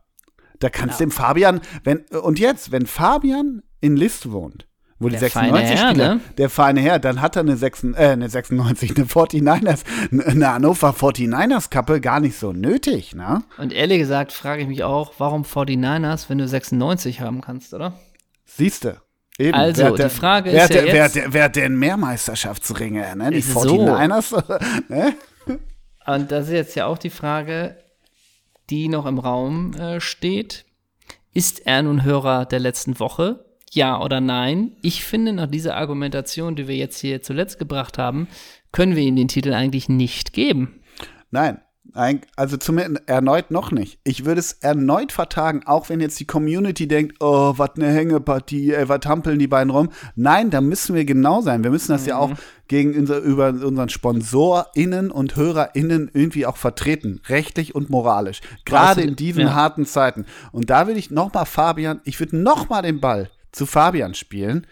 Da 0.59 0.69
kannst 0.69 0.99
du 0.99 1.03
dem 1.03 1.11
Fabian, 1.11 1.61
wenn, 1.83 2.05
und 2.21 2.39
jetzt, 2.39 2.71
wenn 2.71 2.85
Fabian 2.85 3.61
in 3.81 3.97
List 3.97 4.31
wohnt, 4.31 4.67
wo 4.99 5.09
die 5.09 5.17
Der 5.17 5.29
feine 5.29 5.51
96 5.57 5.79
Herr, 5.79 5.89
Spieler, 5.91 6.15
ne? 6.15 6.21
der 6.37 6.49
feine 6.49 6.81
Herr, 6.81 6.99
dann 6.99 7.21
hat 7.21 7.35
er 7.35 7.41
eine, 7.41 7.55
6, 7.57 7.83
äh, 7.83 7.95
eine 7.97 8.29
96, 8.29 8.95
eine 8.95 9.05
49ers, 9.05 9.83
eine 10.29 10.53
Hannover 10.53 10.89
49ers 10.89 11.69
Kappe 11.69 12.01
gar 12.01 12.19
nicht 12.19 12.37
so 12.37 12.51
nötig, 12.53 13.13
ne? 13.15 13.43
Und 13.57 13.73
ehrlich 13.73 13.99
gesagt 13.99 14.31
frage 14.31 14.63
ich 14.63 14.67
mich 14.67 14.83
auch, 14.83 15.13
warum 15.19 15.43
49ers, 15.43 16.29
wenn 16.29 16.39
du 16.39 16.47
96 16.47 17.21
haben 17.21 17.41
kannst, 17.41 17.73
oder? 17.73 17.93
Siehste. 18.45 19.01
Eben. 19.39 19.53
Also, 19.53 19.81
Wer 19.81 19.85
hat 19.89 19.93
die 19.93 20.01
denn- 20.01 20.09
Frage 20.09 20.49
ist 20.49 20.69
ja 20.73 20.83
wer, 20.83 20.85
jetzt- 20.95 21.03
hat 21.03 21.15
denn- 21.23 21.33
wer 21.33 21.43
hat 21.43 21.55
denn 21.55 21.75
mehr 21.75 21.95
Meisterschaftsringe? 21.97 23.15
Ne? 23.15 23.29
Die 23.31 23.37
Ist 23.37 23.53
so. 23.53 23.59
49ers? 23.59 24.59
ne? 24.89 25.13
Und 26.07 26.31
das 26.31 26.47
ist 26.47 26.53
jetzt 26.53 26.75
ja 26.75 26.87
auch 26.87 26.97
die 26.97 27.09
Frage, 27.11 27.77
die 28.71 28.87
noch 28.87 29.05
im 29.05 29.19
Raum 29.19 29.73
äh, 29.75 29.99
steht. 30.01 30.65
Ist 31.33 31.67
er 31.67 31.83
nun 31.83 32.03
Hörer 32.03 32.45
der 32.45 32.59
letzten 32.59 32.99
Woche? 32.99 33.45
Ja 33.71 34.01
oder 34.01 34.21
nein? 34.21 34.71
Ich 34.81 35.03
finde, 35.03 35.33
nach 35.33 35.47
dieser 35.47 35.75
Argumentation, 35.75 36.55
die 36.55 36.67
wir 36.67 36.75
jetzt 36.75 36.99
hier 36.99 37.21
zuletzt 37.21 37.59
gebracht 37.59 37.97
haben, 37.97 38.27
können 38.71 38.95
wir 38.95 39.03
ihm 39.03 39.15
den 39.15 39.27
Titel 39.27 39.53
eigentlich 39.53 39.89
nicht 39.89 40.33
geben. 40.33 40.81
Nein. 41.31 41.59
Ein, 41.93 42.21
also 42.35 42.57
zumindest 42.57 43.09
erneut 43.09 43.49
noch 43.49 43.71
nicht. 43.71 43.99
Ich 44.03 44.25
würde 44.25 44.39
es 44.39 44.53
erneut 44.53 45.11
vertagen, 45.11 45.63
auch 45.65 45.89
wenn 45.89 45.99
jetzt 45.99 46.19
die 46.19 46.27
Community 46.27 46.87
denkt, 46.87 47.15
oh, 47.21 47.53
was 47.55 47.71
eine 47.75 47.87
Hängepartie, 47.87 48.73
ey, 48.73 48.87
was 48.87 48.99
hampeln 49.05 49.39
die 49.39 49.47
beiden 49.47 49.71
rum. 49.71 49.89
Nein, 50.15 50.49
da 50.49 50.61
müssen 50.61 50.95
wir 50.95 51.05
genau 51.05 51.41
sein. 51.41 51.63
Wir 51.63 51.71
müssen 51.71 51.93
das 51.93 52.05
ja 52.05 52.17
auch 52.17 52.31
gegen 52.67 52.95
unser, 52.95 53.19
über 53.19 53.49
unseren 53.49 53.89
SponsorInnen 53.89 55.09
und 55.09 55.35
HörerInnen 55.37 56.11
irgendwie 56.13 56.45
auch 56.45 56.57
vertreten. 56.57 57.21
Rechtlich 57.29 57.73
und 57.73 57.89
moralisch. 57.89 58.41
Gerade 58.65 59.01
in 59.01 59.15
diesen 59.15 59.43
ja. 59.43 59.53
harten 59.55 59.85
Zeiten. 59.85 60.25
Und 60.51 60.69
da 60.69 60.87
will 60.87 60.97
ich 60.97 61.09
nochmal 61.09 61.45
Fabian, 61.45 62.01
ich 62.03 62.19
würde 62.19 62.37
nochmal 62.37 62.83
den 62.83 62.99
Ball 62.99 63.31
zu 63.51 63.65
Fabian 63.65 64.13
spielen 64.13 64.67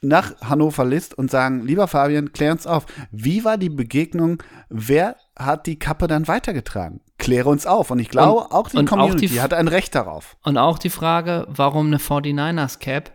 nach 0.00 0.40
Hannover 0.42 0.84
List 0.84 1.18
und 1.18 1.28
sagen, 1.28 1.64
lieber 1.66 1.88
Fabian, 1.88 2.32
klär 2.32 2.52
uns 2.52 2.68
auf. 2.68 2.86
Wie 3.10 3.44
war 3.44 3.58
die 3.58 3.68
Begegnung? 3.68 4.40
Wer 4.68 5.16
hat 5.36 5.66
die 5.66 5.76
Kappe 5.78 6.06
dann 6.06 6.28
weitergetragen? 6.28 7.00
Kläre 7.18 7.48
uns 7.48 7.66
auf. 7.66 7.90
Und 7.90 7.98
ich 7.98 8.08
glaube, 8.08 8.42
Und- 8.44 8.52
auch 8.52 8.68
die 8.68 8.76
und 8.76 8.86
auch 8.88 8.96
Community 8.96 9.26
die- 9.26 9.40
hat 9.40 9.52
ein 9.52 9.66
Recht 9.66 9.96
darauf. 9.96 10.36
Und 10.44 10.56
auch 10.56 10.78
die 10.78 10.90
Frage, 10.90 11.46
warum 11.48 11.88
eine 11.88 11.98
49ers 11.98 12.78
Cap, 12.78 13.10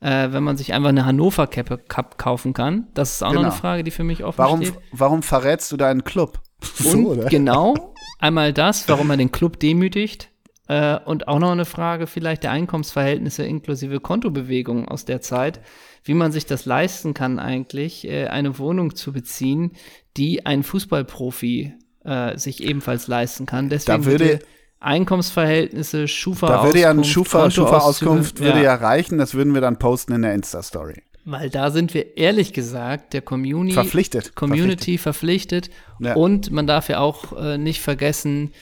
äh, 0.00 0.28
wenn 0.30 0.42
man 0.42 0.58
sich 0.58 0.74
einfach 0.74 0.90
eine 0.90 1.06
Hannover 1.06 1.46
Cap, 1.46 1.88
Cup 1.88 2.18
kaufen 2.18 2.52
kann. 2.52 2.88
Das 2.92 3.12
ist 3.14 3.22
auch 3.22 3.28
noch 3.32 3.36
Genau. 3.40 3.48
eine 3.48 3.58
Frage, 3.58 3.82
die 3.84 3.90
für 3.90 4.04
mich 4.04 4.22
offen 4.22 4.36
Warum, 4.38 4.62
steht. 4.62 4.74
warum 4.92 5.22
verrätst 5.22 5.72
du 5.72 5.78
deinen 5.78 6.04
Club? 6.04 6.40
Und 6.84 7.26
genau, 7.30 7.94
einmal 8.18 8.52
das, 8.52 8.86
warum 8.88 9.08
er 9.10 9.16
den 9.16 9.32
Club 9.32 9.58
demütigt. 9.60 10.28
Äh, 10.68 10.98
und 11.04 11.28
auch 11.28 11.38
noch 11.38 11.50
eine 11.52 11.64
Frage 11.64 12.06
vielleicht 12.06 12.44
der 12.44 12.52
Einkommensverhältnisse 12.52 13.44
inklusive 13.44 14.00
Kontobewegungen 14.00 14.86
aus 14.86 15.04
der 15.04 15.20
Zeit, 15.20 15.60
wie 16.04 16.14
man 16.14 16.30
sich 16.30 16.46
das 16.46 16.66
leisten 16.66 17.14
kann 17.14 17.38
eigentlich, 17.38 18.06
äh, 18.06 18.26
eine 18.26 18.58
Wohnung 18.58 18.94
zu 18.94 19.12
beziehen, 19.12 19.72
die 20.16 20.46
ein 20.46 20.62
Fußballprofi 20.62 21.72
äh, 22.04 22.36
sich 22.38 22.62
ebenfalls 22.62 23.06
leisten 23.08 23.46
kann. 23.46 23.68
Deswegen 23.68 24.02
Da 24.02 24.10
würde- 24.10 24.38
Einkommensverhältnisse, 24.80 26.06
Schufa, 26.06 26.46
Da 26.46 26.64
würde 26.64 26.80
ja 26.80 26.90
ein 26.90 27.02
Schufa, 27.02 27.42
Kontoauszüge, 27.42 27.66
Schufa-Auskunft 27.68 28.40
würde 28.40 28.62
ja 28.62 28.74
reichen. 28.74 29.18
Das 29.18 29.34
würden 29.34 29.52
wir 29.54 29.60
dann 29.60 29.78
posten 29.78 30.12
in 30.12 30.22
der 30.22 30.34
Insta-Story. 30.34 31.02
Weil 31.24 31.50
da 31.50 31.70
sind 31.70 31.94
wir 31.94 32.16
ehrlich 32.16 32.52
gesagt 32.52 33.12
der 33.12 33.22
Community 33.22 33.74
Verpflichtet. 33.74 34.34
Community 34.36 34.96
verpflichtet. 34.96 35.70
Ja. 35.98 36.14
Und 36.14 36.52
man 36.52 36.66
darf 36.66 36.88
ja 36.88 37.00
auch 37.00 37.36
äh, 37.36 37.58
nicht 37.58 37.80
vergessen, 37.80 38.52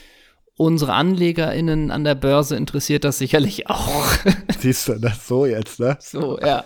unsere 0.57 0.95
AnlegerInnen 0.95 1.91
an 1.91 2.05
der 2.05 2.15
Börse 2.15 2.57
interessiert 2.57 3.05
das 3.05 3.19
sicherlich 3.19 3.69
auch. 3.69 4.07
Siehst 4.59 4.89
du 4.89 4.95
das 4.95 5.27
so 5.29 5.45
jetzt, 5.47 5.79
ne? 5.81 5.97
so, 6.01 6.39
ja. 6.41 6.65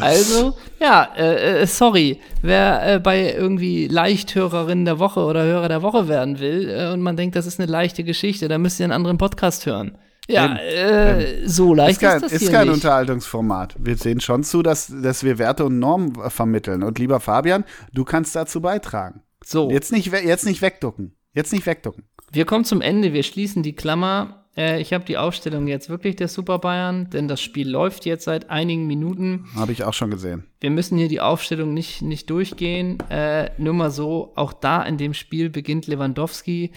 Also, 0.00 0.56
ja, 0.80 1.08
äh, 1.16 1.62
äh, 1.62 1.66
sorry, 1.66 2.20
wer 2.40 2.94
äh, 2.94 2.98
bei 3.00 3.34
irgendwie 3.34 3.86
Leichthörerin 3.86 4.84
der 4.84 4.98
Woche 4.98 5.20
oder 5.20 5.44
Hörer 5.44 5.68
der 5.68 5.82
Woche 5.82 6.08
werden 6.08 6.40
will 6.40 6.70
äh, 6.70 6.92
und 6.92 7.02
man 7.02 7.16
denkt, 7.16 7.36
das 7.36 7.46
ist 7.46 7.60
eine 7.60 7.70
leichte 7.70 8.02
Geschichte, 8.02 8.48
dann 8.48 8.62
müsst 8.62 8.80
ihr 8.80 8.84
einen 8.84 8.92
anderen 8.92 9.18
Podcast 9.18 9.66
hören. 9.66 9.98
Ja, 10.28 10.44
Eben. 10.44 10.56
äh, 10.56 11.48
so 11.48 11.74
leicht 11.74 12.00
Ist 12.00 12.00
kein, 12.00 12.16
ist 12.16 12.22
das 12.22 12.32
ist 12.32 12.40
hier 12.42 12.52
kein 12.52 12.68
nicht. 12.68 12.76
Unterhaltungsformat. 12.76 13.74
Wir 13.78 13.96
sehen 13.96 14.20
schon 14.20 14.44
zu, 14.44 14.62
dass, 14.62 14.92
dass 15.02 15.24
wir 15.24 15.38
Werte 15.38 15.64
und 15.64 15.78
Normen 15.80 16.14
vermitteln. 16.30 16.84
Und 16.84 16.98
lieber 17.00 17.18
Fabian, 17.18 17.64
du 17.92 18.04
kannst 18.04 18.36
dazu 18.36 18.60
beitragen. 18.60 19.22
So. 19.44 19.68
Jetzt 19.68 19.90
nicht, 19.90 20.12
jetzt 20.12 20.46
nicht 20.46 20.62
wegducken. 20.62 21.16
Jetzt 21.34 21.52
nicht 21.52 21.66
wegducken. 21.66 22.04
Wir 22.34 22.46
kommen 22.46 22.64
zum 22.64 22.80
Ende, 22.80 23.12
wir 23.12 23.24
schließen 23.24 23.62
die 23.62 23.74
Klammer. 23.74 24.46
Äh, 24.56 24.80
ich 24.80 24.94
habe 24.94 25.04
die 25.04 25.18
Aufstellung 25.18 25.68
jetzt 25.68 25.90
wirklich 25.90 26.16
der 26.16 26.28
Super 26.28 26.58
Bayern, 26.58 27.10
denn 27.10 27.28
das 27.28 27.42
Spiel 27.42 27.68
läuft 27.68 28.06
jetzt 28.06 28.24
seit 28.24 28.48
einigen 28.48 28.86
Minuten. 28.86 29.44
Habe 29.54 29.72
ich 29.72 29.84
auch 29.84 29.92
schon 29.92 30.10
gesehen. 30.10 30.44
Wir 30.60 30.70
müssen 30.70 30.96
hier 30.96 31.08
die 31.08 31.20
Aufstellung 31.20 31.74
nicht, 31.74 32.00
nicht 32.00 32.30
durchgehen. 32.30 32.98
Äh, 33.10 33.50
nur 33.58 33.74
mal 33.74 33.90
so, 33.90 34.32
auch 34.34 34.54
da 34.54 34.82
in 34.82 34.96
dem 34.96 35.12
Spiel 35.12 35.50
beginnt 35.50 35.86
Lewandowski. 35.86 36.72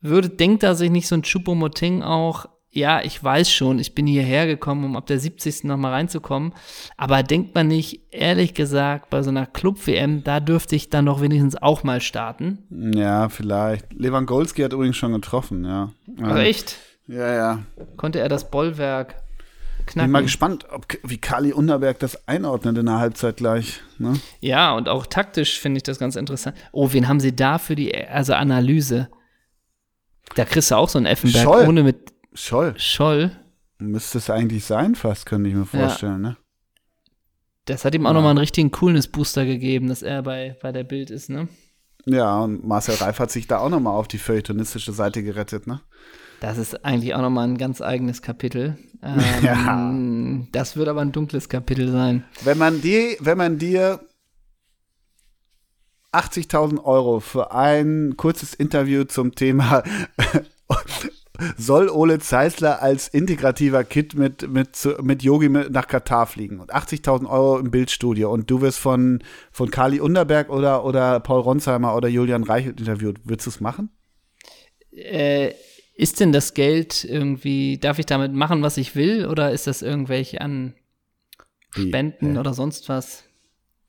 Würde, 0.00 0.30
denkt 0.30 0.62
da 0.62 0.74
sich 0.74 0.90
nicht 0.90 1.06
so 1.06 1.16
ein 1.16 1.22
Choupo-Moting 1.22 2.02
auch, 2.02 2.46
ja, 2.70 3.02
ich 3.02 3.22
weiß 3.22 3.50
schon, 3.50 3.78
ich 3.78 3.94
bin 3.94 4.06
hierher 4.06 4.46
gekommen, 4.46 4.84
um 4.84 4.96
ab 4.96 5.06
der 5.06 5.18
70. 5.18 5.64
nochmal 5.64 5.92
reinzukommen. 5.92 6.52
Aber 6.96 7.22
denkt 7.22 7.54
man 7.54 7.68
nicht, 7.68 8.02
ehrlich 8.10 8.54
gesagt, 8.54 9.10
bei 9.10 9.22
so 9.22 9.30
einer 9.30 9.46
Club-WM, 9.46 10.22
da 10.22 10.38
dürfte 10.40 10.76
ich 10.76 10.90
dann 10.90 11.06
doch 11.06 11.20
wenigstens 11.20 11.56
auch 11.56 11.82
mal 11.82 12.00
starten. 12.00 12.92
Ja, 12.94 13.30
vielleicht. 13.30 13.92
Lewandowski 13.94 14.62
hat 14.62 14.72
übrigens 14.74 14.96
schon 14.96 15.12
getroffen, 15.12 15.64
ja. 15.64 15.92
Also 16.20 16.36
echt? 16.36 16.76
Ja, 17.06 17.32
ja. 17.34 17.58
Konnte 17.96 18.20
er 18.20 18.28
das 18.28 18.50
Bollwerk 18.50 19.14
Bin 19.86 19.96
mal 19.96 20.08
knacken? 20.08 20.26
gespannt, 20.26 20.66
ob, 20.70 20.86
wie 21.02 21.16
Kali 21.16 21.54
Unterberg 21.54 21.98
das 22.00 22.28
einordnet 22.28 22.76
in 22.76 22.84
der 22.84 22.98
Halbzeit 22.98 23.38
gleich. 23.38 23.80
Ne? 23.96 24.20
Ja, 24.40 24.72
und 24.76 24.90
auch 24.90 25.06
taktisch 25.06 25.58
finde 25.58 25.78
ich 25.78 25.84
das 25.84 25.98
ganz 25.98 26.16
interessant. 26.16 26.54
Oh, 26.72 26.92
wen 26.92 27.08
haben 27.08 27.20
sie 27.20 27.34
da 27.34 27.56
für 27.56 27.74
die 27.74 27.96
also 27.96 28.34
Analyse? 28.34 29.08
Da 30.34 30.44
kriegst 30.44 30.70
du 30.70 30.74
auch 30.74 30.90
so 30.90 30.98
einen 30.98 31.06
Effenberg 31.06 31.44
Scholl. 31.44 31.66
ohne 31.66 31.82
mit 31.82 32.12
Scholl. 32.38 32.74
Scholl. 32.78 33.30
Müsste 33.78 34.18
es 34.18 34.30
eigentlich 34.30 34.64
sein, 34.64 34.94
fast, 34.94 35.26
könnte 35.26 35.48
ich 35.50 35.54
mir 35.56 35.66
vorstellen. 35.66 36.20
Ne? 36.20 36.36
Das 37.64 37.84
hat 37.84 37.94
ihm 37.94 38.06
auch 38.06 38.10
Ja. 38.10 38.14
nochmal 38.14 38.30
einen 38.30 38.38
richtigen 38.38 38.70
Coolness-Booster 38.70 39.44
gegeben, 39.44 39.88
dass 39.88 40.02
er 40.02 40.22
bei, 40.22 40.56
bei 40.62 40.72
der 40.72 40.84
Bild 40.84 41.10
ist, 41.10 41.28
ne? 41.30 41.48
Ja, 42.06 42.38
und 42.40 42.64
Marcel 42.66 42.94
Reif 42.94 43.18
hat 43.18 43.30
sich 43.30 43.46
da 43.46 43.58
auch 43.58 43.68
nochmal 43.68 43.92
auf 43.94 44.08
die 44.08 44.18
feuilletonistische 44.18 44.92
Seite 44.92 45.22
gerettet, 45.22 45.66
ne? 45.66 45.80
Das 46.40 46.56
ist 46.56 46.84
eigentlich 46.84 47.14
auch 47.14 47.20
nochmal 47.20 47.46
ein 47.48 47.58
ganz 47.58 47.80
eigenes 47.82 48.22
Kapitel. 48.22 48.78
Ähm, 49.00 49.20
Ja. 49.44 49.92
Das 50.50 50.76
wird 50.76 50.88
aber 50.88 51.02
ein 51.02 51.12
dunkles 51.12 51.48
Kapitel 51.48 51.92
sein. 51.92 52.24
Wenn 52.42 52.58
man, 52.58 52.80
die, 52.80 53.16
wenn 53.20 53.38
man 53.38 53.56
dir 53.58 54.00
80.000 56.12 56.82
Euro 56.82 57.20
für 57.20 57.52
ein 57.52 58.14
kurzes 58.16 58.54
Interview 58.54 59.04
zum 59.04 59.36
Thema 59.36 59.84
soll 61.56 61.88
Ole 61.88 62.18
Zeisler 62.18 62.82
als 62.82 63.08
integrativer 63.08 63.84
Kid 63.84 64.14
mit, 64.14 64.48
mit, 64.48 64.88
mit 65.02 65.22
Yogi 65.22 65.48
nach 65.48 65.86
Katar 65.86 66.26
fliegen 66.26 66.60
und 66.60 66.74
80.000 66.74 67.28
Euro 67.28 67.58
im 67.58 67.70
Bildstudio 67.70 68.32
und 68.32 68.50
du 68.50 68.60
wirst 68.60 68.78
von, 68.78 69.22
von 69.52 69.70
Kali 69.70 70.00
Underberg 70.00 70.50
oder, 70.50 70.84
oder 70.84 71.20
Paul 71.20 71.40
Ronsheimer 71.40 71.94
oder 71.94 72.08
Julian 72.08 72.44
Reichelt 72.44 72.80
interviewt, 72.80 73.20
würdest 73.24 73.46
du 73.46 73.50
es 73.50 73.60
machen? 73.60 73.90
Äh, 74.92 75.52
ist 75.94 76.20
denn 76.20 76.32
das 76.32 76.54
Geld 76.54 77.04
irgendwie, 77.04 77.78
darf 77.78 77.98
ich 77.98 78.06
damit 78.06 78.32
machen, 78.32 78.62
was 78.62 78.76
ich 78.76 78.94
will, 78.94 79.26
oder 79.26 79.52
ist 79.52 79.66
das 79.66 79.82
irgendwelche 79.82 80.40
an? 80.40 80.74
Spenden 81.70 82.32
Hä? 82.32 82.38
oder 82.38 82.54
sonst 82.54 82.88
was? 82.88 83.24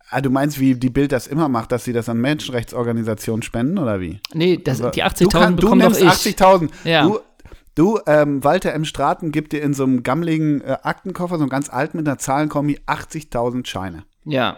Ah, 0.09 0.21
du 0.21 0.29
meinst, 0.29 0.59
wie 0.59 0.73
die 0.73 0.89
Bild 0.89 1.11
das 1.11 1.27
immer 1.27 1.49
macht, 1.49 1.71
dass 1.71 1.85
sie 1.85 1.93
das 1.93 2.09
an 2.09 2.17
Menschenrechtsorganisationen 2.17 3.43
spenden 3.43 3.77
oder 3.77 4.01
wie? 4.01 4.19
Nee, 4.33 4.57
das, 4.57 4.77
die 4.77 4.83
Du, 4.83 4.89
80.000 4.89 5.31
kann, 5.31 5.55
du 5.55 5.61
bekommen 5.61 5.81
doch 5.81 5.99
nimmst 5.99 6.25
ich. 6.25 6.35
80.000. 6.35 6.69
Ja. 6.83 7.03
Du, 7.03 7.19
du 7.79 7.99
ähm, 8.05 8.43
Walter 8.43 8.73
M. 8.73 8.85
Straten 8.85 9.31
gibt 9.31 9.53
dir 9.53 9.61
in 9.61 9.73
so 9.73 9.83
einem 9.83 10.03
gammeligen 10.03 10.61
äh, 10.61 10.77
Aktenkoffer, 10.83 11.37
so 11.37 11.43
einem 11.43 11.49
ganz 11.49 11.69
alten 11.69 11.97
mit 11.97 12.07
einer 12.07 12.17
Zahlenkombi, 12.17 12.79
80.000 12.85 13.65
Scheine. 13.65 14.03
Ja. 14.25 14.57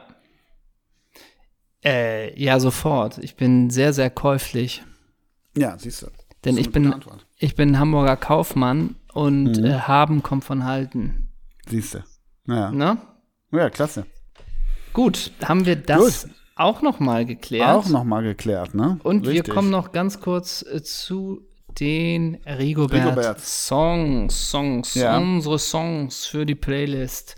Äh, 1.83 2.39
ja, 2.41 2.59
sofort. 2.59 3.17
Ich 3.19 3.35
bin 3.35 3.69
sehr, 3.69 3.93
sehr 3.93 4.09
käuflich. 4.09 4.83
Ja, 5.57 5.77
siehst 5.77 6.03
du. 6.03 6.07
Denn 6.45 6.57
ich 6.57 6.71
bin, 6.71 6.91
Antwort. 6.93 7.25
ich 7.37 7.55
bin 7.55 7.79
Hamburger 7.79 8.17
Kaufmann 8.17 8.95
und 9.13 9.57
Mhm. 9.57 9.65
äh, 9.65 9.79
haben 9.79 10.23
kommt 10.23 10.43
von 10.43 10.65
halten. 10.65 11.29
Siehst 11.67 11.95
du. 11.95 11.99
Ja. 12.47 12.97
Ja, 13.51 13.69
klasse. 13.69 14.05
Gut, 14.93 15.31
haben 15.43 15.65
wir 15.65 15.75
das 15.75 16.27
auch 16.55 16.81
noch 16.81 16.99
mal 16.99 17.25
geklärt. 17.25 17.69
Auch 17.69 17.87
nochmal 17.89 18.23
geklärt, 18.23 18.73
ne? 18.73 18.99
Und 19.03 19.27
Richtig. 19.27 19.47
wir 19.47 19.53
kommen 19.53 19.69
noch 19.69 19.91
ganz 19.91 20.19
kurz 20.19 20.63
äh, 20.63 20.81
zu 20.81 21.47
den 21.79 22.35
Rigobert, 22.45 23.05
Rigobert. 23.05 23.39
Songs, 23.39 24.49
Songs, 24.51 24.93
Ja. 24.95 25.17
unsere 25.17 25.59
Songs 25.59 26.25
für 26.25 26.45
die 26.45 26.55
Playlist. 26.55 27.35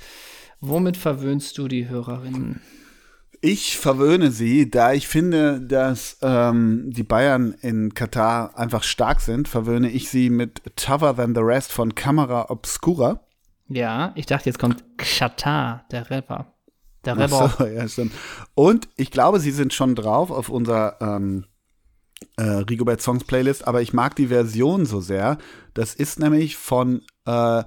Womit 0.61 0.97
verwöhnst 0.97 1.57
du 1.57 1.67
die 1.67 1.89
Hörerinnen? 1.89 2.61
Ich 3.41 3.77
verwöhne 3.77 4.31
sie, 4.31 4.69
da 4.71 4.93
ich 4.93 5.09
finde, 5.09 5.59
dass 5.59 6.17
ähm, 6.21 6.89
die 6.93 7.03
Bayern 7.03 7.53
in 7.61 7.93
Katar 7.93 8.57
einfach 8.57 8.83
stark 8.83 9.19
sind, 9.19 9.49
verwöhne 9.49 9.89
ich 9.89 10.09
sie 10.09 10.29
mit 10.29 10.61
Tougher 10.77 11.13
Than 11.17 11.35
the 11.35 11.41
Rest 11.41 11.73
von 11.73 11.93
Camera 11.93 12.49
Obscura. 12.49 13.19
Ja, 13.67 14.13
ich 14.15 14.27
dachte, 14.27 14.49
jetzt 14.49 14.59
kommt 14.59 14.83
Xatar, 14.97 15.83
der 15.91 16.09
Rapper. 16.09 16.53
Der 17.03 17.17
Rapper. 17.17 17.53
so, 17.57 17.65
ja, 17.65 17.85
stimmt. 17.89 18.13
Und 18.55 18.87
ich 18.95 19.11
glaube, 19.11 19.41
sie 19.41 19.51
sind 19.51 19.73
schon 19.73 19.95
drauf 19.95 20.31
auf 20.31 20.47
unserer 20.47 20.95
ähm, 21.01 21.45
äh, 22.37 22.43
Rigobert 22.43 23.01
Songs 23.01 23.23
Playlist, 23.23 23.67
aber 23.67 23.81
ich 23.81 23.93
mag 23.93 24.15
die 24.15 24.27
Version 24.27 24.85
so 24.85 25.01
sehr. 25.01 25.37
Das 25.73 25.93
ist 25.93 26.19
nämlich 26.19 26.57
von, 26.57 27.01
äh, 27.25 27.63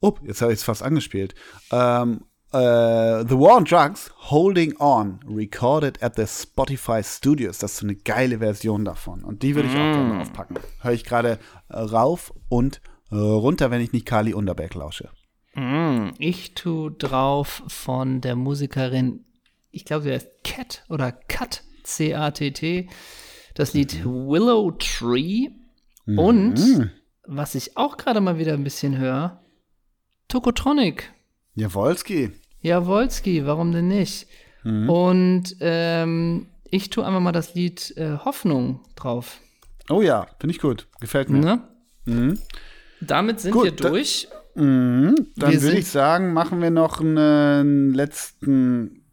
oh, 0.00 0.14
jetzt 0.24 0.42
habe 0.42 0.52
ich 0.52 0.58
es 0.58 0.64
fast 0.64 0.82
angespielt. 0.82 1.34
Ähm, 1.70 2.22
äh, 2.52 3.24
The 3.28 3.34
War 3.34 3.56
on 3.56 3.64
Drugs, 3.64 4.10
Holding 4.30 4.76
On, 4.78 5.20
recorded 5.28 6.02
at 6.02 6.16
the 6.16 6.26
Spotify 6.26 7.02
Studios. 7.02 7.58
Das 7.58 7.72
ist 7.72 7.78
so 7.78 7.86
eine 7.86 7.96
geile 7.96 8.38
Version 8.38 8.84
davon. 8.84 9.24
Und 9.24 9.42
die 9.42 9.54
würde 9.54 9.68
ich 9.68 9.74
auch 9.74 9.92
gerne 9.92 10.20
aufpacken. 10.20 10.58
Höre 10.80 10.92
ich 10.92 11.04
gerade 11.04 11.38
äh, 11.68 11.78
rauf 11.78 12.32
und 12.48 12.80
äh, 13.10 13.16
runter, 13.16 13.70
wenn 13.70 13.80
ich 13.80 13.92
nicht 13.92 14.06
Kali 14.06 14.32
Unterberg 14.32 14.74
lausche. 14.74 15.10
Mm, 15.54 16.10
ich 16.18 16.54
tu 16.54 16.90
drauf 16.90 17.62
von 17.66 18.20
der 18.20 18.36
Musikerin, 18.36 19.24
ich 19.70 19.84
glaube, 19.84 20.04
sie 20.04 20.12
heißt 20.12 20.44
Cat 20.44 20.84
oder 20.88 21.12
Cut, 21.12 21.62
C-A-T-T, 21.82 22.88
das 23.56 23.74
Lied 23.74 24.04
Willow 24.04 24.70
Tree. 24.78 25.48
Und, 26.06 26.90
was 27.26 27.56
ich 27.56 27.76
auch 27.76 27.96
gerade 27.96 28.20
mal 28.20 28.38
wieder 28.38 28.52
ein 28.54 28.62
bisschen 28.62 28.96
höre, 28.96 29.40
Tokotronic. 30.28 31.12
Jawolski. 31.56 32.30
Jawolski, 32.60 33.44
warum 33.44 33.72
denn 33.72 33.88
nicht? 33.88 34.28
Und 34.64 35.56
ähm, 35.60 36.46
ich 36.70 36.90
tue 36.90 37.04
einfach 37.06 37.20
mal 37.20 37.32
das 37.32 37.54
Lied 37.54 37.92
äh, 37.96 38.18
Hoffnung 38.24 38.80
drauf. 38.96 39.40
Oh 39.88 40.02
ja, 40.02 40.26
finde 40.40 40.54
ich 40.54 40.60
gut. 40.60 40.88
Gefällt 41.00 41.28
mir. 41.30 41.60
Ne? 42.04 42.38
Damit 43.00 43.40
sind 43.40 43.52
Gut, 43.52 43.64
wir 43.64 43.72
da- 43.72 43.88
durch. 43.88 44.28
Mhm. 44.56 45.14
Dann 45.36 45.52
Wir 45.52 45.62
würde 45.62 45.78
ich 45.78 45.86
sagen, 45.88 46.32
machen 46.32 46.60
wir 46.62 46.70
noch 46.70 47.00
einen 47.00 47.94
letzten 47.94 49.04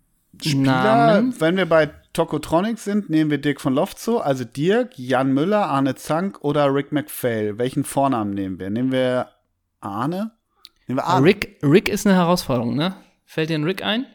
Spieler. 0.41 0.61
Namen. 0.63 1.39
Wenn 1.39 1.57
wir 1.57 1.67
bei 1.67 1.91
Tokotronic 2.13 2.77
sind, 2.77 3.09
nehmen 3.09 3.31
wir 3.31 3.39
Dirk 3.39 3.59
von 3.59 3.73
Lofzow, 3.73 4.21
also 4.21 4.43
Dirk, 4.45 4.91
Jan 4.97 5.33
Müller, 5.33 5.65
Arne 5.65 5.95
Zank 5.95 6.39
oder 6.41 6.73
Rick 6.73 6.91
McPhail. 6.91 7.57
Welchen 7.57 7.83
Vornamen 7.83 8.35
nehmen 8.35 8.59
wir? 8.59 8.69
Nehmen 8.69 8.91
wir 8.91 9.29
Arne? 9.81 10.31
Nehmen 10.87 10.99
wir 10.99 11.05
Arne. 11.05 11.25
Rick, 11.25 11.57
Rick 11.63 11.89
ist 11.89 12.05
eine 12.05 12.15
Herausforderung, 12.15 12.75
ne? 12.75 12.95
Fällt 13.25 13.49
dir 13.49 13.55
ein 13.55 13.63
Rick 13.63 13.83
ein? 13.83 14.05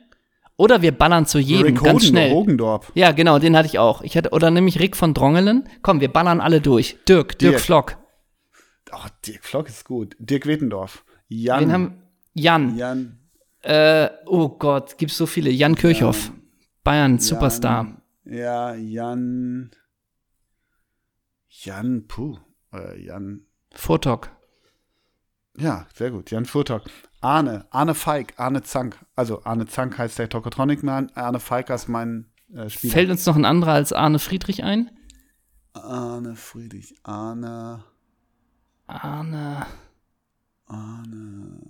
Oder 0.57 0.81
wir 0.81 0.93
ballern 0.93 1.27
zu 1.27 1.41
jedem 1.41 1.77
Rick 1.77 1.85
ganz 1.85 2.07
schnell. 2.07 2.31
Hogendorp. 2.31 2.91
Ja, 2.95 3.11
genau, 3.11 3.41
den 3.41 3.57
hatte 3.57 3.67
ich 3.67 3.81
auch. 3.81 4.03
Ich 4.03 4.17
hatte, 4.17 4.31
oder 4.31 4.51
nämlich 4.51 4.79
Rick 4.79 4.97
von 4.97 5.13
Drongelen. 5.13 5.69
Komm, 5.83 6.01
wir 6.01 6.13
ballern 6.13 6.41
alle 6.41 6.61
durch. 6.61 6.99
Dirk, 7.09 7.39
Dirk 7.39 7.53
Dirk. 7.53 7.61
Flock. 7.61 7.97
Oh, 8.93 9.07
Dirk 9.27 9.45
Flock 9.45 9.69
ist 9.69 9.85
gut. 9.85 10.17
Dirk 10.21 10.47
Wetendorf. 10.47 11.05
Jan. 11.29 11.99
Jan. 12.35 12.77
Jan. 12.77 13.19
Äh, 13.63 14.09
oh 14.27 14.49
Gott, 14.51 14.99
gibt's 14.99 15.17
so 15.17 15.27
viele. 15.27 15.51
Jan 15.51 15.75
Kirchhoff. 15.75 16.33
Bayern, 16.89 17.19
Superstar. 17.19 18.01
Ja, 18.25 18.75
Jan. 18.75 19.71
Jan, 21.51 22.07
puh. 22.09 22.39
Äh, 22.73 23.05
Jan. 23.05 23.43
Furtok. 23.75 24.31
Ja, 25.59 25.87
sehr 25.93 26.11
gut. 26.11 26.31
Jan 26.31 26.47
Furtok. 26.47 26.85
Arne, 27.21 27.67
Arne 27.69 27.95
Feig, 27.95 28.33
Arne 28.39 28.63
Zank. 28.63 28.97
Also 29.15 29.45
Arne 29.45 29.67
Zank 29.67 29.99
heißt 29.99 30.19
der 30.19 30.31
Tokotronic-Man, 30.31 31.11
Arne 31.15 31.41
Feig 31.41 31.69
ist 31.69 31.89
mein 31.89 32.31
äh, 32.55 32.71
Spieler. 32.71 32.95
Fällt 32.95 33.11
uns 33.11 33.27
noch 33.27 33.37
ein 33.37 33.45
anderer 33.45 33.73
als 33.73 33.93
Arne 33.93 34.19
Friedrich 34.19 34.65
ein? 34.65 34.91
Arne 35.75 36.37
Friedrich, 36.37 36.95
Arne, 37.03 37.85
Arne. 38.87 39.67
Arne. 40.65 41.61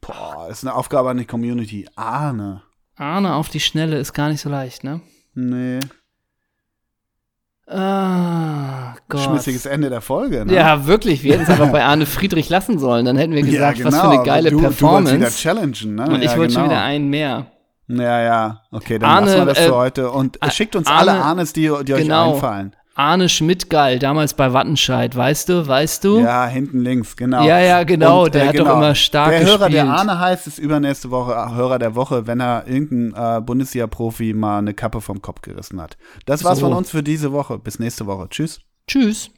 Boah, 0.00 0.48
ist 0.48 0.62
eine 0.62 0.76
Aufgabe 0.76 1.10
an 1.10 1.16
die 1.16 1.24
Community. 1.24 1.88
Arne. 1.96 2.62
Arne 2.96 3.34
auf 3.34 3.48
die 3.48 3.60
Schnelle 3.60 3.98
ist 3.98 4.12
gar 4.12 4.28
nicht 4.28 4.40
so 4.40 4.48
leicht, 4.48 4.84
ne? 4.84 5.00
Nee. 5.34 5.80
Ah, 7.66 8.94
Gott. 9.08 9.22
Schmissiges 9.22 9.64
Ende 9.66 9.88
der 9.88 10.02
Folge, 10.02 10.44
ne? 10.44 10.52
Ja, 10.52 10.86
wirklich. 10.86 11.22
Wir 11.22 11.32
hätten 11.32 11.44
es 11.44 11.50
einfach 11.50 11.72
bei 11.72 11.82
Arne 11.82 12.04
Friedrich 12.06 12.50
lassen 12.50 12.78
sollen. 12.78 13.06
Dann 13.06 13.16
hätten 13.16 13.32
wir 13.32 13.42
gesagt, 13.42 13.82
was 13.84 13.98
für 13.98 14.10
eine 14.10 14.22
geile 14.22 14.50
genau. 14.50 14.62
du, 14.62 14.68
Performance. 14.68 15.14
Du 15.14 15.20
wolltest 15.20 15.44
wieder 15.44 15.54
challengen, 15.54 15.94
ne? 15.94 16.06
Und 16.06 16.22
ich 16.22 16.30
ja, 16.30 16.36
wollte 16.36 16.52
schon 16.52 16.62
genau. 16.64 16.74
wieder 16.74 16.84
einen 16.84 17.08
mehr. 17.08 17.46
Ja, 17.88 18.20
ja. 18.20 18.62
Okay, 18.70 18.98
dann 18.98 19.10
Arne, 19.10 19.26
lassen 19.26 19.38
wir 19.40 19.46
das 19.46 19.58
äh, 19.58 19.66
für 19.66 19.74
heute. 19.76 20.10
Und 20.10 20.42
Ar- 20.42 20.50
schickt 20.50 20.76
uns 20.76 20.86
Arne- 20.86 21.12
alle 21.12 21.22
Arnes, 21.22 21.52
die, 21.52 21.62
die 21.62 21.94
euch 21.94 22.02
genau. 22.02 22.34
einfallen. 22.34 22.76
Arne 22.96 23.28
Schmidtgall, 23.28 23.98
damals 23.98 24.34
bei 24.34 24.52
Wattenscheid, 24.52 25.16
weißt 25.16 25.48
du, 25.48 25.66
weißt 25.66 26.04
du? 26.04 26.20
Ja, 26.20 26.46
hinten 26.46 26.80
links, 26.80 27.16
genau. 27.16 27.44
Ja, 27.44 27.58
ja, 27.58 27.82
genau, 27.82 28.28
der 28.28 28.48
hat 28.48 28.58
doch 28.58 28.76
immer 28.76 28.94
stark 28.94 29.30
Der 29.30 29.40
Hörer, 29.44 29.68
der 29.68 29.82
gespielt. 29.84 29.98
Arne 29.98 30.20
heißt, 30.20 30.46
ist 30.46 30.58
übernächste 30.58 31.10
Woche 31.10 31.32
äh, 31.32 31.54
Hörer 31.56 31.80
der 31.80 31.96
Woche, 31.96 32.28
wenn 32.28 32.40
er 32.40 32.68
irgendein 32.68 33.38
äh, 33.38 33.40
Bundesliga-Profi 33.40 34.32
mal 34.32 34.58
eine 34.58 34.74
Kappe 34.74 35.00
vom 35.00 35.20
Kopf 35.22 35.42
gerissen 35.42 35.80
hat. 35.80 35.96
Das 36.24 36.44
war's 36.44 36.60
So. 36.60 36.66
von 36.68 36.76
uns 36.76 36.90
für 36.90 37.02
diese 37.02 37.32
Woche. 37.32 37.58
Bis 37.58 37.80
nächste 37.80 38.06
Woche. 38.06 38.28
Tschüss. 38.28 38.60
Tschüss. 38.86 39.30